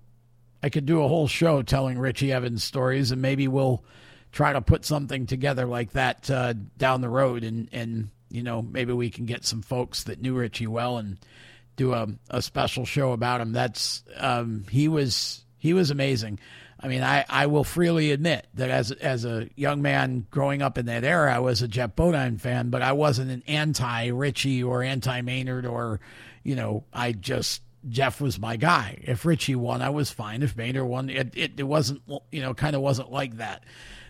I 0.61 0.69
could 0.69 0.85
do 0.85 1.03
a 1.03 1.07
whole 1.07 1.27
show 1.27 1.61
telling 1.61 1.99
Richie 1.99 2.31
Evans 2.31 2.64
stories, 2.64 3.11
and 3.11 3.22
maybe 3.22 3.47
we'll 3.47 3.84
try 4.31 4.53
to 4.53 4.61
put 4.61 4.85
something 4.85 5.26
together 5.26 5.65
like 5.65 5.91
that 5.93 6.30
uh, 6.30 6.53
down 6.77 7.01
the 7.01 7.09
road 7.09 7.43
and 7.43 7.69
and 7.72 8.09
you 8.30 8.43
know, 8.43 8.61
maybe 8.61 8.93
we 8.93 9.09
can 9.09 9.26
get 9.26 9.45
some 9.45 9.61
folks 9.61 10.03
that 10.03 10.22
knew 10.22 10.35
Richie 10.35 10.68
well 10.68 10.97
and 10.97 11.18
do 11.76 11.93
a, 11.93 12.07
a 12.30 12.41
special 12.41 12.85
show 12.85 13.11
about 13.11 13.41
him. 13.41 13.53
That's 13.53 14.03
um, 14.18 14.65
he 14.69 14.88
was 14.88 15.45
he 15.57 15.73
was 15.73 15.91
amazing. 15.91 16.39
I 16.79 16.87
mean, 16.87 17.03
I, 17.03 17.25
I 17.27 17.47
will 17.47 17.63
freely 17.63 18.11
admit 18.11 18.47
that 18.53 18.69
as 18.69 18.91
as 18.91 19.25
a 19.25 19.49
young 19.55 19.81
man 19.81 20.27
growing 20.29 20.61
up 20.61 20.77
in 20.77 20.85
that 20.85 21.03
era, 21.03 21.33
I 21.33 21.39
was 21.39 21.61
a 21.61 21.67
Geoff 21.67 21.95
Bodine 21.95 22.37
fan, 22.37 22.69
but 22.69 22.81
I 22.81 22.91
wasn't 22.91 23.31
an 23.31 23.43
anti 23.47 24.07
Richie 24.07 24.63
or 24.63 24.83
anti 24.83 25.21
Maynard 25.21 25.65
or, 25.65 25.99
you 26.43 26.55
know, 26.55 26.83
I 26.93 27.13
just 27.13 27.63
Geoff 27.89 28.21
was 28.21 28.39
my 28.39 28.57
guy. 28.57 28.99
If 29.03 29.25
Richie 29.25 29.55
won, 29.55 29.81
I 29.81 29.89
was 29.89 30.11
fine. 30.11 30.43
If 30.43 30.55
Maynard 30.55 30.87
won, 30.87 31.09
it 31.09 31.35
it, 31.35 31.53
it 31.57 31.63
wasn't 31.63 32.01
you 32.31 32.41
know 32.41 32.53
kind 32.53 32.75
of 32.75 32.81
wasn't 32.81 33.11
like 33.11 33.37
that. 33.37 33.63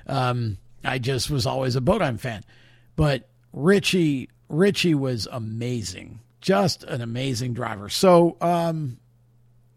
Um, 0.05 0.57
I 0.83 0.99
just 0.99 1.29
was 1.29 1.45
always 1.45 1.75
a 1.75 1.81
Bodine 1.81 2.17
fan, 2.17 2.43
but 2.95 3.29
Richie 3.53 4.29
Richie 4.49 4.95
was 4.95 5.27
amazing, 5.31 6.19
just 6.41 6.83
an 6.83 7.01
amazing 7.01 7.53
driver. 7.53 7.89
So 7.89 8.37
um, 8.41 8.99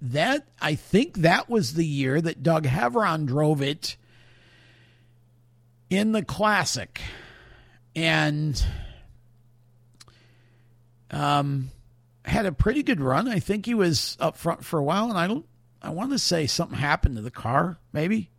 that 0.02 0.48
I 0.60 0.74
think 0.74 1.18
that 1.18 1.48
was 1.48 1.74
the 1.74 1.84
year 1.84 2.20
that 2.20 2.42
Doug 2.42 2.64
Heveron 2.64 3.26
drove 3.26 3.62
it 3.62 3.96
in 5.88 6.12
the 6.12 6.24
Classic, 6.24 7.00
and 7.96 8.64
um, 11.10 11.70
had 12.24 12.46
a 12.46 12.52
pretty 12.52 12.82
good 12.82 13.00
run. 13.00 13.28
I 13.28 13.40
think 13.40 13.66
he 13.66 13.74
was 13.74 14.16
up 14.20 14.36
front 14.36 14.64
for 14.64 14.78
a 14.78 14.84
while, 14.84 15.10
and 15.10 15.18
I 15.18 15.26
don't. 15.26 15.46
I 15.82 15.90
want 15.90 16.12
to 16.12 16.18
say 16.18 16.46
something 16.46 16.78
happened 16.78 17.16
to 17.16 17.22
the 17.22 17.30
car, 17.30 17.78
maybe 17.92 18.30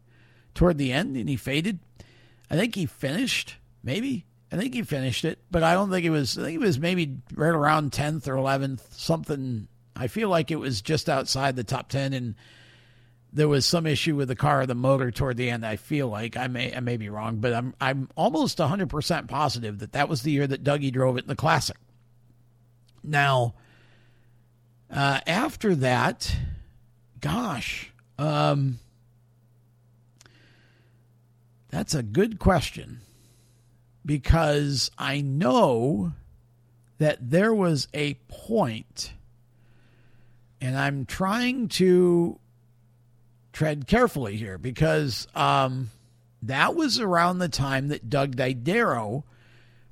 toward 0.53 0.77
the 0.77 0.91
end, 0.91 1.17
and 1.17 1.27
he 1.27 1.35
faded. 1.35 1.79
I 2.49 2.55
think 2.55 2.75
he 2.75 2.85
finished, 2.85 3.55
maybe. 3.83 4.25
I 4.51 4.57
think 4.57 4.73
he 4.73 4.83
finished 4.83 5.23
it, 5.25 5.39
but 5.49 5.63
I 5.63 5.73
don't 5.73 5.89
think 5.89 6.05
it 6.05 6.09
was. 6.09 6.37
I 6.37 6.43
think 6.43 6.55
it 6.55 6.65
was 6.65 6.77
maybe 6.77 7.17
right 7.33 7.49
around 7.49 7.93
tenth 7.93 8.27
or 8.27 8.35
eleventh, 8.35 8.93
something. 8.93 9.67
I 9.95 10.07
feel 10.07 10.29
like 10.29 10.51
it 10.51 10.57
was 10.57 10.81
just 10.81 11.09
outside 11.09 11.55
the 11.55 11.63
top 11.63 11.89
ten, 11.89 12.13
and 12.13 12.35
there 13.33 13.47
was 13.47 13.65
some 13.65 13.85
issue 13.85 14.15
with 14.15 14.27
the 14.27 14.35
car, 14.35 14.61
or 14.61 14.65
the 14.65 14.75
motor 14.75 15.11
toward 15.11 15.37
the 15.37 15.49
end. 15.49 15.65
I 15.65 15.75
feel 15.75 16.07
like 16.07 16.37
I 16.37 16.47
may 16.47 16.75
I 16.75 16.79
may 16.79 16.97
be 16.97 17.09
wrong, 17.09 17.37
but 17.37 17.53
I'm 17.53 17.73
I'm 17.79 18.09
almost 18.15 18.57
hundred 18.57 18.89
percent 18.89 19.27
positive 19.27 19.79
that 19.79 19.93
that 19.93 20.09
was 20.09 20.23
the 20.23 20.31
year 20.31 20.47
that 20.47 20.63
Dougie 20.63 20.91
drove 20.91 21.17
it 21.17 21.23
in 21.23 21.27
the 21.27 21.35
Classic. 21.35 21.77
Now, 23.03 23.55
uh, 24.89 25.19
after 25.25 25.75
that, 25.75 26.35
gosh, 27.19 27.91
um, 28.19 28.79
that's 31.69 31.95
a 31.95 32.03
good 32.03 32.37
question 32.37 33.01
because 34.05 34.91
I 34.97 35.21
know 35.21 36.13
that 36.97 37.31
there 37.31 37.53
was 37.53 37.87
a 37.93 38.15
point, 38.27 39.13
and 40.61 40.77
I'm 40.77 41.05
trying 41.05 41.67
to 41.69 42.39
tread 43.51 43.87
carefully 43.87 44.37
here 44.37 44.57
because 44.57 45.27
um, 45.35 45.89
that 46.43 46.75
was 46.75 46.99
around 46.99 47.39
the 47.39 47.49
time 47.49 47.87
that 47.89 48.09
Doug 48.09 48.35
Didero 48.35 49.23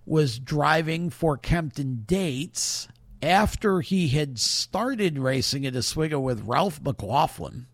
was 0.05 0.39
driving 0.39 1.09
for 1.09 1.37
Kempton 1.37 2.03
Dates 2.05 2.87
after 3.21 3.81
he 3.81 4.09
had 4.09 4.39
started 4.39 5.19
racing 5.19 5.65
at 5.65 5.75
Oswego 5.75 6.19
with 6.19 6.45
Ralph 6.45 6.81
McLaughlin. 6.81 7.67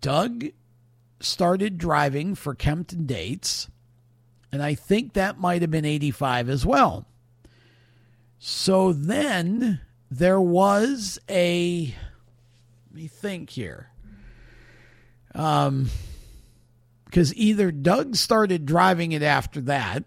Doug 0.00 0.46
started 1.20 1.78
driving 1.78 2.34
for 2.34 2.54
Kempton 2.54 3.06
Dates, 3.06 3.68
and 4.52 4.62
I 4.62 4.74
think 4.74 5.14
that 5.14 5.40
might 5.40 5.62
have 5.62 5.70
been 5.70 5.84
85 5.84 6.50
as 6.50 6.66
well. 6.66 7.06
So 8.38 8.92
then 8.92 9.80
there 10.10 10.40
was 10.40 11.18
a, 11.28 11.94
let 12.90 12.94
me 12.94 13.08
think 13.08 13.50
here. 13.50 13.90
Um, 15.34 15.90
because 17.04 17.34
either 17.34 17.70
Doug 17.70 18.16
started 18.16 18.66
driving 18.66 19.12
it 19.12 19.22
after 19.22 19.60
that, 19.62 20.04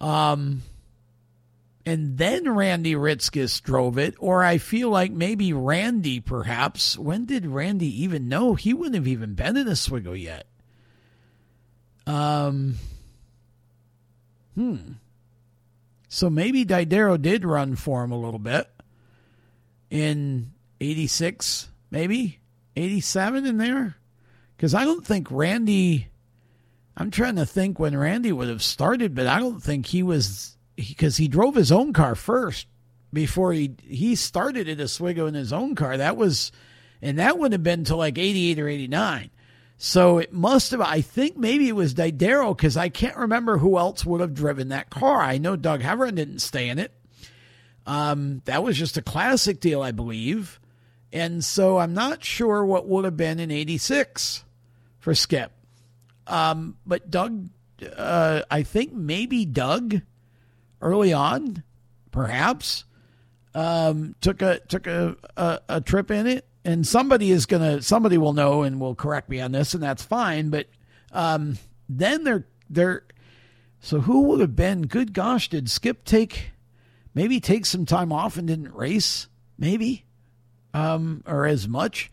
um, 0.00 0.62
and 1.86 2.16
then 2.16 2.48
Randy 2.48 2.94
Ritzkis 2.94 3.62
drove 3.62 3.98
it, 3.98 4.14
or 4.18 4.42
I 4.42 4.58
feel 4.58 4.88
like 4.88 5.12
maybe 5.12 5.52
Randy, 5.52 6.20
perhaps. 6.20 6.98
When 6.98 7.26
did 7.26 7.46
Randy 7.46 8.02
even 8.02 8.28
know? 8.28 8.54
He 8.54 8.72
wouldn't 8.72 8.94
have 8.94 9.06
even 9.06 9.34
been 9.34 9.56
in 9.56 9.68
Oswego 9.68 10.12
yet. 10.12 10.46
Um, 12.06 12.76
hmm. 14.54 14.92
So 16.14 16.30
maybe 16.30 16.64
Didero 16.64 17.20
did 17.20 17.44
run 17.44 17.74
for 17.74 18.04
him 18.04 18.12
a 18.12 18.16
little 18.16 18.38
bit 18.38 18.70
in 19.90 20.52
86, 20.80 21.68
maybe 21.90 22.38
87 22.76 23.44
in 23.44 23.56
there. 23.56 23.96
Because 24.56 24.74
I 24.76 24.84
don't 24.84 25.04
think 25.04 25.26
Randy, 25.28 26.06
I'm 26.96 27.10
trying 27.10 27.34
to 27.34 27.44
think 27.44 27.80
when 27.80 27.96
Randy 27.96 28.30
would 28.30 28.48
have 28.48 28.62
started, 28.62 29.16
but 29.16 29.26
I 29.26 29.40
don't 29.40 29.60
think 29.60 29.86
he 29.86 30.04
was 30.04 30.56
because 30.76 31.16
he, 31.16 31.24
he, 31.24 31.28
drove 31.28 31.56
his 31.56 31.72
own 31.72 31.92
car 31.92 32.14
first 32.14 32.68
before 33.12 33.52
he 33.52 33.74
he 33.82 34.14
started 34.14 34.68
at 34.68 34.80
Oswego 34.80 35.26
in 35.26 35.34
his 35.34 35.52
own 35.52 35.74
car. 35.74 35.96
That 35.96 36.16
was, 36.16 36.52
and 37.02 37.18
that 37.18 37.40
would 37.40 37.50
have 37.50 37.64
been 37.64 37.82
to 37.86 37.96
like 37.96 38.18
eighty 38.18 38.52
eight 38.52 38.60
or 38.60 38.68
eighty 38.68 38.86
nine. 38.86 39.30
So 39.84 40.16
it 40.16 40.32
must 40.32 40.70
have. 40.70 40.80
I 40.80 41.02
think 41.02 41.36
maybe 41.36 41.68
it 41.68 41.76
was 41.76 41.92
Didero 41.92 42.56
because 42.56 42.74
I 42.74 42.88
can't 42.88 43.18
remember 43.18 43.58
who 43.58 43.76
else 43.76 44.02
would 44.06 44.22
have 44.22 44.32
driven 44.32 44.70
that 44.70 44.88
car. 44.88 45.20
I 45.20 45.36
know 45.36 45.56
Doug 45.56 45.82
Heveron 45.82 46.14
didn't 46.14 46.38
stay 46.38 46.70
in 46.70 46.78
it. 46.78 46.90
Um, 47.84 48.40
that 48.46 48.64
was 48.64 48.78
just 48.78 48.96
a 48.96 49.02
classic 49.02 49.60
deal, 49.60 49.82
I 49.82 49.92
believe. 49.92 50.58
And 51.12 51.44
so 51.44 51.76
I'm 51.76 51.92
not 51.92 52.24
sure 52.24 52.64
what 52.64 52.88
would 52.88 53.04
have 53.04 53.18
been 53.18 53.38
in 53.38 53.50
86 53.50 54.42
for 55.00 55.14
Skip. 55.14 55.52
Um, 56.26 56.78
but 56.86 57.10
Doug, 57.10 57.50
uh, 57.94 58.40
I 58.50 58.62
think 58.62 58.94
maybe 58.94 59.44
Doug 59.44 60.00
early 60.80 61.12
on, 61.12 61.62
perhaps, 62.10 62.86
um, 63.54 64.16
took 64.22 64.40
a 64.40 64.60
took 64.60 64.86
a, 64.86 65.14
a, 65.36 65.60
a 65.68 65.80
trip 65.82 66.10
in 66.10 66.26
it, 66.26 66.46
and 66.64 66.86
somebody 66.86 67.30
is 67.30 67.46
gonna 67.46 67.82
somebody 67.82 68.18
will 68.18 68.32
know 68.32 68.62
and 68.62 68.80
will 68.80 68.94
correct 68.94 69.28
me 69.28 69.40
on 69.40 69.52
this, 69.52 69.74
and 69.74 69.82
that's 69.82 70.02
fine. 70.02 70.50
But 70.50 70.68
um, 71.12 71.58
then 71.88 72.24
they're 72.24 72.46
they're 72.70 73.04
so 73.80 74.00
who 74.00 74.22
would 74.22 74.40
have 74.40 74.56
been? 74.56 74.82
Good 74.82 75.12
gosh, 75.12 75.48
did 75.48 75.70
Skip 75.70 76.04
take 76.04 76.52
maybe 77.14 77.40
take 77.40 77.66
some 77.66 77.86
time 77.86 78.12
off 78.12 78.36
and 78.36 78.48
didn't 78.48 78.74
race? 78.74 79.28
Maybe, 79.58 80.04
um, 80.72 81.22
or 81.26 81.46
as 81.46 81.68
much. 81.68 82.10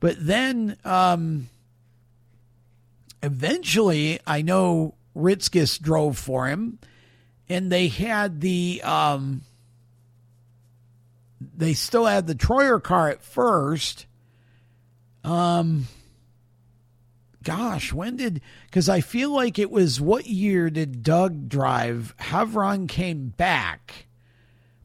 But 0.00 0.16
then 0.18 0.76
um, 0.84 1.48
eventually, 3.22 4.18
I 4.26 4.42
know 4.42 4.94
Ritzkis 5.16 5.80
drove 5.80 6.18
for 6.18 6.48
him 6.48 6.78
and 7.48 7.70
they 7.70 7.88
had 7.88 8.40
the 8.40 8.82
um, 8.82 9.42
they 11.56 11.74
still 11.74 12.06
had 12.06 12.26
the 12.26 12.34
Troyer 12.34 12.82
car 12.82 13.08
at 13.10 13.22
first. 13.22 14.06
Um, 15.22 15.86
gosh, 17.42 17.92
when 17.92 18.16
did? 18.16 18.40
Because 18.66 18.88
I 18.88 19.00
feel 19.00 19.30
like 19.30 19.58
it 19.58 19.70
was 19.70 20.00
what 20.00 20.26
year 20.26 20.70
did 20.70 21.02
Doug 21.02 21.48
drive? 21.48 22.14
Heveron 22.18 22.88
came 22.88 23.28
back, 23.28 24.06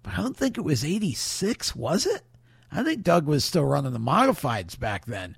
but 0.03 0.13
I 0.13 0.17
don't 0.17 0.37
think 0.37 0.57
it 0.57 0.63
was 0.63 0.85
'86, 0.85 1.75
was 1.75 2.05
it? 2.05 2.23
I 2.71 2.83
think 2.83 3.03
Doug 3.03 3.25
was 3.25 3.43
still 3.43 3.65
running 3.65 3.93
the 3.93 3.99
modifieds 3.99 4.79
back 4.79 5.05
then. 5.05 5.35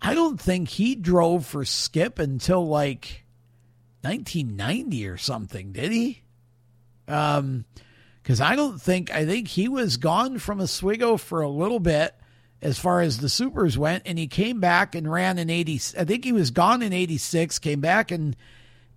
I 0.00 0.14
don't 0.14 0.40
think 0.40 0.68
he 0.68 0.96
drove 0.96 1.46
for 1.46 1.64
Skip 1.64 2.18
until 2.18 2.66
like 2.66 3.24
1990 4.02 5.06
or 5.06 5.16
something, 5.16 5.72
did 5.72 5.92
he? 5.92 6.22
Um, 7.06 7.64
because 8.22 8.40
I 8.40 8.56
don't 8.56 8.80
think 8.80 9.10
I 9.12 9.26
think 9.26 9.48
he 9.48 9.68
was 9.68 9.96
gone 9.96 10.38
from 10.38 10.60
Oswego 10.60 11.16
for 11.16 11.40
a 11.40 11.48
little 11.48 11.80
bit 11.80 12.14
as 12.60 12.78
far 12.78 13.00
as 13.00 13.18
the 13.18 13.28
supers 13.28 13.76
went, 13.76 14.04
and 14.06 14.18
he 14.18 14.28
came 14.28 14.60
back 14.60 14.94
and 14.94 15.10
ran 15.10 15.38
in 15.38 15.50
eighty. 15.50 15.80
I 15.98 16.04
think 16.04 16.24
he 16.24 16.32
was 16.32 16.50
gone 16.50 16.82
in 16.82 16.92
eighty 16.92 17.18
six, 17.18 17.58
came 17.58 17.80
back 17.80 18.12
in 18.12 18.36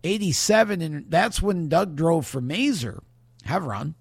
eighty 0.04 0.32
seven, 0.32 0.82
and 0.82 1.10
that's 1.10 1.42
when 1.42 1.70
Doug 1.70 1.96
drove 1.96 2.28
for 2.28 2.42
Mazer, 2.42 3.02
Heveron. 3.46 3.96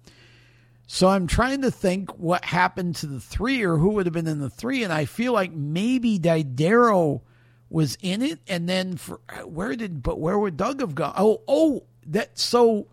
So 0.87 1.07
I'm 1.07 1.25
trying 1.25 1.63
to 1.63 1.71
think 1.71 2.11
what 2.11 2.45
happened 2.45 2.95
to 2.97 3.07
the 3.07 3.19
three 3.19 3.63
or 3.63 3.77
who 3.77 3.89
would 3.89 4.05
have 4.05 4.13
been 4.13 4.27
in 4.27 4.39
the 4.39 4.51
three, 4.51 4.83
and 4.83 4.93
I 4.93 5.05
feel 5.05 5.33
like 5.33 5.51
maybe 5.51 6.19
Didero 6.19 7.21
was 7.71 7.97
in 8.03 8.21
it, 8.21 8.39
and 8.47 8.69
then 8.69 8.95
for 8.95 9.19
where 9.45 9.75
did 9.75 10.03
but 10.03 10.19
where 10.19 10.37
would 10.37 10.57
Doug 10.57 10.81
have 10.81 10.93
gone? 10.93 11.15
Oh, 11.17 11.41
oh, 11.47 11.85
that 12.05 12.37
so 12.37 12.85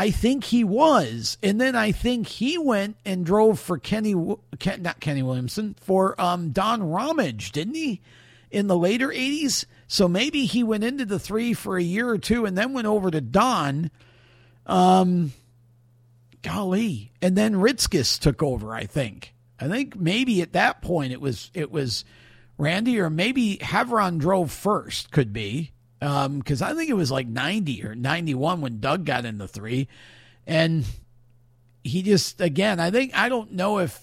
I 0.00 0.10
think 0.10 0.44
he 0.44 0.64
was, 0.64 1.36
and 1.42 1.60
then 1.60 1.76
I 1.76 1.92
think 1.92 2.26
he 2.26 2.56
went 2.56 2.96
and 3.04 3.22
drove 3.22 3.60
for 3.60 3.76
Kenny, 3.76 4.14
Ken, 4.58 4.80
not 4.80 4.98
Kenny 4.98 5.22
Williamson, 5.22 5.76
for 5.78 6.18
um, 6.18 6.52
Don 6.52 6.90
Ramage, 6.90 7.52
didn't 7.52 7.74
he, 7.74 8.00
in 8.50 8.66
the 8.66 8.78
later 8.78 9.08
'80s? 9.08 9.66
So 9.88 10.08
maybe 10.08 10.46
he 10.46 10.64
went 10.64 10.84
into 10.84 11.04
the 11.04 11.18
three 11.18 11.52
for 11.52 11.76
a 11.76 11.82
year 11.82 12.08
or 12.08 12.16
two, 12.16 12.46
and 12.46 12.56
then 12.56 12.72
went 12.72 12.86
over 12.86 13.10
to 13.10 13.20
Don. 13.20 13.90
Um, 14.64 15.34
golly, 16.40 17.12
and 17.20 17.36
then 17.36 17.56
Ritzkis 17.56 18.18
took 18.18 18.42
over. 18.42 18.74
I 18.74 18.86
think. 18.86 19.34
I 19.60 19.68
think 19.68 19.96
maybe 19.96 20.40
at 20.40 20.54
that 20.54 20.80
point 20.80 21.12
it 21.12 21.20
was 21.20 21.50
it 21.52 21.70
was 21.70 22.06
Randy, 22.56 22.98
or 22.98 23.10
maybe 23.10 23.58
Heveron 23.58 24.18
drove 24.18 24.50
first. 24.50 25.10
Could 25.10 25.34
be 25.34 25.72
because 26.00 26.62
um, 26.62 26.68
I 26.68 26.74
think 26.74 26.88
it 26.88 26.94
was 26.94 27.10
like 27.10 27.26
90 27.26 27.84
or 27.84 27.94
91 27.94 28.62
when 28.62 28.80
Doug 28.80 29.04
got 29.04 29.26
in 29.26 29.36
the 29.36 29.46
three. 29.46 29.86
And 30.46 30.84
he 31.84 32.02
just, 32.02 32.40
again, 32.40 32.80
I 32.80 32.90
think, 32.90 33.16
I 33.16 33.28
don't 33.28 33.52
know 33.52 33.78
if, 33.78 34.00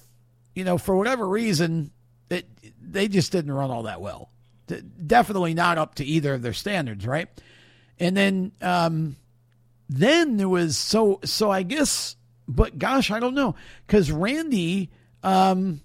you 0.54 0.64
know, 0.64 0.78
for 0.78 0.96
whatever 0.96 1.28
reason, 1.28 1.92
it, 2.30 2.48
they 2.80 3.08
just 3.08 3.32
didn't 3.32 3.52
run 3.52 3.72
all 3.72 3.84
that 3.84 4.00
well. 4.00 4.30
Definitely 5.06 5.56
not 5.56 5.80
up 5.80 5.96
to 5.96 6.06
either 6.06 6.36
of 6.36 6.44
their 6.44 6.54
standards, 6.54 7.06
right? 7.08 7.30
And 8.00 8.16
then, 8.16 8.52
um, 8.62 9.16
then 9.90 10.38
there 10.38 10.50
was 10.50 10.78
so, 10.78 11.20
so 11.24 11.50
I 11.50 11.64
guess, 11.64 12.16
but 12.48 12.78
gosh, 12.78 13.10
I 13.10 13.20
don't 13.20 13.34
know. 13.34 13.56
Because 13.88 14.12
Randy, 14.12 14.92
um, 15.24 15.82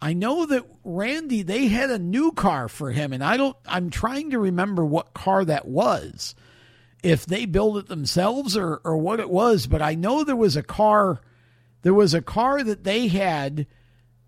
I 0.00 0.12
know 0.12 0.46
that 0.46 0.64
Randy, 0.84 1.42
they 1.42 1.66
had 1.66 1.90
a 1.90 1.98
new 1.98 2.32
car 2.32 2.68
for 2.68 2.92
him, 2.92 3.12
and 3.12 3.22
I 3.22 3.36
don't, 3.36 3.56
I'm 3.66 3.90
trying 3.90 4.30
to 4.30 4.38
remember 4.38 4.84
what 4.84 5.12
car 5.14 5.44
that 5.44 5.66
was. 5.66 6.34
if 7.02 7.26
they 7.26 7.46
built 7.46 7.76
it 7.76 7.86
themselves 7.86 8.56
or 8.56 8.80
or 8.84 8.96
what 8.96 9.20
it 9.20 9.30
was, 9.30 9.66
but 9.66 9.82
I 9.82 9.94
know 9.94 10.24
there 10.24 10.36
was 10.36 10.56
a 10.56 10.62
car 10.62 11.20
there 11.82 11.94
was 11.94 12.12
a 12.12 12.22
car 12.22 12.62
that 12.64 12.82
they 12.84 13.06
had 13.08 13.66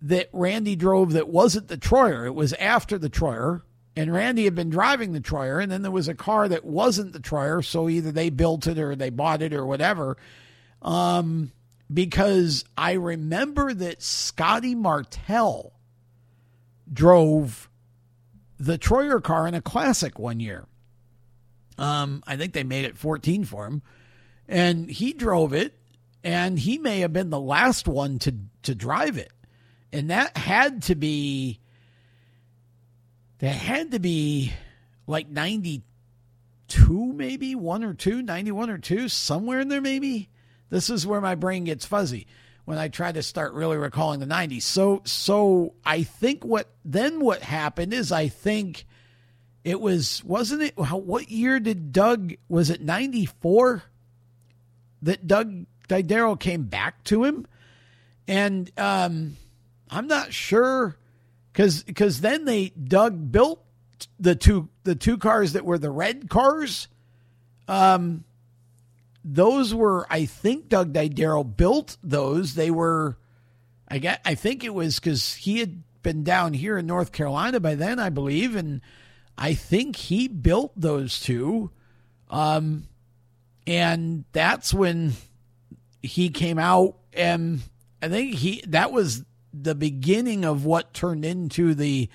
that 0.03 0.29
Randy 0.33 0.77
drove 0.77 1.13
that 1.13 1.29
wasn't 1.29 1.69
the 1.69 1.77
Troyer. 1.77 2.27
It 2.27 2.35
was 2.35 2.53
after 2.55 2.97
the 2.97 3.11
Troyer. 3.11 3.63
And 3.97 4.15
Randy 4.15 4.45
had 4.45 4.55
been 4.55 4.71
driving 4.71 5.13
the 5.13 5.21
Troyer, 5.21 5.61
and 5.61 5.71
then 5.71 5.83
there 5.83 5.91
was 5.91 6.07
a 6.07 6.15
car 6.15 6.49
that 6.49 6.65
wasn't 6.65 7.13
the 7.13 7.19
Troyer, 7.19 7.63
so 7.63 7.89
either 7.89 8.13
they 8.13 8.31
built 8.31 8.69
it 8.69 8.79
or 8.79 8.95
they 8.95 9.11
bought 9.11 9.43
it 9.43 9.53
or 9.53 9.67
whatever. 9.67 10.17
Um, 10.81 11.51
because 11.93 12.65
I 12.77 12.93
remember 12.93 13.75
that 13.75 14.03
Scotty 14.03 14.75
Martell 14.75 15.73
drove 16.93 17.69
the 18.59 18.79
Troyer 18.79 19.23
car 19.23 19.47
in 19.49 19.55
a 19.55 19.63
classic 19.63 20.19
one 20.19 20.39
year. 20.39 20.67
Um, 21.79 22.23
I 22.27 22.37
think 22.37 22.53
they 22.53 22.65
made 22.65 22.85
it 22.85 22.99
14 22.99 23.45
for 23.45 23.67
him. 23.67 23.83
And 24.47 24.91
he 24.91 25.13
drove 25.13 25.53
it, 25.53 25.79
and 26.23 26.59
he 26.59 26.79
may 26.79 27.01
have 27.01 27.13
been 27.13 27.31
the 27.31 27.41
last 27.41 27.89
one 27.89 28.19
to, 28.21 28.35
to 28.65 28.75
drive 28.75 29.17
it. 29.17 29.33
And 29.93 30.11
that 30.11 30.37
had 30.37 30.83
to 30.85 30.95
be 30.95 31.61
that 33.39 33.55
had 33.55 33.93
to 33.93 33.99
be 33.99 34.53
like 35.07 35.29
92 35.29 37.13
maybe, 37.15 37.55
1 37.55 37.85
or 37.85 37.95
2, 37.95 38.23
91 38.23 38.71
or 38.71 38.79
2, 38.79 39.09
somewhere 39.09 39.61
in 39.61 39.69
there 39.69 39.81
maybe. 39.81 40.29
This 40.71 40.89
is 40.89 41.07
where 41.07 41.21
my 41.21 41.35
brain 41.35 41.65
gets 41.65 41.85
fuzzy 41.85 42.27
when 42.65 42.79
I 42.79 42.89
try 42.89 43.11
to 43.11 43.23
start 43.23 43.53
really 43.53 43.77
recalling 43.77 44.21
the 44.21 44.27
90s. 44.27 44.63
So 44.63 45.03
so 45.05 45.75
I 45.85 46.05
think 46.05 46.45
what 46.45 46.71
then 46.85 47.21
what 47.21 47.43
happened 47.43 47.93
is 47.93 48.13
I 48.13 48.29
think 48.29 48.87
it 49.65 49.81
was 49.81 50.23
wasn't 50.25 50.63
it 50.63 50.77
what 50.77 51.31
year 51.31 51.61
did 51.61 51.93
Doug 51.93 52.35
was 52.49 52.71
it 52.71 52.81
94 52.81 53.83
that 55.03 55.27
Doug 55.27 55.67
Didero 55.89 56.39
came 56.39 56.65
back 56.65 57.03
to 57.05 57.25
him 57.25 57.47
and 58.29 58.71
um 58.79 59.37
I'm 59.91 60.07
not 60.07 60.33
sure 60.33 60.97
cuz 61.53 61.85
cuz 61.95 62.21
then 62.21 62.45
they 62.45 62.69
Doug 62.69 63.33
built 63.33 63.65
the 64.21 64.37
two 64.37 64.69
the 64.85 64.95
two 64.95 65.19
cars 65.19 65.55
that 65.55 65.65
were 65.65 65.79
the 65.79 65.91
red 65.91 66.31
cars 66.31 66.87
um 67.67 68.25
those 69.25 69.75
were 69.75 70.07
I 70.11 70.27
think 70.27 70.69
Doug 70.69 70.93
Didero 70.93 71.45
built 71.45 71.97
those. 72.03 72.55
They 72.55 72.71
were 72.71 73.19
I 73.89 73.99
get 73.99 74.21
I 74.25 74.35
think 74.35 74.65
it 74.65 74.75
was 74.75 74.99
because 74.99 75.35
he 75.35 75.59
had 75.59 75.83
been 76.03 76.25
down 76.25 76.55
here 76.55 76.79
in 76.79 76.87
North 76.87 77.13
Carolina 77.13 77.61
by 77.61 77.75
then, 77.75 77.99
I 77.99 78.09
believe, 78.09 78.57
and 78.57 78.81
I 79.37 79.55
think 79.55 79.97
he 79.97 80.29
built 80.29 80.73
those 80.77 81.21
two. 81.21 81.71
Um 82.31 82.89
and 83.67 84.25
that's 84.33 84.73
when 84.73 85.13
he 86.03 86.31
came 86.31 86.59
out 86.59 86.97
and 87.13 87.61
I 88.03 88.09
think 88.09 88.37
he 88.37 88.63
that 88.69 88.93
was 88.93 89.25
the 89.53 89.75
beginning 89.75 90.45
of 90.45 90.65
what 90.65 90.95
turned 90.95 91.25
into 91.25 91.75
the 91.75 92.09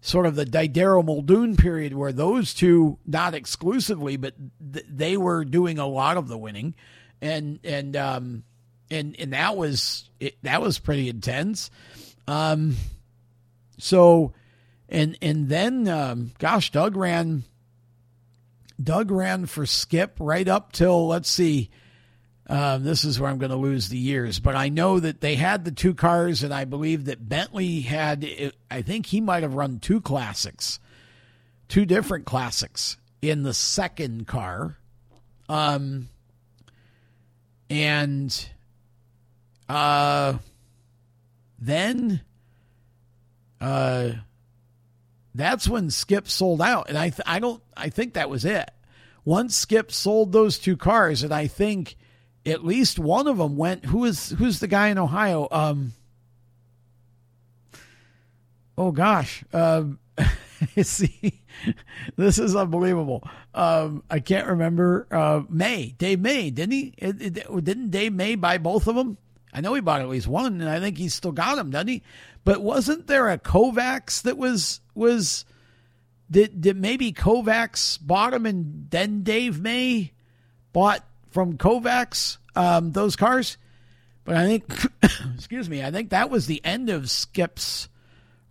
sort 0.00 0.26
of 0.26 0.36
the 0.36 0.46
Didero 0.46 1.04
Muldoon 1.04 1.56
period 1.56 1.94
where 1.94 2.12
those 2.12 2.54
two, 2.54 2.98
not 3.06 3.34
exclusively, 3.34 4.16
but 4.16 4.34
th- 4.72 4.86
they 4.88 5.16
were 5.16 5.44
doing 5.44 5.78
a 5.78 5.86
lot 5.86 6.16
of 6.16 6.28
the 6.28 6.38
winning, 6.38 6.74
and 7.20 7.58
and 7.64 7.96
um 7.96 8.44
and 8.90 9.16
and 9.18 9.32
that 9.32 9.56
was 9.56 10.08
it, 10.20 10.36
that 10.42 10.62
was 10.62 10.78
pretty 10.78 11.08
intense. 11.08 11.70
Um, 12.26 12.76
so 13.78 14.32
and 14.88 15.16
and 15.20 15.48
then 15.48 15.88
um, 15.88 16.32
gosh, 16.38 16.70
Doug 16.70 16.96
ran. 16.96 17.44
Doug 18.80 19.10
ran 19.10 19.46
for 19.46 19.66
Skip 19.66 20.16
right 20.20 20.46
up 20.46 20.70
till 20.70 21.08
let's 21.08 21.28
see. 21.28 21.68
Um, 22.50 22.82
this 22.82 23.04
is 23.04 23.20
where 23.20 23.30
I'm 23.30 23.38
going 23.38 23.50
to 23.50 23.56
lose 23.56 23.90
the 23.90 23.98
years, 23.98 24.40
but 24.40 24.56
I 24.56 24.70
know 24.70 24.98
that 24.98 25.20
they 25.20 25.34
had 25.34 25.66
the 25.66 25.70
two 25.70 25.92
cars, 25.92 26.42
and 26.42 26.52
I 26.54 26.64
believe 26.64 27.04
that 27.04 27.28
Bentley 27.28 27.80
had. 27.80 28.26
I 28.70 28.80
think 28.80 29.06
he 29.06 29.20
might 29.20 29.42
have 29.42 29.54
run 29.54 29.80
two 29.80 30.00
classics, 30.00 30.80
two 31.68 31.84
different 31.84 32.24
classics 32.24 32.96
in 33.20 33.42
the 33.42 33.52
second 33.52 34.26
car, 34.26 34.78
um, 35.50 36.08
and 37.68 38.48
uh, 39.68 40.38
then 41.58 42.22
uh, 43.60 44.10
that's 45.34 45.68
when 45.68 45.90
Skip 45.90 46.28
sold 46.28 46.62
out, 46.62 46.88
and 46.88 46.96
I 46.96 47.10
th- 47.10 47.20
I 47.26 47.40
don't 47.40 47.62
I 47.76 47.90
think 47.90 48.14
that 48.14 48.30
was 48.30 48.46
it. 48.46 48.70
Once 49.26 49.54
Skip 49.54 49.92
sold 49.92 50.32
those 50.32 50.58
two 50.58 50.78
cars, 50.78 51.22
and 51.22 51.34
I 51.34 51.46
think 51.46 51.96
at 52.48 52.64
least 52.64 52.98
one 52.98 53.26
of 53.26 53.38
them 53.38 53.56
went. 53.56 53.84
Who 53.86 54.04
is 54.04 54.30
who's 54.30 54.60
the 54.60 54.66
guy 54.66 54.88
in 54.88 54.98
Ohio? 54.98 55.48
Um, 55.50 55.92
oh 58.76 58.92
gosh, 58.92 59.44
um, 59.52 59.98
see, 60.82 61.42
this 62.16 62.38
is 62.38 62.56
unbelievable. 62.56 63.22
Um, 63.54 64.02
I 64.10 64.20
can't 64.20 64.46
remember. 64.46 65.06
Uh, 65.10 65.42
May, 65.48 65.94
Dave 65.98 66.20
May, 66.20 66.50
didn't 66.50 66.72
he? 66.72 66.94
It, 66.98 67.38
it, 67.38 67.64
didn't 67.64 67.90
Dave 67.90 68.12
May 68.12 68.34
buy 68.34 68.58
both 68.58 68.86
of 68.86 68.96
them? 68.96 69.18
I 69.52 69.60
know 69.60 69.74
he 69.74 69.80
bought 69.80 70.00
at 70.00 70.08
least 70.08 70.26
one, 70.26 70.60
and 70.60 70.68
I 70.68 70.78
think 70.78 70.98
he's 70.98 71.14
still 71.14 71.32
got 71.32 71.56
them, 71.56 71.70
doesn't 71.70 71.88
he? 71.88 72.02
But 72.44 72.62
wasn't 72.62 73.06
there 73.06 73.28
a 73.28 73.38
Kovacs 73.38 74.22
that 74.22 74.38
was 74.38 74.80
was 74.94 75.44
did 76.30 76.60
did 76.60 76.76
maybe 76.76 77.12
Kovacs 77.12 77.98
bought 78.00 78.32
them 78.32 78.46
and 78.46 78.90
then 78.90 79.22
Dave 79.22 79.60
May 79.60 80.12
bought 80.72 81.04
from 81.38 81.56
Kovacs, 81.56 82.38
um, 82.56 82.90
those 82.90 83.14
cars. 83.14 83.58
But 84.24 84.34
I 84.34 84.44
think, 84.44 84.64
excuse 85.36 85.70
me, 85.70 85.84
I 85.84 85.92
think 85.92 86.10
that 86.10 86.30
was 86.30 86.46
the 86.46 86.60
end 86.64 86.90
of 86.90 87.08
Skip's 87.08 87.88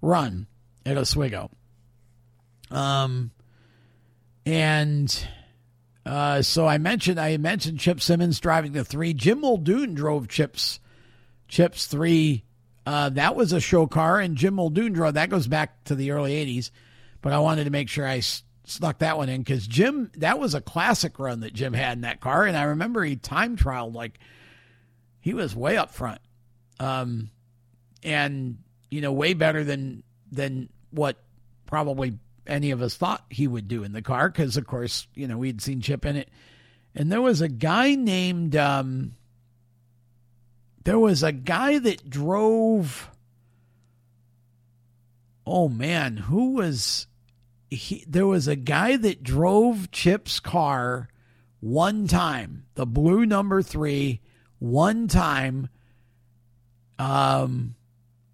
run 0.01 0.47
at 0.85 0.97
Oswego. 0.97 1.51
Um, 2.71 3.31
and 4.45 5.27
uh, 6.05 6.41
so 6.43 6.65
I 6.65 6.77
mentioned 6.77 7.19
I 7.19 7.35
mentioned 7.35 7.81
Chip 7.81 7.99
Simmons 7.99 8.39
driving 8.39 8.71
the 8.71 8.85
three. 8.85 9.13
Jim 9.13 9.41
Muldoon 9.41 9.93
drove 9.93 10.29
Chip's 10.29 10.79
Chip's 11.49 11.87
three. 11.87 12.45
Uh, 12.85 13.09
that 13.09 13.35
was 13.35 13.51
a 13.51 13.59
show 13.59 13.85
car, 13.85 14.17
and 14.17 14.37
Jim 14.37 14.53
Muldoon 14.53 14.93
drove. 14.93 15.15
That 15.15 15.29
goes 15.29 15.47
back 15.47 15.83
to 15.83 15.95
the 15.95 16.11
early 16.11 16.35
'80s, 16.35 16.71
but 17.21 17.33
I 17.33 17.39
wanted 17.39 17.65
to 17.65 17.69
make 17.69 17.89
sure 17.89 18.07
I 18.07 18.21
snuck 18.67 18.99
that 18.99 19.17
one 19.17 19.29
in 19.29 19.41
because 19.41 19.65
Jim, 19.65 20.11
that 20.17 20.39
was 20.39 20.53
a 20.53 20.61
classic 20.61 21.17
run 21.19 21.39
that 21.39 21.53
Jim 21.53 21.73
had 21.73 21.97
in 21.97 22.01
that 22.01 22.19
car, 22.19 22.45
and 22.45 22.55
I 22.55 22.63
remember 22.63 23.03
he 23.03 23.15
time 23.15 23.57
trialed 23.57 23.93
like 23.93 24.19
he 25.19 25.33
was 25.33 25.55
way 25.55 25.77
up 25.77 25.91
front, 25.91 26.21
um, 26.79 27.31
and 28.03 28.57
you 28.91 29.01
know 29.01 29.11
way 29.11 29.33
better 29.33 29.63
than 29.63 30.03
than 30.31 30.69
what 30.91 31.17
probably 31.65 32.19
any 32.45 32.71
of 32.71 32.81
us 32.81 32.95
thought 32.95 33.25
he 33.29 33.47
would 33.47 33.67
do 33.67 33.83
in 33.83 33.93
the 33.93 34.01
car 34.01 34.29
because 34.29 34.57
of 34.57 34.67
course 34.67 35.07
you 35.15 35.27
know 35.27 35.37
we'd 35.37 35.61
seen 35.61 35.81
Chip 35.81 36.05
in 36.05 36.17
it, 36.17 36.29
and 36.93 37.11
there 37.11 37.21
was 37.21 37.41
a 37.41 37.49
guy 37.49 37.95
named 37.95 38.55
um, 38.55 39.13
there 40.83 40.99
was 40.99 41.23
a 41.23 41.31
guy 41.31 41.79
that 41.79 42.09
drove. 42.09 43.09
Oh 45.49 45.69
man, 45.69 46.17
who 46.17 46.55
was 46.55 47.07
he, 47.69 48.03
there 48.07 48.27
was 48.27 48.47
a 48.47 48.55
guy 48.55 48.97
that 48.97 49.23
drove 49.23 49.91
Chip's 49.91 50.39
car 50.39 51.09
one 51.59 52.07
time, 52.07 52.65
the 52.75 52.85
blue 52.85 53.25
number 53.25 53.61
three, 53.61 54.21
one 54.59 55.07
time. 55.07 55.69
Um, 56.99 57.75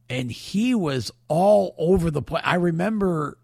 and 0.09 0.31
he 0.31 0.75
was 0.75 1.11
all 1.27 1.75
over 1.77 2.11
the 2.11 2.21
place. 2.21 2.43
I 2.45 2.55
remember 2.55 3.37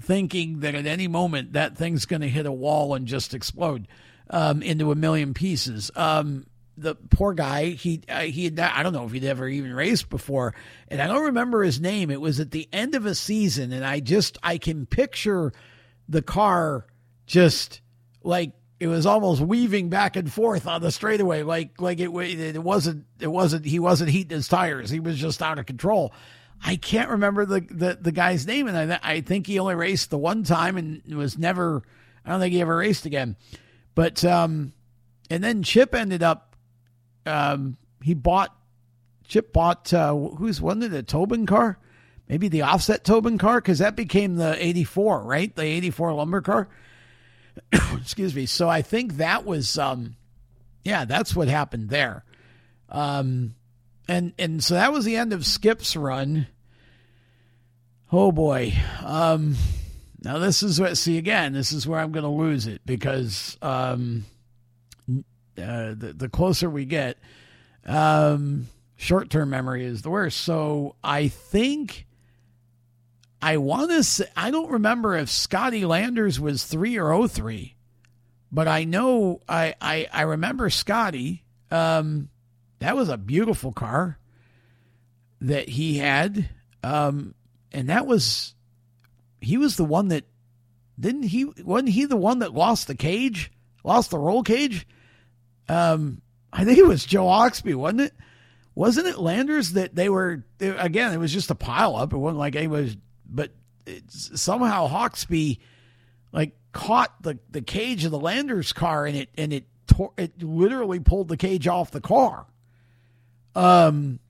thinking 0.00 0.60
that 0.60 0.74
at 0.74 0.86
any 0.86 1.08
moment 1.08 1.52
that 1.52 1.76
thing's 1.76 2.06
going 2.06 2.22
to 2.22 2.28
hit 2.28 2.46
a 2.46 2.52
wall 2.52 2.94
and 2.94 3.06
just 3.06 3.34
explode 3.34 3.88
um, 4.30 4.62
into 4.62 4.92
a 4.92 4.96
million 4.96 5.34
pieces. 5.34 5.90
Um, 5.94 6.46
the 6.76 6.94
poor 6.94 7.34
guy 7.34 7.70
he 7.70 8.02
uh, 8.08 8.20
he 8.20 8.44
had 8.44 8.58
I 8.58 8.82
don't 8.82 8.92
know 8.92 9.04
if 9.04 9.12
he'd 9.12 9.24
ever 9.24 9.48
even 9.48 9.74
raced 9.74 10.08
before. 10.08 10.54
And 10.88 11.02
I 11.02 11.06
don't 11.06 11.24
remember 11.24 11.62
his 11.62 11.80
name. 11.80 12.10
It 12.10 12.20
was 12.20 12.40
at 12.40 12.50
the 12.50 12.68
end 12.72 12.94
of 12.94 13.06
a 13.06 13.14
season 13.14 13.72
and 13.72 13.84
I 13.84 14.00
just 14.00 14.38
I 14.42 14.58
can 14.58 14.86
picture 14.86 15.52
the 16.08 16.22
car 16.22 16.86
just 17.26 17.80
like 18.22 18.52
it 18.80 18.86
was 18.88 19.06
almost 19.06 19.40
weaving 19.40 19.90
back 19.90 20.16
and 20.16 20.32
forth 20.32 20.66
on 20.66 20.82
the 20.82 20.90
straightaway 20.90 21.42
like 21.42 21.80
like 21.80 22.00
it 22.00 22.08
it 22.08 22.62
wasn't 22.62 23.06
it 23.20 23.28
wasn't 23.28 23.64
he 23.64 23.78
wasn't 23.78 24.10
heating 24.10 24.36
his 24.36 24.48
tires. 24.48 24.90
He 24.90 25.00
was 25.00 25.18
just 25.18 25.42
out 25.42 25.58
of 25.58 25.66
control. 25.66 26.12
I 26.64 26.76
can't 26.76 27.10
remember 27.10 27.44
the 27.44 27.60
the, 27.60 27.98
the 28.00 28.12
guy's 28.12 28.46
name 28.46 28.66
and 28.66 28.94
I 28.94 28.98
I 29.02 29.20
think 29.20 29.46
he 29.46 29.58
only 29.58 29.74
raced 29.74 30.10
the 30.10 30.18
one 30.18 30.42
time 30.42 30.76
and 30.78 31.02
was 31.14 31.36
never 31.36 31.82
I 32.24 32.30
don't 32.30 32.40
think 32.40 32.54
he 32.54 32.62
ever 32.62 32.76
raced 32.76 33.04
again. 33.04 33.36
But 33.94 34.24
um 34.24 34.72
and 35.28 35.44
then 35.44 35.62
Chip 35.62 35.94
ended 35.94 36.22
up 36.22 36.51
um, 37.26 37.76
he 38.02 38.14
bought 38.14 38.56
Chip 39.26 39.52
bought 39.52 39.92
uh, 39.94 40.14
who's 40.14 40.60
wasn't 40.60 40.84
it 40.84 40.92
a 40.92 41.02
Tobin 41.02 41.46
car? 41.46 41.78
Maybe 42.28 42.48
the 42.48 42.62
offset 42.62 43.04
Tobin 43.04 43.38
car 43.38 43.60
because 43.60 43.78
that 43.78 43.96
became 43.96 44.36
the 44.36 44.62
'84, 44.62 45.22
right? 45.22 45.54
The 45.54 45.62
'84 45.62 46.14
lumber 46.14 46.40
car. 46.40 46.68
Excuse 48.00 48.34
me. 48.34 48.46
So 48.46 48.68
I 48.68 48.82
think 48.82 49.14
that 49.14 49.44
was, 49.44 49.78
um, 49.78 50.16
yeah, 50.84 51.04
that's 51.04 51.36
what 51.36 51.48
happened 51.48 51.90
there. 51.90 52.24
Um, 52.88 53.54
and 54.08 54.32
and 54.38 54.62
so 54.62 54.74
that 54.74 54.92
was 54.92 55.04
the 55.04 55.16
end 55.16 55.32
of 55.32 55.46
Skip's 55.46 55.96
run. 55.96 56.46
Oh 58.10 58.32
boy. 58.32 58.74
Um, 59.02 59.56
now 60.22 60.38
this 60.38 60.62
is 60.62 60.80
what 60.80 60.98
see 60.98 61.18
again. 61.18 61.52
This 61.54 61.72
is 61.72 61.86
where 61.86 62.00
I'm 62.00 62.12
going 62.12 62.24
to 62.24 62.28
lose 62.28 62.66
it 62.66 62.82
because 62.84 63.56
um, 63.62 64.24
uh, 65.58 65.94
the 65.94 66.14
the 66.16 66.28
closer 66.28 66.68
we 66.70 66.84
get, 66.84 67.18
um, 67.86 68.68
short 68.96 69.30
term 69.30 69.50
memory 69.50 69.84
is 69.84 70.02
the 70.02 70.10
worst. 70.10 70.40
So 70.40 70.96
I 71.02 71.28
think 71.28 72.06
I 73.42 73.56
want 73.56 73.90
to 73.90 74.04
say, 74.04 74.26
I 74.36 74.52
don't 74.52 74.70
remember 74.70 75.16
if 75.16 75.28
Scotty 75.28 75.84
Landers 75.84 76.38
was 76.38 76.62
3 76.64 76.96
or 77.00 77.28
03, 77.28 77.74
but 78.52 78.68
I 78.68 78.84
know 78.84 79.40
I, 79.48 79.74
I, 79.80 80.06
I 80.12 80.22
remember 80.22 80.70
Scotty. 80.70 81.42
Um, 81.68 82.28
that 82.78 82.94
was 82.94 83.08
a 83.08 83.18
beautiful 83.18 83.72
car 83.72 84.16
that 85.40 85.68
he 85.68 85.98
had. 85.98 86.48
Um, 86.84 87.34
and 87.72 87.88
that 87.88 88.06
was, 88.06 88.54
he 89.40 89.56
was 89.56 89.76
the 89.76 89.84
one 89.84 90.08
that, 90.08 90.24
didn't 90.98 91.24
he, 91.24 91.44
wasn't 91.44 91.88
he 91.88 92.04
the 92.04 92.16
one 92.16 92.38
that 92.40 92.54
lost 92.54 92.86
the 92.86 92.94
cage, 92.94 93.50
lost 93.82 94.10
the 94.12 94.18
roll 94.18 94.44
cage? 94.44 94.86
Um, 95.68 96.22
I 96.52 96.64
think 96.64 96.78
it 96.78 96.86
was 96.86 97.04
Joe 97.04 97.24
Oxby, 97.24 97.74
wasn't 97.74 98.02
it? 98.02 98.14
Wasn't 98.74 99.06
it 99.06 99.18
Landers 99.18 99.72
that 99.72 99.94
they 99.94 100.08
were, 100.08 100.44
they, 100.58 100.68
again, 100.68 101.12
it 101.12 101.18
was 101.18 101.32
just 101.32 101.50
a 101.50 101.54
pile 101.54 101.96
up. 101.96 102.12
It 102.12 102.16
wasn't 102.16 102.38
like 102.38 102.56
anybody 102.56 102.84
was 102.84 102.96
but 103.32 103.50
somehow 104.08 104.88
Hawksby 104.88 105.58
like 106.32 106.54
caught 106.72 107.22
the, 107.22 107.38
the 107.50 107.62
cage 107.62 108.04
of 108.04 108.10
the 108.10 108.18
Landers 108.18 108.72
car 108.72 109.06
and 109.06 109.16
it 109.16 109.30
and 109.36 109.52
it 109.52 109.66
tore, 109.86 110.12
it 110.16 110.42
literally 110.42 111.00
pulled 111.00 111.28
the 111.28 111.36
cage 111.36 111.66
off 111.66 111.90
the 111.90 112.00
car. 112.00 112.46
Um 113.54 114.20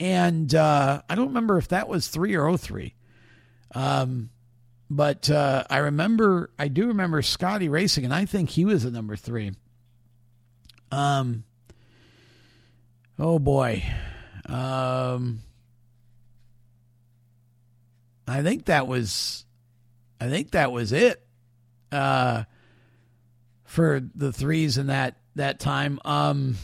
and 0.00 0.52
uh, 0.54 1.02
I 1.08 1.14
don't 1.14 1.28
remember 1.28 1.56
if 1.56 1.68
that 1.68 1.88
was 1.88 2.08
three 2.08 2.34
or 2.34 2.46
oh 2.46 2.56
three. 2.56 2.94
Um 3.74 4.30
but 4.90 5.28
uh, 5.30 5.64
I 5.68 5.78
remember 5.78 6.50
I 6.58 6.68
do 6.68 6.88
remember 6.88 7.22
Scotty 7.22 7.68
racing 7.68 8.04
and 8.04 8.14
I 8.14 8.24
think 8.24 8.50
he 8.50 8.64
was 8.64 8.84
a 8.84 8.90
number 8.90 9.16
three. 9.16 9.52
Um 10.94 11.44
oh 13.18 13.38
boy. 13.38 13.84
Um 14.46 15.40
I 18.26 18.42
think 18.42 18.66
that 18.66 18.86
was, 18.86 19.44
I 20.20 20.28
think 20.28 20.52
that 20.52 20.72
was 20.72 20.92
it, 20.92 21.22
uh, 21.92 22.44
for 23.64 24.00
the 24.14 24.32
threes 24.32 24.78
in 24.78 24.86
that 24.86 25.16
that 25.36 25.60
time. 25.60 25.98
Um, 26.04 26.56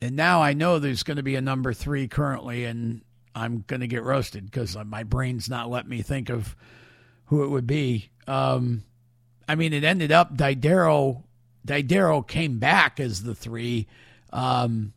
and 0.00 0.16
now 0.16 0.42
I 0.42 0.52
know 0.52 0.78
there's 0.78 1.02
going 1.02 1.16
to 1.16 1.22
be 1.22 1.34
a 1.34 1.40
number 1.40 1.72
three 1.72 2.08
currently, 2.08 2.64
and 2.64 3.02
I'm 3.34 3.64
going 3.66 3.80
to 3.80 3.86
get 3.86 4.04
roasted 4.04 4.44
because 4.44 4.76
my 4.86 5.02
brain's 5.02 5.48
not 5.48 5.70
let 5.70 5.88
me 5.88 6.02
think 6.02 6.30
of 6.30 6.54
who 7.26 7.44
it 7.44 7.48
would 7.48 7.66
be. 7.66 8.10
Um, 8.26 8.84
I 9.48 9.54
mean, 9.56 9.72
it 9.72 9.84
ended 9.84 10.12
up 10.12 10.36
Didero. 10.36 11.24
Didero 11.66 12.26
came 12.26 12.58
back 12.58 13.00
as 13.00 13.22
the 13.22 13.34
three. 13.34 13.86
Um, 14.32 14.92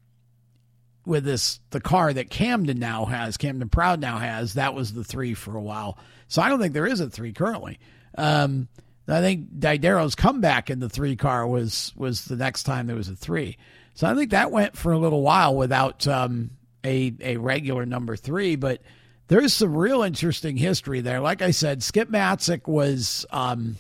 with 1.06 1.24
this 1.24 1.62
the 1.70 1.80
car 1.80 2.12
that 2.12 2.30
Camden 2.30 2.80
now 2.80 3.06
has, 3.06 3.38
Camden 3.38 3.70
Proud 3.70 4.02
now 4.02 4.18
has, 4.18 4.56
that 4.56 4.74
was 4.74 4.94
the 4.94 5.06
three 5.06 5.34
for 5.34 5.56
a 5.56 5.62
while. 5.62 5.98
So 6.28 6.42
I 6.42 6.50
don't 6.50 6.60
think 6.60 6.74
there 6.74 6.86
is 6.86 7.00
a 7.00 7.10
three 7.10 7.32
currently. 7.32 7.80
Um, 8.18 8.68
I 9.08 9.22
think 9.22 9.58
Didero's 9.58 10.16
comeback 10.16 10.70
in 10.70 10.80
the 10.80 10.90
three 10.90 11.16
car 11.16 11.48
was 11.48 11.94
was 11.96 12.26
the 12.26 12.36
next 12.36 12.64
time 12.64 12.88
there 12.88 12.96
was 12.96 13.08
a 13.08 13.16
three. 13.16 13.58
So 13.94 14.06
I 14.06 14.14
think 14.16 14.32
that 14.32 14.52
went 14.52 14.76
for 14.78 14.92
a 14.92 14.98
little 15.00 15.22
while 15.22 15.56
without 15.56 16.06
um, 16.08 16.52
a 16.84 17.14
a 17.22 17.38
regular 17.38 17.86
number 17.86 18.18
three, 18.18 18.58
but 18.58 18.82
there's 19.30 19.54
some 19.54 19.76
real 19.76 20.04
interesting 20.04 20.58
history 20.58 21.02
there. 21.02 21.22
Like 21.22 21.42
I 21.42 21.52
said, 21.52 21.84
Skip 21.84 22.10
Matzek 22.10 22.68
was 22.68 23.26
um, 23.30 23.78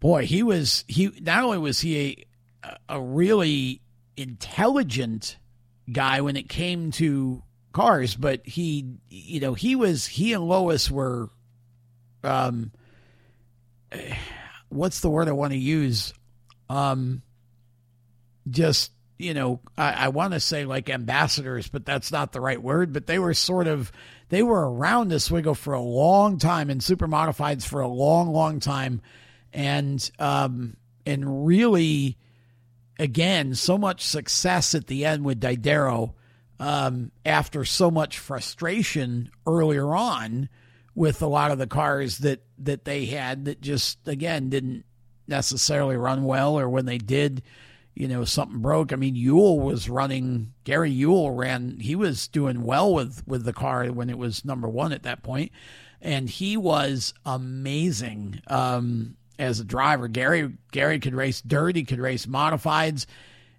boy, 0.00 0.26
he 0.26 0.42
was 0.42 0.84
he 0.88 1.10
not 1.20 1.44
only 1.44 1.58
was 1.58 1.80
he 1.80 2.26
a 2.64 2.76
a 2.88 3.00
really 3.00 3.80
intelligent 4.16 5.38
guy 5.90 6.20
when 6.20 6.36
it 6.36 6.48
came 6.48 6.90
to 6.92 7.42
cars, 7.72 8.14
but 8.14 8.46
he, 8.46 8.84
you 9.08 9.40
know, 9.40 9.54
he 9.54 9.76
was, 9.76 10.06
he 10.06 10.32
and 10.32 10.46
Lois 10.46 10.90
were, 10.90 11.30
um, 12.24 12.72
what's 14.68 15.00
the 15.00 15.10
word 15.10 15.28
I 15.28 15.32
want 15.32 15.52
to 15.52 15.58
use? 15.58 16.12
Um, 16.68 17.22
just, 18.50 18.92
you 19.18 19.34
know, 19.34 19.60
I, 19.76 19.92
I 19.92 20.08
want 20.08 20.34
to 20.34 20.40
say 20.40 20.64
like 20.64 20.90
ambassadors, 20.90 21.68
but 21.68 21.84
that's 21.86 22.12
not 22.12 22.32
the 22.32 22.40
right 22.40 22.62
word, 22.62 22.92
but 22.92 23.06
they 23.06 23.18
were 23.18 23.34
sort 23.34 23.66
of, 23.66 23.90
they 24.28 24.42
were 24.42 24.70
around 24.70 25.12
Oswego 25.12 25.54
for 25.54 25.72
a 25.72 25.80
long 25.80 26.38
time 26.38 26.70
and 26.70 26.82
super 26.82 27.08
modifieds 27.08 27.64
for 27.64 27.80
a 27.80 27.88
long, 27.88 28.28
long 28.28 28.60
time. 28.60 29.00
And, 29.52 30.10
um, 30.18 30.76
and 31.06 31.46
really, 31.46 32.18
again, 32.98 33.54
so 33.54 33.78
much 33.78 34.04
success 34.04 34.74
at 34.74 34.86
the 34.86 35.04
end 35.04 35.24
with 35.24 35.40
Didero 35.40 36.14
um, 36.60 37.12
after 37.24 37.64
so 37.64 37.90
much 37.90 38.18
frustration 38.18 39.30
earlier 39.46 39.94
on 39.94 40.48
with 40.94 41.22
a 41.22 41.26
lot 41.26 41.50
of 41.50 41.58
the 41.58 41.66
cars 41.66 42.18
that, 42.18 42.42
that 42.58 42.84
they 42.84 43.06
had 43.06 43.44
that 43.44 43.60
just, 43.60 44.06
again, 44.08 44.48
didn't 44.48 44.84
necessarily 45.28 45.96
run 45.96 46.24
well, 46.24 46.58
or 46.58 46.68
when 46.68 46.86
they 46.86 46.98
did, 46.98 47.42
you 47.94 48.08
know, 48.08 48.24
something 48.24 48.60
broke. 48.60 48.92
I 48.92 48.96
mean, 48.96 49.14
Yule 49.14 49.60
was 49.60 49.88
running, 49.88 50.54
Gary 50.64 50.90
Yule 50.90 51.30
ran, 51.30 51.78
he 51.78 51.94
was 51.94 52.26
doing 52.26 52.64
well 52.64 52.92
with, 52.92 53.22
with 53.26 53.44
the 53.44 53.52
car 53.52 53.86
when 53.86 54.10
it 54.10 54.18
was 54.18 54.44
number 54.44 54.68
one 54.68 54.92
at 54.92 55.04
that 55.04 55.22
point, 55.22 55.52
and 56.00 56.28
he 56.28 56.56
was 56.56 57.14
amazing. 57.24 58.40
Um, 58.48 59.16
as 59.38 59.60
a 59.60 59.64
driver. 59.64 60.08
Gary 60.08 60.52
Gary 60.72 60.98
could 60.98 61.14
race 61.14 61.40
dirt, 61.40 61.76
he 61.76 61.84
could 61.84 62.00
race 62.00 62.26
modifieds, 62.26 63.06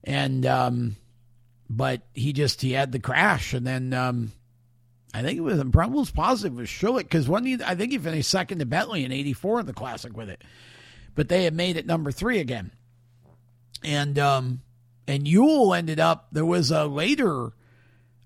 and 0.03 0.45
um, 0.45 0.95
but 1.69 2.01
he 2.13 2.33
just 2.33 2.61
he 2.61 2.73
had 2.73 2.91
the 2.91 2.99
crash, 2.99 3.53
and 3.53 3.65
then 3.65 3.93
um, 3.93 4.31
I 5.13 5.21
think 5.21 5.37
it 5.37 5.41
was 5.41 5.63
probably 5.71 5.99
was 5.99 6.11
positive 6.11 6.57
with 6.57 6.67
Shullick 6.67 7.03
because 7.03 7.29
when 7.29 7.45
he 7.45 7.57
I 7.63 7.75
think 7.75 7.91
he 7.91 7.97
finished 7.97 8.29
second 8.29 8.59
to 8.59 8.65
Bentley 8.65 9.03
in 9.03 9.11
'84 9.11 9.61
in 9.61 9.65
the 9.65 9.73
Classic 9.73 10.15
with 10.15 10.29
it, 10.29 10.43
but 11.15 11.29
they 11.29 11.45
had 11.45 11.53
made 11.53 11.77
it 11.77 11.85
number 11.85 12.11
three 12.11 12.39
again, 12.39 12.71
and 13.83 14.17
um, 14.19 14.61
and 15.07 15.27
Yule 15.27 15.73
ended 15.73 15.99
up 15.99 16.27
there 16.31 16.45
was 16.45 16.71
a 16.71 16.85
later 16.85 17.53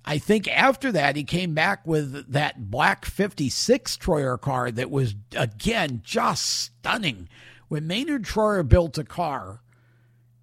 I 0.05 0.17
think 0.17 0.47
after 0.49 0.91
that, 0.91 1.15
he 1.15 1.23
came 1.23 1.53
back 1.53 1.87
with 1.87 2.31
that 2.33 2.69
black 2.69 3.05
56 3.05 3.97
Troyer 3.97 4.39
car 4.39 4.69
that 4.69 4.91
was, 4.91 5.15
again, 5.35 6.01
just 6.03 6.43
stunning. 6.45 7.29
When 7.69 7.87
Maynard 7.87 8.23
Troyer 8.23 8.67
built 8.67 8.97
a 8.97 9.05
car, 9.05 9.61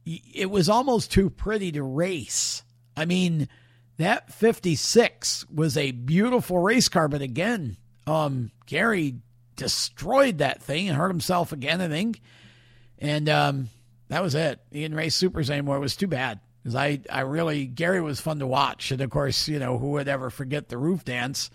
it 0.07 0.51
was 0.51 0.69
almost 0.69 1.13
too 1.13 1.29
pretty 1.29 1.73
to 1.73 1.83
race. 1.83 2.63
I 2.97 3.05
mean, 3.05 3.49
that 3.99 4.33
56 4.33 5.47
was 5.51 5.77
a 5.77 5.91
beautiful 5.91 6.59
race 6.59 6.89
car, 6.89 7.09
but 7.09 7.21
again, 7.21 7.77
um, 8.07 8.51
Gary 8.65 9.17
destroyed 9.57 10.39
that 10.39 10.63
thing 10.63 10.89
and 10.89 10.97
hurt 10.97 11.09
himself 11.09 11.53
again, 11.53 11.83
I 11.83 11.89
think. 11.89 12.23
And 12.99 13.29
um, 13.29 13.69
that 14.09 14.23
was 14.23 14.35
it. 14.35 14.59
He 14.73 14.81
didn't 14.81 14.97
race 14.97 15.15
supers 15.15 15.51
anymore. 15.51 15.77
It 15.77 15.81
was 15.81 15.97
too 15.97 16.07
bad 16.07 16.41
because 16.63 16.75
I, 16.75 17.01
I 17.11 17.21
really 17.21 17.67
Gary 17.67 18.01
was 18.01 18.21
fun 18.21 18.39
to 18.41 18.47
watch, 18.47 18.91
and 18.91 19.01
of 19.01 19.11
course, 19.11 19.49
you 19.49 19.59
know 19.59 19.79
who 19.79 19.93
would 19.93 20.09
ever 20.09 20.31
forget 20.31 20.69
the 20.69 20.79
roof 20.79 21.05
dance, 21.05 21.51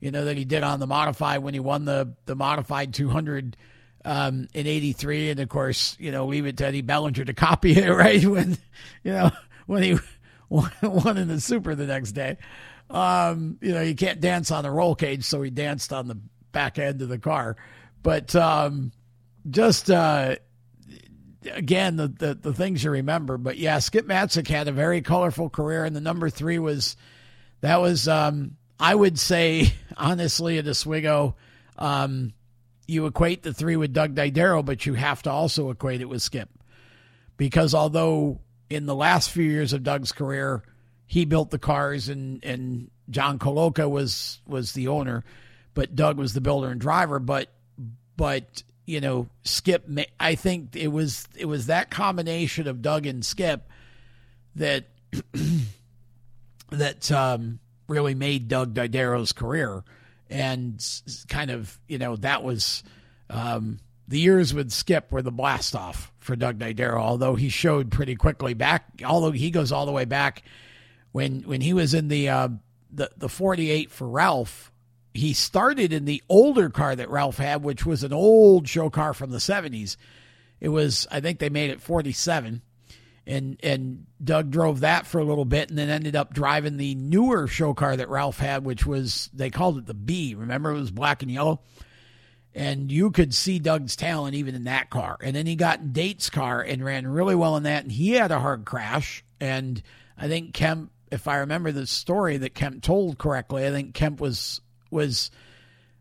you 0.00 0.10
know 0.10 0.24
that 0.26 0.36
he 0.36 0.44
did 0.44 0.62
on 0.62 0.80
the 0.80 0.86
modified 0.86 1.42
when 1.42 1.54
he 1.54 1.60
won 1.60 1.84
the 1.84 2.14
the 2.26 2.36
modified 2.36 2.92
200 2.94 3.56
um, 4.04 4.48
in 4.52 4.66
'83, 4.66 5.30
and 5.30 5.40
of 5.40 5.48
course, 5.48 5.96
you 5.98 6.12
know 6.12 6.26
leave 6.26 6.46
it 6.46 6.58
to 6.58 6.66
Eddie 6.66 6.82
Bellinger 6.82 7.24
to 7.24 7.34
copy 7.34 7.72
it 7.72 7.88
right 7.88 8.24
when 8.24 8.58
you 9.02 9.12
know 9.12 9.30
when 9.66 9.82
he 9.82 9.98
won 10.48 11.16
in 11.16 11.28
the 11.28 11.40
super 11.40 11.74
the 11.74 11.86
next 11.86 12.12
day. 12.12 12.36
Um, 12.90 13.58
you 13.60 13.72
know 13.72 13.82
you 13.82 13.94
can't 13.94 14.20
dance 14.20 14.50
on 14.50 14.64
the 14.64 14.70
roll 14.70 14.94
cage, 14.94 15.24
so 15.24 15.40
he 15.42 15.50
danced 15.50 15.92
on 15.92 16.08
the 16.08 16.18
back 16.52 16.78
end 16.78 17.00
of 17.00 17.08
the 17.08 17.18
car, 17.18 17.56
but 18.02 18.34
um, 18.36 18.92
just. 19.48 19.90
Uh, 19.90 20.36
again 21.50 21.96
the, 21.96 22.08
the, 22.08 22.34
the 22.34 22.52
things 22.54 22.84
you 22.84 22.90
remember. 22.90 23.38
But 23.38 23.58
yeah, 23.58 23.78
Skip 23.78 24.06
Matzek 24.06 24.48
had 24.48 24.68
a 24.68 24.72
very 24.72 25.02
colorful 25.02 25.50
career, 25.50 25.84
and 25.84 25.94
the 25.94 26.00
number 26.00 26.30
three 26.30 26.58
was 26.58 26.96
that 27.60 27.80
was 27.80 28.08
um, 28.08 28.56
I 28.78 28.94
would 28.94 29.18
say 29.18 29.72
honestly 29.96 30.58
at 30.58 30.68
Oswego, 30.68 31.36
um, 31.78 32.32
you 32.86 33.06
equate 33.06 33.42
the 33.42 33.54
three 33.54 33.76
with 33.76 33.92
Doug 33.92 34.14
Didero, 34.14 34.64
but 34.64 34.86
you 34.86 34.94
have 34.94 35.22
to 35.22 35.30
also 35.30 35.70
equate 35.70 36.00
it 36.00 36.08
with 36.08 36.22
Skip 36.22 36.48
because 37.36 37.74
although 37.74 38.40
in 38.68 38.84
the 38.86 38.94
last 38.94 39.30
few 39.30 39.44
years 39.44 39.72
of 39.72 39.82
Doug's 39.82 40.12
career, 40.12 40.62
he 41.06 41.24
built 41.24 41.50
the 41.50 41.58
cars 41.58 42.08
and 42.08 42.44
and 42.44 42.90
John 43.08 43.38
Coloca 43.38 43.88
was 43.88 44.40
was 44.46 44.72
the 44.72 44.88
owner, 44.88 45.24
but 45.74 45.94
Doug 45.94 46.18
was 46.18 46.34
the 46.34 46.40
builder 46.40 46.68
and 46.68 46.80
driver. 46.80 47.18
But 47.18 47.48
but 48.16 48.62
you 48.90 49.00
know, 49.00 49.28
Skip. 49.44 49.88
I 50.18 50.34
think 50.34 50.74
it 50.74 50.88
was 50.88 51.28
it 51.36 51.44
was 51.44 51.66
that 51.66 51.90
combination 51.90 52.66
of 52.66 52.82
Doug 52.82 53.06
and 53.06 53.24
Skip 53.24 53.68
that 54.56 54.86
that 56.70 57.12
um, 57.12 57.60
really 57.86 58.16
made 58.16 58.48
Doug 58.48 58.74
Didero's 58.74 59.32
career, 59.32 59.84
and 60.28 60.84
kind 61.28 61.52
of 61.52 61.78
you 61.86 61.98
know 61.98 62.16
that 62.16 62.42
was 62.42 62.82
um, 63.30 63.78
the 64.08 64.18
years 64.18 64.52
with 64.52 64.72
Skip 64.72 65.12
were 65.12 65.22
the 65.22 65.30
blast 65.30 65.76
off 65.76 66.10
for 66.18 66.34
Doug 66.34 66.58
Didero. 66.58 66.98
Although 66.98 67.36
he 67.36 67.48
showed 67.48 67.92
pretty 67.92 68.16
quickly 68.16 68.54
back, 68.54 69.02
although 69.04 69.30
he 69.30 69.52
goes 69.52 69.70
all 69.70 69.86
the 69.86 69.92
way 69.92 70.04
back 70.04 70.42
when 71.12 71.42
when 71.42 71.60
he 71.60 71.74
was 71.74 71.94
in 71.94 72.08
the 72.08 72.28
uh, 72.28 72.48
the 72.92 73.10
the 73.16 73.28
48 73.28 73.92
for 73.92 74.08
Ralph. 74.08 74.72
He 75.12 75.32
started 75.32 75.92
in 75.92 76.04
the 76.04 76.22
older 76.28 76.70
car 76.70 76.94
that 76.94 77.10
Ralph 77.10 77.38
had, 77.38 77.62
which 77.62 77.84
was 77.84 78.04
an 78.04 78.12
old 78.12 78.68
show 78.68 78.90
car 78.90 79.12
from 79.12 79.30
the 79.30 79.38
70s. 79.38 79.96
It 80.60 80.68
was, 80.68 81.06
I 81.10 81.20
think 81.20 81.38
they 81.38 81.48
made 81.48 81.70
it 81.70 81.80
47 81.80 82.62
and 83.30 83.58
and 83.62 84.06
Doug 84.22 84.50
drove 84.50 84.80
that 84.80 85.06
for 85.06 85.20
a 85.20 85.24
little 85.24 85.44
bit, 85.44 85.70
and 85.70 85.78
then 85.78 85.88
ended 85.88 86.16
up 86.16 86.34
driving 86.34 86.76
the 86.76 86.94
newer 86.94 87.46
show 87.46 87.74
car 87.74 87.96
that 87.96 88.08
Ralph 88.08 88.38
had, 88.38 88.64
which 88.64 88.84
was 88.84 89.30
they 89.32 89.50
called 89.50 89.78
it 89.78 89.86
the 89.86 89.94
B. 89.94 90.34
Remember, 90.34 90.70
it 90.70 90.80
was 90.80 90.90
black 90.90 91.22
and 91.22 91.30
yellow, 91.30 91.60
and 92.54 92.90
you 92.90 93.10
could 93.10 93.32
see 93.32 93.58
Doug's 93.58 93.96
talent 93.96 94.34
even 94.34 94.54
in 94.54 94.64
that 94.64 94.90
car. 94.90 95.16
And 95.22 95.36
then 95.36 95.46
he 95.46 95.56
got 95.56 95.80
in 95.80 95.92
Date's 95.92 96.28
car 96.28 96.60
and 96.60 96.84
ran 96.84 97.06
really 97.06 97.34
well 97.34 97.56
in 97.56 97.62
that, 97.64 97.82
and 97.82 97.92
he 97.92 98.12
had 98.12 98.32
a 98.32 98.40
hard 98.40 98.64
crash. 98.64 99.24
And 99.40 99.82
I 100.18 100.28
think 100.28 100.52
Kemp, 100.52 100.90
if 101.10 101.28
I 101.28 101.38
remember 101.38 101.72
the 101.72 101.86
story 101.86 102.36
that 102.38 102.54
Kemp 102.54 102.82
told 102.82 103.18
correctly, 103.18 103.66
I 103.66 103.70
think 103.70 103.94
Kemp 103.94 104.20
was 104.20 104.60
was 104.90 105.30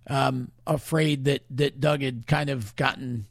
um, 0.07 0.51
afraid 0.65 1.25
that 1.25 1.43
that 1.51 1.79
Doug 1.79 2.01
had 2.01 2.27
kind 2.27 2.49
of 2.49 2.75
gotten 2.75 3.27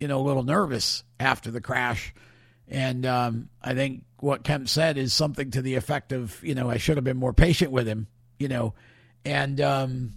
you 0.00 0.08
know 0.08 0.20
a 0.20 0.26
little 0.26 0.42
nervous 0.44 1.04
after 1.18 1.50
the 1.50 1.60
crash 1.60 2.14
and 2.68 3.04
um, 3.04 3.48
I 3.62 3.74
think 3.74 4.04
what 4.18 4.42
Kemp 4.42 4.68
said 4.68 4.96
is 4.96 5.12
something 5.12 5.50
to 5.50 5.62
the 5.62 5.74
effect 5.74 6.12
of, 6.12 6.42
you 6.42 6.54
know, 6.54 6.70
I 6.70 6.78
should 6.78 6.96
have 6.96 7.04
been 7.04 7.16
more 7.16 7.32
patient 7.32 7.70
with 7.70 7.86
him, 7.86 8.06
you 8.38 8.48
know, 8.48 8.74
and 9.24 9.60
um, 9.60 10.12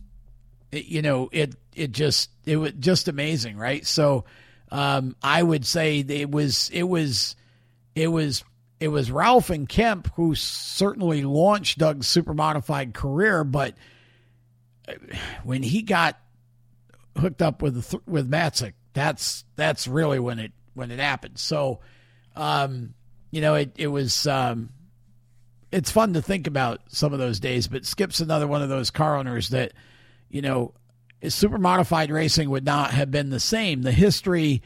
it, 0.71 0.85
you 0.85 1.01
know, 1.01 1.29
it 1.31 1.55
it 1.75 1.91
just 1.91 2.29
it 2.45 2.57
was 2.57 2.71
just 2.79 3.07
amazing, 3.07 3.57
right? 3.57 3.85
So 3.85 4.25
um, 4.71 5.15
I 5.21 5.43
would 5.43 5.65
say 5.65 5.99
it 5.99 6.31
was 6.31 6.69
it 6.73 6.83
was 6.83 7.35
it 7.95 8.07
was 8.07 8.43
it 8.79 8.87
was 8.87 9.11
Ralph 9.11 9.49
and 9.49 9.67
Kemp 9.67 10.09
who 10.15 10.35
certainly 10.35 11.23
launched 11.23 11.79
Doug's 11.79 12.07
super 12.07 12.33
modified 12.33 12.93
career, 12.93 13.43
but 13.43 13.75
when 15.43 15.63
he 15.63 15.81
got 15.81 16.19
hooked 17.17 17.41
up 17.41 17.61
with 17.61 17.93
with 18.05 18.29
Matzek, 18.29 18.73
that's 18.93 19.43
that's 19.55 19.87
really 19.87 20.19
when 20.19 20.39
it 20.39 20.51
when 20.73 20.91
it 20.91 20.99
happened. 20.99 21.39
So 21.39 21.79
um, 22.35 22.93
you 23.31 23.41
know, 23.41 23.55
it 23.55 23.73
it 23.77 23.87
was 23.87 24.27
um, 24.27 24.69
it's 25.71 25.91
fun 25.91 26.13
to 26.13 26.21
think 26.21 26.47
about 26.47 26.81
some 26.87 27.13
of 27.13 27.19
those 27.19 27.39
days. 27.39 27.67
But 27.67 27.85
Skip's 27.85 28.21
another 28.21 28.47
one 28.47 28.61
of 28.61 28.69
those 28.69 28.91
car 28.91 29.17
owners 29.17 29.49
that, 29.49 29.73
you 30.29 30.41
know, 30.41 30.73
super 31.27 31.57
modified 31.57 32.11
racing 32.11 32.49
would 32.49 32.65
not 32.65 32.91
have 32.91 33.11
been 33.11 33.29
the 33.29 33.39
same. 33.39 33.81
The 33.81 33.91
history, 33.91 34.61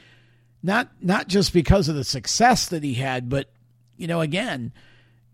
not 0.61 0.89
not 1.01 1.27
just 1.27 1.53
because 1.53 1.89
of 1.89 1.95
the 1.95 2.03
success 2.03 2.69
that 2.69 2.83
he 2.83 2.93
had, 2.93 3.29
but 3.29 3.49
you 3.97 4.07
know, 4.07 4.21
again, 4.21 4.73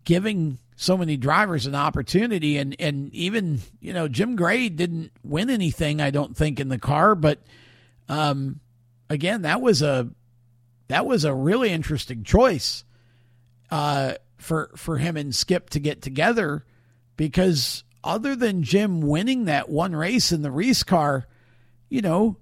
giving 0.06 0.60
so 0.78 0.96
many 0.96 1.18
drivers 1.18 1.66
an 1.66 1.76
opportunity 1.76 2.58
and 2.58 2.76
and 2.80 3.14
even 3.14 3.60
you 3.82 3.92
know 3.92 4.08
Jim 4.08 4.38
Gray 4.38 4.70
didn't 4.70 5.12
win 5.24 5.50
anything 5.50 6.00
I 6.00 6.12
don't 6.12 6.38
think 6.38 6.60
in 6.60 6.70
the 6.70 6.78
car 6.78 7.16
but 7.16 7.42
um 8.08 8.62
again 9.10 9.42
that 9.42 9.60
was 9.60 9.82
a 9.82 10.10
that 10.88 11.06
was 11.06 11.26
a 11.26 11.34
really 11.34 11.70
interesting 11.70 12.24
choice 12.24 12.84
uh, 13.70 14.14
for 14.38 14.72
for 14.76 14.98
him 14.98 15.18
and 15.18 15.36
Skip 15.36 15.70
to 15.72 15.80
get 15.80 16.02
together 16.02 16.66
because 17.16 17.84
other 18.04 18.36
than 18.36 18.64
Jim 18.64 19.02
winning 19.02 19.46
that 19.46 19.70
one 19.70 19.96
race 19.96 20.32
in 20.32 20.42
the 20.42 20.52
Reese 20.52 20.84
car, 20.84 21.28
you 21.90 22.02
know, 22.02 22.38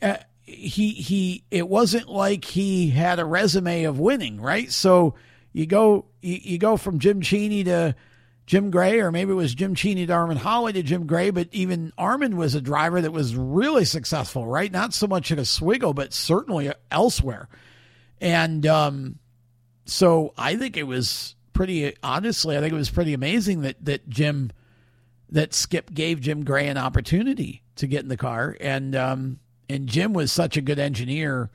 uh, 0.00 0.16
he 0.42 0.90
he 0.90 1.44
it 1.50 1.68
wasn't 1.68 2.08
like 2.08 2.44
he 2.44 2.90
had 2.90 3.18
a 3.18 3.24
resume 3.24 3.84
of 3.84 3.98
winning, 3.98 4.40
right? 4.40 4.70
So 4.72 5.14
you 5.52 5.66
go 5.66 6.06
you, 6.22 6.38
you 6.42 6.58
go 6.58 6.76
from 6.76 6.98
Jim 6.98 7.20
Cheney 7.20 7.64
to 7.64 7.94
Jim 8.46 8.70
Gray, 8.70 9.00
or 9.00 9.12
maybe 9.12 9.32
it 9.32 9.36
was 9.36 9.54
Jim 9.54 9.74
Cheney 9.74 10.06
to 10.06 10.12
Armand 10.12 10.40
Holly 10.40 10.72
to 10.72 10.82
Jim 10.82 11.06
Gray, 11.06 11.30
but 11.30 11.48
even 11.52 11.92
Armand 11.96 12.36
was 12.36 12.54
a 12.54 12.60
driver 12.60 13.00
that 13.00 13.12
was 13.12 13.36
really 13.36 13.84
successful, 13.84 14.46
right? 14.46 14.70
Not 14.70 14.94
so 14.94 15.06
much 15.06 15.30
at 15.30 15.38
Oswego, 15.38 15.92
but 15.92 16.12
certainly 16.12 16.72
elsewhere. 16.90 17.48
And 18.20 18.66
um, 18.66 19.18
so 19.84 20.34
I 20.36 20.56
think 20.56 20.76
it 20.76 20.84
was 20.84 21.34
pretty, 21.52 21.94
honestly, 22.02 22.56
I 22.56 22.60
think 22.60 22.72
it 22.72 22.76
was 22.76 22.90
pretty 22.90 23.14
amazing 23.14 23.62
that, 23.62 23.84
that 23.84 24.08
Jim, 24.08 24.50
that 25.30 25.54
Skip 25.54 25.92
gave 25.92 26.20
Jim 26.20 26.44
Gray 26.44 26.68
an 26.68 26.78
opportunity 26.78 27.62
to 27.76 27.86
get 27.86 28.02
in 28.02 28.08
the 28.08 28.16
car. 28.16 28.56
And, 28.60 28.96
um, 28.96 29.38
and 29.68 29.86
Jim 29.86 30.12
was 30.12 30.32
such 30.32 30.56
a 30.56 30.60
good 30.60 30.78
engineer. 30.78 31.50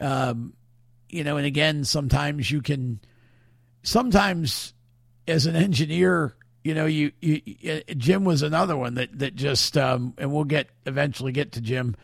Um, 0.00 0.54
you 1.08 1.24
know, 1.24 1.36
and 1.36 1.46
again, 1.46 1.84
sometimes 1.84 2.50
you 2.50 2.62
can, 2.62 3.00
sometimes 3.82 4.74
as 5.26 5.46
an 5.46 5.56
engineer, 5.56 6.34
you 6.64 6.74
know, 6.74 6.86
you, 6.86 7.12
you, 7.20 7.40
Jim 7.96 8.24
was 8.24 8.42
another 8.42 8.76
one 8.76 8.94
that, 8.94 9.18
that 9.18 9.34
just, 9.34 9.76
um, 9.76 10.14
and 10.18 10.32
we'll 10.32 10.44
get 10.44 10.68
eventually 10.86 11.32
get 11.32 11.52
to 11.52 11.60
Jim 11.60 11.96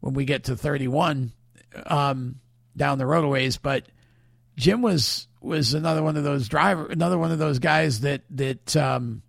when 0.00 0.14
we 0.14 0.24
get 0.24 0.44
to 0.44 0.56
31, 0.56 1.32
um, 1.86 2.36
down 2.76 2.98
the 2.98 3.06
roadways, 3.06 3.56
but 3.56 3.86
Jim 4.56 4.82
was, 4.82 5.26
was 5.40 5.74
another 5.74 6.02
one 6.02 6.16
of 6.16 6.24
those 6.24 6.48
driver, 6.48 6.86
another 6.86 7.18
one 7.18 7.32
of 7.32 7.38
those 7.38 7.58
guys 7.58 8.00
that, 8.00 8.22
that, 8.30 8.76
um, 8.76 9.22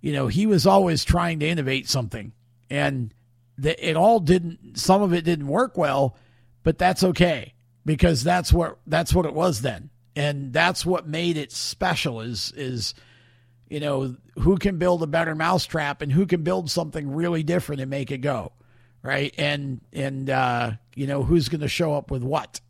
you 0.00 0.12
know, 0.12 0.28
he 0.28 0.46
was 0.46 0.66
always 0.66 1.04
trying 1.04 1.40
to 1.40 1.48
innovate 1.48 1.88
something. 1.88 2.32
And 2.70 3.12
that 3.58 3.86
it 3.86 3.96
all 3.96 4.20
didn't, 4.20 4.78
some 4.78 5.02
of 5.02 5.12
it 5.12 5.22
didn't 5.22 5.48
work 5.48 5.76
well, 5.76 6.16
but 6.62 6.78
that's 6.78 7.04
okay 7.04 7.52
because 7.84 8.22
that's 8.22 8.52
what, 8.52 8.78
that's 8.86 9.14
what 9.14 9.26
it 9.26 9.34
was 9.34 9.60
then 9.60 9.90
and 10.16 10.52
that's 10.52 10.84
what 10.84 11.06
made 11.06 11.36
it 11.36 11.52
special 11.52 12.20
is 12.20 12.52
is 12.56 12.94
you 13.68 13.80
know 13.80 14.16
who 14.38 14.56
can 14.56 14.78
build 14.78 15.02
a 15.02 15.06
better 15.06 15.34
mousetrap 15.34 16.02
and 16.02 16.10
who 16.12 16.26
can 16.26 16.42
build 16.42 16.70
something 16.70 17.12
really 17.12 17.42
different 17.42 17.80
and 17.80 17.90
make 17.90 18.10
it 18.10 18.18
go 18.18 18.52
right? 19.02 19.34
And 19.38 19.80
and 19.92 20.28
uh, 20.28 20.72
you 20.94 21.06
know 21.06 21.22
who's 21.22 21.48
going 21.48 21.60
to 21.60 21.68
show 21.68 21.94
up 21.94 22.10
with 22.10 22.22
what? 22.22 22.60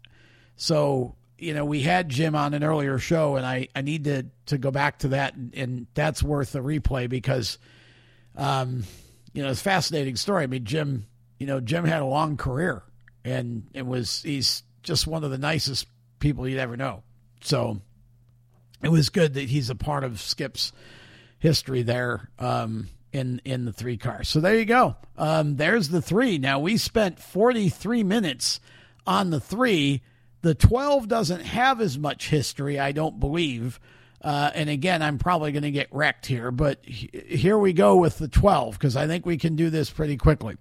So 0.56 1.16
you 1.38 1.54
know 1.54 1.64
we 1.64 1.80
had 1.80 2.10
jim 2.10 2.34
on 2.34 2.52
an 2.52 2.62
earlier 2.62 2.98
show 2.98 3.36
and 3.36 3.46
i 3.46 3.66
i 3.74 3.80
need 3.80 4.04
to 4.04 4.26
to 4.44 4.58
go 4.58 4.70
back 4.70 4.98
to 4.98 5.08
that 5.08 5.34
and, 5.34 5.54
and 5.54 5.86
that's 5.94 6.22
worth 6.22 6.54
a 6.54 6.58
replay 6.58 7.08
because 7.08 7.56
um 8.36 8.84
you 9.32 9.42
know 9.42 9.48
it's 9.48 9.62
fascinating 9.62 10.16
story. 10.16 10.44
I 10.44 10.48
mean 10.48 10.66
jim 10.66 11.06
you 11.38 11.46
know 11.46 11.60
jim 11.60 11.86
had 11.86 12.02
a 12.02 12.04
long 12.04 12.36
career 12.36 12.82
and 13.24 13.68
it 13.72 13.86
was 13.86 14.22
he's 14.22 14.62
just 14.82 15.06
one 15.06 15.24
of 15.24 15.30
the 15.30 15.38
nicest 15.38 15.86
people 16.18 16.46
you'd 16.46 16.58
ever 16.58 16.76
know 16.76 17.02
so 17.42 17.80
it 18.82 18.90
was 18.90 19.08
good 19.08 19.34
that 19.34 19.48
he's 19.48 19.70
a 19.70 19.74
part 19.74 20.04
of 20.04 20.20
Skip's 20.20 20.72
history 21.38 21.82
there 21.82 22.28
um, 22.38 22.88
in 23.12 23.40
in 23.44 23.64
the 23.64 23.72
three 23.72 23.96
cars. 23.96 24.28
So 24.28 24.40
there 24.40 24.58
you 24.58 24.64
go. 24.64 24.96
Um, 25.16 25.56
there's 25.56 25.88
the 25.88 26.02
three. 26.02 26.38
Now 26.38 26.60
we 26.60 26.76
spent 26.76 27.18
43 27.18 28.04
minutes 28.04 28.60
on 29.06 29.30
the 29.30 29.40
three. 29.40 30.02
The 30.42 30.54
12 30.54 31.08
doesn't 31.08 31.42
have 31.42 31.80
as 31.80 31.98
much 31.98 32.28
history, 32.28 32.78
I 32.78 32.92
don't 32.92 33.20
believe. 33.20 33.78
Uh, 34.22 34.50
and 34.54 34.68
again, 34.68 35.02
I'm 35.02 35.18
probably 35.18 35.52
going 35.52 35.62
to 35.62 35.70
get 35.70 35.88
wrecked 35.90 36.26
here, 36.26 36.50
but 36.50 36.84
here 36.84 37.58
we 37.58 37.72
go 37.72 37.96
with 37.96 38.18
the 38.18 38.28
12 38.28 38.74
because 38.74 38.96
I 38.96 39.06
think 39.06 39.24
we 39.24 39.38
can 39.38 39.56
do 39.56 39.70
this 39.70 39.90
pretty 39.90 40.16
quickly. 40.18 40.56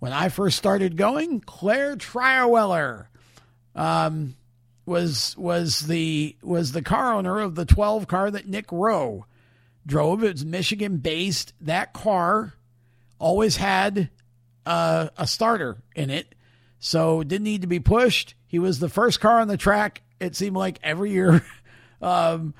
When 0.00 0.12
I 0.12 0.28
first 0.28 0.58
started 0.58 0.96
going, 0.96 1.40
Claire 1.40 1.96
Trierweller. 1.96 3.06
Um, 3.74 4.34
was 4.88 5.36
was 5.36 5.80
the 5.80 6.36
was 6.42 6.72
the 6.72 6.82
car 6.82 7.12
owner 7.12 7.38
of 7.38 7.54
the 7.54 7.66
12 7.66 8.08
car 8.08 8.30
that 8.30 8.48
Nick 8.48 8.72
Rowe 8.72 9.26
drove. 9.86 10.24
It 10.24 10.32
was 10.32 10.44
Michigan 10.44 10.96
based. 10.96 11.52
That 11.60 11.92
car 11.92 12.54
always 13.18 13.56
had 13.56 14.08
uh, 14.66 15.10
a 15.16 15.26
starter 15.26 15.76
in 15.94 16.10
it, 16.10 16.34
so 16.80 17.22
didn't 17.22 17.44
need 17.44 17.60
to 17.60 17.68
be 17.68 17.80
pushed. 17.80 18.34
He 18.46 18.58
was 18.58 18.78
the 18.78 18.88
first 18.88 19.20
car 19.20 19.40
on 19.40 19.48
the 19.48 19.56
track. 19.56 20.02
It 20.18 20.34
seemed 20.34 20.56
like 20.56 20.80
every 20.82 21.12
year, 21.12 21.44
um, 22.02 22.54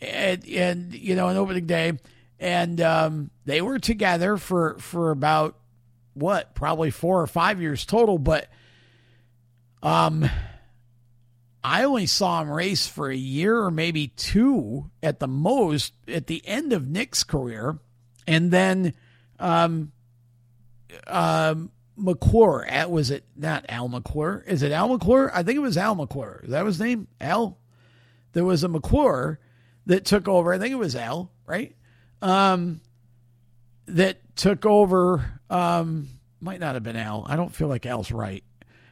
and, 0.00 0.46
and 0.48 0.94
you 0.94 1.14
know, 1.14 1.28
an 1.28 1.36
opening 1.36 1.66
day, 1.66 1.92
and 2.40 2.80
um, 2.80 3.30
they 3.44 3.62
were 3.62 3.78
together 3.78 4.36
for 4.36 4.76
for 4.78 5.12
about 5.12 5.56
what 6.14 6.54
probably 6.54 6.90
four 6.90 7.22
or 7.22 7.26
five 7.28 7.62
years 7.62 7.86
total, 7.86 8.18
but 8.18 8.48
um 9.80 10.28
I 11.62 11.84
only 11.84 12.06
saw 12.06 12.40
him 12.40 12.50
race 12.50 12.86
for 12.86 13.10
a 13.10 13.16
year 13.16 13.60
or 13.60 13.70
maybe 13.70 14.08
two 14.08 14.90
at 15.02 15.18
the 15.18 15.28
most 15.28 15.92
at 16.06 16.26
the 16.26 16.46
end 16.46 16.72
of 16.72 16.88
Nick's 16.88 17.24
career. 17.24 17.78
And 18.26 18.50
then 18.50 18.94
um, 19.38 19.92
um, 21.06 21.70
McClure. 21.96 22.66
Was 22.88 23.10
it 23.10 23.24
not 23.36 23.66
Al 23.68 23.88
McClure? 23.88 24.44
Is 24.46 24.62
it 24.62 24.72
Al 24.72 24.88
McClure? 24.88 25.30
I 25.34 25.42
think 25.42 25.56
it 25.56 25.60
was 25.60 25.76
Al 25.76 25.94
McClure. 25.94 26.42
Is 26.44 26.50
that 26.50 26.64
his 26.64 26.80
name? 26.80 27.08
Al? 27.20 27.58
There 28.32 28.44
was 28.44 28.62
a 28.62 28.68
McClure 28.68 29.40
that 29.86 30.04
took 30.04 30.28
over. 30.28 30.52
I 30.52 30.58
think 30.58 30.72
it 30.72 30.78
was 30.78 30.94
Al, 30.94 31.32
right? 31.46 31.74
Um, 32.22 32.80
that 33.86 34.18
took 34.36 34.64
over. 34.64 35.40
Um, 35.50 36.08
might 36.40 36.60
not 36.60 36.74
have 36.74 36.82
been 36.82 36.96
Al. 36.96 37.24
I 37.26 37.36
don't 37.36 37.54
feel 37.54 37.68
like 37.68 37.86
Al's 37.86 38.12
right. 38.12 38.44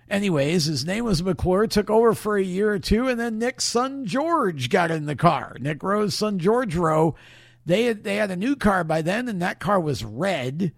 Anyways, 0.09 0.67
his 0.67 0.85
name 0.85 1.05
was 1.05 1.23
McClure, 1.23 1.67
took 1.67 1.91
over 1.91 2.15
for 2.15 2.37
a 2.37 2.43
year 2.43 2.71
or 2.71 2.79
two, 2.79 3.09
and 3.09 3.19
then 3.19 3.39
Nick's 3.39 3.65
son 3.65 4.07
George 4.07 4.71
got 4.71 4.91
in 4.91 5.07
the 5.07 5.17
car. 5.17 5.57
Nick 5.61 5.83
Rowe's 5.83 6.15
son 6.15 6.39
George 6.39 6.77
Rowe. 6.77 7.17
They 7.65 7.85
had, 7.85 8.05
they 8.05 8.17
had 8.17 8.31
a 8.31 8.37
new 8.37 8.55
car 8.55 8.85
by 8.85 9.03
then, 9.03 9.29
and 9.29 9.43
that 9.43 9.59
car 9.59 9.81
was 9.81 10.05
red. 10.05 10.73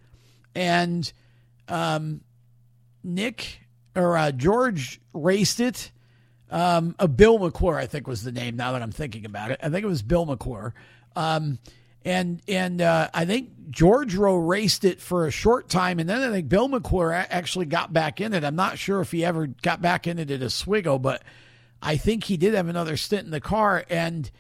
And 0.55 1.13
um, 1.69 2.23
Nick 3.05 3.61
or 3.95 4.17
uh, 4.17 4.33
George 4.33 5.01
raced 5.13 5.61
it. 5.61 5.91
Um, 6.51 6.95
a 6.99 7.07
Bill 7.07 7.39
McClure, 7.39 7.77
I 7.77 7.87
think, 7.87 8.07
was 8.07 8.25
the 8.25 8.33
name. 8.33 8.57
Now 8.57 8.73
that 8.73 8.81
I'm 8.81 8.93
thinking 8.93 9.27
about 9.27 9.51
it, 9.51 9.61
I 9.63 9.69
think 9.69 9.85
it 9.85 9.89
was 9.89 10.01
Bill 10.01 10.25
McClure. 10.25 10.73
Um, 11.15 11.59
and 12.09 12.41
and 12.49 12.81
uh, 12.81 13.11
I 13.13 13.27
think 13.27 13.51
George 13.69 14.15
Rowe 14.15 14.37
raced 14.37 14.87
it 14.87 14.99
for 14.99 15.27
a 15.27 15.31
short 15.31 15.69
time, 15.69 15.99
and 15.99 16.09
then 16.09 16.23
I 16.23 16.33
think 16.33 16.49
Bill 16.49 16.67
McClure 16.67 17.13
actually 17.13 17.67
got 17.67 17.93
back 17.93 18.19
in 18.19 18.33
it. 18.33 18.45
I'm 18.45 18.57
not 18.57 18.79
sure 18.79 19.03
if 19.03 19.11
he 19.11 19.27
ever 19.27 19.47
got 19.47 19.83
back 19.83 20.07
in 20.07 20.19
it 20.19 20.31
at 20.31 20.43
Oswego, 20.43 20.99
but 20.99 21.23
I 21.83 21.99
think 21.99 22.25
he 22.25 22.39
did 22.39 22.55
have 22.55 22.69
another 22.69 22.97
stint 22.97 23.27
in 23.27 23.31
the 23.31 23.43
car, 23.43 23.85
and 23.91 24.31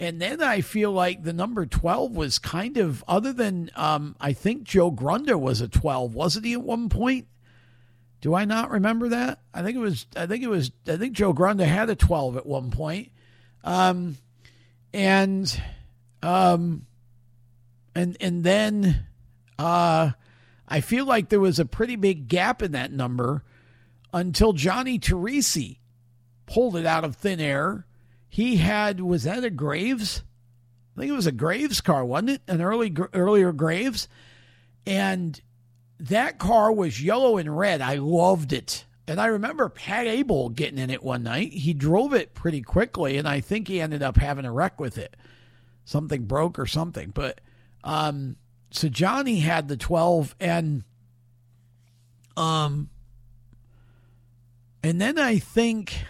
and 0.00 0.22
then 0.22 0.42
I 0.42 0.62
feel 0.62 0.90
like 0.90 1.22
the 1.22 1.34
number 1.34 1.66
twelve 1.66 2.16
was 2.16 2.38
kind 2.38 2.78
of 2.78 3.04
other 3.06 3.34
than 3.34 3.70
um, 3.76 4.16
I 4.18 4.32
think 4.32 4.62
Joe 4.62 4.90
Grunder 4.90 5.38
was 5.38 5.60
a 5.60 5.68
twelve, 5.68 6.14
wasn't 6.14 6.46
he 6.46 6.54
at 6.54 6.62
one 6.62 6.88
point? 6.88 7.26
Do 8.22 8.34
I 8.34 8.46
not 8.46 8.70
remember 8.70 9.10
that? 9.10 9.40
I 9.52 9.62
think 9.62 9.76
it 9.76 9.80
was. 9.80 10.06
I 10.16 10.24
think 10.24 10.42
it 10.42 10.48
was. 10.48 10.70
I 10.86 10.96
think 10.96 11.12
Joe 11.12 11.34
Grunder 11.34 11.66
had 11.66 11.90
a 11.90 11.94
twelve 11.94 12.38
at 12.38 12.46
one 12.46 12.70
point, 12.70 13.12
um, 13.64 14.16
and 14.94 15.62
um, 16.22 16.86
and 17.94 18.16
and 18.20 18.44
then 18.44 19.06
uh, 19.58 20.10
I 20.68 20.80
feel 20.80 21.04
like 21.04 21.28
there 21.28 21.40
was 21.40 21.58
a 21.58 21.64
pretty 21.64 21.96
big 21.96 22.28
gap 22.28 22.62
in 22.62 22.72
that 22.72 22.92
number 22.92 23.44
until 24.12 24.52
Johnny 24.52 24.98
Teresi 24.98 25.78
pulled 26.46 26.76
it 26.76 26.86
out 26.86 27.04
of 27.04 27.16
thin 27.16 27.40
air. 27.40 27.86
He 28.28 28.56
had 28.56 29.00
was 29.00 29.24
that 29.24 29.44
a 29.44 29.50
Graves? 29.50 30.22
I 30.96 31.00
think 31.00 31.10
it 31.10 31.16
was 31.16 31.26
a 31.26 31.32
Graves 31.32 31.80
car, 31.80 32.04
wasn't 32.04 32.30
it? 32.30 32.42
An 32.48 32.60
early 32.60 32.94
earlier 33.12 33.52
Graves, 33.52 34.08
and 34.86 35.40
that 36.00 36.38
car 36.38 36.72
was 36.72 37.02
yellow 37.02 37.36
and 37.36 37.56
red. 37.56 37.80
I 37.80 37.96
loved 37.96 38.52
it. 38.52 38.84
And 39.06 39.20
I 39.20 39.26
remember 39.26 39.70
Pat 39.70 40.06
Abold 40.06 40.54
getting 40.54 40.78
in 40.78 40.90
it 40.90 41.02
one 41.02 41.22
night. 41.22 41.52
He 41.52 41.72
drove 41.72 42.12
it 42.12 42.34
pretty 42.34 42.60
quickly, 42.60 43.16
and 43.16 43.26
I 43.26 43.40
think 43.40 43.66
he 43.66 43.80
ended 43.80 44.02
up 44.02 44.18
having 44.18 44.44
a 44.44 44.52
wreck 44.52 44.78
with 44.78 44.98
it. 44.98 45.16
Something 45.86 46.26
broke 46.26 46.58
or 46.58 46.66
something. 46.66 47.10
But 47.14 47.40
um, 47.84 48.36
so 48.70 48.88
Johnny 48.88 49.40
had 49.40 49.68
the 49.68 49.76
12 49.76 50.34
and 50.40 50.84
um 52.36 52.90
and 54.82 55.00
then 55.00 55.18
I 55.18 55.38
think 55.38 56.04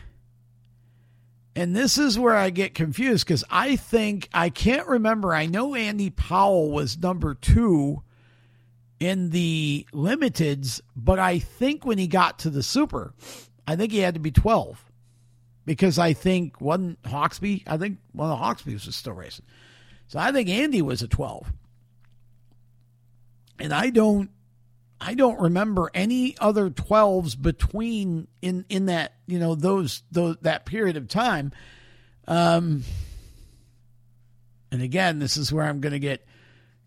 and 1.57 1.75
this 1.75 1.99
is 1.99 2.19
where 2.19 2.37
I 2.37 2.51
get 2.51 2.75
confused 2.75 3.27
cuz 3.27 3.45
I 3.51 3.77
think 3.77 4.29
I 4.33 4.51
can't 4.51 4.87
remember. 4.87 5.35
I 5.35 5.47
know 5.47 5.75
Andy 5.75 6.11
Powell 6.11 6.71
was 6.71 6.99
number 6.99 7.35
2 7.35 8.03
in 9.01 9.31
the 9.31 9.87
limiteds, 9.93 10.81
but 10.97 11.19
I 11.19 11.39
think 11.39 11.85
when 11.85 11.99
he 11.99 12.09
got 12.09 12.41
to 12.41 12.51
the 12.51 12.63
super, 12.63 13.15
I 13.67 13.77
think 13.77 13.93
he 13.93 13.99
had 13.99 14.15
to 14.15 14.21
be 14.21 14.33
12 14.33 14.85
because 15.65 15.99
I 15.99 16.13
think 16.13 16.61
wasn't 16.61 17.01
Hawksby, 17.03 17.63
I 17.67 17.77
think 17.77 17.99
one 18.13 18.31
of 18.31 18.39
the 18.39 18.45
Hawksbys 18.45 18.87
was 18.87 18.97
still 18.97 19.13
racing. 19.13 19.45
So 20.09 20.19
I 20.19 20.33
think 20.33 20.49
Andy 20.49 20.83
was 20.83 21.03
a 21.03 21.09
12. 21.09 21.53
And 23.61 23.73
I 23.73 23.91
don't 23.91 24.31
I 25.01 25.15
don't 25.15 25.39
remember 25.39 25.91
any 25.95 26.37
other 26.41 26.71
12s 26.71 27.41
between 27.41 28.27
in 28.43 28.65
in 28.69 28.87
that, 28.87 29.13
you 29.27 29.39
know, 29.39 29.55
those 29.55 30.03
those 30.11 30.37
that 30.43 30.67
period 30.67 30.97
of 30.97 31.09
time. 31.09 31.53
Um 32.27 32.85
and 34.73 34.83
again, 34.83 35.19
this 35.19 35.37
is 35.37 35.53
where 35.53 35.65
I'm 35.65 35.81
going 35.81 35.93
to 35.93 35.99
get 35.99 36.27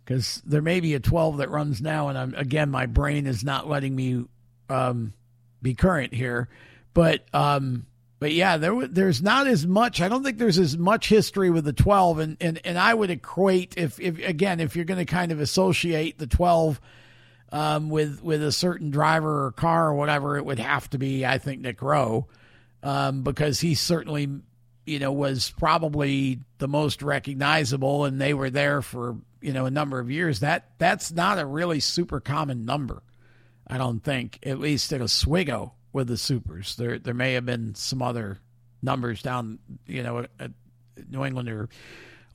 cuz 0.06 0.42
there 0.46 0.62
may 0.62 0.80
be 0.80 0.96
a 0.96 1.00
12 1.00 1.38
that 1.38 1.50
runs 1.50 1.82
now 1.82 2.10
and 2.10 2.18
I'm 2.18 2.34
again 2.36 2.72
my 2.72 2.88
brain 2.88 3.28
is 3.28 3.44
not 3.44 3.70
letting 3.70 3.96
me 3.96 4.26
um 4.70 5.14
be 5.62 5.76
current 5.76 6.14
here, 6.14 6.50
but 6.94 7.26
um 7.34 7.86
but 8.22 8.34
yeah, 8.34 8.58
there 8.58 8.88
there's 8.88 9.24
not 9.24 9.48
as 9.48 9.66
much. 9.66 10.00
I 10.00 10.08
don't 10.08 10.24
think 10.24 10.38
there's 10.38 10.60
as 10.60 10.78
much 10.78 11.10
history 11.10 11.50
with 11.50 11.66
the 11.66 11.74
12, 11.74 12.20
and 12.20 12.38
and, 12.40 12.62
and 12.64 12.78
I 12.78 12.94
would 12.94 13.10
equate 13.10 13.74
if 13.78 14.00
if 14.00 14.20
again 14.20 14.60
if 14.60 14.76
you're 14.76 14.86
going 14.86 15.04
to 15.04 15.12
kind 15.12 15.32
of 15.32 15.42
associate 15.42 16.20
the 16.20 16.28
12 16.28 16.80
um, 17.52 17.90
with 17.90 18.22
with 18.22 18.44
a 18.44 18.52
certain 18.52 18.92
driver 18.92 19.48
or 19.48 19.52
car 19.52 19.88
or 19.88 19.96
whatever, 19.96 20.38
it 20.38 20.46
would 20.46 20.60
have 20.60 20.88
to 20.92 21.00
be 21.00 21.26
I 21.26 21.40
think 21.40 21.62
Nick 21.62 21.82
Rowe, 21.82 22.28
um, 22.84 23.24
because 23.24 23.60
he 23.60 23.74
certainly 23.74 24.30
you 24.86 25.00
know 25.00 25.12
was 25.12 25.52
probably 25.58 26.42
the 26.60 26.68
most 26.68 27.02
recognizable, 27.02 28.06
and 28.06 28.22
they 28.22 28.36
were 28.36 28.52
there 28.52 28.84
for 28.84 29.18
you 29.42 29.52
know 29.52 29.66
a 29.66 29.72
number 29.72 30.00
of 30.00 30.12
years. 30.12 30.42
That 30.42 30.70
that's 30.78 31.12
not 31.12 31.40
a 31.40 31.46
really 31.46 31.80
super 31.80 32.20
common 32.20 32.66
number, 32.66 33.02
I 33.66 33.80
don't 33.80 34.04
think, 34.04 34.38
at 34.44 34.60
least 34.60 34.94
at 34.94 35.02
Oswego 35.02 35.74
with 35.94 36.08
the 36.08 36.18
supers. 36.18 36.76
There 36.76 37.00
there 37.00 37.14
may 37.14 37.34
have 37.34 37.46
been 37.46 37.76
some 37.76 38.02
other 38.02 38.40
numbers 38.82 39.22
down, 39.22 39.60
you 39.86 40.04
know, 40.04 40.26
at 40.40 40.52
New 41.10 41.26
England 41.26 41.50
or 41.50 41.70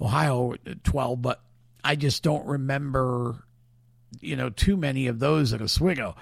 Ohio 0.01 0.53
at 0.53 0.85
12, 0.85 1.23
but 1.23 1.43
I 1.83 1.97
just 1.97 2.23
don't 2.23 2.47
remember, 2.47 3.45
you 4.21 4.37
know, 4.37 4.51
too 4.51 4.77
many 4.77 5.07
of 5.07 5.19
those 5.19 5.53
at 5.53 5.63
Oswego. 5.63 6.17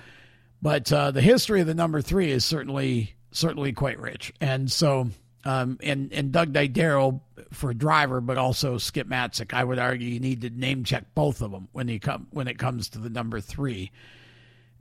But 0.62 0.92
uh, 0.92 1.10
the 1.10 1.20
history 1.20 1.60
of 1.60 1.66
the 1.66 1.74
number 1.74 2.00
three 2.00 2.30
is 2.30 2.44
certainly 2.44 3.14
certainly 3.32 3.72
quite 3.72 3.98
rich, 3.98 4.32
and 4.40 4.70
so 4.70 5.10
um, 5.44 5.78
and 5.82 6.12
and 6.12 6.32
Doug 6.32 6.52
Didero 6.52 7.20
for 7.52 7.74
driver, 7.74 8.20
but 8.20 8.38
also 8.38 8.78
Skip 8.78 9.06
Matzek. 9.06 9.52
I 9.52 9.62
would 9.62 9.78
argue 9.78 10.08
you 10.08 10.20
need 10.20 10.40
to 10.42 10.50
name 10.50 10.84
check 10.84 11.14
both 11.14 11.42
of 11.42 11.50
them 11.50 11.68
when 11.72 11.88
you 11.88 12.00
come 12.00 12.28
when 12.30 12.48
it 12.48 12.58
comes 12.58 12.90
to 12.90 12.98
the 12.98 13.10
number 13.10 13.40
three 13.40 13.90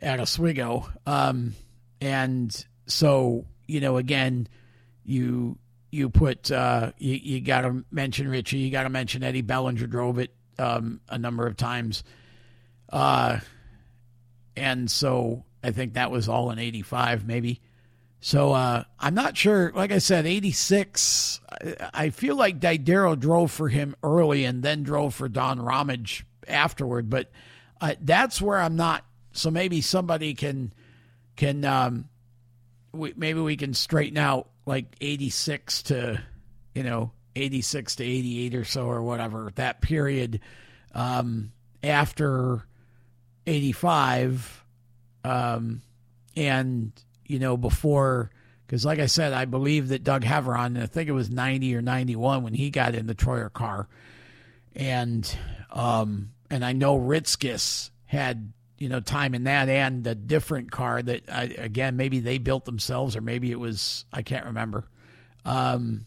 at 0.01 0.19
Oswego. 0.19 0.89
Um, 1.05 1.53
and 2.03 2.65
so, 2.85 3.45
you 3.65 3.80
know, 3.80 3.95
again, 3.95 4.49
you 5.05 5.57
you 5.89 6.09
put 6.09 6.51
uh, 6.51 6.91
you 6.97 7.13
you 7.15 7.39
got 7.39 7.61
to 7.61 7.85
mention 7.91 8.27
Richie. 8.27 8.57
You 8.57 8.71
got 8.71 8.84
to 8.84 8.89
mention 8.89 9.23
Eddie 9.23 9.41
Bellinger 9.41 9.88
drove 9.88 10.19
it 10.19 10.31
um, 10.59 10.99
a 11.07 11.17
number 11.17 11.47
of 11.47 11.55
times, 11.55 12.03
uh, 12.89 13.39
and 14.57 14.91
so 14.91 15.45
I 15.63 15.71
think 15.71 15.93
that 15.93 16.11
was 16.11 16.27
all 16.27 16.51
in 16.51 16.59
'85, 16.59 17.25
maybe. 17.25 17.61
So 18.19 18.51
uh, 18.51 18.84
I'm 18.99 19.13
not 19.13 19.38
sure. 19.38 19.71
Like 19.73 19.93
I 19.93 19.99
said, 19.99 20.25
'86. 20.25 21.39
I 21.93 22.09
feel 22.09 22.35
like 22.35 22.59
Didero 22.59 23.17
drove 23.17 23.49
for 23.49 23.69
him 23.69 23.95
early 24.03 24.43
and 24.43 24.61
then 24.61 24.84
drove 24.84 25.15
for 25.15 25.30
Don 25.30 25.61
Ramage 25.61 26.25
afterward, 26.49 27.09
but 27.09 27.31
uh, 27.80 27.95
that's 28.01 28.41
where 28.41 28.59
I'm 28.59 28.75
not. 28.75 29.05
So 29.31 29.49
maybe 29.49 29.80
somebody 29.80 30.34
can 30.34 30.73
can 31.35 31.65
um, 31.65 32.10
we, 32.91 33.14
maybe 33.15 33.39
we 33.39 33.57
can 33.57 33.73
straighten 33.73 34.18
out 34.18 34.49
like 34.65 34.95
86 35.01 35.84
to 35.84 36.22
you 36.73 36.84
know 36.84 37.11
86 37.35 37.97
to 37.97 38.03
88 38.03 38.55
or 38.55 38.64
so 38.64 38.85
or 38.85 39.01
whatever 39.01 39.51
that 39.55 39.81
period 39.81 40.39
um, 40.93 41.51
after 41.84 42.65
85 43.47 44.64
um, 45.26 45.81
and 46.35 46.91
you 47.26 47.39
know 47.39 47.57
before 47.57 48.30
because 48.65 48.85
like 48.85 48.99
i 48.99 49.05
said 49.05 49.34
i 49.34 49.45
believe 49.45 49.89
that 49.89 50.03
doug 50.03 50.23
Heveron 50.23 50.81
i 50.81 50.85
think 50.85 51.10
it 51.10 51.14
was 51.14 51.30
90 51.30 51.76
or 51.76 51.81
91 51.81 52.43
when 52.43 52.53
he 52.53 52.69
got 52.69 52.95
in 52.95 53.07
the 53.07 53.15
troyer 53.15 53.51
car 53.51 53.88
and 54.76 55.35
um, 55.72 56.31
and 56.49 56.64
i 56.64 56.73
know 56.73 56.97
ritzkis 56.97 57.89
had 58.05 58.53
you 58.84 58.89
know, 58.89 58.99
time 58.99 59.34
in 59.34 59.45
that 59.45 59.69
and 59.69 60.05
a 60.05 60.14
different 60.14 60.69
car 60.69 61.01
that 61.01 61.23
I, 61.31 61.43
again 61.43 61.95
maybe 61.95 62.19
they 62.19 62.38
built 62.38 62.65
themselves 62.65 63.15
or 63.15 63.22
maybe 63.22 63.49
it 63.49 63.57
was 63.57 64.03
I 64.11 64.23
can't 64.23 64.47
remember 64.47 64.84
um, 65.45 66.05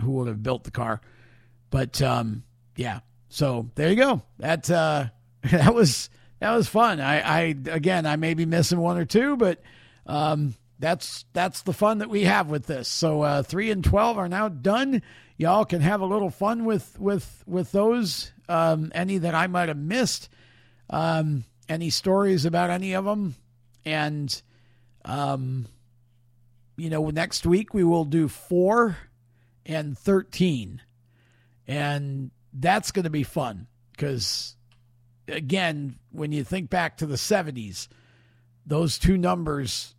who 0.00 0.12
would 0.12 0.28
have 0.28 0.42
built 0.42 0.64
the 0.64 0.70
car, 0.70 1.02
but 1.68 2.00
um, 2.00 2.42
yeah. 2.74 3.00
So 3.28 3.70
there 3.74 3.90
you 3.90 3.96
go. 3.96 4.22
That 4.38 4.70
uh, 4.70 5.08
that 5.50 5.74
was 5.74 6.08
that 6.40 6.52
was 6.52 6.68
fun. 6.68 7.02
I, 7.02 7.20
I 7.20 7.40
again 7.66 8.06
I 8.06 8.16
may 8.16 8.32
be 8.32 8.46
missing 8.46 8.80
one 8.80 8.96
or 8.96 9.04
two, 9.04 9.36
but 9.36 9.60
um, 10.06 10.54
that's 10.78 11.26
that's 11.34 11.60
the 11.62 11.74
fun 11.74 11.98
that 11.98 12.08
we 12.08 12.24
have 12.24 12.48
with 12.48 12.64
this. 12.64 12.88
So 12.88 13.20
uh, 13.20 13.42
three 13.42 13.70
and 13.70 13.84
twelve 13.84 14.16
are 14.16 14.28
now 14.28 14.48
done. 14.48 15.02
Y'all 15.36 15.66
can 15.66 15.82
have 15.82 16.00
a 16.00 16.06
little 16.06 16.30
fun 16.30 16.64
with 16.64 16.98
with 16.98 17.44
with 17.46 17.72
those. 17.72 18.32
Um, 18.48 18.90
any 18.94 19.18
that 19.18 19.34
I 19.34 19.48
might 19.48 19.68
have 19.68 19.76
missed. 19.76 20.30
Um, 20.88 21.44
any 21.68 21.90
stories 21.90 22.44
about 22.44 22.70
any 22.70 22.94
of 22.94 23.04
them, 23.04 23.34
and 23.84 24.42
um, 25.04 25.66
you 26.76 26.90
know, 26.90 27.10
next 27.10 27.46
week 27.46 27.74
we 27.74 27.84
will 27.84 28.04
do 28.04 28.28
four 28.28 28.96
and 29.64 29.98
thirteen, 29.98 30.82
and 31.66 32.30
that's 32.52 32.92
going 32.92 33.04
to 33.04 33.10
be 33.10 33.22
fun 33.22 33.66
because 33.92 34.56
again, 35.28 35.96
when 36.10 36.32
you 36.32 36.44
think 36.44 36.70
back 36.70 36.98
to 36.98 37.06
the 37.06 37.16
'70s, 37.16 37.88
those 38.64 38.98
two 38.98 39.16
numbers 39.16 39.94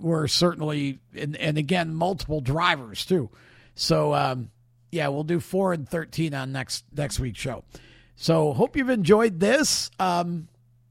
were 0.00 0.26
certainly, 0.28 0.98
and, 1.14 1.36
and 1.36 1.58
again, 1.58 1.94
multiple 1.94 2.40
drivers 2.40 3.04
too. 3.04 3.30
So, 3.74 4.14
um, 4.14 4.50
yeah, 4.90 5.08
we'll 5.08 5.24
do 5.24 5.40
four 5.40 5.72
and 5.72 5.88
thirteen 5.88 6.34
on 6.34 6.52
next 6.52 6.84
next 6.96 7.20
week's 7.20 7.38
show. 7.38 7.64
So, 8.16 8.52
hope 8.52 8.76
you've 8.76 8.88
enjoyed 8.88 9.38
this, 9.38 9.90
um, 10.00 10.48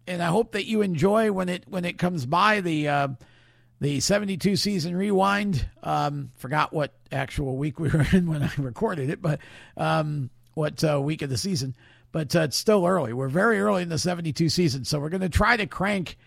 and 0.07 0.23
I 0.23 0.27
hope 0.27 0.53
that 0.53 0.65
you 0.65 0.81
enjoy 0.81 1.31
when 1.31 1.49
it 1.49 1.65
when 1.67 1.85
it 1.85 1.97
comes 1.97 2.25
by 2.25 2.61
the 2.61 2.87
uh, 2.87 3.07
the 3.79 3.99
seventy 3.99 4.37
two 4.37 4.55
season 4.55 4.95
rewind. 4.95 5.67
Um, 5.83 6.31
forgot 6.37 6.73
what 6.73 6.93
actual 7.11 7.57
week 7.57 7.79
we 7.79 7.89
were 7.89 8.05
in 8.13 8.27
when 8.27 8.43
I 8.43 8.51
recorded 8.57 9.09
it, 9.09 9.21
but 9.21 9.39
um, 9.75 10.29
what 10.53 10.83
uh, 10.83 10.99
week 11.01 11.21
of 11.21 11.29
the 11.29 11.37
season. 11.37 11.75
But 12.11 12.35
uh, 12.35 12.41
it's 12.41 12.57
still 12.57 12.85
early. 12.85 13.13
We're 13.13 13.27
very 13.27 13.59
early 13.59 13.83
in 13.83 13.89
the 13.89 13.99
seventy 13.99 14.33
two 14.33 14.49
season, 14.49 14.85
so 14.85 14.99
we're 14.99 15.09
going 15.09 15.21
to 15.21 15.29
try 15.29 15.57
to 15.57 15.67
crank 15.67 16.17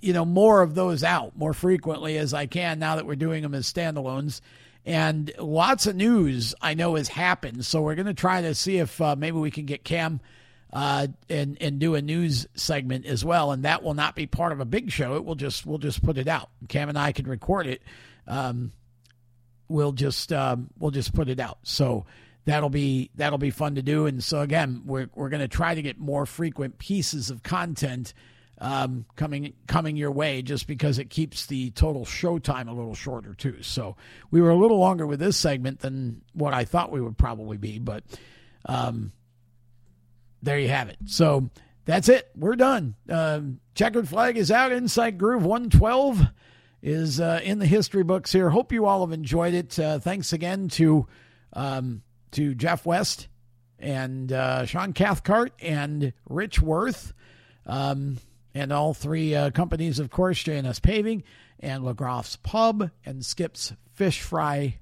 you 0.00 0.12
know 0.12 0.24
more 0.24 0.62
of 0.62 0.74
those 0.74 1.04
out 1.04 1.36
more 1.36 1.52
frequently 1.52 2.16
as 2.16 2.32
I 2.32 2.46
can 2.46 2.78
now 2.78 2.96
that 2.96 3.06
we're 3.06 3.16
doing 3.16 3.42
them 3.42 3.54
as 3.54 3.70
standalones. 3.70 4.40
And 4.86 5.30
lots 5.38 5.86
of 5.86 5.96
news 5.96 6.54
I 6.62 6.72
know 6.74 6.94
has 6.94 7.08
happened, 7.08 7.66
so 7.66 7.82
we're 7.82 7.94
going 7.94 8.06
to 8.06 8.14
try 8.14 8.40
to 8.42 8.54
see 8.54 8.78
if 8.78 9.00
uh, 9.00 9.16
maybe 9.16 9.36
we 9.36 9.50
can 9.50 9.66
get 9.66 9.84
Cam 9.84 10.20
uh, 10.72 11.08
and 11.28 11.56
and 11.60 11.78
do 11.78 11.94
a 11.94 12.02
news 12.02 12.46
segment 12.54 13.06
as 13.06 13.24
well. 13.24 13.52
And 13.52 13.64
that 13.64 13.82
will 13.82 13.94
not 13.94 14.14
be 14.14 14.26
part 14.26 14.52
of 14.52 14.60
a 14.60 14.64
big 14.64 14.90
show. 14.90 15.16
It 15.16 15.24
will 15.24 15.34
just 15.34 15.66
we'll 15.66 15.78
just 15.78 16.02
put 16.02 16.18
it 16.18 16.28
out. 16.28 16.50
Cam 16.68 16.88
and 16.88 16.98
I 16.98 17.12
can 17.12 17.26
record 17.26 17.66
it. 17.66 17.82
Um, 18.26 18.72
we'll 19.68 19.92
just 19.92 20.32
um, 20.32 20.68
we'll 20.78 20.90
just 20.90 21.14
put 21.14 21.28
it 21.28 21.40
out. 21.40 21.58
So 21.62 22.06
that'll 22.44 22.70
be 22.70 23.10
that'll 23.14 23.38
be 23.38 23.50
fun 23.50 23.76
to 23.76 23.82
do. 23.82 24.06
And 24.06 24.22
so 24.22 24.40
again, 24.40 24.82
we're 24.84 25.08
we're 25.14 25.28
going 25.28 25.40
to 25.40 25.48
try 25.48 25.74
to 25.74 25.82
get 25.82 25.98
more 25.98 26.26
frequent 26.26 26.78
pieces 26.78 27.30
of 27.30 27.42
content 27.42 28.12
um, 28.60 29.06
coming 29.16 29.52
coming 29.66 29.96
your 29.96 30.10
way 30.10 30.42
just 30.42 30.66
because 30.66 30.98
it 30.98 31.10
keeps 31.10 31.46
the 31.46 31.70
total 31.70 32.04
show 32.04 32.38
time 32.38 32.68
a 32.68 32.74
little 32.74 32.94
shorter 32.94 33.34
too. 33.34 33.62
So 33.62 33.96
we 34.30 34.40
were 34.40 34.50
a 34.50 34.56
little 34.56 34.78
longer 34.78 35.06
with 35.06 35.20
this 35.20 35.36
segment 35.36 35.80
than 35.80 36.22
what 36.32 36.54
I 36.54 36.64
thought 36.64 36.90
we 36.90 37.00
would 37.00 37.16
probably 37.16 37.56
be, 37.56 37.78
but 37.78 38.04
um, 38.66 39.12
there 40.42 40.58
you 40.58 40.68
have 40.68 40.88
it. 40.88 40.98
So 41.06 41.50
that's 41.84 42.08
it. 42.08 42.28
We're 42.36 42.56
done. 42.56 42.94
Um, 43.08 43.60
checkered 43.74 44.08
flag 44.08 44.36
is 44.36 44.50
out. 44.50 44.72
Inside 44.72 45.18
Groove 45.18 45.44
112 45.44 46.20
is 46.82 47.20
uh, 47.20 47.40
in 47.42 47.58
the 47.58 47.66
history 47.66 48.04
books 48.04 48.32
here. 48.32 48.50
Hope 48.50 48.72
you 48.72 48.86
all 48.86 49.06
have 49.06 49.12
enjoyed 49.12 49.54
it. 49.54 49.78
Uh, 49.78 49.98
thanks 49.98 50.32
again 50.32 50.68
to 50.68 51.06
um, 51.52 52.02
to 52.32 52.54
Jeff 52.54 52.84
West 52.84 53.28
and 53.78 54.32
uh, 54.32 54.66
Sean 54.66 54.92
Cathcart 54.92 55.52
and 55.60 56.12
Rich 56.28 56.60
Worth. 56.60 57.12
Um, 57.66 58.18
and 58.54 58.72
all 58.72 58.94
three 58.94 59.34
uh, 59.34 59.50
companies, 59.50 59.98
of 59.98 60.10
course, 60.10 60.42
JNS 60.42 60.82
Paving 60.82 61.22
and 61.60 61.84
LaGroff's 61.84 62.36
Pub 62.36 62.90
and 63.04 63.24
Skip's 63.24 63.72
Fish 63.94 64.22
Fry 64.22 64.78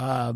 uh, 0.00 0.34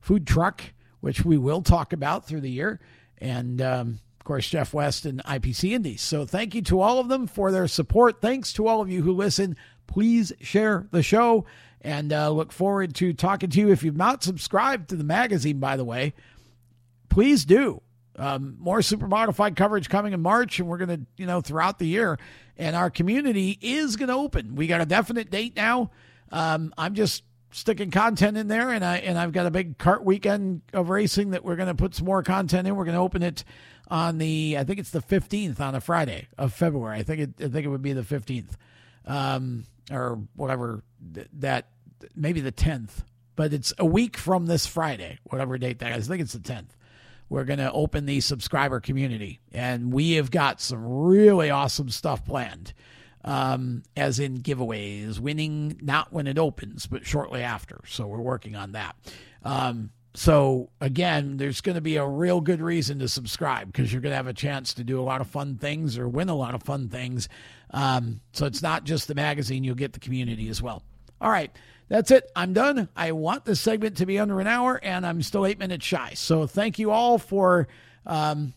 Food 0.00 0.26
Truck, 0.26 0.62
which 1.00 1.24
we 1.24 1.38
will 1.38 1.62
talk 1.62 1.92
about 1.92 2.26
through 2.26 2.40
the 2.42 2.50
year, 2.50 2.80
and 3.18 3.60
um, 3.60 4.00
course 4.28 4.48
Jeff 4.50 4.74
West 4.74 5.06
and 5.06 5.24
IPC 5.24 5.70
Indies. 5.72 6.02
So 6.02 6.26
thank 6.26 6.54
you 6.54 6.60
to 6.62 6.82
all 6.82 7.00
of 7.00 7.08
them 7.08 7.26
for 7.26 7.50
their 7.50 7.66
support. 7.66 8.20
Thanks 8.20 8.52
to 8.52 8.66
all 8.66 8.82
of 8.82 8.90
you 8.90 9.00
who 9.02 9.12
listen. 9.12 9.56
Please 9.86 10.34
share 10.42 10.86
the 10.90 11.02
show, 11.02 11.46
and 11.80 12.12
uh, 12.12 12.28
look 12.30 12.52
forward 12.52 12.94
to 12.96 13.14
talking 13.14 13.48
to 13.48 13.58
you. 13.58 13.70
If 13.70 13.82
you've 13.82 13.96
not 13.96 14.22
subscribed 14.22 14.90
to 14.90 14.96
the 14.96 15.04
magazine, 15.04 15.60
by 15.60 15.78
the 15.78 15.84
way, 15.84 16.12
please 17.08 17.46
do. 17.46 17.80
Um, 18.16 18.56
more 18.58 18.82
super 18.82 19.08
modified 19.08 19.56
coverage 19.56 19.88
coming 19.88 20.12
in 20.12 20.20
March, 20.20 20.58
and 20.58 20.68
we're 20.68 20.76
going 20.76 21.00
to, 21.00 21.06
you 21.16 21.24
know, 21.24 21.40
throughout 21.40 21.78
the 21.78 21.86
year. 21.86 22.18
And 22.58 22.76
our 22.76 22.90
community 22.90 23.58
is 23.62 23.96
going 23.96 24.08
to 24.08 24.14
open. 24.14 24.56
We 24.56 24.66
got 24.66 24.82
a 24.82 24.86
definite 24.86 25.30
date 25.30 25.56
now. 25.56 25.90
Um, 26.30 26.74
I'm 26.76 26.92
just 26.92 27.22
sticking 27.50 27.90
content 27.90 28.36
in 28.36 28.48
there, 28.48 28.70
and 28.70 28.84
I 28.84 28.98
and 28.98 29.18
I've 29.18 29.32
got 29.32 29.46
a 29.46 29.50
big 29.50 29.78
cart 29.78 30.04
weekend 30.04 30.60
of 30.74 30.90
racing 30.90 31.30
that 31.30 31.44
we're 31.44 31.56
going 31.56 31.68
to 31.68 31.74
put 31.74 31.94
some 31.94 32.04
more 32.04 32.22
content 32.22 32.68
in. 32.68 32.76
We're 32.76 32.84
going 32.84 32.96
to 32.96 33.00
open 33.00 33.22
it 33.22 33.44
on 33.88 34.18
the, 34.18 34.56
I 34.58 34.64
think 34.64 34.78
it's 34.78 34.90
the 34.90 35.00
15th 35.00 35.60
on 35.60 35.74
a 35.74 35.80
Friday 35.80 36.28
of 36.36 36.52
February. 36.52 36.98
I 36.98 37.02
think 37.02 37.20
it, 37.20 37.30
I 37.44 37.48
think 37.48 37.64
it 37.64 37.68
would 37.68 37.82
be 37.82 37.92
the 37.92 38.02
15th, 38.02 38.52
um, 39.06 39.64
or 39.90 40.20
whatever 40.36 40.82
that 41.38 41.68
maybe 42.14 42.40
the 42.40 42.52
10th, 42.52 43.04
but 43.34 43.52
it's 43.52 43.72
a 43.78 43.86
week 43.86 44.16
from 44.16 44.46
this 44.46 44.66
Friday, 44.66 45.18
whatever 45.24 45.56
date 45.58 45.78
that 45.78 45.96
is. 45.96 46.08
I 46.08 46.12
think 46.12 46.22
it's 46.22 46.34
the 46.34 46.38
10th 46.40 46.68
we're 47.28 47.44
going 47.44 47.58
to 47.58 47.70
open 47.72 48.06
the 48.06 48.20
subscriber 48.20 48.80
community. 48.80 49.40
And 49.52 49.92
we 49.92 50.12
have 50.12 50.30
got 50.30 50.60
some 50.60 50.84
really 50.84 51.50
awesome 51.50 51.90
stuff 51.90 52.24
planned, 52.24 52.72
um, 53.24 53.82
as 53.96 54.18
in 54.18 54.38
giveaways, 54.38 55.18
winning 55.18 55.78
not 55.82 56.12
when 56.12 56.26
it 56.26 56.38
opens, 56.38 56.86
but 56.86 57.06
shortly 57.06 57.42
after. 57.42 57.80
So 57.86 58.06
we're 58.06 58.20
working 58.20 58.56
on 58.56 58.72
that. 58.72 58.96
Um, 59.44 59.90
so 60.18 60.68
again, 60.80 61.36
there's 61.36 61.60
going 61.60 61.76
to 61.76 61.80
be 61.80 61.94
a 61.94 62.04
real 62.04 62.40
good 62.40 62.60
reason 62.60 62.98
to 62.98 63.08
subscribe 63.08 63.70
because 63.70 63.92
you're 63.92 64.02
going 64.02 64.10
to 64.10 64.16
have 64.16 64.26
a 64.26 64.32
chance 64.32 64.74
to 64.74 64.82
do 64.82 65.00
a 65.00 65.02
lot 65.02 65.20
of 65.20 65.28
fun 65.28 65.58
things 65.58 65.96
or 65.96 66.08
win 66.08 66.28
a 66.28 66.34
lot 66.34 66.56
of 66.56 66.62
fun 66.64 66.88
things. 66.88 67.28
Um, 67.70 68.20
so 68.32 68.44
it's 68.44 68.60
not 68.60 68.82
just 68.82 69.06
the 69.06 69.14
magazine, 69.14 69.62
you'll 69.62 69.76
get 69.76 69.92
the 69.92 70.00
community 70.00 70.48
as 70.48 70.60
well. 70.60 70.82
All 71.20 71.30
right. 71.30 71.52
That's 71.86 72.10
it. 72.10 72.28
I'm 72.34 72.52
done. 72.52 72.88
I 72.96 73.12
want 73.12 73.44
this 73.44 73.60
segment 73.60 73.98
to 73.98 74.06
be 74.06 74.18
under 74.18 74.40
an 74.40 74.48
hour, 74.48 74.80
and 74.82 75.06
I'm 75.06 75.22
still 75.22 75.46
eight 75.46 75.60
minutes 75.60 75.86
shy. 75.86 76.14
So 76.14 76.48
thank 76.48 76.80
you 76.80 76.90
all 76.90 77.18
for 77.18 77.68
um, 78.04 78.54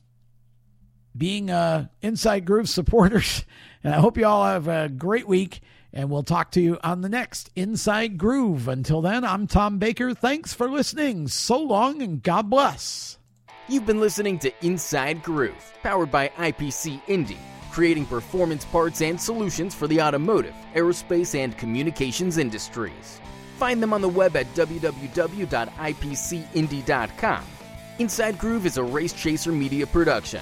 being 1.16 1.52
uh, 1.52 1.90
Inside 2.02 2.46
Groove 2.46 2.70
supporters. 2.70 3.46
And 3.84 3.96
I 3.96 4.00
hope 4.00 4.16
you 4.16 4.28
all 4.28 4.46
have 4.46 4.68
a 4.68 4.90
great 4.90 5.28
week. 5.28 5.62
And 5.94 6.10
we'll 6.10 6.24
talk 6.24 6.52
to 6.52 6.62
you 6.62 6.80
on 6.84 7.02
the 7.02 7.10
next 7.10 7.50
Inside 7.56 8.18
Groove. 8.18 8.68
Until 8.68 9.02
then, 9.02 9.26
I'm 9.26 9.48
Tom 9.48 9.78
Baker. 9.78 10.14
Thanks 10.14 10.54
for 10.54 10.70
listening. 10.70 11.28
So 11.28 11.60
long 11.60 12.02
and 12.02 12.24
God 12.24 12.50
bless. 12.50 13.18
You've 13.68 13.86
been 13.86 14.00
listening 14.00 14.40
to 14.40 14.66
Inside 14.66 15.24
Groove, 15.24 15.74
powered 15.84 16.12
by 16.12 16.30
IPC 16.30 17.02
Indy 17.08 17.38
creating 17.72 18.06
performance 18.06 18.66
parts 18.66 19.02
and 19.02 19.20
solutions 19.20 19.74
for 19.74 19.88
the 19.88 20.00
automotive, 20.02 20.54
aerospace, 20.76 21.34
and 21.36 21.58
communications 21.58 22.38
industries. 22.38 23.20
Find 23.58 23.82
them 23.82 23.94
on 23.94 24.02
the 24.02 24.10
web 24.10 24.36
at 24.36 24.54
www.ipcindy.com. 24.54 27.44
Inside 28.00 28.38
Groove 28.38 28.66
is 28.66 28.78
a 28.78 28.84
Race 28.84 29.14
Chaser 29.14 29.52
Media 29.52 29.86
production. 29.88 30.42